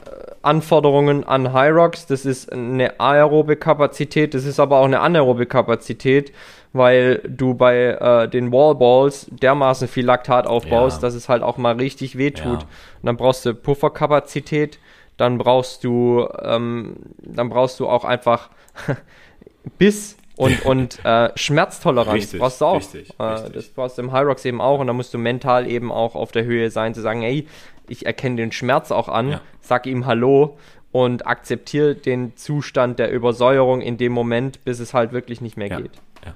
Anforderungen 0.44 1.24
an 1.24 1.54
Hyrox. 1.54 2.06
Das 2.06 2.26
ist 2.26 2.52
eine 2.52 3.00
aerobe 3.00 3.56
Kapazität, 3.56 4.34
das 4.34 4.46
ist 4.46 4.60
aber 4.60 4.78
auch 4.78 4.86
eine 4.86 5.00
anaerobe 5.00 5.46
Kapazität, 5.46 6.34
weil 6.74 7.22
du 7.28 7.54
bei 7.54 7.98
äh, 8.00 8.28
den 8.28 8.52
Wallballs 8.52 9.28
dermaßen 9.32 9.88
viel 9.88 10.06
Laktat 10.06 10.46
aufbaust, 10.46 11.02
Ja. 11.02 11.08
dass 11.08 11.16
es 11.16 11.30
halt 11.30 11.44
auch 11.44 11.58
mal 11.58 11.76
richtig 11.76 12.18
wehtut. 12.18 12.46
Ja. 12.46 12.52
Und 12.54 12.68
dann 13.04 13.18
brauchst 13.18 13.46
du 13.46 13.56
Pufferkapazität, 13.56 14.80
dann 15.16 15.38
brauchst 15.38 15.84
du, 15.86 16.28
ähm, 16.42 16.98
dann 17.20 17.50
brauchst 17.50 17.80
du 17.80 17.88
auch 17.88 18.04
einfach 18.04 18.50
Biss 19.78 20.18
und, 20.36 20.62
und 20.66 21.04
äh, 21.06 21.32
Schmerztoleranz 21.36 22.14
Richtig, 22.14 22.40
brauchst 22.40 22.62
du 22.62 22.66
auch. 22.66 22.78
richtig, 22.78 23.14
äh, 23.20 23.24
richtig. 23.24 23.54
Das 23.54 23.68
brauchst 23.70 23.98
du 23.98 24.02
im 24.02 24.12
Hyrox 24.12 24.46
eben 24.46 24.62
auch 24.62 24.80
und 24.80 24.88
da 24.88 24.94
musst 24.94 25.14
du 25.14 25.18
mental 25.18 25.68
eben 25.70 25.92
auch 25.92 26.16
auf 26.16 26.32
der 26.32 26.44
Höhe 26.46 26.70
sein, 26.72 26.94
zu 26.94 27.02
sagen, 27.02 27.24
ey, 27.24 27.48
ich 27.88 28.06
erkenne 28.06 28.38
den 28.38 28.52
Schmerz 28.52 28.92
auch 28.92 29.10
an, 29.10 29.30
Ja. 29.30 29.42
sag 29.62 29.86
ihm 29.86 30.06
Hallo 30.06 30.58
und 30.92 31.26
akzeptiere 31.28 31.96
den 31.96 32.36
Zustand 32.38 33.00
der 33.00 33.12
Übersäuerung 33.12 33.82
in 33.82 33.98
dem 33.98 34.12
Moment, 34.14 34.64
bis 34.64 34.80
es 34.80 34.94
halt 34.94 35.12
wirklich 35.12 35.42
nicht 35.42 35.58
mehr 35.58 35.68
Ja, 35.68 35.80
geht. 35.82 35.92
ja. 36.26 36.34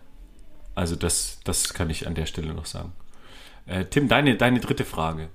Also 0.76 0.96
das, 0.96 1.40
das 1.44 1.74
kann 1.74 1.90
ich 1.90 2.06
an 2.08 2.16
der 2.16 2.26
Stelle 2.26 2.54
noch 2.54 2.66
sagen. 2.66 2.92
Äh, 3.66 3.86
Tim, 3.86 4.08
deine, 4.08 4.36
deine 4.36 4.60
dritte 4.60 4.86
Frage. 4.86 5.30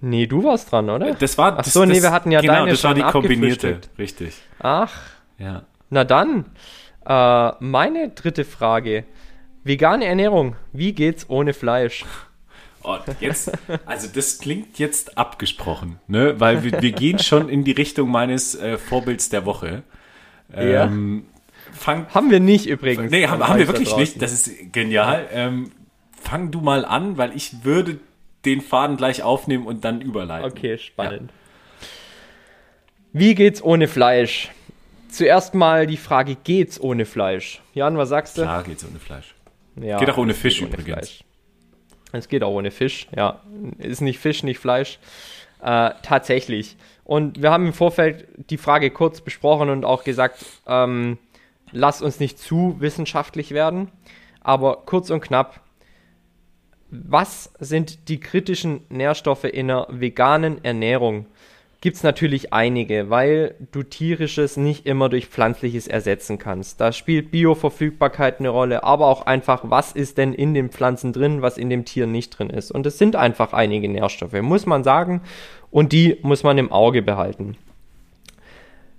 Nee, 0.00 0.26
du 0.26 0.42
warst 0.44 0.72
dran, 0.72 0.88
oder? 0.88 1.14
Das 1.14 1.36
war 1.36 1.58
Ach 1.58 1.64
so, 1.64 1.80
das, 1.84 1.90
nee, 1.90 2.02
wir 2.02 2.10
hatten 2.10 2.30
ja 2.30 2.40
genau, 2.40 2.54
deine 2.54 2.70
das 2.70 2.82
war 2.84 2.94
die 2.94 3.02
kombinierte, 3.02 3.80
richtig. 3.98 4.34
Ach, 4.58 4.92
Ja. 5.38 5.64
Na 5.90 6.04
dann. 6.04 6.46
Äh, 7.04 7.52
meine 7.60 8.10
dritte 8.10 8.44
Frage. 8.44 9.04
Vegane 9.64 10.06
Ernährung. 10.06 10.56
Wie 10.72 10.92
geht's 10.92 11.28
ohne 11.28 11.52
Fleisch? 11.52 12.04
Oh, 12.82 12.96
jetzt, 13.20 13.52
also 13.84 14.08
das 14.08 14.38
klingt 14.38 14.78
jetzt 14.78 15.18
abgesprochen, 15.18 15.98
ne? 16.06 16.40
Weil 16.40 16.64
wir, 16.64 16.80
wir 16.80 16.92
gehen 16.92 17.18
schon 17.18 17.50
in 17.50 17.62
die 17.62 17.72
Richtung 17.72 18.10
meines 18.10 18.54
äh, 18.54 18.78
Vorbilds 18.78 19.28
der 19.28 19.44
Woche. 19.44 19.82
Ja. 20.50 20.84
Ähm, 20.86 21.26
fang, 21.74 22.06
Haben 22.14 22.30
wir 22.30 22.40
nicht 22.40 22.66
übrigens. 22.66 23.10
nee, 23.10 23.26
haben, 23.26 23.46
haben 23.46 23.58
wir 23.58 23.66
da 23.66 23.72
wirklich 23.72 23.90
draußen. 23.90 24.00
nicht. 24.00 24.22
Das 24.22 24.32
ist 24.32 24.72
genial. 24.72 25.28
Ähm, 25.30 25.72
fang 26.18 26.50
du 26.50 26.62
mal 26.62 26.86
an, 26.86 27.18
weil 27.18 27.36
ich 27.36 27.64
würde 27.64 27.98
den 28.46 28.62
Faden 28.62 28.96
gleich 28.96 29.22
aufnehmen 29.22 29.66
und 29.66 29.84
dann 29.84 30.00
überleiten. 30.00 30.50
Okay, 30.50 30.78
spannend. 30.78 31.32
Wie 33.12 33.34
geht's 33.34 33.62
ohne 33.62 33.88
Fleisch? 33.88 34.50
Zuerst 35.10 35.54
mal 35.54 35.86
die 35.86 35.96
Frage, 35.96 36.36
geht's 36.36 36.80
ohne 36.80 37.04
Fleisch? 37.04 37.60
Jan, 37.74 37.96
was 37.98 38.08
sagst 38.08 38.38
du? 38.38 38.42
Klar 38.42 38.62
geht's 38.62 38.84
ohne 38.84 38.98
Fleisch. 38.98 39.34
Ja, 39.76 39.98
Geht 39.98 40.10
auch 40.10 40.18
ohne 40.18 40.34
Fisch 40.34 40.60
ohne 40.62 40.70
übrigens. 40.70 41.08
Fleisch. 41.08 41.24
Es 42.12 42.28
geht 42.28 42.42
auch 42.42 42.52
ohne 42.52 42.70
Fisch, 42.70 43.06
ja. 43.14 43.40
Ist 43.78 44.00
nicht 44.00 44.18
Fisch, 44.18 44.42
nicht 44.42 44.58
Fleisch. 44.58 44.98
Äh, 45.62 45.90
tatsächlich. 46.02 46.76
Und 47.04 47.42
wir 47.42 47.50
haben 47.50 47.66
im 47.66 47.72
Vorfeld 47.72 48.26
die 48.50 48.56
Frage 48.56 48.90
kurz 48.90 49.20
besprochen 49.20 49.68
und 49.68 49.84
auch 49.84 50.04
gesagt, 50.04 50.44
ähm, 50.66 51.18
lass 51.72 52.02
uns 52.02 52.20
nicht 52.20 52.38
zu 52.38 52.76
wissenschaftlich 52.78 53.52
werden. 53.52 53.90
Aber 54.40 54.82
kurz 54.86 55.10
und 55.10 55.20
knapp, 55.20 55.60
was 56.90 57.52
sind 57.60 58.08
die 58.08 58.18
kritischen 58.20 58.84
Nährstoffe 58.88 59.44
in 59.44 59.70
einer 59.70 59.86
veganen 59.90 60.64
Ernährung? 60.64 61.26
Gibt 61.82 61.96
es 61.96 62.02
natürlich 62.02 62.52
einige, 62.52 63.08
weil 63.08 63.54
du 63.72 63.82
tierisches 63.82 64.58
nicht 64.58 64.84
immer 64.84 65.08
durch 65.08 65.28
pflanzliches 65.28 65.88
ersetzen 65.88 66.36
kannst. 66.36 66.78
Da 66.78 66.92
spielt 66.92 67.30
Bioverfügbarkeit 67.30 68.38
eine 68.38 68.50
Rolle, 68.50 68.84
aber 68.84 69.06
auch 69.06 69.24
einfach, 69.24 69.62
was 69.64 69.92
ist 69.92 70.18
denn 70.18 70.34
in 70.34 70.52
den 70.52 70.68
Pflanzen 70.68 71.14
drin, 71.14 71.40
was 71.40 71.56
in 71.56 71.70
dem 71.70 71.86
Tier 71.86 72.06
nicht 72.06 72.38
drin 72.38 72.50
ist. 72.50 72.70
Und 72.70 72.84
es 72.84 72.98
sind 72.98 73.16
einfach 73.16 73.54
einige 73.54 73.88
Nährstoffe, 73.88 74.42
muss 74.42 74.66
man 74.66 74.84
sagen, 74.84 75.22
und 75.70 75.92
die 75.92 76.18
muss 76.20 76.42
man 76.42 76.58
im 76.58 76.70
Auge 76.70 77.00
behalten. 77.00 77.56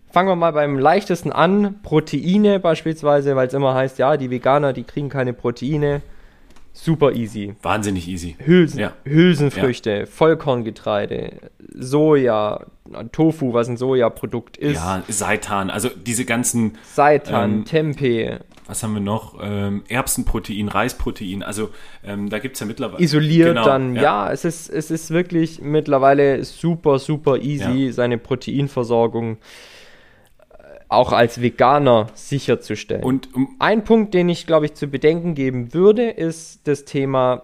Fangen 0.09 0.29
wir 0.29 0.36
mal 0.36 0.51
beim 0.51 0.79
leichtesten 0.79 1.32
an. 1.32 1.82
Proteine 1.84 2.59
beispielsweise, 2.59 3.36
weil 3.36 3.47
es 3.47 3.53
immer 3.53 3.75
heißt, 3.75 3.99
ja, 3.99 4.17
die 4.17 4.32
Veganer, 4.32 4.73
die 4.73 4.84
kriegen 4.84 5.09
keine 5.09 5.34
Proteine. 5.34 6.01
Super 6.74 7.11
easy. 7.13 7.53
Wahnsinnig 7.61 8.07
easy. 8.07 8.36
Hülsen, 8.43 8.80
Ja. 8.80 8.93
Hülsenfrüchte, 9.03 10.07
Vollkorngetreide, 10.07 11.34
Soja, 11.74 12.65
Tofu, 13.11 13.53
was 13.53 13.67
ein 13.69 13.78
Sojaprodukt 13.78 14.57
ist, 14.57 14.76
Ja, 14.76 15.03
Seitan, 15.07 15.69
also 15.69 15.89
diese 15.89 16.26
ganzen, 16.26 16.78
Seitan, 16.84 17.51
Ähm, 17.59 17.65
Tempeh, 17.65 18.38
was 18.67 18.84
haben 18.84 18.93
wir 18.93 19.01
noch? 19.01 19.36
Ähm, 19.41 19.84
Erbsenprotein, 19.89 20.69
Reisprotein, 20.69 21.43
also 21.43 21.69
ähm, 22.05 22.30
da 22.30 22.39
gibt's 22.39 22.59
ja 22.61 22.65
mittlerweile. 22.65 23.03
isoliert 23.03 23.49
Genau, 23.49 23.65
dann. 23.65 23.95
Ja, 23.95 24.32
es, 24.32 24.45
ist, 24.45 24.69
es 24.69 24.91
ist 24.91 25.11
wirklich 25.11 25.61
mittlerweile 25.61 26.43
super, 26.45 26.99
super 26.99 27.38
easy, 27.38 27.88
Ja. 27.88 27.93
seine 27.93 28.17
Proteinversorgung 28.17 29.34
äh, 29.34 29.38
auch 30.92 31.14
als 31.14 31.42
Veganer 31.42 32.08
sicherzustellen. 32.14 33.04
Und 33.04 33.34
um, 33.34 33.56
Ein 33.60 33.86
Punkt, 33.86 34.14
den 34.14 34.28
ich, 34.28 34.46
glaube 34.46 34.66
ich, 34.66 34.74
zu 34.74 34.88
bedenken 34.88 35.36
geben 35.36 35.74
würde, 35.74 36.10
ist 36.10 36.68
das 36.68 36.84
Thema 36.84 37.44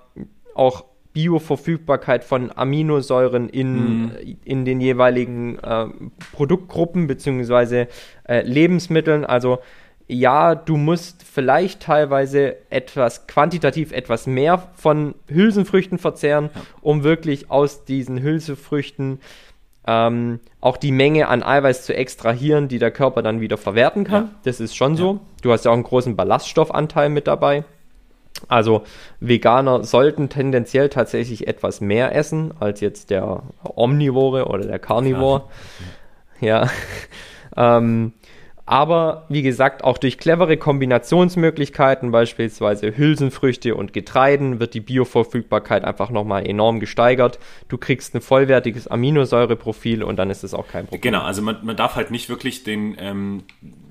auch 0.53 0.83
Bioverfügbarkeit 1.13 2.25
von 2.25 2.51
Aminosäuren 2.53 3.47
in, 3.49 4.11
in 4.43 4.65
den 4.65 4.81
jeweiligen 4.81 5.57
äh, 5.59 5.87
Produktgruppen 6.33 7.07
beziehungsweise 7.07 7.87
äh, 8.27 8.41
Lebensmitteln. 8.41 9.23
Also 9.23 9.59
ja, 10.07 10.53
du 10.53 10.75
musst 10.77 11.23
vielleicht 11.23 11.81
teilweise 11.81 12.57
etwas 12.69 13.27
quantitativ 13.27 13.93
etwas 13.93 14.27
mehr 14.27 14.69
von 14.75 15.15
Hülsenfrüchten 15.29 15.97
verzehren, 15.97 16.49
um 16.81 17.03
wirklich 17.03 17.49
aus 17.49 17.85
diesen 17.85 18.21
Hülsenfrüchten 18.21 19.19
ähm, 19.87 20.39
auch 20.59 20.77
die 20.77 20.91
Menge 20.91 21.29
an 21.29 21.41
Eiweiß 21.41 21.85
zu 21.85 21.95
extrahieren, 21.95 22.67
die 22.67 22.77
der 22.77 22.91
Körper 22.91 23.21
dann 23.21 23.39
wieder 23.39 23.57
verwerten 23.57 24.03
kann. 24.03 24.23
Ja. 24.23 24.29
Das 24.43 24.59
ist 24.59 24.75
schon 24.75 24.97
so. 24.97 25.21
Du 25.41 25.51
hast 25.51 25.65
ja 25.65 25.71
auch 25.71 25.75
einen 25.75 25.83
großen 25.83 26.15
Ballaststoffanteil 26.15 27.09
mit 27.09 27.27
dabei. 27.27 27.63
Also 28.47 28.83
Veganer 29.19 29.83
sollten 29.83 30.29
tendenziell 30.29 30.89
tatsächlich 30.89 31.47
etwas 31.47 31.81
mehr 31.81 32.13
essen 32.13 32.53
als 32.59 32.81
jetzt 32.81 33.09
der 33.09 33.43
Omnivore 33.63 34.45
oder 34.45 34.65
der 34.65 34.77
Carnivore. 34.77 35.45
Ja. 36.39 36.69
ähm, 37.57 38.13
aber 38.67 39.25
wie 39.29 39.43
gesagt, 39.43 39.85
auch 39.85 39.97
durch 39.97 40.17
clevere 40.17 40.57
Kombinationsmöglichkeiten, 40.57 42.11
beispielsweise 42.11 42.97
Hülsenfrüchte 42.97 43.73
und 43.73 43.93
Getreiden, 43.93 44.59
wird 44.59 44.73
die 44.73 44.81
Bioverfügbarkeit 44.81 45.85
einfach 45.85 46.09
nochmal 46.09 46.45
enorm 46.45 46.81
gesteigert. 46.81 47.39
Du 47.69 47.77
kriegst 47.77 48.13
ein 48.13 48.19
vollwertiges 48.19 48.87
Aminosäureprofil 48.89 50.03
und 50.03 50.17
dann 50.17 50.29
ist 50.29 50.43
es 50.43 50.53
auch 50.53 50.67
kein 50.67 50.83
Problem. 50.83 50.99
genau, 50.99 51.21
also 51.21 51.41
man, 51.41 51.65
man 51.65 51.77
darf 51.77 51.95
halt 51.95 52.11
nicht 52.11 52.27
wirklich 52.27 52.65
den, 52.65 52.97
ähm, 52.99 53.43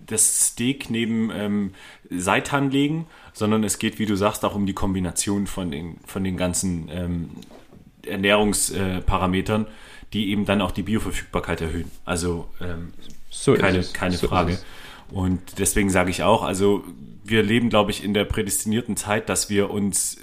das 0.06 0.48
Steak 0.48 0.90
neben 0.90 1.30
ähm, 1.34 1.72
Seitan 2.10 2.70
legen, 2.70 3.06
sondern 3.32 3.64
es 3.64 3.78
geht, 3.78 3.98
wie 3.98 4.04
du 4.04 4.14
sagst, 4.14 4.44
auch 4.44 4.54
um 4.54 4.66
die 4.66 4.74
Kombination 4.74 5.46
von 5.46 5.70
den, 5.70 5.96
von 6.04 6.22
den 6.22 6.36
ganzen 6.36 6.90
ähm, 6.92 7.30
Ernährungsparametern, 8.06 9.68
die 10.12 10.28
eben 10.32 10.44
dann 10.44 10.60
auch 10.60 10.70
die 10.70 10.82
Bioverfügbarkeit 10.82 11.62
erhöhen. 11.62 11.90
Also 12.04 12.48
ähm, 12.60 12.92
So 13.42 13.54
ist 13.54 13.60
keine, 13.60 13.78
es. 13.78 13.92
keine 13.92 14.16
So 14.16 14.26
ist 14.26 14.30
Frage. 14.30 14.58
Und 15.10 15.40
deswegen 15.58 15.90
sage 15.90 16.10
ich 16.10 16.22
auch, 16.22 16.42
also 16.42 16.84
wir 17.24 17.42
leben, 17.42 17.68
glaube 17.68 17.90
ich, 17.90 18.02
in 18.02 18.14
der 18.14 18.24
prädestinierten 18.24 18.96
Zeit, 18.96 19.28
dass 19.28 19.50
wir 19.50 19.70
uns 19.70 20.18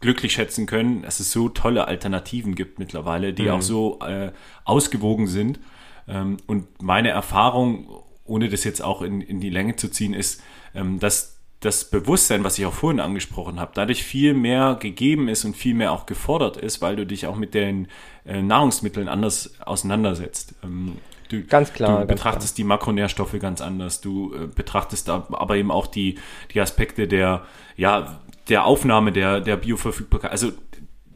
glücklich 0.00 0.32
schätzen 0.32 0.66
können, 0.66 1.02
dass 1.02 1.18
es 1.18 1.32
so 1.32 1.48
tolle 1.48 1.88
Alternativen 1.88 2.54
gibt 2.54 2.78
mittlerweile, 2.78 3.32
die 3.32 3.50
auch 3.50 3.62
so 3.62 4.00
äh, 4.00 4.32
ausgewogen 4.64 5.26
sind. 5.26 5.60
Ähm, 6.06 6.36
und 6.46 6.82
meine 6.82 7.08
Erfahrung, 7.08 7.88
ohne 8.24 8.48
das 8.48 8.64
jetzt 8.64 8.82
auch 8.82 9.00
in, 9.00 9.20
in 9.20 9.40
die 9.40 9.50
Länge 9.50 9.76
zu 9.76 9.88
ziehen, 9.88 10.12
ist, 10.12 10.42
ähm, 10.74 10.98
dass 10.98 11.40
das 11.60 11.88
Bewusstsein, 11.88 12.44
was 12.44 12.58
ich 12.58 12.66
auch 12.66 12.74
vorhin 12.74 13.00
angesprochen 13.00 13.58
habe, 13.58 13.72
dadurch 13.74 14.04
viel 14.04 14.34
mehr 14.34 14.76
gegeben 14.78 15.28
ist 15.28 15.46
und 15.46 15.56
viel 15.56 15.74
mehr 15.74 15.92
auch 15.92 16.04
gefordert 16.04 16.58
ist, 16.58 16.82
weil 16.82 16.96
du 16.96 17.06
dich 17.06 17.26
auch 17.26 17.36
mit 17.36 17.54
den 17.54 17.88
äh, 18.26 18.42
Nahrungsmitteln 18.42 19.08
anders 19.08 19.58
auseinandersetzt. 19.60 20.54
Ähm, 20.62 20.98
du, 21.28 21.44
Ganz 21.44 21.72
klar, 21.72 21.90
Du 21.90 21.96
ganz 21.98 22.08
betrachtest 22.08 22.58
die 22.58 22.64
Makronährstoffe 22.64 23.38
ganz 23.40 23.60
anders. 23.60 24.00
Du 24.00 24.34
äh, 24.34 24.46
betrachtest 24.46 25.08
aber 25.08 25.56
eben 25.56 25.70
auch 25.70 25.86
die, 25.86 26.18
die 26.52 26.60
Aspekte 26.60 27.08
der, 27.08 27.42
ja, 27.76 28.20
der 28.48 28.64
Aufnahme 28.64 29.12
der, 29.12 29.40
der 29.40 29.56
Bioverfügbarkeit. 29.56 30.30
Also 30.30 30.52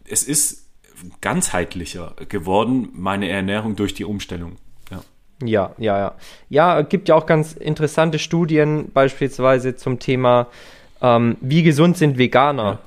es 0.08 0.24
ist 0.24 0.68
ganzheitlicher 1.20 2.14
geworden, 2.28 2.88
meine 2.92 3.28
Ernährung 3.28 3.76
durch 3.76 3.94
die 3.94 4.04
Umstellung. 4.04 4.56
Ja. 4.90 5.00
Ja, 5.44 5.70
ja, 5.78 5.98
ja. 5.98 6.14
Ja, 6.48 6.80
es 6.80 6.88
gibt 6.88 7.08
ja 7.08 7.14
auch 7.14 7.26
ganz 7.26 7.52
interessante 7.52 8.18
Studien, 8.18 8.90
beispielsweise 8.92 9.76
zum 9.76 9.98
Thema, 9.98 10.48
ähm, 11.00 11.36
wie 11.40 11.62
gesund 11.62 11.96
sind 11.96 12.18
Veganer. 12.18 12.62
Ja. 12.62 12.78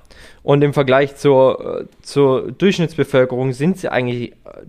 Und 0.44 0.64
im 0.64 0.74
Vergleich 0.74 1.16
zur, 1.16 1.82
äh, 1.82 1.86
zur 2.02 2.52
Durchschnittsbevölkerung 2.52 3.54
sind 3.54 3.78
sie 3.78 3.90
eigentlich 3.90 4.32
äh, 4.32 4.66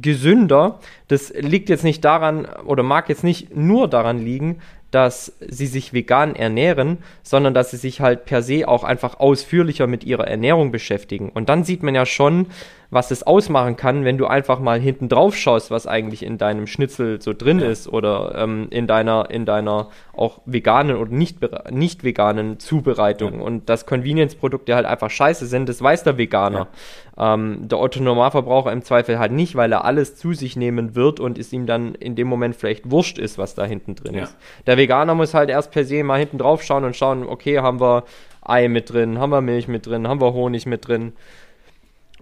gesünder. 0.00 0.78
Das 1.08 1.32
liegt 1.36 1.68
jetzt 1.68 1.84
nicht 1.84 2.04
daran 2.04 2.46
oder 2.66 2.82
mag 2.82 3.08
jetzt 3.08 3.24
nicht 3.24 3.54
nur 3.56 3.88
daran 3.88 4.18
liegen, 4.18 4.60
dass 4.90 5.36
sie 5.40 5.66
sich 5.66 5.92
vegan 5.92 6.36
ernähren, 6.36 6.98
sondern 7.24 7.52
dass 7.52 7.72
sie 7.72 7.76
sich 7.76 8.00
halt 8.00 8.26
per 8.26 8.42
se 8.42 8.68
auch 8.68 8.84
einfach 8.84 9.18
ausführlicher 9.18 9.88
mit 9.88 10.04
ihrer 10.04 10.28
Ernährung 10.28 10.70
beschäftigen. 10.70 11.30
Und 11.30 11.48
dann 11.48 11.64
sieht 11.64 11.82
man 11.82 11.96
ja 11.96 12.06
schon, 12.06 12.46
was 12.94 13.10
es 13.10 13.24
ausmachen 13.24 13.76
kann, 13.76 14.04
wenn 14.04 14.18
du 14.18 14.26
einfach 14.26 14.60
mal 14.60 14.78
hinten 14.78 15.08
drauf 15.08 15.36
schaust, 15.36 15.72
was 15.72 15.88
eigentlich 15.88 16.22
in 16.22 16.38
deinem 16.38 16.68
Schnitzel 16.68 17.20
so 17.20 17.32
drin 17.32 17.58
ja. 17.58 17.66
ist 17.66 17.88
oder 17.88 18.36
ähm, 18.36 18.68
in 18.70 18.86
deiner, 18.86 19.30
in 19.30 19.44
deiner 19.44 19.88
auch 20.16 20.40
veganen 20.46 20.96
oder 20.96 21.10
nicht, 21.10 21.38
nicht 21.72 22.04
veganen 22.04 22.60
Zubereitung 22.60 23.40
ja. 23.40 23.44
und 23.44 23.68
dass 23.68 23.86
Convenience-Produkte 23.86 24.76
halt 24.76 24.86
einfach 24.86 25.10
scheiße 25.10 25.46
sind, 25.46 25.68
das 25.68 25.82
weiß 25.82 26.04
der 26.04 26.18
Veganer. 26.18 26.68
Ja. 27.16 27.34
Ähm, 27.34 27.66
der 27.66 27.80
Otto-Normalverbraucher 27.80 28.70
im 28.70 28.84
Zweifel 28.84 29.18
halt 29.18 29.32
nicht, 29.32 29.56
weil 29.56 29.72
er 29.72 29.84
alles 29.84 30.14
zu 30.14 30.32
sich 30.32 30.54
nehmen 30.54 30.94
wird 30.94 31.18
und 31.18 31.36
es 31.36 31.52
ihm 31.52 31.66
dann 31.66 31.96
in 31.96 32.14
dem 32.14 32.28
Moment 32.28 32.54
vielleicht 32.54 32.92
wurscht 32.92 33.18
ist, 33.18 33.38
was 33.38 33.56
da 33.56 33.64
hinten 33.64 33.96
drin 33.96 34.14
ist. 34.14 34.36
Der 34.66 34.76
Veganer 34.76 35.16
muss 35.16 35.34
halt 35.34 35.50
erst 35.50 35.72
per 35.72 35.84
se 35.84 36.04
mal 36.04 36.20
hinten 36.20 36.38
drauf 36.38 36.62
schauen 36.62 36.84
und 36.84 36.94
schauen, 36.94 37.24
okay, 37.26 37.58
haben 37.58 37.80
wir 37.80 38.04
Ei 38.40 38.68
mit 38.68 38.92
drin, 38.92 39.18
haben 39.18 39.30
wir 39.30 39.40
Milch 39.40 39.66
mit 39.66 39.86
drin, 39.86 40.06
haben 40.06 40.20
wir 40.20 40.32
Honig 40.32 40.66
mit 40.66 40.86
drin 40.86 41.14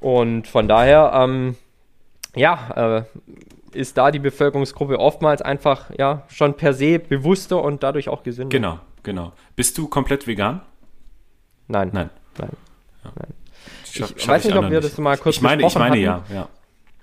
und 0.02 0.46
von 0.48 0.68
daher, 0.68 1.12
ähm, 1.14 1.56
ja, 2.34 2.98
äh, 2.98 3.02
ist 3.72 3.96
da 3.96 4.10
die 4.10 4.18
Bevölkerungsgruppe 4.18 4.98
oftmals 4.98 5.40
einfach 5.40 5.90
ja 5.96 6.24
schon 6.28 6.54
per 6.54 6.74
se 6.74 6.98
bewusster 6.98 7.62
und 7.62 7.82
dadurch 7.82 8.08
auch 8.08 8.22
gesünder. 8.22 8.54
Genau, 8.54 8.78
genau. 9.02 9.32
Bist 9.56 9.78
du 9.78 9.88
komplett 9.88 10.26
vegan? 10.26 10.60
Nein. 11.68 11.90
Nein. 11.92 12.10
Nein. 12.38 12.50
Ja. 13.04 13.12
Nein. 13.14 13.34
Ich, 13.84 14.00
ich 14.00 14.28
weiß 14.28 14.44
nicht, 14.44 14.56
ob 14.56 14.70
wir 14.70 14.80
das 14.80 14.98
mal 14.98 15.16
kurz 15.16 15.36
ich 15.36 15.42
meine, 15.42 15.66
ich 15.66 15.74
meine, 15.74 15.98
ja, 15.98 16.24
ja. 16.32 16.48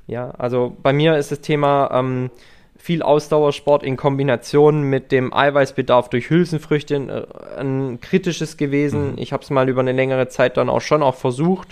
Ja, 0.08 0.32
also 0.32 0.76
bei 0.82 0.92
mir 0.92 1.18
ist 1.18 1.32
das 1.32 1.42
Thema 1.42 1.92
ähm, 1.94 2.32
viel 2.76 3.04
Ausdauersport 3.04 3.84
in 3.84 3.96
Kombination 3.96 4.82
mit 4.82 5.12
dem 5.12 5.34
Eiweißbedarf 5.34 6.10
durch 6.10 6.32
Hülsenfrüchte 6.32 6.96
äh, 6.96 7.60
ein 7.60 8.00
kritisches 8.02 8.58
gewesen. 8.58 9.12
Mhm. 9.12 9.18
Ich 9.18 9.34
habe 9.34 9.44
es 9.44 9.52
mal 9.52 9.70
über 9.70 9.82
eine 9.82 9.92
längere 9.92 10.28
Zeit 10.30 10.58
dann 10.58 10.70
auch 10.70 10.82
schon 10.82 11.04
auch 11.04 11.16
versucht. 11.16 11.68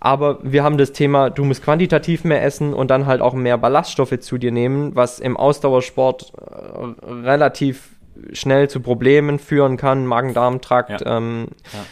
Aber 0.00 0.38
wir 0.42 0.62
haben 0.62 0.78
das 0.78 0.92
Thema, 0.92 1.30
du 1.30 1.44
musst 1.44 1.62
quantitativ 1.62 2.24
mehr 2.24 2.42
essen 2.44 2.72
und 2.72 2.90
dann 2.90 3.06
halt 3.06 3.20
auch 3.20 3.34
mehr 3.34 3.58
Ballaststoffe 3.58 4.18
zu 4.20 4.38
dir 4.38 4.52
nehmen, 4.52 4.94
was 4.94 5.18
im 5.18 5.36
Ausdauersport 5.36 6.32
äh, 6.36 7.10
relativ 7.10 7.96
schnell 8.32 8.68
zu 8.68 8.80
Problemen 8.80 9.38
führen 9.38 9.76
kann, 9.76 10.06
Magen-Darm-Trakt. 10.06 11.00
Ja. 11.02 11.16
Ähm, 11.16 11.48
ja. 11.72 11.84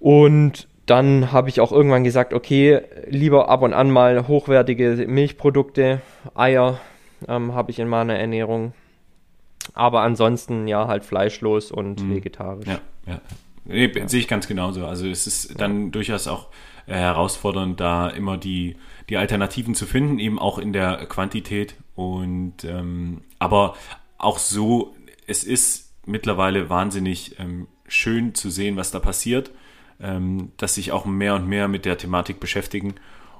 Und 0.00 0.68
dann 0.86 1.30
habe 1.30 1.48
ich 1.48 1.60
auch 1.60 1.70
irgendwann 1.70 2.02
gesagt, 2.02 2.32
okay, 2.34 2.80
lieber 3.06 3.48
ab 3.48 3.62
und 3.62 3.72
an 3.72 3.90
mal 3.90 4.26
hochwertige 4.26 5.04
Milchprodukte, 5.06 6.00
Eier 6.34 6.80
ähm, 7.28 7.54
habe 7.54 7.70
ich 7.70 7.78
in 7.78 7.88
meiner 7.88 8.18
Ernährung. 8.18 8.72
Aber 9.74 10.00
ansonsten 10.00 10.66
ja 10.66 10.88
halt 10.88 11.04
fleischlos 11.04 11.70
und 11.70 12.02
mhm. 12.02 12.16
vegetarisch. 12.16 12.66
Ja, 12.66 12.80
ja. 13.06 13.20
Nee, 13.64 13.92
ja. 13.94 14.08
Sehe 14.08 14.20
ich 14.20 14.26
ganz 14.26 14.48
genauso. 14.48 14.86
Also 14.86 15.06
es 15.06 15.26
ist 15.26 15.60
dann 15.60 15.92
durchaus 15.92 16.26
auch 16.26 16.48
herausfordernd, 16.96 17.80
da 17.80 18.08
immer 18.08 18.36
die, 18.36 18.76
die 19.08 19.16
Alternativen 19.16 19.74
zu 19.74 19.86
finden, 19.86 20.18
eben 20.18 20.38
auch 20.38 20.58
in 20.58 20.72
der 20.72 21.06
Quantität. 21.06 21.74
Und 21.94 22.64
ähm, 22.64 23.22
aber 23.38 23.74
auch 24.18 24.38
so, 24.38 24.94
es 25.26 25.44
ist 25.44 25.92
mittlerweile 26.06 26.68
wahnsinnig 26.70 27.38
ähm, 27.38 27.66
schön 27.86 28.34
zu 28.34 28.50
sehen, 28.50 28.76
was 28.76 28.90
da 28.90 28.98
passiert, 28.98 29.50
ähm, 30.00 30.52
dass 30.56 30.74
sich 30.74 30.92
auch 30.92 31.04
mehr 31.04 31.34
und 31.34 31.46
mehr 31.46 31.68
mit 31.68 31.84
der 31.84 31.98
Thematik 31.98 32.40
beschäftigen 32.40 32.94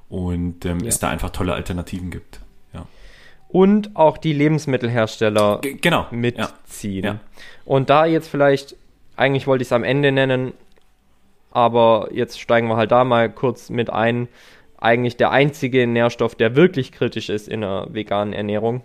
und 0.09 0.65
ähm, 0.65 0.81
ja. 0.81 0.89
es 0.89 0.99
da 0.99 1.09
einfach 1.09 1.31
tolle 1.31 1.55
Alternativen 1.55 2.11
gibt. 2.11 2.41
Ja. 2.75 2.87
Und 3.49 3.97
auch 3.97 4.19
die 4.19 4.33
Lebensmittelhersteller 4.33 5.61
G 5.63 5.75
genau. 5.75 6.07
mitziehen. 6.11 7.05
Ja. 7.05 7.21
Und 7.65 7.91
da 7.91 8.07
jetzt 8.07 8.29
vielleicht, 8.29 8.77
eigentlich 9.17 9.47
wollte 9.47 9.63
ich 9.63 9.69
es 9.69 9.73
am 9.73 9.85
Ende 9.85 10.13
nennen, 10.13 10.53
aber 11.51 12.09
jetzt 12.13 12.41
steigen 12.41 12.69
wir 12.69 12.77
halt 12.77 12.93
da 12.93 13.05
mal 13.05 13.31
kurz 13.31 13.71
mit 13.71 13.91
ein. 13.91 14.29
Eigentlich 14.79 15.17
der 15.17 15.31
einzige 15.31 15.87
Nährstoff, 15.87 16.35
der 16.35 16.57
wirklich 16.57 16.93
kritisch 16.93 17.29
ist 17.29 17.49
in 17.49 17.61
der 17.61 17.89
veganen 17.91 18.33
Ernährung, 18.33 18.83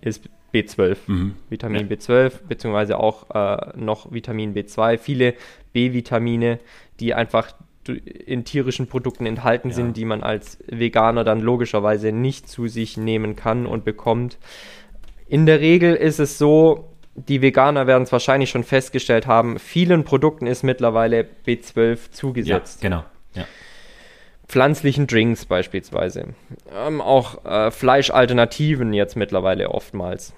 ist 0.00 0.28
B12. 0.54 0.96
Mhm. 1.06 1.34
Vitamin 1.48 1.88
ja. 1.88 1.96
B12, 1.96 2.32
beziehungsweise 2.48 2.98
auch 2.98 3.30
äh, 3.34 3.76
noch 3.76 4.12
Vitamin 4.12 4.54
B2. 4.54 4.98
Viele 4.98 5.34
B-Vitamine, 5.72 6.58
die 7.00 7.14
einfach 7.14 7.52
in 7.88 8.44
tierischen 8.44 8.86
Produkten 8.86 9.26
enthalten 9.26 9.70
ja. 9.70 9.74
sind, 9.74 9.96
die 9.96 10.04
man 10.04 10.22
als 10.22 10.58
Veganer 10.66 11.24
dann 11.24 11.40
logischerweise 11.40 12.12
nicht 12.12 12.48
zu 12.48 12.68
sich 12.68 12.96
nehmen 12.96 13.34
kann 13.34 13.66
und 13.66 13.84
bekommt. 13.84 14.38
In 15.26 15.46
der 15.46 15.60
Regel 15.60 15.94
ist 15.94 16.18
es 16.18 16.38
so, 16.38 16.88
die 17.26 17.42
Veganer 17.42 17.86
werden 17.86 18.04
es 18.04 18.12
wahrscheinlich 18.12 18.50
schon 18.50 18.64
festgestellt 18.64 19.26
haben, 19.26 19.58
vielen 19.58 20.04
Produkten 20.04 20.46
ist 20.46 20.62
mittlerweile 20.62 21.26
B12 21.46 22.10
zugesetzt. 22.10 22.82
Ja, 22.82 22.88
genau. 22.88 23.04
Ja. 23.34 23.44
Pflanzlichen 24.46 25.06
Drinks 25.06 25.44
beispielsweise. 25.44 26.34
Ähm, 26.74 27.00
auch 27.00 27.44
äh, 27.44 27.70
Fleischalternativen 27.70 28.92
jetzt 28.92 29.16
mittlerweile 29.16 29.70
oftmals. 29.70 30.32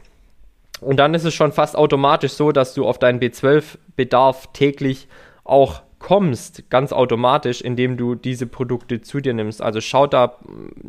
Und 0.80 0.96
dann 0.96 1.14
ist 1.14 1.24
es 1.24 1.34
schon 1.34 1.52
fast 1.52 1.76
automatisch 1.76 2.32
so, 2.32 2.52
dass 2.52 2.74
du 2.74 2.86
auf 2.86 2.98
deinen 2.98 3.20
B12-Bedarf 3.20 4.48
täglich 4.52 5.08
auch 5.44 5.82
kommst, 5.98 6.70
ganz 6.70 6.92
automatisch, 6.92 7.60
indem 7.60 7.98
du 7.98 8.14
diese 8.14 8.46
Produkte 8.46 9.02
zu 9.02 9.20
dir 9.20 9.34
nimmst. 9.34 9.60
Also 9.60 9.80
schau 9.82 10.06
da 10.06 10.38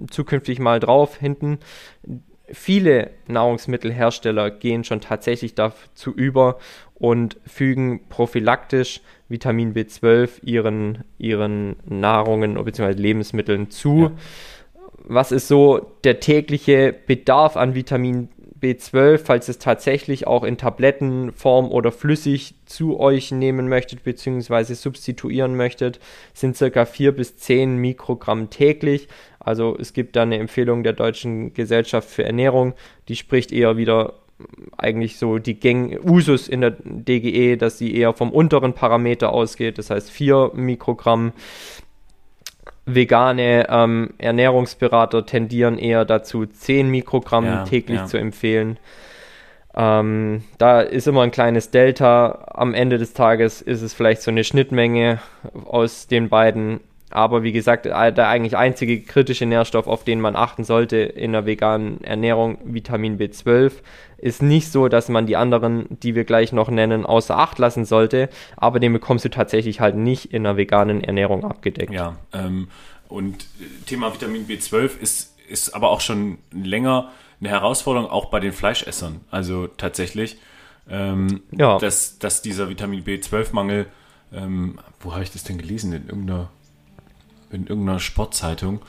zukünftig 0.10 0.60
mal 0.60 0.80
drauf 0.80 1.18
hinten 1.18 1.60
viele 2.54 3.12
Nahrungsmittelhersteller 3.28 4.52
gehen 4.52 4.84
schon 4.84 5.02
tatsächlich 5.02 5.56
dazu 5.56 6.12
über 6.12 6.58
und 6.96 7.38
fügen 7.46 8.02
prophylaktisch 8.10 9.02
Vitamin 9.28 9.74
B12 9.74 10.44
ihren, 10.44 11.04
ihren 11.18 11.78
Nahrungen 11.86 12.64
bzw. 12.64 12.92
Lebensmitteln 12.92 13.70
zu. 13.72 14.02
Ja. 14.02 14.12
Was 15.04 15.32
ist 15.32 15.48
so 15.48 15.94
der 16.04 16.20
tägliche 16.20 16.94
Bedarf 17.08 17.58
an 17.58 17.74
Vitamin 17.74 18.30
B12, 18.62 19.18
falls 19.18 19.50
es 19.50 19.58
tatsächlich 19.58 20.28
auch 20.28 20.44
in 20.44 20.58
Tablettenform 20.58 21.72
oder 21.72 21.92
flüssig 21.92 22.54
zu 22.66 23.00
euch 23.00 23.32
nehmen 23.32 23.68
möchtet 23.68 24.04
bzw. 24.04 24.76
substituieren 24.76 25.56
möchtet, 25.56 26.00
sind 26.34 26.56
circa 26.56 26.86
4 26.86 27.14
bis 27.14 27.38
10 27.38 27.78
Mikrogramm 27.78 28.52
täglich. 28.52 29.08
Also 29.44 29.78
es 29.80 29.94
gibt 29.94 30.16
da 30.16 30.24
eine 30.24 30.38
Empfehlung 30.38 30.84
der 30.84 30.94
Deutschen 30.94 31.54
Gesellschaft 31.54 32.10
für 32.10 32.24
Ernährung, 32.24 32.74
die 33.08 33.16
spricht 33.16 33.52
eher 33.52 33.78
wieder 33.78 34.14
eigentlich 34.78 35.18
so 35.18 35.38
die 35.38 35.60
Gang 35.60 36.00
Usus 36.04 36.48
in 36.48 36.62
der 36.62 36.76
DGE, 36.84 37.58
dass 37.58 37.78
sie 37.78 37.96
eher 37.96 38.14
vom 38.14 38.32
unteren 38.32 38.74
Parameter 38.74 39.32
ausgeht, 39.32 39.78
das 39.78 39.90
heißt 39.90 40.10
4 40.10 40.52
Mikrogramm. 40.54 41.34
Vegane 42.86 43.68
ähm, 43.70 44.14
Ernährungsberater 44.18 45.26
tendieren 45.26 45.78
eher 45.78 46.04
dazu, 46.04 46.46
10 46.46 46.90
Mikrogramm 46.90 47.46
ja, 47.46 47.64
täglich 47.64 48.00
ja. 48.00 48.06
zu 48.08 48.18
empfehlen. 48.18 48.80
Ähm, 49.76 50.44
da 50.58 50.82
ist 50.82 51.08
immer 51.08 51.22
ein 51.22 51.32
kleines 51.32 51.70
Delta. 51.70 52.46
Am 52.54 52.74
Ende 52.74 52.98
des 52.98 53.14
Tages 53.14 53.62
ist 53.62 53.82
es 53.82 53.94
vielleicht 53.94 54.22
so 54.22 54.32
eine 54.32 54.44
Schnittmenge 54.44 55.20
aus 55.66 56.08
den 56.08 56.30
beiden 56.30 56.82
aber 57.12 57.44
wie 57.44 57.52
gesagt, 57.52 57.86
der 57.86 58.28
eigentlich 58.28 58.58
einzige 58.58 59.02
kritische 59.02 59.46
Nährstoff, 59.46 59.88
auf 59.88 60.04
den 60.04 60.22
man 60.22 60.36
achten 60.36 60.64
sollte 60.64 60.98
in 60.98 61.34
der 61.34 61.46
veganen 61.46 62.04
Ernährung, 62.04 62.58
Vitamin 62.64 63.20
B12, 63.20 63.72
ist 64.18 64.42
nicht 64.42 64.72
so, 64.72 64.88
dass 64.88 65.10
man 65.10 65.26
die 65.26 65.36
anderen, 65.36 65.86
die 65.90 66.16
wir 66.16 66.24
gleich 66.24 66.54
noch 66.54 66.70
nennen, 66.70 67.06
außer 67.06 67.38
Acht 67.38 67.60
lassen 67.60 67.86
sollte, 67.86 68.30
aber 68.56 68.80
den 68.80 68.94
bekommst 68.94 69.26
du 69.26 69.30
tatsächlich 69.30 69.80
halt 69.80 69.96
nicht 69.96 70.34
in 70.34 70.44
der 70.44 70.58
veganen 70.58 71.04
Ernährung 71.04 71.44
abgedeckt. 71.44 71.92
Ja, 71.92 72.18
ähm, 72.34 72.68
und 73.08 73.46
Thema 73.88 74.14
Vitamin 74.14 74.48
B12 74.48 75.00
ist, 75.00 75.36
ist 75.50 75.76
aber 75.76 75.90
auch 75.90 76.02
schon 76.02 76.38
länger 76.52 77.12
eine 77.42 77.50
Herausforderung, 77.50 78.10
auch 78.10 78.26
bei 78.26 78.40
den 78.40 78.54
Fleischessern. 78.54 79.22
Also 79.32 79.68
tatsächlich, 79.68 80.38
ähm, 80.90 81.42
ja. 81.52 81.78
dass, 81.80 82.20
dass 82.20 82.42
dieser 82.42 82.70
Vitamin 82.70 83.04
B12-Mangel, 83.04 83.88
ähm, 84.32 84.80
wo 85.02 85.14
habe 85.14 85.24
ich 85.24 85.32
das 85.32 85.44
denn 85.44 85.58
gelesen? 85.58 85.92
In 85.94 86.08
irgendeiner 86.08 86.50
in 87.54 87.68
irgendeiner 87.68 88.00
Sportzeitung, 88.00 88.82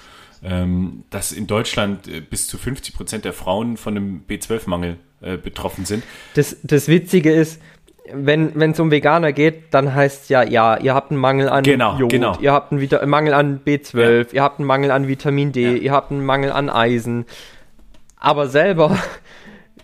ähm, 0.43 1.05
dass 1.11 1.33
in 1.33 1.47
Deutschland 1.47 2.09
äh, 2.09 2.21
bis 2.21 2.47
zu 2.47 2.59
50 2.59 2.95
Prozent 2.95 3.25
der 3.25 3.33
Frauen 3.33 3.77
von 3.77 3.97
einem 3.97 4.25
B12-Mangel 4.29 4.97
äh, 5.21 5.37
betroffen 5.37 5.85
sind. 5.85 6.03
Das, 6.35 6.57
das 6.63 6.89
Witzige 6.89 7.33
ist, 7.33 7.61
wenn 8.13 8.61
es 8.61 8.81
um 8.81 8.91
Veganer 8.91 9.33
geht, 9.33 9.73
dann 9.73 9.95
heißt 9.95 10.25
es 10.25 10.29
ja, 10.29 10.43
ja, 10.43 10.77
ihr 10.77 10.95
habt 10.95 11.11
einen 11.11 11.21
Mangel 11.21 11.49
an 11.49 11.63
genau, 11.63 11.97
Jod, 11.97 12.11
genau. 12.11 12.37
ihr 12.41 12.53
habt 12.53 12.73
einen 12.73 12.81
Vita 12.81 13.05
Mangel 13.07 13.33
an 13.33 13.61
B12, 13.65 13.99
ja. 13.99 14.33
ihr 14.33 14.43
habt 14.43 14.59
einen 14.59 14.67
Mangel 14.67 14.91
an 14.91 15.07
Vitamin 15.07 15.53
D, 15.53 15.63
ja. 15.63 15.73
ihr 15.73 15.93
habt 15.93 16.11
einen 16.11 16.25
Mangel 16.25 16.51
an 16.53 16.69
Eisen. 16.69 17.27
Aber 18.17 18.49
selber 18.49 18.99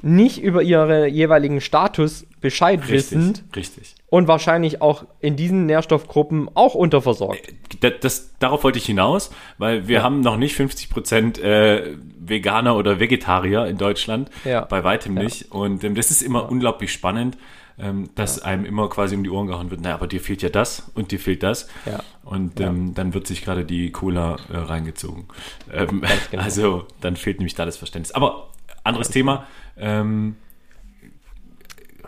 nicht 0.03 0.43
über 0.43 0.62
ihre 0.62 1.07
jeweiligen 1.09 1.61
Status 1.61 2.27
Bescheid 2.41 2.81
Richtig, 2.81 2.93
wissend 2.93 3.45
richtig. 3.57 3.95
und 4.11 4.29
wahrscheinlich 4.29 4.81
auch 4.81 5.05
in 5.20 5.35
diesen 5.37 5.66
Nährstoffgruppen 5.66 6.49
auch 6.55 6.75
unterversorgt. 6.75 7.53
Das, 7.81 7.93
das, 8.01 8.31
darauf 8.39 8.62
wollte 8.65 8.79
ich 8.79 8.87
hinaus, 8.87 9.31
weil 9.59 9.89
wir 9.89 10.03
haben 10.05 10.20
noch 10.20 10.37
nicht 10.37 10.55
50 10.55 10.89
Prozent 10.91 11.39
äh, 11.39 11.97
Veganer 12.20 12.77
oder 12.77 13.01
Vegetarier 13.01 13.66
in 13.66 13.77
Deutschland, 13.77 14.31
Ja. 14.45 14.61
bei 14.65 14.85
weitem 14.85 15.15
nicht. 15.15 15.51
Und 15.51 15.83
ähm, 15.83 15.95
das 15.97 16.11
ist 16.12 16.23
immer 16.23 16.49
unglaublich 16.49 16.93
spannend, 16.93 17.37
ähm, 17.81 18.11
dass 18.15 18.41
einem 18.41 18.65
immer 18.65 18.89
quasi 18.89 19.16
um 19.16 19.25
die 19.25 19.31
Ohren 19.31 19.47
gehauen 19.49 19.70
wird, 19.70 19.81
naja, 19.81 19.95
aber 19.97 20.07
dir 20.07 20.20
fehlt 20.20 20.43
ja 20.43 20.49
das 20.49 20.91
und 20.95 21.11
dir 21.11 21.19
fehlt 21.19 21.43
das. 21.43 21.69
Ja. 21.87 22.01
Und 22.25 22.61
ähm, 22.61 22.95
dann 22.95 23.15
wird 23.15 23.27
sich 23.27 23.43
gerade 23.43 23.65
die 23.65 23.91
Cola 23.91 24.37
äh, 24.53 24.57
reingezogen. 24.57 25.25
Ähm, 25.73 26.05
genau. 26.31 26.43
Also 26.45 26.87
dann 27.01 27.16
fehlt 27.16 27.39
nämlich 27.39 27.55
da 27.55 27.65
das 27.65 27.77
Verständnis. 27.77 28.12
Aber 28.12 28.49
anderes 28.85 29.09
Thema. 29.11 29.47
Ähm, 29.81 30.37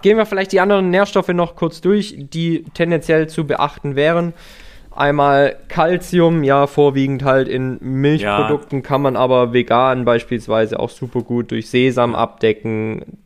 Gehen 0.03 0.17
wir 0.17 0.27
vielleicht 0.27 0.53
die 0.53 0.61
anderen 0.61 0.91
Nährstoffe 0.91 1.29
noch 1.29 1.57
kurz 1.57 1.81
durch, 1.81 2.17
die 2.19 2.65
tendenziell 2.75 3.29
zu 3.29 3.47
beachten 3.47 3.97
wären. 3.97 4.33
Einmal 4.91 5.57
Calcium, 5.69 6.43
ja, 6.43 6.67
vorwiegend 6.67 7.23
halt 7.23 7.49
in 7.49 7.79
Milchprodukten, 7.81 8.83
kann 8.83 9.03
man 9.03 9.17
aber 9.17 9.53
vegan 9.53 10.05
beispielsweise 10.05 10.81
auch 10.81 10.91
super 10.91 11.21
gut 11.23 11.51
durch 11.53 11.71
Sesam 11.71 12.15
abdecken, 12.15 13.19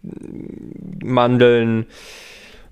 Mandeln, 1.02 1.86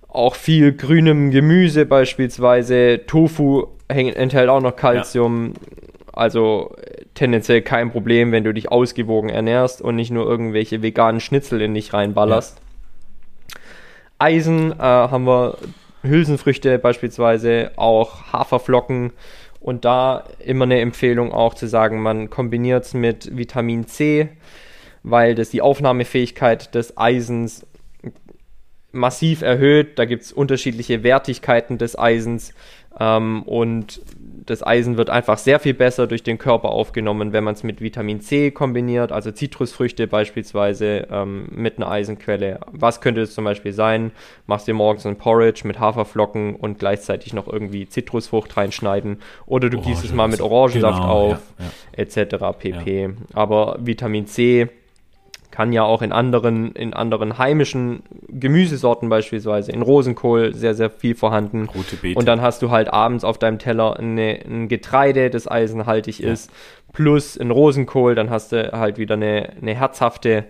auch 0.09 0.35
viel 0.35 0.73
grünem 0.73 1.31
Gemüse 1.31 1.87
beispielsweise. 1.87 3.01
Tofu 3.07 3.69
enthält 3.89 4.49
auch 4.51 4.61
noch 4.61 4.77
Calcium. 4.77 5.55
Also 6.13 6.75
äh, 6.77 7.02
tendenziell 7.15 7.63
kein 7.63 7.91
Problem, 7.91 8.33
wenn 8.33 8.45
du 8.45 8.53
dich 8.53 8.71
ausgewogen 8.71 9.29
ernährst 9.29 9.83
und 9.83 9.97
nicht 9.97 10.11
nur 10.11 10.27
irgendwelche 10.27 10.83
veganen 10.83 11.21
Schnitzel 11.21 11.61
in 11.61 11.75
dich 11.75 11.93
reinballerst. 11.93 12.61
Eisen 14.19 14.73
äh, 14.73 14.79
haben 14.79 15.25
wir 15.25 15.59
Hülsenfrüchte 16.03 16.79
beispielsweise, 16.79 17.73
auch 17.77 18.33
Haferflocken. 18.33 19.13
Und 19.61 19.85
da 19.85 20.25
immer 20.41 20.65
eine 20.65 20.81
Empfehlung 20.81 21.33
auch 21.33 21.55
zu 21.55 21.69
sagen, 21.69 22.03
man 22.03 22.31
kombiniert 22.31 22.85
es 22.85 22.95
mit 22.95 23.37
Vitamin 23.37 23.87
C, 23.87 24.29
weil 25.05 25.37
das 25.37 25.51
die 25.51 25.63
Aufnahmefähigkeit 25.63 26.75
des 26.75 26.99
Eisens 26.99 27.65
massiv 28.91 29.43
erhöht. 29.43 29.99
Da 30.01 30.05
gibt 30.05 30.25
es 30.25 30.33
unterschiedliche 30.33 31.05
Wertigkeiten 31.05 31.79
des 31.79 31.97
Eisens 31.97 32.55
ähm, 32.99 33.43
und 33.43 34.01
das 34.45 34.67
Eisen 34.67 34.97
wird 34.97 35.09
einfach 35.09 35.39
sehr 35.39 35.61
viel 35.61 35.75
besser 35.75 36.07
durch 36.07 36.23
den 36.23 36.37
Körper 36.37 36.71
aufgenommen, 36.71 37.33
wenn 37.33 37.45
man 37.45 37.55
es 37.55 37.63
mit 37.63 37.81
Vitamin 37.81 38.21
C 38.21 38.51
kombiniert, 38.51 39.13
also 39.13 39.31
Zitrusfrüchte 39.31 40.07
beispielsweise 40.07 41.07
ähm, 41.11 41.47
mit 41.55 41.77
einer 41.77 41.91
Eisenquelle. 41.91 42.59
Was 42.73 43.01
könnte 43.01 43.21
es 43.21 43.35
zum 43.35 43.45
Beispiel 43.45 43.73
sein? 43.73 44.11
Machst 44.47 44.67
dir 44.67 44.75
morgens 44.75 45.07
ein 45.07 45.17
Porridge 45.17 45.63
mit 45.65 45.79
Haferflocken 45.79 46.57
und 46.57 46.79
gleichzeitig 46.79 47.33
noch 47.35 47.47
irgendwie 47.47 47.89
Zitrusfrucht 47.89 48.57
reinschneiden 48.57 49.19
oder 49.47 49.71
du 49.71 49.81
gießt 49.81 50.05
es 50.05 50.13
mal 50.13 50.29
mit 50.29 50.41
Orangensaft 50.41 51.01
Genau, 51.01 51.09
auf, 51.09 51.39
ja, 51.59 52.03
etc. 52.03 52.59
pp. 52.59 53.11
Aber 53.33 53.77
Vitamin 53.81 54.27
C 54.27 54.69
kann 55.53 55.73
ja 55.73 55.85
auch 55.85 56.03
in 56.03 56.11
anderen, 56.13 56.73
in 56.73 56.95
anderen 56.95 57.39
heimischen 57.39 58.03
Gemüsesorten 58.27 59.09
beispielsweise, 59.09 59.71
in 59.71 59.83
Rosenkohl 59.83 60.55
sehr, 60.55 60.75
sehr 60.75 60.91
viel 60.91 61.15
vorhanden. 61.15 61.69
Rote 61.69 61.97
Beete. 61.97 62.19
Und 62.19 62.27
dann 62.27 62.41
hast 62.41 62.63
du 62.63 62.71
halt 62.71 62.93
abends 62.93 63.23
auf 63.23 63.39
deinem 63.39 63.59
Teller 63.61 63.97
eine, 63.99 64.41
ein 64.45 64.67
Getreide, 64.69 65.31
das 65.31 65.47
eisenhaltig 65.47 66.19
Ja. 66.19 66.33
ist, 66.33 66.51
plus 66.93 67.39
ein 67.39 67.51
Rosenkohl, 67.51 68.15
dann 68.15 68.31
hast 68.31 68.53
du 68.53 68.73
halt 68.73 68.99
wieder 68.99 69.15
eine, 69.15 69.53
eine 69.61 69.75
herzhafte, 69.75 70.45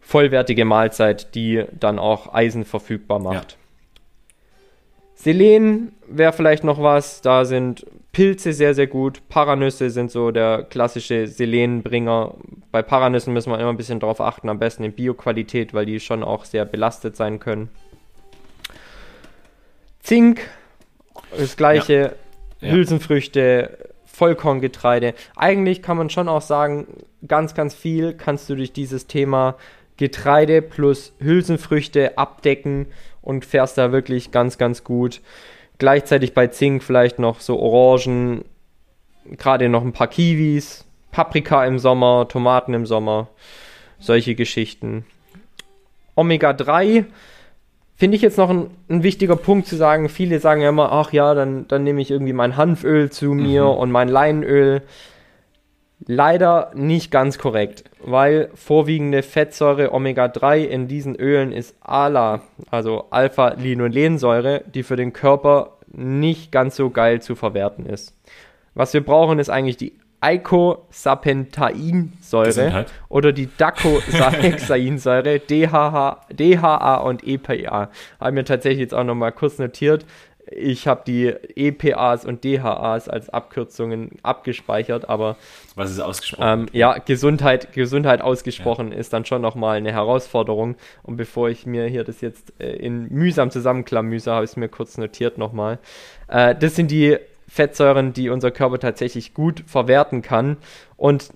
vollwertige 0.00 0.64
Mahlzeit, 0.64 1.34
die 1.34 1.64
dann 1.78 1.98
auch 1.98 2.34
Eisen 2.34 2.64
verfügbar 2.64 3.20
macht. 3.20 3.56
Selen 5.18 5.92
wäre 6.06 6.32
vielleicht 6.32 6.62
noch 6.62 6.80
was, 6.80 7.22
da 7.22 7.44
sind 7.44 7.84
Pilze 8.12 8.52
sehr, 8.52 8.72
sehr 8.74 8.86
gut. 8.86 9.20
Paranüsse 9.28 9.90
sind 9.90 10.12
so 10.12 10.30
der 10.30 10.62
klassische 10.62 11.26
Selenbringer. 11.26 12.34
Bei 12.70 12.82
Paranüssen 12.82 13.32
müssen 13.32 13.50
wir 13.50 13.58
immer 13.58 13.70
ein 13.70 13.76
bisschen 13.76 13.98
drauf 13.98 14.20
achten, 14.20 14.48
am 14.48 14.60
besten 14.60 14.84
in 14.84 14.92
Bioqualität, 14.92 15.74
weil 15.74 15.86
die 15.86 15.98
schon 15.98 16.22
auch 16.22 16.44
sehr 16.44 16.64
belastet 16.64 17.16
sein 17.16 17.40
können. 17.40 17.68
Zink, 20.04 20.40
das 21.36 21.56
gleiche, 21.56 22.14
Ja. 22.60 22.70
Hülsenfrüchte, 22.70 23.76
Vollkorngetreide. 24.06 25.14
Eigentlich 25.34 25.82
kann 25.82 25.96
man 25.96 26.10
schon 26.10 26.28
auch 26.28 26.42
sagen, 26.42 26.86
ganz, 27.26 27.54
ganz 27.54 27.74
viel 27.74 28.14
kannst 28.14 28.48
du 28.48 28.54
durch 28.54 28.72
dieses 28.72 29.08
Thema 29.08 29.56
Getreide 29.96 30.62
plus 30.62 31.12
Hülsenfrüchte 31.18 32.16
abdecken 32.18 32.86
und 33.28 33.44
fährst 33.44 33.76
da 33.76 33.92
wirklich 33.92 34.30
ganz, 34.30 34.56
ganz 34.56 34.84
gut. 34.84 35.20
Gleichzeitig 35.76 36.32
bei 36.32 36.46
Zink 36.46 36.82
vielleicht 36.82 37.18
noch 37.18 37.40
so 37.40 37.60
Orangen, 37.60 38.42
gerade 39.36 39.68
noch 39.68 39.82
ein 39.82 39.92
paar 39.92 40.06
Kiwis, 40.06 40.86
Paprika 41.10 41.66
im 41.66 41.78
Sommer, 41.78 42.26
Tomaten 42.26 42.72
im 42.72 42.86
Sommer, 42.86 43.28
solche 43.98 44.34
Geschichten. 44.34 45.04
Omega-3 46.16 47.04
finde 47.96 48.16
ich 48.16 48.22
jetzt 48.22 48.38
noch 48.38 48.48
ein, 48.48 48.70
ein 48.88 49.02
wichtiger 49.02 49.36
Punkt 49.36 49.66
zu 49.66 49.76
sagen. 49.76 50.08
Viele 50.08 50.40
sagen 50.40 50.62
ja 50.62 50.70
immer, 50.70 50.90
ach 50.90 51.12
ja, 51.12 51.34
dann, 51.34 51.68
dann 51.68 51.84
nehme 51.84 52.00
ich 52.00 52.10
irgendwie 52.10 52.32
mein 52.32 52.56
Hanföl 52.56 53.10
zu 53.10 53.34
mir 53.34 53.66
und 53.66 53.90
mein 53.90 54.08
Leinöl. 54.08 54.80
Leider 56.06 56.70
nicht 56.74 57.10
ganz 57.10 57.38
korrekt, 57.38 57.84
weil 58.04 58.50
vorwiegende 58.54 59.22
Fettsäure 59.22 59.92
Omega-3 59.92 60.64
in 60.64 60.88
diesen 60.88 61.16
Ölen 61.16 61.52
ist 61.52 61.76
ALA, 61.80 62.40
also 62.70 63.06
Alpha-Linolensäure, 63.10 64.62
die 64.72 64.84
für 64.84 64.96
den 64.96 65.12
Körper 65.12 65.78
nicht 65.92 66.52
ganz 66.52 66.76
so 66.76 66.90
geil 66.90 67.20
zu 67.20 67.34
verwerten 67.34 67.86
ist. 67.86 68.14
Was 68.74 68.94
wir 68.94 69.04
brauchen, 69.04 69.40
ist 69.40 69.50
eigentlich 69.50 69.76
die 69.76 69.98
Eicosapentainsäure 70.20 72.46
Gesundheit. 72.46 72.92
oder 73.08 73.32
die 73.32 73.48
Dacosaxainsäure, 73.56 75.38
DHA, 75.38 76.20
DHA 76.32 76.96
und 76.96 77.24
EPA. 77.26 77.90
Haben 78.18 78.36
wir 78.36 78.44
tatsächlich 78.44 78.80
jetzt 78.80 78.94
auch 78.94 79.04
nochmal 79.04 79.30
kurz 79.32 79.58
notiert. 79.58 80.04
Ich 80.50 80.86
habe 80.86 81.02
die 81.06 81.26
EPAs 81.56 82.24
und 82.24 82.44
DHAs 82.44 83.08
als 83.08 83.28
Abkürzungen 83.28 84.12
abgespeichert, 84.22 85.08
aber 85.08 85.36
Was 85.74 85.90
ist 85.90 86.00
ausgesprochen? 86.00 86.60
ähm, 86.60 86.66
ja, 86.72 86.98
Gesundheit, 86.98 87.72
Gesundheit 87.72 88.20
ausgesprochen 88.20 88.92
ist 88.92 89.12
dann 89.12 89.24
schon 89.24 89.42
nochmal 89.42 89.76
eine 89.76 89.92
Herausforderung. 89.92 90.76
Und 91.02 91.16
bevor 91.16 91.48
ich 91.48 91.66
mir 91.66 91.86
hier 91.86 92.04
das 92.04 92.20
jetzt 92.20 92.52
äh, 92.58 92.70
in 92.76 93.08
mühsam 93.08 93.50
zusammenklamüse, 93.50 94.32
habe 94.32 94.44
ich 94.44 94.52
es 94.52 94.56
mir 94.56 94.68
kurz 94.68 94.96
notiert 94.96 95.38
nochmal. 95.38 95.78
Äh, 96.28 96.54
das 96.54 96.76
sind 96.76 96.90
die 96.90 97.18
Fettsäuren, 97.48 98.12
die 98.12 98.28
unser 98.28 98.50
Körper 98.50 98.78
tatsächlich 98.78 99.34
gut 99.34 99.64
verwerten 99.66 100.22
kann. 100.22 100.58
Und 100.96 101.30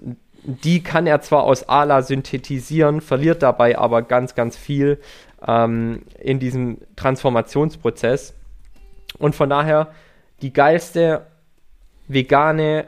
die 0.44 0.82
kann 0.82 1.06
er 1.06 1.20
zwar 1.20 1.44
aus 1.44 1.68
ALA 1.68 2.02
synthetisieren, 2.02 3.00
verliert 3.00 3.42
dabei 3.42 3.78
aber 3.78 4.02
ganz, 4.02 4.34
ganz 4.34 4.56
viel 4.56 4.98
ähm, 5.46 6.02
in 6.18 6.38
diesem 6.38 6.78
Transformationsprozess. 6.96 8.34
Und 9.18 9.34
von 9.34 9.48
daher 9.50 9.92
die 10.40 10.52
geilste 10.52 11.26
vegane 12.08 12.86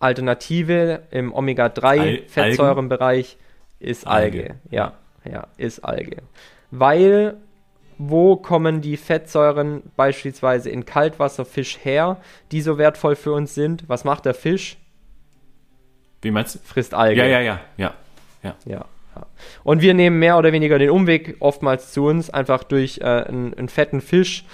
Alternative 0.00 1.02
im 1.10 1.32
Al- 1.32 1.38
Omega-3-Fettsäurenbereich 1.38 3.36
ist 3.80 4.06
Alge. 4.06 4.42
Alge. 4.42 4.54
Ja, 4.70 4.92
ja, 5.24 5.46
ist 5.56 5.84
Alge. 5.84 6.18
Weil, 6.70 7.36
wo 7.96 8.36
kommen 8.36 8.80
die 8.80 8.96
Fettsäuren 8.96 9.82
beispielsweise 9.96 10.70
in 10.70 10.84
Kaltwasserfisch 10.84 11.78
her, 11.82 12.18
die 12.52 12.60
so 12.60 12.78
wertvoll 12.78 13.16
für 13.16 13.32
uns 13.32 13.54
sind? 13.54 13.88
Was 13.88 14.04
macht 14.04 14.24
der 14.24 14.34
Fisch? 14.34 14.76
Wie 16.22 16.30
meinst 16.30 16.56
du? 16.56 16.58
Frisst 16.60 16.94
Alge. 16.94 17.20
Ja, 17.20 17.26
ja, 17.26 17.40
ja, 17.40 17.60
ja. 17.76 17.94
Ja, 18.42 18.54
ja. 18.66 18.84
Und 19.64 19.82
wir 19.82 19.94
nehmen 19.94 20.20
mehr 20.20 20.38
oder 20.38 20.52
weniger 20.52 20.78
den 20.78 20.90
Umweg 20.90 21.36
oftmals 21.40 21.92
zu 21.92 22.06
uns, 22.06 22.30
einfach 22.30 22.62
durch 22.62 22.98
äh, 22.98 23.04
einen, 23.04 23.52
einen 23.54 23.68
fetten 23.68 24.00
Fisch, 24.00 24.44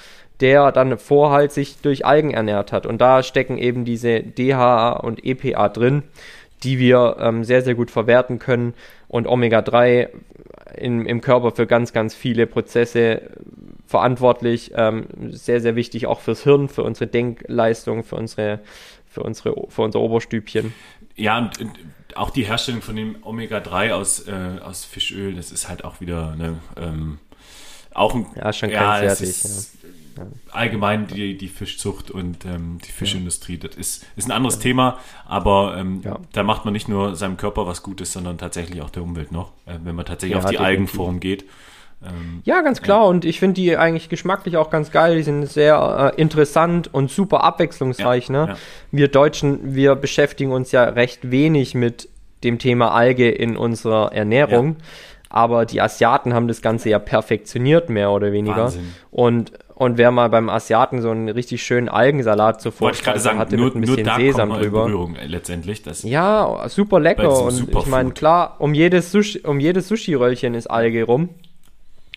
der 0.41 0.73
dann 0.73 0.99
vorher 0.99 1.49
sich 1.49 1.81
durch 1.81 2.05
Algen 2.05 2.33
ernährt 2.33 2.73
hat. 2.73 2.87
Und 2.87 3.01
da 3.01 3.23
stecken 3.23 3.59
eben 3.59 3.85
diese 3.85 4.21
DHA 4.21 4.93
und 4.93 5.25
EPA 5.25 5.69
drin, 5.69 6.03
die 6.63 6.79
wir 6.79 7.17
ähm, 7.21 7.45
sehr, 7.45 7.63
sehr 7.63 7.75
gut 7.75 7.91
verwerten 7.91 8.39
können 8.39 8.75
und 9.09 9.27
Omega-3 9.27 10.09
im, 10.77 11.07
im 11.07 11.21
Körper 11.21 11.53
für 11.53 11.67
ganz, 11.67 11.93
ganz 11.93 12.15
viele 12.15 12.47
Prozesse 12.47 13.31
verantwortlich. 13.87 14.73
Ähm, 14.75 15.07
sehr, 15.31 15.61
sehr 15.61 15.77
wichtig 15.77 16.07
auch 16.07 16.21
fürs 16.21 16.43
Hirn, 16.43 16.69
für 16.69 16.83
unsere 16.83 17.07
Denkleistung, 17.07 18.03
für 18.03 18.17
unsere, 18.17 18.61
für 19.07 19.23
unsere, 19.23 19.55
für 19.69 19.83
unser 19.83 20.01
Oberstübchen. 20.01 20.75
Ja, 21.17 21.39
und, 21.39 21.61
und 21.61 21.71
auch 22.17 22.31
die 22.31 22.45
Herstellung 22.45 22.83
von 22.83 22.97
dem 22.97 23.17
Omega-3 23.23 23.93
aus, 23.93 24.27
äh, 24.27 24.33
aus 24.65 24.85
Fischöl, 24.85 25.35
das 25.35 25.53
ist 25.53 25.69
halt 25.69 25.85
auch 25.85 26.01
wieder 26.01 26.35
ne, 26.37 26.59
ähm, 26.77 27.19
auch 27.93 28.15
ein, 28.15 28.27
Ja, 28.35 28.53
schon 28.53 28.71
grenzwertig, 28.71 29.29
ist 29.29 29.74
allgemein 30.53 31.07
die, 31.07 31.37
die 31.37 31.49
Fischzucht 31.49 32.11
und 32.11 32.45
ähm, 32.45 32.79
die 32.87 32.93
Fischindustrie, 32.93 33.59
das 33.59 33.75
ist, 33.77 34.07
ist 34.17 34.27
ein 34.29 34.33
anderes 34.33 34.59
Thema, 34.59 34.99
aber 35.27 35.77
ähm, 35.79 36.01
Ja. 36.05 36.19
da 36.33 36.43
macht 36.43 36.65
man 36.65 36.73
nicht 36.73 36.89
nur 36.89 37.17
seinem 37.17 37.37
Körper 37.37 37.67
was 37.67 37.83
Gutes, 37.83 38.13
sondern 38.13 38.39
tatsächlich 38.39 38.83
auch 38.83 38.91
der 38.91 39.03
Umwelt 39.03 39.33
noch, 39.33 39.53
äh, 39.67 39.75
wenn 39.83 39.95
man 39.95 40.05
tatsächlich 40.07 40.39
Ja, 40.39 40.45
auf 40.45 40.51
die. 40.51 40.59
Algenform 40.59 41.21
geht. 41.21 41.45
Ähm, 42.05 42.41
Ja, 42.45 42.61
ganz 42.61 42.83
klar. 42.83 43.07
Und 43.07 43.25
ich 43.25 43.39
finde 43.39 43.55
die 43.55 43.77
eigentlich 43.77 44.09
geschmacklich 44.09 44.57
auch 44.57 44.71
ganz 44.71 44.91
geil. 44.91 45.17
Die 45.17 45.23
sind 45.23 45.47
sehr 45.47 46.13
äh, 46.17 46.21
interessant 46.21 46.93
und 46.93 47.11
super 47.11 47.43
abwechslungsreich. 47.45 48.29
Ja, 48.29 48.33
ne? 48.47 48.53
ja. 48.53 48.57
Wir 48.91 49.09
Deutschen, 49.09 49.75
wir 49.75 49.95
beschäftigen 49.95 50.53
uns 50.53 50.73
ja 50.73 50.85
recht 50.85 51.31
wenig 51.31 51.75
mit 51.75 52.09
dem 52.43 52.59
Thema 52.59 52.93
Alge 52.93 53.31
in 53.31 53.57
unserer 53.57 54.13
Ernährung. 54.13 54.77
Aber 55.31 55.67
die 55.67 55.81
Asiaten 55.81 56.33
haben 56.33 56.47
das 56.47 56.63
Ganze 56.63 56.91
ja 56.91 56.99
perfektioniert, 57.01 57.89
mehr 57.91 58.13
oder 58.13 58.31
weniger. 58.33 58.65
Wahnsinn. 58.65 58.95
Und, 59.11 59.53
und 59.75 59.99
wer 59.99 60.11
mal 60.11 60.29
beim 60.29 60.49
Asiaten 60.49 61.03
so 61.03 61.11
einen 61.11 61.29
richtig 61.29 61.63
schönen 61.63 61.89
Algensalat 61.89 62.61
zuvor 62.61 62.87
wollte 62.87 62.99
ich 62.99 63.05
gerade 63.05 63.19
sagen, 63.19 63.39
hatte 63.39 63.57
nur, 63.57 63.67
mit 63.67 63.75
ein 63.77 63.81
bisschen 63.81 64.11
Sesam 64.17 64.51
drüber. 64.51 64.85
Berührung 64.85 65.17
äh, 65.17 65.27
letztendlich. 65.27 65.83
Das, 65.83 66.05
Ja, 66.05 66.69
super 66.69 67.01
lecker. 67.01 67.43
Und 67.43 67.53
Superfood. 67.53 67.83
ich 67.83 67.91
meine, 67.91 68.11
klar, 68.13 68.57
um 68.61 68.73
jedes 68.73 69.11
Sushi, 69.11 69.41
um 69.41 69.59
jedes 69.59 69.89
Sushi-Röllchen 69.89 70.55
ist 70.55 70.69
Alge 70.69 71.05
rum. 71.05 71.31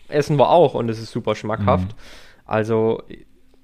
Essen 0.07 0.37
wir 0.37 0.49
auch 0.49 0.75
und 0.75 0.87
es 0.89 0.99
ist 0.99 1.11
super 1.11 1.35
schmackhaft. 1.35 1.95
Also 2.45 3.03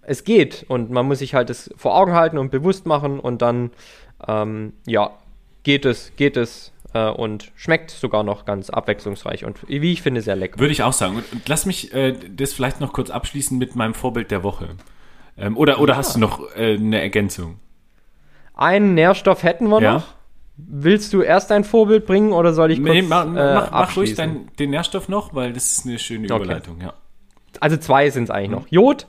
es 0.01 0.23
geht 0.23 0.65
und 0.67 0.91
man 0.91 1.05
muss 1.05 1.19
sich 1.19 1.33
halt 1.33 1.49
das 1.49 1.69
vor 1.77 1.95
Augen 1.95 2.13
halten 2.13 2.37
und 2.37 2.51
bewusst 2.51 2.85
machen 2.85 3.19
und 3.19 3.41
dann 3.41 3.71
ähm, 4.27 4.73
ja 4.85 5.11
geht 5.63 5.85
es, 5.85 6.11
geht 6.17 6.35
es 6.35 6.72
äh, 6.93 7.09
und 7.09 7.51
schmeckt 7.55 7.91
sogar 7.91 8.23
noch 8.23 8.45
ganz 8.45 8.69
abwechslungsreich 8.69 9.45
und 9.45 9.67
wie 9.67 9.91
ich 9.93 10.01
finde 10.01 10.21
sehr 10.21 10.35
lecker. 10.35 10.59
Würde 10.59 10.71
ich 10.71 10.83
auch 10.83 10.93
sagen. 10.93 11.15
Und, 11.17 11.25
lass 11.47 11.65
mich 11.65 11.93
äh, 11.93 12.13
das 12.29 12.53
vielleicht 12.53 12.79
noch 12.81 12.93
kurz 12.93 13.09
abschließen 13.09 13.57
mit 13.57 13.75
meinem 13.75 13.93
Vorbild 13.93 14.31
der 14.31 14.43
Woche. 14.43 14.69
Ähm, 15.37 15.57
oder 15.57 15.79
oder 15.79 15.97
hast 15.97 16.15
du 16.15 16.19
noch 16.19 16.55
äh, 16.55 16.75
eine 16.75 17.01
Ergänzung? 17.01 17.59
Einen 18.55 18.93
Nährstoff 18.93 19.43
hätten 19.43 19.67
wir 19.69 19.81
Ja. 19.81 19.93
noch. 19.95 20.03
Willst 20.55 21.11
du 21.13 21.21
erst 21.23 21.51
ein 21.51 21.63
Vorbild 21.63 22.05
bringen 22.05 22.31
oder 22.31 22.53
soll 22.53 22.69
ich 22.71 22.77
kurz 22.79 22.91
Nee, 22.93 23.01
mach, 23.01 23.25
äh, 23.25 23.29
mach, 23.55 23.71
mach 23.71 23.97
ruhig 23.97 24.13
dein, 24.13 24.51
den 24.59 24.69
Nährstoff 24.69 25.09
noch, 25.09 25.33
weil 25.33 25.51
das 25.51 25.71
ist 25.71 25.87
eine 25.87 25.97
schöne 25.97 26.25
Okay. 26.31 26.43
Überleitung. 26.43 26.79
Ja. 26.79 26.93
also 27.59 27.75
zwei 27.77 28.11
sind 28.11 28.25
es 28.25 28.29
eigentlich 28.29 28.51
noch. 28.51 28.67
Jod, 28.69 29.07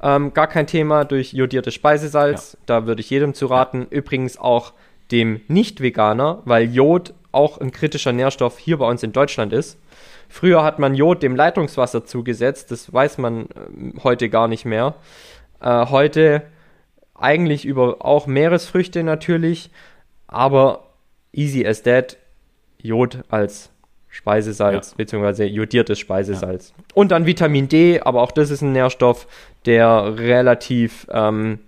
ähm, 0.00 0.32
gar 0.34 0.46
kein 0.46 0.68
Thema 0.68 1.04
durch 1.04 1.32
jodiertes 1.32 1.74
Speisesalz. 1.74 2.56
Da 2.66 2.86
würde 2.86 3.00
ich 3.00 3.10
jedem 3.10 3.34
zu 3.34 3.46
raten. 3.46 3.88
Übrigens 3.90 4.38
auch 4.38 4.72
dem 5.10 5.40
Nicht-Veganer, 5.48 6.42
weil 6.44 6.72
Jod 6.72 7.12
auch 7.34 7.58
ein 7.58 7.70
kritischer 7.70 8.12
Nährstoff 8.12 8.58
hier 8.58 8.78
bei 8.78 8.88
uns 8.88 9.02
in 9.02 9.12
Deutschland 9.12 9.52
ist. 9.52 9.78
Früher 10.28 10.64
hat 10.64 10.78
man 10.78 10.94
Jod 10.94 11.22
dem 11.22 11.36
Leitungswasser 11.36 12.04
zugesetzt, 12.04 12.70
das 12.70 12.92
weiß 12.92 13.18
man 13.18 13.46
ähm, 13.56 13.94
heute 14.02 14.28
gar 14.28 14.48
nicht 14.48 14.64
mehr. 14.64 14.94
Äh, 15.60 15.86
heute 15.86 16.42
eigentlich 17.14 17.64
über 17.64 18.04
auch 18.04 18.26
Meeresfrüchte 18.26 19.02
natürlich, 19.02 19.70
aber 20.26 20.88
easy 21.32 21.66
as 21.66 21.82
that, 21.82 22.16
Jod 22.78 23.22
als 23.28 23.70
Speisesalz, 24.08 24.94
beziehungsweise 24.94 25.44
jodiertes 25.44 25.98
Speisesalz. 25.98 26.72
Und 26.94 27.10
dann 27.10 27.26
Vitamin 27.26 27.68
D, 27.68 28.00
aber 28.00 28.22
auch 28.22 28.30
das 28.30 28.50
ist 28.50 28.62
ein 28.62 28.72
Nährstoff, 28.72 29.26
der 29.66 30.18
relativ 30.18 31.06
ähm, 31.10 31.58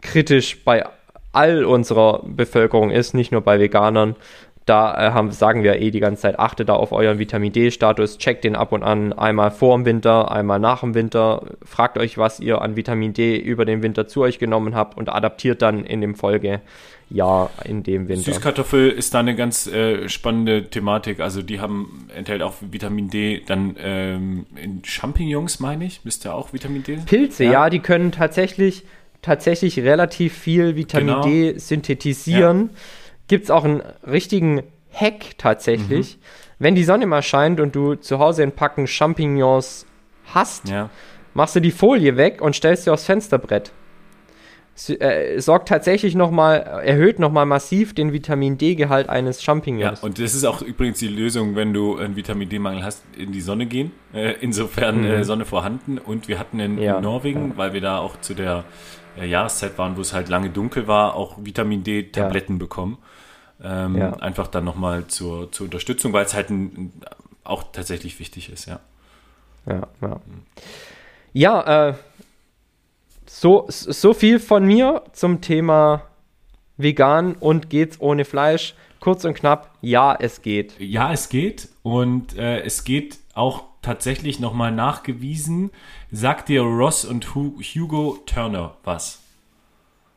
kritisch 0.00 0.62
bei 0.64 0.84
all 1.32 1.64
unserer 1.64 2.22
Bevölkerung 2.24 2.90
ist, 2.90 3.14
nicht 3.14 3.32
nur 3.32 3.40
bei 3.40 3.58
Veganern. 3.58 4.16
Da 4.68 5.08
äh, 5.08 5.10
haben, 5.12 5.30
sagen 5.30 5.62
wir 5.62 5.80
eh 5.80 5.90
die 5.90 6.00
ganze 6.00 6.22
Zeit, 6.22 6.38
achtet 6.38 6.68
da 6.68 6.74
auf 6.74 6.92
euren 6.92 7.18
Vitamin 7.18 7.52
D-Status, 7.52 8.18
checkt 8.18 8.44
den 8.44 8.54
ab 8.54 8.72
und 8.72 8.82
an, 8.82 9.12
einmal 9.14 9.50
vor 9.50 9.76
dem 9.76 9.86
Winter, 9.86 10.30
einmal 10.30 10.58
nach 10.58 10.80
dem 10.80 10.94
Winter, 10.94 11.42
fragt 11.64 11.96
euch, 11.96 12.18
was 12.18 12.38
ihr 12.38 12.60
an 12.60 12.76
Vitamin 12.76 13.14
D 13.14 13.38
über 13.38 13.64
den 13.64 13.82
Winter 13.82 14.06
zu 14.08 14.20
euch 14.20 14.38
genommen 14.38 14.74
habt 14.74 14.98
und 14.98 15.08
adaptiert 15.08 15.62
dann 15.62 15.84
in 15.84 16.02
dem 16.02 16.14
Folgejahr 16.14 17.50
in 17.64 17.82
dem 17.82 18.08
Winter. 18.08 18.24
Süßkartoffel 18.32 18.90
ist 18.90 19.14
da 19.14 19.20
eine 19.20 19.34
ganz 19.34 19.66
äh, 19.66 20.08
spannende 20.08 20.68
Thematik. 20.68 21.20
Also 21.20 21.40
die 21.40 21.60
haben 21.60 22.08
enthält 22.14 22.42
auch 22.42 22.54
Vitamin 22.60 23.08
D. 23.08 23.42
Dann 23.46 23.74
ähm, 23.82 24.46
in 24.62 24.82
Champignons 24.84 25.60
meine 25.60 25.86
ich, 25.86 26.04
müsste 26.04 26.34
auch 26.34 26.52
Vitamin 26.52 26.82
D. 26.82 26.98
Pilze, 27.06 27.44
Ja. 27.44 27.52
ja. 27.52 27.70
die 27.70 27.78
können 27.80 28.12
tatsächlich, 28.12 28.84
tatsächlich 29.22 29.78
relativ 29.80 30.34
viel 30.34 30.76
Vitamin 30.76 31.06
Genau. 31.06 31.22
D 31.22 31.58
synthetisieren. 31.58 32.70
Gibt 33.28 33.44
es 33.44 33.50
auch 33.50 33.64
einen 33.64 33.82
richtigen 34.06 34.62
Hack 34.92 35.36
tatsächlich. 35.38 36.16
Mhm. 36.16 36.20
Wenn 36.60 36.74
die 36.74 36.84
Sonne 36.84 37.06
mal 37.06 37.22
scheint 37.22 37.60
und 37.60 37.76
du 37.76 37.94
zu 37.94 38.18
Hause 38.18 38.42
ein 38.42 38.52
Packen 38.52 38.86
Champignons 38.86 39.86
hast, 40.26 40.68
Ja. 40.68 40.90
machst 41.34 41.54
du 41.56 41.60
die 41.60 41.70
Folie 41.70 42.16
weg 42.16 42.40
und 42.42 42.56
stellst 42.56 42.84
sie 42.84 42.90
aufs 42.90 43.04
Fensterbrett. 43.04 43.72
Es 44.74 44.88
äh, 44.90 45.40
sorgt 45.40 45.68
tatsächlich 45.68 46.14
nochmal, 46.14 46.58
erhöht 46.84 47.18
nochmal 47.18 47.46
massiv 47.46 47.94
den 47.94 48.12
Vitamin 48.12 48.58
D-Gehalt 48.58 49.08
eines 49.08 49.38
Ja, 49.40 49.46
Champignons. 49.46 50.02
und 50.04 50.20
das 50.20 50.34
ist 50.34 50.44
auch 50.44 50.62
übrigens 50.62 51.00
die 51.00 51.08
Lösung, 51.08 51.56
wenn 51.56 51.72
du 51.72 51.96
einen 51.96 52.14
Vitamin 52.14 52.48
D-Mangel 52.48 52.84
hast, 52.84 53.02
in 53.16 53.32
die 53.32 53.40
Sonne 53.40 53.66
gehen. 53.66 53.90
Äh, 54.14 54.34
insofern 54.40 55.04
äh, 55.04 55.24
Sonne 55.24 55.44
vorhanden. 55.46 55.98
Und 55.98 56.28
wir 56.28 56.38
hatten 56.38 56.60
in, 56.60 56.76
Mhm. 56.76 56.82
Ja. 56.82 57.00
Norwegen, 57.00 57.56
weil 57.56 57.72
wir 57.72 57.80
da 57.80 57.98
auch 57.98 58.20
zu 58.20 58.34
der 58.34 58.64
äh, 59.20 59.26
Jahreszeit 59.26 59.76
waren, 59.78 59.96
wo 59.96 60.00
es 60.00 60.12
halt 60.12 60.28
lange 60.28 60.50
dunkel 60.50 60.86
war, 60.86 61.16
auch 61.16 61.36
Vitamin 61.40 61.82
D-Tabletten 61.82 62.58
bekommen. 62.58 62.98
Ähm, 63.62 63.96
Ja. 63.96 64.12
Einfach 64.14 64.46
dann 64.48 64.64
nochmal 64.64 65.06
zur, 65.08 65.50
zur 65.52 65.64
Unterstützung, 65.66 66.12
weil 66.12 66.24
es 66.24 66.34
halt 66.34 66.50
ein, 66.50 66.92
auch 67.44 67.64
tatsächlich 67.72 68.18
wichtig 68.20 68.50
ist, 68.52 68.66
ja. 68.66 68.80
Ja, 69.66 69.86
ja. 70.00 70.20
Ja, 71.32 71.88
äh, 71.90 71.94
so, 73.26 73.66
so 73.68 74.14
viel 74.14 74.38
von 74.40 74.64
mir 74.64 75.02
zum 75.12 75.40
Thema 75.40 76.02
vegan 76.76 77.34
und 77.34 77.68
geht's 77.70 78.00
ohne 78.00 78.24
Fleisch. 78.24 78.74
Kurz 79.00 79.24
und 79.24 79.34
knapp, 79.34 79.70
ja, 79.80 80.16
es 80.18 80.42
geht. 80.42 80.74
Ja, 80.80 81.12
es 81.12 81.28
geht 81.28 81.68
und 81.82 82.36
äh, 82.36 82.60
es 82.62 82.82
geht 82.84 83.18
auch 83.34 83.62
tatsächlich 83.82 84.40
nochmal 84.40 84.72
nachgewiesen. 84.72 85.70
Sagt 86.10 86.48
dir 86.48 86.62
Ross 86.62 87.04
und 87.04 87.34
Hu 87.34 87.60
Hugo 87.60 88.18
Turner 88.26 88.74
was? 88.84 89.20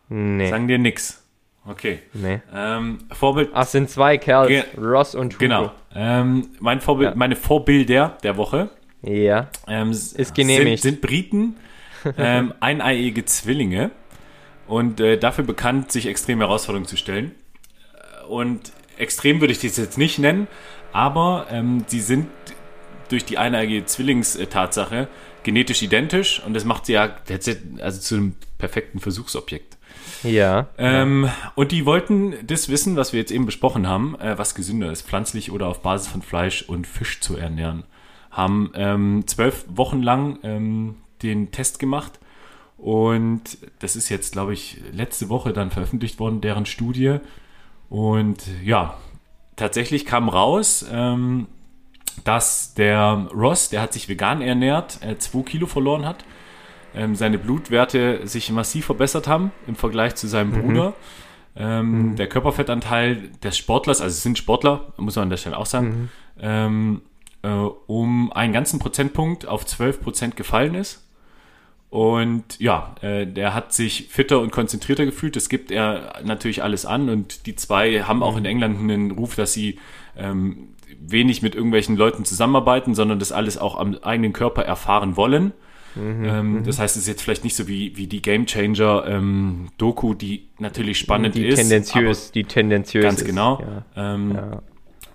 Nee. 0.09 0.49
Sagen 0.49 0.68
dir 0.68 0.80
nix. 0.80 1.20
Okay. 1.65 1.99
nee. 2.13 2.41
Ähm, 2.53 2.99
Vorbild, 3.11 3.49
Ach, 3.53 3.63
es 3.63 3.71
sind 3.71 3.89
zwei 3.89 4.17
Kerls, 4.17 4.47
Ge- 4.49 4.63
Ross 4.77 5.13
und 5.15 5.33
Hugo. 5.35 5.39
genau. 5.39 5.71
Ähm, 5.93 6.49
mein 6.59 6.81
Vorbild, 6.81 7.11
Ja. 7.11 7.15
meine 7.15 7.35
Vorbilder 7.35 8.17
der 8.23 8.35
Woche 8.38 8.69
Ja. 9.03 9.47
ähm, 9.67 9.91
Ist 9.91 10.33
genehmigt. 10.33 10.81
Sind, 10.81 10.93
sind 10.95 11.01
Briten, 11.01 11.55
ähm, 12.17 12.53
eineiige 12.61 13.25
Zwillinge 13.25 13.91
und 14.67 14.99
äh, 14.99 15.17
dafür 15.17 15.43
bekannt, 15.43 15.91
sich 15.91 16.07
extreme 16.07 16.45
Herausforderungen 16.45 16.88
zu 16.88 16.97
stellen. 16.97 17.35
Und 18.27 18.71
extrem 18.97 19.39
würde 19.41 19.51
ich 19.53 19.59
das 19.59 19.77
jetzt 19.77 19.97
nicht 19.97 20.17
nennen, 20.19 20.47
aber 20.93 21.47
ähm, 21.51 21.83
sie 21.88 21.99
sind 21.99 22.27
durch 23.09 23.25
die 23.25 23.38
eineiige 23.38 23.85
Zwillingstatsache 23.85 25.07
genetisch 25.43 25.81
identisch 25.81 26.41
und 26.45 26.53
das 26.53 26.65
macht 26.65 26.85
sie 26.85 26.93
ja 26.93 27.15
also 27.81 27.99
zu 27.99 28.15
einem 28.15 28.35
perfekten 28.57 28.99
Versuchsobjekt. 28.99 29.77
Ja. 30.23 30.68
Ähm, 30.77 31.30
und 31.56 31.72
die 31.72 31.85
wollten 31.85 32.35
das 32.45 32.69
wissen, 32.69 32.95
was 32.95 33.14
wir 33.14 33.19
jetzt 33.19 33.31
eben 33.31 33.45
besprochen 33.45 33.88
haben, 33.88 34.19
äh, 34.19 34.38
was 34.38 34.56
gesünder 34.56 34.91
ist, 34.91 35.07
pflanzlich 35.07 35.52
oder 35.52 35.68
auf 35.68 35.81
Basis 35.81 36.07
von 36.07 36.22
Fleisch 36.22 36.64
und 36.64 36.88
Fisch 36.88 37.22
zu 37.22 37.38
ernähren. 37.38 37.84
Haben 38.30 38.72
ähm, 38.76 39.23
zwölf 39.26 39.65
Wochen 39.68 40.02
lang 40.02 40.39
ähm, 40.43 40.95
den 41.22 41.52
Test 41.52 41.80
gemacht 41.80 42.19
und 42.77 43.60
das 43.80 43.95
ist 43.95 44.10
jetzt, 44.10 44.34
glaube 44.34 44.53
ich, 44.53 44.81
letzte 44.91 45.30
Woche 45.30 45.53
dann 45.53 45.69
veröffentlicht 45.69 46.19
worden, 46.19 46.41
deren 46.41 46.65
Studie. 46.65 47.18
Und 47.89 48.43
ja, 48.64 48.98
tatsächlich 49.56 50.06
kam 50.06 50.30
raus, 50.30 50.84
ähm, 50.91 51.48
dass 52.23 52.73
der 52.73 53.27
Ross, 53.34 53.69
der 53.69 53.81
hat 53.81 53.93
sich 53.93 54.10
vegan 54.10 54.41
ernährt, 54.41 54.99
äh, 55.03 55.18
zwei 55.18 55.43
Kilo 55.43 55.68
verloren 55.68 56.06
hat 56.06 56.26
ähm, 56.95 57.15
seine 57.15 57.38
Blutwerte 57.38 58.26
sich 58.27 58.51
massiv 58.51 58.85
verbessert 58.85 59.27
haben 59.27 59.51
im 59.68 59.76
Vergleich 59.76 60.15
zu 60.15 60.27
seinem 60.27 60.51
Bruder. 60.51 60.93
Ähm, 61.55 62.15
Der 62.15 62.27
Körperfettanteil 62.27 63.30
des 63.43 63.57
Sportlers, 63.57 64.01
also 64.01 64.13
es 64.13 64.23
sind 64.23 64.38
Sportler, 64.38 64.93
muss 64.97 65.15
man 65.15 65.23
an 65.23 65.30
der 65.30 65.38
Stelle 65.38 65.57
auch 65.57 65.65
sagen, 65.65 66.09
ähm, 66.39 67.01
äh, 67.43 67.49
um 67.49 68.31
einen 68.31 68.53
ganzen 68.53 68.80
Prozentpunkt 68.80 69.47
auf 69.47 69.65
12 69.65 70.01
Prozent 70.01 70.35
gefallen 70.38 70.76
ist. 70.76 71.07
Und 71.89 72.57
ja, 72.59 72.95
äh, 73.01 73.27
der 73.27 73.53
hat 73.53 73.73
sich 73.73 74.07
fitter 74.09 74.39
und 74.39 74.51
konzentrierter 74.51 75.03
gefühlt. 75.03 75.35
Das 75.35 75.49
gibt 75.49 75.72
er 75.72 76.22
natürlich 76.23 76.63
alles 76.63 76.85
an. 76.85 77.09
Und 77.09 77.45
die 77.47 77.57
zwei 77.57 78.03
haben 78.03 78.23
auch 78.23 78.38
in 78.38 78.45
England 78.45 78.80
einen 78.80 79.11
Ruf, 79.11 79.35
dass 79.35 79.51
sie 79.51 79.77
ähm, 80.15 80.69
wenig 81.01 81.41
mit 81.41 81.53
irgendwelchen 81.53 81.97
Leuten 81.97 82.23
zusammenarbeiten, 82.23 82.95
sondern 82.95 83.19
das 83.19 83.34
alles 83.34 83.57
auch 83.57 83.77
am 83.77 83.97
eigenen 84.03 84.31
Körper 84.31 84.63
erfahren 84.63 85.18
wollen. 85.18 85.51
Ähm, 85.97 86.63
das 86.65 86.80
heißt, 86.80 86.95
es 86.95 87.03
ist 87.03 87.07
jetzt 87.07 87.22
vielleicht 87.22 87.43
nicht 87.43 87.55
so 87.55 87.68
wie, 87.68 87.97
wie 87.97 88.07
die 88.07 88.22
Game 88.22 88.45
Changer 88.45 89.05
ähm, 89.07 89.69
Doku, 89.77 90.13
die 90.13 90.49
natürlich 90.59 90.97
spannend 90.99 91.35
die 91.35 91.47
ist. 91.47 91.57
tendenziös, 91.57 92.31
die 92.31 92.43
tendenziös 92.43 93.03
Ganz 93.03 93.22
ist. 93.22 93.27
genau. 93.27 93.61
Ja. 93.95 94.13
Ähm, 94.13 94.31
Ja. 94.31 94.61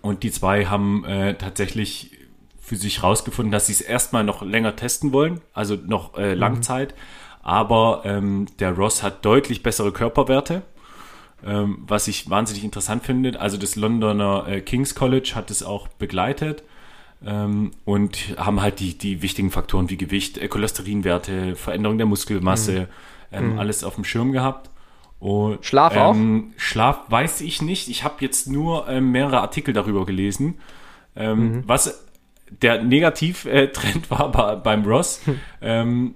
Und 0.02 0.22
die 0.22 0.30
zwei 0.30 0.66
haben 0.66 1.04
äh, 1.04 1.34
tatsächlich 1.34 2.12
für 2.60 2.76
sich 2.76 3.02
rausgefunden, 3.02 3.50
dass 3.50 3.66
sie 3.66 3.72
es 3.72 3.80
erstmal 3.80 4.22
noch 4.22 4.42
länger 4.42 4.76
testen 4.76 5.12
wollen, 5.12 5.40
also 5.52 5.76
noch 5.76 6.16
äh, 6.16 6.34
Langzeit. 6.34 6.92
Mhm. 6.92 7.40
Aber 7.42 8.02
ähm, 8.04 8.46
der 8.58 8.72
Ross 8.72 9.02
hat 9.02 9.24
deutlich 9.24 9.62
bessere 9.62 9.92
Körperwerte, 9.92 10.62
ähm, 11.44 11.78
was 11.86 12.08
ich 12.08 12.28
wahnsinnig 12.30 12.64
interessant 12.64 13.04
finde. 13.04 13.40
Also 13.40 13.56
das 13.56 13.76
Londoner 13.76 14.46
äh, 14.48 14.60
King's 14.60 14.94
College 14.94 15.32
hat 15.34 15.50
es 15.50 15.62
auch 15.62 15.88
begleitet 15.88 16.62
ähm, 17.26 17.72
und 17.84 18.36
haben 18.38 18.62
halt 18.62 18.80
die, 18.80 18.96
die 18.96 19.20
wichtigen 19.20 19.50
Faktoren 19.50 19.90
wie 19.90 19.96
Gewicht, 19.96 20.38
äh, 20.38 20.48
Cholesterinwerte, 20.48 21.56
Veränderung 21.56 21.98
der 21.98 22.06
Muskelmasse, 22.06 22.80
mhm. 22.80 22.86
Ähm, 23.32 23.52
mhm. 23.54 23.58
alles 23.58 23.82
auf 23.82 23.96
dem 23.96 24.04
Schirm 24.04 24.30
gehabt. 24.30 24.70
Und, 25.18 25.64
Schlaf 25.64 25.96
auch? 25.96 26.14
Ähm, 26.14 26.52
Schlaf 26.56 27.00
weiß 27.08 27.40
ich 27.40 27.60
nicht. 27.60 27.88
Ich 27.88 28.04
habe 28.04 28.16
jetzt 28.20 28.48
nur 28.48 28.88
ähm, 28.88 29.10
mehrere 29.10 29.40
Artikel 29.40 29.74
darüber 29.74 30.06
gelesen. 30.06 30.60
Ähm, 31.16 31.38
mhm. 31.38 31.62
Was 31.66 32.06
der 32.50 32.82
Negativtrend 32.82 34.10
war 34.10 34.30
bei, 34.30 34.54
beim 34.56 34.84
Ross. 34.84 35.20
Hm. 35.24 35.40
Ähm, 35.60 36.14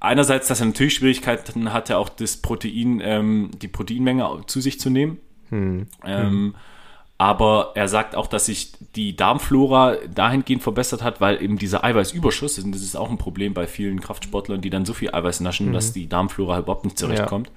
einerseits, 0.00 0.48
dass 0.48 0.60
er 0.60 0.66
natürlich 0.66 0.94
Schwierigkeiten 0.94 1.72
hatte, 1.72 1.98
auch 1.98 2.08
das 2.08 2.36
Protein, 2.36 3.00
ähm, 3.02 3.50
die 3.60 3.68
Proteinmenge 3.68 4.42
zu 4.46 4.60
sich 4.60 4.78
zu 4.78 4.90
nehmen. 4.90 5.18
Hm. 5.50 5.86
Ähm, 6.04 6.54
aber 7.16 7.72
er 7.74 7.88
sagt 7.88 8.16
auch, 8.16 8.26
dass 8.26 8.46
sich 8.46 8.72
die 8.96 9.14
Darmflora 9.14 9.96
dahingehend 10.12 10.62
verbessert 10.62 11.02
hat, 11.02 11.20
weil 11.20 11.42
eben 11.42 11.58
dieser 11.58 11.84
Eiweißüberschuss, 11.84 12.58
und 12.58 12.74
das 12.74 12.82
ist 12.82 12.96
auch 12.96 13.10
ein 13.10 13.18
Problem 13.18 13.54
bei 13.54 13.66
vielen 13.66 14.00
Kraftsportlern, 14.00 14.60
die 14.60 14.70
dann 14.70 14.84
so 14.84 14.94
viel 14.94 15.14
Eiweiß 15.14 15.40
naschen, 15.40 15.68
mhm. 15.68 15.72
dass 15.72 15.92
die 15.92 16.08
Darmflora 16.08 16.58
überhaupt 16.58 16.84
nicht 16.84 16.98
zurechtkommt. 16.98 17.50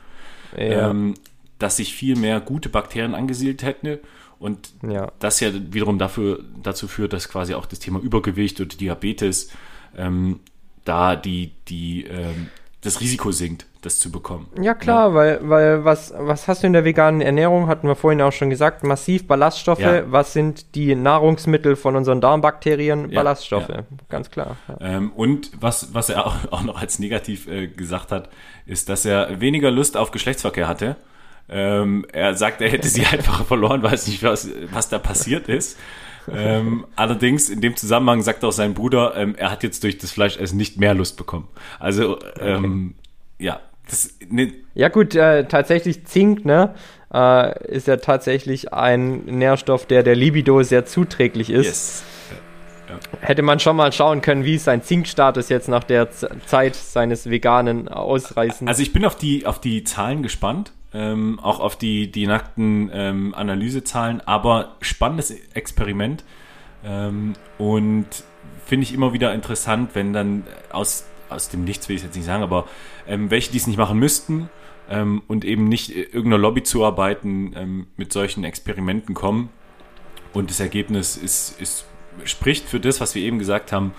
Ja. 0.56 0.64
Ja. 0.64 0.90
Ähm, 0.90 1.16
dass 1.60 1.78
sich 1.78 1.94
viel 1.94 2.16
mehr 2.16 2.40
gute 2.40 2.70
Bakterien 2.70 3.16
angesiedelt 3.16 3.64
hätten 3.64 4.00
und 4.40 4.70
ja. 4.88 5.12
das 5.20 5.40
ja 5.40 5.50
wiederum 5.54 5.98
dafür, 5.98 6.44
dazu 6.62 6.88
führt, 6.88 7.14
dass 7.14 7.30
quasi 7.30 7.56
auch 7.56 7.66
das 7.66 7.80
Thema 7.80 8.00
Übergewicht 8.00 8.62
oder 8.62 8.76
Diabetes 8.76 9.50
ähm, 9.98 10.40
da 10.86 11.16
die, 11.16 11.52
die, 11.68 12.04
ähm, 12.06 12.50
das 12.82 13.02
Risiko 13.02 13.32
sinkt, 13.32 13.66
das 13.82 13.98
zu 14.00 14.12
bekommen. 14.12 14.48
Ja 14.62 14.76
klar, 14.76 15.10
ja. 15.10 15.14
weil, 15.16 15.50
weil 15.50 15.84
was, 15.84 16.14
was 16.16 16.48
hast 16.48 16.62
du 16.62 16.68
in 16.68 16.74
der 16.74 16.86
veganen 16.86 17.22
Ernährung, 17.22 17.68
hatten 17.68 17.88
wir 17.88 17.96
vorhin 17.96 18.22
auch 18.22 18.32
schon 18.32 18.52
gesagt, 18.52 18.84
massiv 18.84 19.26
Ballaststoffe. 19.28 19.80
Ja. 19.80 20.04
Was 20.12 20.34
sind 20.34 20.76
die 20.76 20.94
Nahrungsmittel 20.94 21.76
von 21.76 21.96
unseren 21.96 22.22
Darmbakterien? 22.22 23.10
Ja, 23.10 23.16
Ballaststoffe, 23.16 23.84
ganz 24.10 24.30
klar. 24.30 24.58
Ähm, 24.80 25.12
und 25.16 25.52
was, 25.60 25.94
was 25.94 26.10
er 26.10 26.28
auch, 26.28 26.36
auch 26.52 26.62
noch 26.62 26.80
als 26.80 27.00
negativ 27.00 27.48
äh, 27.48 27.68
gesagt 27.68 28.12
hat, 28.12 28.30
ist, 28.68 28.90
dass 28.90 29.06
er 29.06 29.42
weniger 29.42 29.72
Lust 29.72 29.98
auf 29.98 30.12
Geschlechtsverkehr 30.12 30.68
hatte. 30.68 30.98
Ähm, 31.50 32.06
er 32.12 32.36
sagt, 32.36 32.62
er 32.62 32.70
hätte 32.70 32.88
sie 32.88 33.06
einfach 33.12 33.44
verloren, 33.46 33.82
weiß 33.82 34.08
nicht, 34.08 34.22
was, 34.22 34.50
was 34.72 34.90
da 34.90 35.00
passiert 35.00 35.50
ist. 35.50 35.78
Ähm, 36.34 36.86
allerdings 36.96 37.50
in 37.50 37.62
dem 37.62 37.76
Zusammenhang 37.76 38.22
sagt 38.22 38.44
auch 38.44 38.52
sein 38.52 38.74
Bruder, 38.74 39.16
ähm, 39.16 39.36
er 39.36 39.52
hat 39.52 39.64
jetzt 39.64 39.84
durch 39.84 39.98
das 39.98 40.12
Fleischessen 40.12 40.58
nicht 40.58 40.78
mehr 40.78 40.94
Lust 40.94 41.18
bekommen. 41.18 41.48
Also 41.80 42.20
ähm, 42.40 42.96
okay. 42.96 43.46
ja, 43.46 43.60
das, 43.90 44.16
ne, 44.30 44.54
ja 44.74 44.90
gut, 44.90 45.16
äh, 45.16 45.46
tatsächlich 45.46 46.06
Zink, 46.06 46.46
ne, 46.46 46.74
äh, 47.14 47.68
ist 47.68 47.88
ja 47.88 47.98
tatsächlich 47.98 48.74
ein 48.74 49.26
Nährstoff, 49.26 49.86
der 49.86 50.04
der 50.04 50.16
Libido 50.16 50.62
sehr 50.64 50.86
zuträglich 50.86 51.50
ist. 51.50 51.66
Yes. 51.66 52.04
Ja. 52.90 53.00
Hätte 53.22 53.42
man 53.42 53.60
schon 53.60 53.76
mal 53.76 53.92
schauen 53.92 54.22
können, 54.22 54.46
wie 54.46 54.56
ist 54.56 54.64
sein 54.64 54.82
Zinkstatus 54.82 55.50
jetzt 55.50 55.68
nach 55.68 55.84
der 55.84 56.10
Z 56.12 56.32
Zeit 56.46 56.76
seines 56.76 57.30
veganen 57.30 57.90
Ausreißens. 57.90 58.68
Also 58.68 58.82
ich 58.82 58.94
bin 58.94 59.04
auf 59.04 59.16
die, 59.16 59.46
auf 59.46 59.60
die 59.60 59.84
Zahlen 59.84 60.24
gespannt 60.24 60.72
ähm, 60.94 61.40
auch 61.42 61.60
auf 61.60 61.76
die, 61.76 62.12
die 62.12 62.28
nackten 62.28 62.90
ähm, 62.94 63.34
Analysezahlen, 63.36 64.22
aber 64.26 64.76
spannendes 64.82 65.32
Experiment. 65.54 66.24
Ähm, 66.84 67.34
und 67.58 68.08
finde 68.66 68.84
ich 68.84 68.94
immer 68.94 69.14
wieder 69.14 69.34
interessant, 69.34 69.92
wenn 69.94 70.14
dann 70.14 70.44
aus, 70.72 71.06
aus 71.30 71.50
dem 71.50 71.64
Nichts, 71.64 71.90
will 71.90 71.96
ich 71.96 72.04
jetzt 72.04 72.16
nicht 72.16 72.26
sagen, 72.26 72.44
aber 72.44 72.68
ähm, 73.08 73.30
welche, 73.30 73.52
die 73.52 73.58
es 73.58 73.68
nicht 73.68 73.78
machen 73.78 74.00
müssten 74.00 74.50
ähm, 74.90 75.22
und 75.28 75.44
eben 75.44 75.68
nicht 75.68 75.94
irgendeiner 75.96 76.38
Lobby 76.38 76.64
zuarbeiten, 76.64 77.54
ähm, 77.56 77.88
mit 77.98 78.14
solchen 78.14 78.44
Experimenten 78.44 79.14
kommen. 79.14 79.50
Und 80.34 80.50
das 80.50 80.60
Ergebnis 80.60 81.18
ist, 81.18 81.60
ist, 81.60 81.86
spricht 82.24 82.66
für 82.68 82.80
das, 82.80 83.02
was 83.02 83.16
wir 83.16 83.24
eben 83.24 83.40
gesagt 83.40 83.72
haben, 83.72 83.94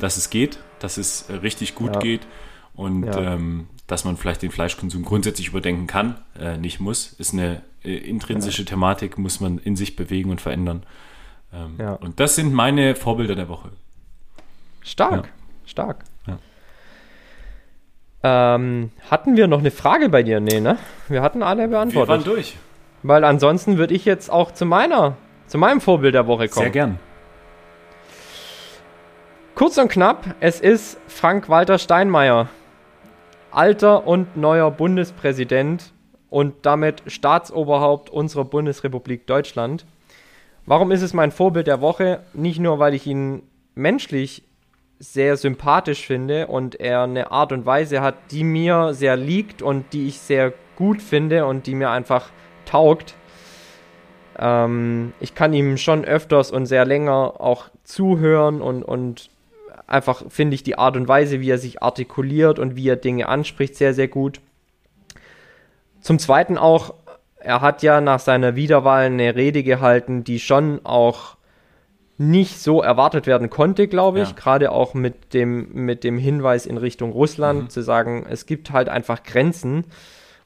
dass 0.00 0.16
es 0.16 0.30
geht, 0.30 0.60
dass 0.78 0.96
es 0.96 1.26
richtig 1.42 1.74
gut 1.74 1.96
ja. 1.96 2.00
geht. 2.00 2.26
Und 2.74 3.04
ja 3.04 3.38
dass 3.86 4.04
man 4.04 4.16
vielleicht 4.16 4.42
den 4.42 4.50
Fleischkonsum 4.50 5.04
grundsätzlich 5.04 5.48
überdenken 5.48 5.86
kann, 5.86 6.18
äh, 6.38 6.56
nicht 6.56 6.80
muss. 6.80 7.12
Ist 7.18 7.32
eine 7.32 7.62
äh, 7.82 7.96
intrinsische 7.96 8.62
ja. 8.62 8.68
Thematik, 8.68 9.18
muss 9.18 9.40
man 9.40 9.58
in 9.58 9.76
sich 9.76 9.96
bewegen 9.96 10.30
und 10.30 10.40
verändern. 10.40 10.84
Ähm, 11.52 11.74
ja. 11.78 11.92
Und 11.94 12.20
das 12.20 12.36
sind 12.36 12.52
meine 12.52 12.94
Vorbilder 12.94 13.34
der 13.34 13.48
Woche. 13.48 13.70
Stark, 14.82 15.26
ja. 15.26 15.32
stark. 15.66 16.04
Ähm, 18.26 18.90
hatten 19.10 19.36
wir 19.36 19.46
noch 19.48 19.58
eine 19.58 19.70
Frage 19.70 20.08
bei 20.08 20.22
dir? 20.22 20.40
Nee, 20.40 20.58
ne? 20.58 20.78
Wir 21.08 21.20
hatten 21.20 21.42
alle 21.42 21.68
beantwortet. 21.68 22.08
Wir 22.08 22.08
waren 22.08 22.24
durch. 22.24 22.56
Weil 23.02 23.22
ansonsten 23.22 23.76
würde 23.76 23.92
ich 23.92 24.06
jetzt 24.06 24.30
auch 24.30 24.50
zu 24.50 24.64
meiner, 24.64 25.18
zu 25.46 25.58
meinem 25.58 25.82
Vorbild 25.82 26.14
der 26.14 26.26
Woche 26.26 26.48
kommen. 26.48 26.64
Sehr 26.64 26.70
gern. 26.70 26.98
Kurz 29.54 29.76
und 29.76 29.88
knapp, 29.88 30.34
es 30.40 30.58
ist 30.58 30.98
Frank-Walter 31.06 31.78
Steinmeier 31.78 32.48
alter 33.56 34.06
und 34.06 34.36
neuer 34.36 34.70
Bundespräsident 34.70 35.92
und 36.30 36.54
damit 36.62 37.02
Staatsoberhaupt 37.06 38.10
unserer 38.10 38.44
Bundesrepublik 38.44 39.26
Deutschland. 39.26 39.86
Warum 40.66 40.90
ist 40.90 41.02
es 41.02 41.14
mein 41.14 41.30
Vorbild 41.30 41.66
der 41.66 41.80
Woche? 41.80 42.20
Nicht 42.32 42.58
nur, 42.58 42.78
weil 42.78 42.94
ich 42.94 43.06
ihn 43.06 43.42
menschlich 43.74 44.42
sehr 44.98 45.36
sympathisch 45.36 46.06
finde 46.06 46.46
und 46.46 46.80
er 46.80 47.02
eine 47.02 47.30
Art 47.30 47.52
und 47.52 47.66
Weise 47.66 48.00
hat, 48.00 48.14
die 48.30 48.44
mir 48.44 48.94
sehr 48.94 49.16
liegt 49.16 49.62
und 49.62 49.92
die 49.92 50.08
ich 50.08 50.18
sehr 50.18 50.52
gut 50.76 51.02
finde 51.02 51.46
und 51.46 51.66
die 51.66 51.74
mir 51.74 51.90
einfach 51.90 52.30
taugt. 52.64 53.14
Ähm, 54.38 55.12
ich 55.20 55.34
kann 55.34 55.52
ihm 55.52 55.76
schon 55.76 56.04
öfters 56.04 56.50
und 56.50 56.66
sehr 56.66 56.84
länger 56.84 57.40
auch 57.40 57.66
zuhören 57.84 58.62
und, 58.62 58.82
und 58.82 59.30
einfach 59.86 60.24
finde 60.28 60.54
ich 60.54 60.62
die 60.62 60.78
Art 60.78 60.96
und 60.96 61.08
Weise, 61.08 61.40
wie 61.40 61.50
er 61.50 61.58
sich 61.58 61.82
artikuliert 61.82 62.58
und 62.58 62.76
wie 62.76 62.88
er 62.88 62.96
Dinge 62.96 63.28
anspricht, 63.28 63.76
sehr, 63.76 63.94
sehr 63.94 64.08
gut. 64.08 64.40
Zum 66.00 66.18
Zweiten 66.18 66.58
auch, 66.58 66.94
er 67.38 67.60
hat 67.60 67.82
ja 67.82 68.00
nach 68.00 68.20
seiner 68.20 68.56
Wiederwahl 68.56 69.06
eine 69.06 69.34
Rede 69.34 69.62
gehalten, 69.62 70.24
die 70.24 70.38
schon 70.38 70.80
auch 70.84 71.36
nicht 72.16 72.60
so 72.60 72.80
erwartet 72.80 73.26
werden 73.26 73.50
konnte, 73.50 73.88
glaube 73.88 74.20
ich. 74.20 74.28
Ja. 74.28 74.34
Gerade 74.34 74.72
auch 74.72 74.94
mit 74.94 75.34
dem, 75.34 75.72
mit 75.72 76.04
dem 76.04 76.18
Hinweis 76.18 76.66
in 76.66 76.76
Richtung 76.76 77.10
Russland, 77.12 77.64
mhm. 77.64 77.70
zu 77.70 77.82
sagen, 77.82 78.26
es 78.28 78.46
gibt 78.46 78.70
halt 78.70 78.88
einfach 78.88 79.22
Grenzen 79.22 79.84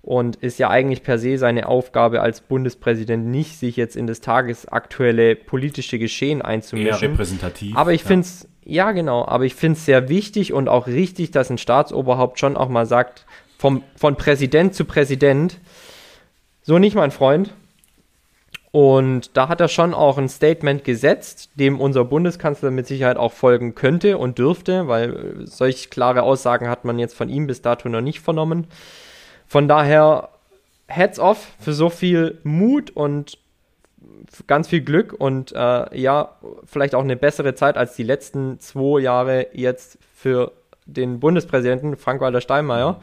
und 0.00 0.36
ist 0.36 0.58
ja 0.58 0.70
eigentlich 0.70 1.02
per 1.02 1.18
se 1.18 1.36
seine 1.36 1.68
Aufgabe 1.68 2.22
als 2.22 2.40
Bundespräsident 2.40 3.26
nicht, 3.26 3.58
sich 3.58 3.76
jetzt 3.76 3.96
in 3.96 4.06
das 4.06 4.20
tagesaktuelle 4.20 5.36
politische 5.36 5.98
Geschehen 5.98 6.40
einzumischen. 6.40 6.92
Eher 6.92 7.02
repräsentativ. 7.02 7.76
Aber 7.76 7.92
ich 7.92 8.02
ja. 8.02 8.06
finde 8.06 8.26
es 8.26 8.48
ja, 8.68 8.92
genau. 8.92 9.26
Aber 9.26 9.44
ich 9.44 9.54
finde 9.54 9.78
es 9.78 9.86
sehr 9.86 10.10
wichtig 10.10 10.52
und 10.52 10.68
auch 10.68 10.86
richtig, 10.86 11.30
dass 11.30 11.50
ein 11.50 11.56
Staatsoberhaupt 11.56 12.38
schon 12.38 12.54
auch 12.54 12.68
mal 12.68 12.84
sagt, 12.84 13.24
vom, 13.56 13.82
von 13.96 14.16
Präsident 14.16 14.74
zu 14.74 14.84
Präsident, 14.84 15.58
so 16.62 16.78
nicht, 16.78 16.94
mein 16.94 17.10
Freund. 17.10 17.54
Und 18.70 19.36
da 19.38 19.48
hat 19.48 19.62
er 19.62 19.68
schon 19.68 19.94
auch 19.94 20.18
ein 20.18 20.28
Statement 20.28 20.84
gesetzt, 20.84 21.48
dem 21.54 21.80
unser 21.80 22.04
Bundeskanzler 22.04 22.70
mit 22.70 22.86
Sicherheit 22.86 23.16
auch 23.16 23.32
folgen 23.32 23.74
könnte 23.74 24.18
und 24.18 24.38
dürfte, 24.38 24.86
weil 24.86 25.46
solch 25.46 25.88
klare 25.88 26.22
Aussagen 26.22 26.68
hat 26.68 26.84
man 26.84 26.98
jetzt 26.98 27.14
von 27.14 27.30
ihm 27.30 27.46
bis 27.46 27.62
dato 27.62 27.88
noch 27.88 28.02
nicht 28.02 28.20
vernommen. 28.20 28.66
Von 29.46 29.66
daher, 29.66 30.28
heads 30.88 31.18
off 31.18 31.52
für 31.58 31.72
so 31.72 31.88
viel 31.88 32.38
Mut 32.44 32.90
und 32.90 33.38
ganz 34.46 34.68
viel 34.68 34.80
Glück 34.80 35.12
und 35.12 35.52
äh, 35.52 35.98
ja, 35.98 36.36
vielleicht 36.64 36.94
auch 36.94 37.02
eine 37.02 37.16
bessere 37.16 37.54
Zeit 37.54 37.76
als 37.76 37.96
die 37.96 38.02
letzten 38.02 38.60
zwei 38.60 39.00
Jahre 39.00 39.48
jetzt 39.52 39.98
für 40.14 40.52
den 40.86 41.20
Bundespräsidenten 41.20 41.96
Frank-Walter 41.96 42.40
Steinmeier. 42.40 43.00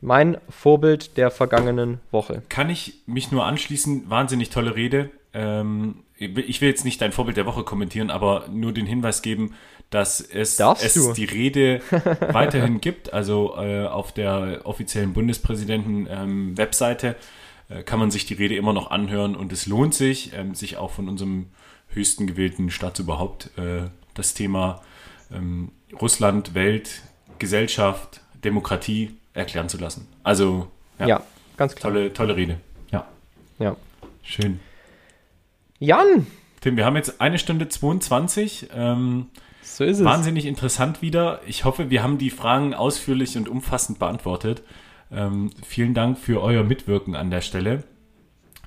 Mein 0.00 0.38
Vorbild 0.48 1.16
der 1.16 1.30
vergangenen 1.30 2.00
Woche. 2.12 2.42
Kann 2.48 2.70
ich 2.70 3.02
mich 3.06 3.32
nur 3.32 3.44
anschließen? 3.44 4.08
Wahnsinnig 4.08 4.50
tolle 4.50 4.76
Rede. 4.76 5.10
Ähm, 5.34 5.96
ich 6.16 6.60
will 6.60 6.68
jetzt 6.68 6.84
nicht 6.84 7.00
dein 7.00 7.12
Vorbild 7.12 7.36
der 7.36 7.46
Woche 7.46 7.64
kommentieren, 7.64 8.10
aber 8.10 8.44
nur 8.52 8.72
den 8.72 8.86
Hinweis 8.86 9.22
geben, 9.22 9.54
dass 9.90 10.20
es, 10.20 10.58
es 10.60 11.12
die 11.14 11.24
Rede 11.24 11.80
weiterhin 12.32 12.80
gibt, 12.80 13.12
also 13.12 13.56
äh, 13.56 13.86
auf 13.86 14.12
der 14.12 14.62
offiziellen 14.64 15.12
Bundespräsidenten-Webseite. 15.12 17.08
Ähm, 17.08 17.14
äh, 17.14 17.18
kann 17.82 17.98
man 17.98 18.10
sich 18.10 18.26
die 18.26 18.34
Rede 18.34 18.56
immer 18.56 18.72
noch 18.72 18.90
anhören 18.90 19.36
und 19.36 19.52
es 19.52 19.66
lohnt 19.66 19.94
sich, 19.94 20.32
ähm, 20.34 20.54
sich 20.54 20.76
auch 20.76 20.90
von 20.90 21.08
unserem 21.08 21.48
höchsten 21.88 22.26
gewählten 22.26 22.70
Staatsüberhaupt 22.70 23.50
äh, 23.58 23.88
das 24.14 24.34
Thema 24.34 24.82
ähm, 25.30 25.70
Russland, 26.00 26.54
Welt, 26.54 27.02
Gesellschaft, 27.38 28.20
Demokratie 28.44 29.16
erklären 29.34 29.68
zu 29.68 29.78
lassen. 29.78 30.08
Also 30.22 30.68
ja, 30.98 31.06
ja 31.06 31.22
ganz 31.56 31.74
klar. 31.74 31.92
Tolle, 31.92 32.12
tolle 32.12 32.36
Rede. 32.36 32.60
Ja. 32.90 33.06
Ja. 33.58 33.76
Schön. 34.22 34.60
Jan! 35.78 36.26
Tim, 36.60 36.76
wir 36.76 36.84
haben 36.84 36.96
jetzt 36.96 37.20
eine 37.20 37.38
Stunde 37.38 37.68
22. 37.68 38.68
Ähm, 38.74 39.26
So 39.62 39.84
ist 39.84 39.98
es. 39.98 40.04
Wahnsinnig 40.04 40.44
interessant 40.46 41.02
wieder. 41.02 41.40
Ich 41.46 41.64
hoffe, 41.64 41.88
wir 41.90 42.02
haben 42.02 42.18
die 42.18 42.30
Fragen 42.30 42.74
ausführlich 42.74 43.36
und 43.36 43.48
umfassend 43.48 43.98
beantwortet. 43.98 44.62
Ähm, 45.10 45.50
vielen 45.66 45.94
Dank 45.94 46.18
für 46.18 46.42
euer 46.42 46.64
Mitwirken 46.64 47.14
an 47.14 47.30
der 47.30 47.40
Stelle. 47.40 47.84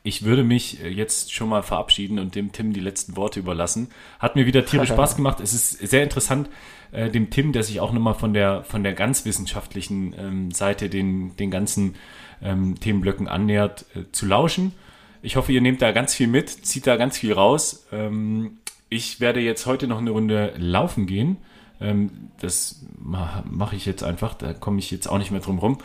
Ich 0.04 0.24
würde 0.24 0.44
mich 0.44 0.84
äh, 0.84 0.90
jetzt 0.90 1.34
schon 1.34 1.50
mal 1.50 1.62
verabschieden 1.62 2.18
und 2.20 2.36
dem 2.36 2.52
Tim 2.52 2.74
die 2.74 2.80
letzten 2.80 3.16
Worte 3.16 3.40
überlassen. 3.40 3.90
Hat 4.20 4.36
mir 4.36 4.46
wieder 4.46 4.66
tierisch 4.66 4.90
Spaß 4.94 5.16
gemacht. 5.16 5.40
Es 5.40 5.54
ist 5.54 5.78
sehr 5.78 6.04
interessant, 6.04 6.50
äh, 6.92 7.10
dem 7.10 7.30
Tim, 7.30 7.52
der 7.52 7.64
sich 7.64 7.80
auch 7.80 7.92
nochmal 7.92 8.16
von 8.16 8.34
der, 8.34 8.64
von 8.64 8.84
der 8.84 8.94
ganz 8.94 9.26
wissenschaftlichen 9.26 10.16
ähm, 10.18 10.52
Seite 10.52 10.90
den, 10.90 11.36
den 11.38 11.52
ganzen 11.52 11.96
ähm, 12.42 12.80
Themenblöcken 12.80 13.28
annähert, 13.28 13.86
äh, 13.96 14.04
zu 14.12 14.26
lauschen. 14.26 14.74
Ich 15.22 15.36
hoffe, 15.36 15.52
ihr 15.52 15.62
nehmt 15.62 15.84
da 15.84 15.92
ganz 15.92 16.16
viel 16.16 16.28
mit, 16.28 16.50
zieht 16.50 16.88
da 16.88 16.96
ganz 16.96 17.20
viel 17.20 17.34
raus. 17.34 17.86
Ähm, 17.92 18.58
ich 18.90 19.20
werde 19.20 19.40
jetzt 19.40 19.68
heute 19.68 19.88
noch 19.88 20.00
eine 20.00 20.10
Runde 20.10 20.54
laufen 20.58 21.06
gehen. 21.06 21.38
Ähm, 21.82 22.30
das 22.40 22.82
mache 23.00 23.76
ich 23.76 23.86
jetzt 23.86 24.04
einfach, 24.04 24.34
da 24.36 24.54
komme 24.54 24.80
ich 24.80 24.92
jetzt 24.92 25.08
auch 25.08 25.18
nicht 25.18 25.32
mehr 25.32 25.42
drum 25.42 25.60
rum. 25.60 25.78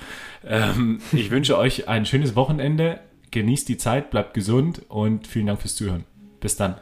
Ähm, 0.45 1.01
ich 1.13 1.31
wünsche 1.31 1.59
euch 1.59 1.89
ein 1.89 2.07
schönes 2.07 2.37
Wochenende. 2.37 3.01
Genießt 3.31 3.69
die 3.69 3.77
Zeit, 3.77 4.11
bleibt 4.11 4.35
gesund 4.35 4.83
und 4.89 5.27
vielen 5.27 5.47
Dank 5.47 5.61
fürs 5.61 5.75
Zuhören. 5.75 6.05
Bis 6.41 6.57
dann. 6.57 6.77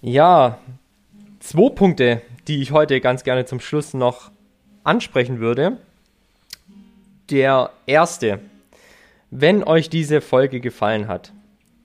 Ja, 0.00 0.58
zwei 1.40 1.70
Punkte, 1.70 2.22
die 2.46 2.62
ich 2.62 2.70
heute 2.70 3.00
ganz 3.00 3.24
gerne 3.24 3.44
zum 3.44 3.60
Schluss 3.60 3.94
noch 3.94 4.30
ansprechen 4.84 5.40
würde. 5.40 5.78
Der 7.30 7.70
erste, 7.86 8.40
wenn 9.30 9.64
euch 9.64 9.90
diese 9.90 10.20
Folge 10.20 10.60
gefallen 10.60 11.08
hat, 11.08 11.32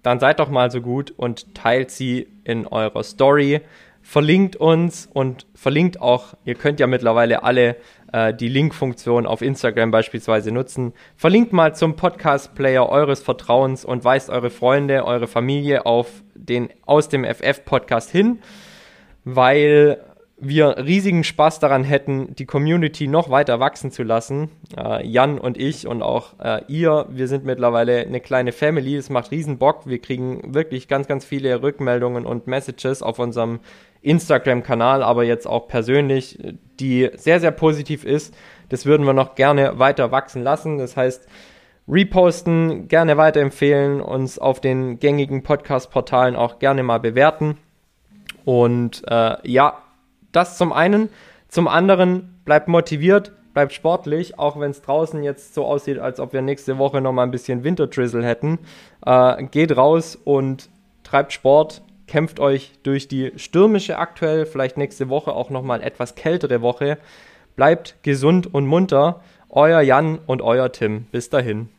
dann 0.03 0.19
seid 0.19 0.39
doch 0.39 0.49
mal 0.49 0.69
so 0.69 0.81
gut 0.81 1.11
und 1.15 1.55
teilt 1.55 1.89
sie 1.89 2.27
in 2.43 2.67
eurer 2.67 3.03
Story, 3.03 3.61
verlinkt 4.03 4.57
uns 4.57 5.09
und 5.11 5.47
verlinkt 5.55 5.99
auch, 6.01 6.35
ihr 6.43 6.55
könnt 6.55 6.79
ja 6.79 6.87
mittlerweile 6.87 7.43
alle 7.43 7.77
äh, 8.11 8.33
die 8.33 8.49
Link-Funktion 8.49 9.25
auf 9.25 9.41
Instagram 9.41 9.89
beispielsweise 9.89 10.51
nutzen. 10.51 10.93
Verlinkt 11.15 11.53
mal 11.53 11.73
zum 11.73 11.95
Podcast-Player 11.95 12.87
eures 12.87 13.23
Vertrauens 13.23 13.85
und 13.85 14.03
weist 14.03 14.29
eure 14.29 14.49
Freunde, 14.49 15.05
eure 15.05 15.27
Familie 15.27 15.85
auf 15.85 16.23
den 16.35 16.69
Aus 16.85 17.07
dem 17.09 17.23
FF-Podcast 17.23 18.11
hin, 18.11 18.39
weil 19.23 19.99
wir 20.43 20.77
riesigen 20.77 21.23
Spaß 21.23 21.59
daran 21.59 21.83
hätten, 21.83 22.35
die 22.35 22.45
Community 22.45 23.07
noch 23.07 23.29
weiter 23.29 23.59
wachsen 23.59 23.91
zu 23.91 24.03
lassen. 24.03 24.49
Äh, 24.77 25.07
Jan 25.07 25.39
und 25.39 25.57
ich 25.57 25.87
und 25.87 26.01
auch 26.01 26.39
äh, 26.39 26.61
ihr, 26.67 27.05
wir 27.09 27.27
sind 27.27 27.45
mittlerweile 27.45 27.99
eine 27.99 28.19
kleine 28.19 28.51
Family. 28.51 28.95
Es 28.95 29.09
macht 29.09 29.31
riesen 29.31 29.57
Bock. 29.57 29.87
Wir 29.87 29.99
kriegen 29.99 30.53
wirklich 30.53 30.87
ganz, 30.87 31.07
ganz 31.07 31.25
viele 31.25 31.61
Rückmeldungen 31.61 32.25
und 32.25 32.47
Messages 32.47 33.01
auf 33.01 33.19
unserem 33.19 33.59
Instagram-Kanal, 34.01 35.01
aber 35.01 35.23
jetzt 35.23 35.47
auch 35.47 35.67
persönlich, 35.67 36.37
die 36.79 37.09
sehr, 37.15 37.39
sehr 37.39 37.51
positiv 37.51 38.03
ist. 38.03 38.35
Das 38.69 38.85
würden 38.85 39.05
wir 39.05 39.13
noch 39.13 39.35
gerne 39.35 39.79
weiter 39.79 40.11
wachsen 40.11 40.43
lassen. 40.43 40.77
Das 40.77 40.97
heißt, 40.97 41.27
reposten, 41.87 42.87
gerne 42.87 43.17
weiterempfehlen, 43.17 44.01
uns 44.01 44.39
auf 44.39 44.59
den 44.59 44.99
gängigen 44.99 45.43
Podcast-Portalen 45.43 46.35
auch 46.35 46.59
gerne 46.59 46.83
mal 46.83 46.99
bewerten. 46.99 47.57
Und 48.45 49.03
äh, 49.07 49.35
ja, 49.49 49.77
das 50.33 50.57
zum 50.57 50.73
einen. 50.73 51.09
Zum 51.47 51.67
anderen, 51.67 52.41
bleibt 52.45 52.67
motiviert, 52.67 53.31
bleibt 53.53 53.73
sportlich, 53.73 54.37
auch 54.37 54.59
wenn 54.59 54.71
es 54.71 54.81
draußen 54.81 55.23
jetzt 55.23 55.53
so 55.53 55.65
aussieht, 55.65 55.99
als 55.99 56.19
ob 56.19 56.33
wir 56.33 56.41
nächste 56.41 56.77
Woche 56.77 56.99
nochmal 56.99 57.25
ein 57.25 57.31
bisschen 57.31 57.63
Winterdrizzle 57.63 58.25
hätten. 58.25 58.59
Äh, 59.05 59.43
geht 59.45 59.77
raus 59.77 60.17
und 60.21 60.69
treibt 61.03 61.31
Sport, 61.33 61.81
kämpft 62.07 62.39
euch 62.39 62.73
durch 62.83 63.07
die 63.07 63.31
stürmische 63.37 63.97
aktuell, 63.97 64.45
vielleicht 64.45 64.77
nächste 64.77 65.09
Woche 65.09 65.33
auch 65.33 65.49
nochmal 65.49 65.81
etwas 65.81 66.15
kältere 66.15 66.61
Woche. 66.61 66.97
Bleibt 67.55 67.95
gesund 68.01 68.53
und 68.53 68.65
munter. 68.65 69.21
Euer 69.49 69.81
Jan 69.81 70.17
und 70.25 70.41
euer 70.41 70.71
Tim. 70.71 71.05
Bis 71.11 71.29
dahin. 71.29 71.69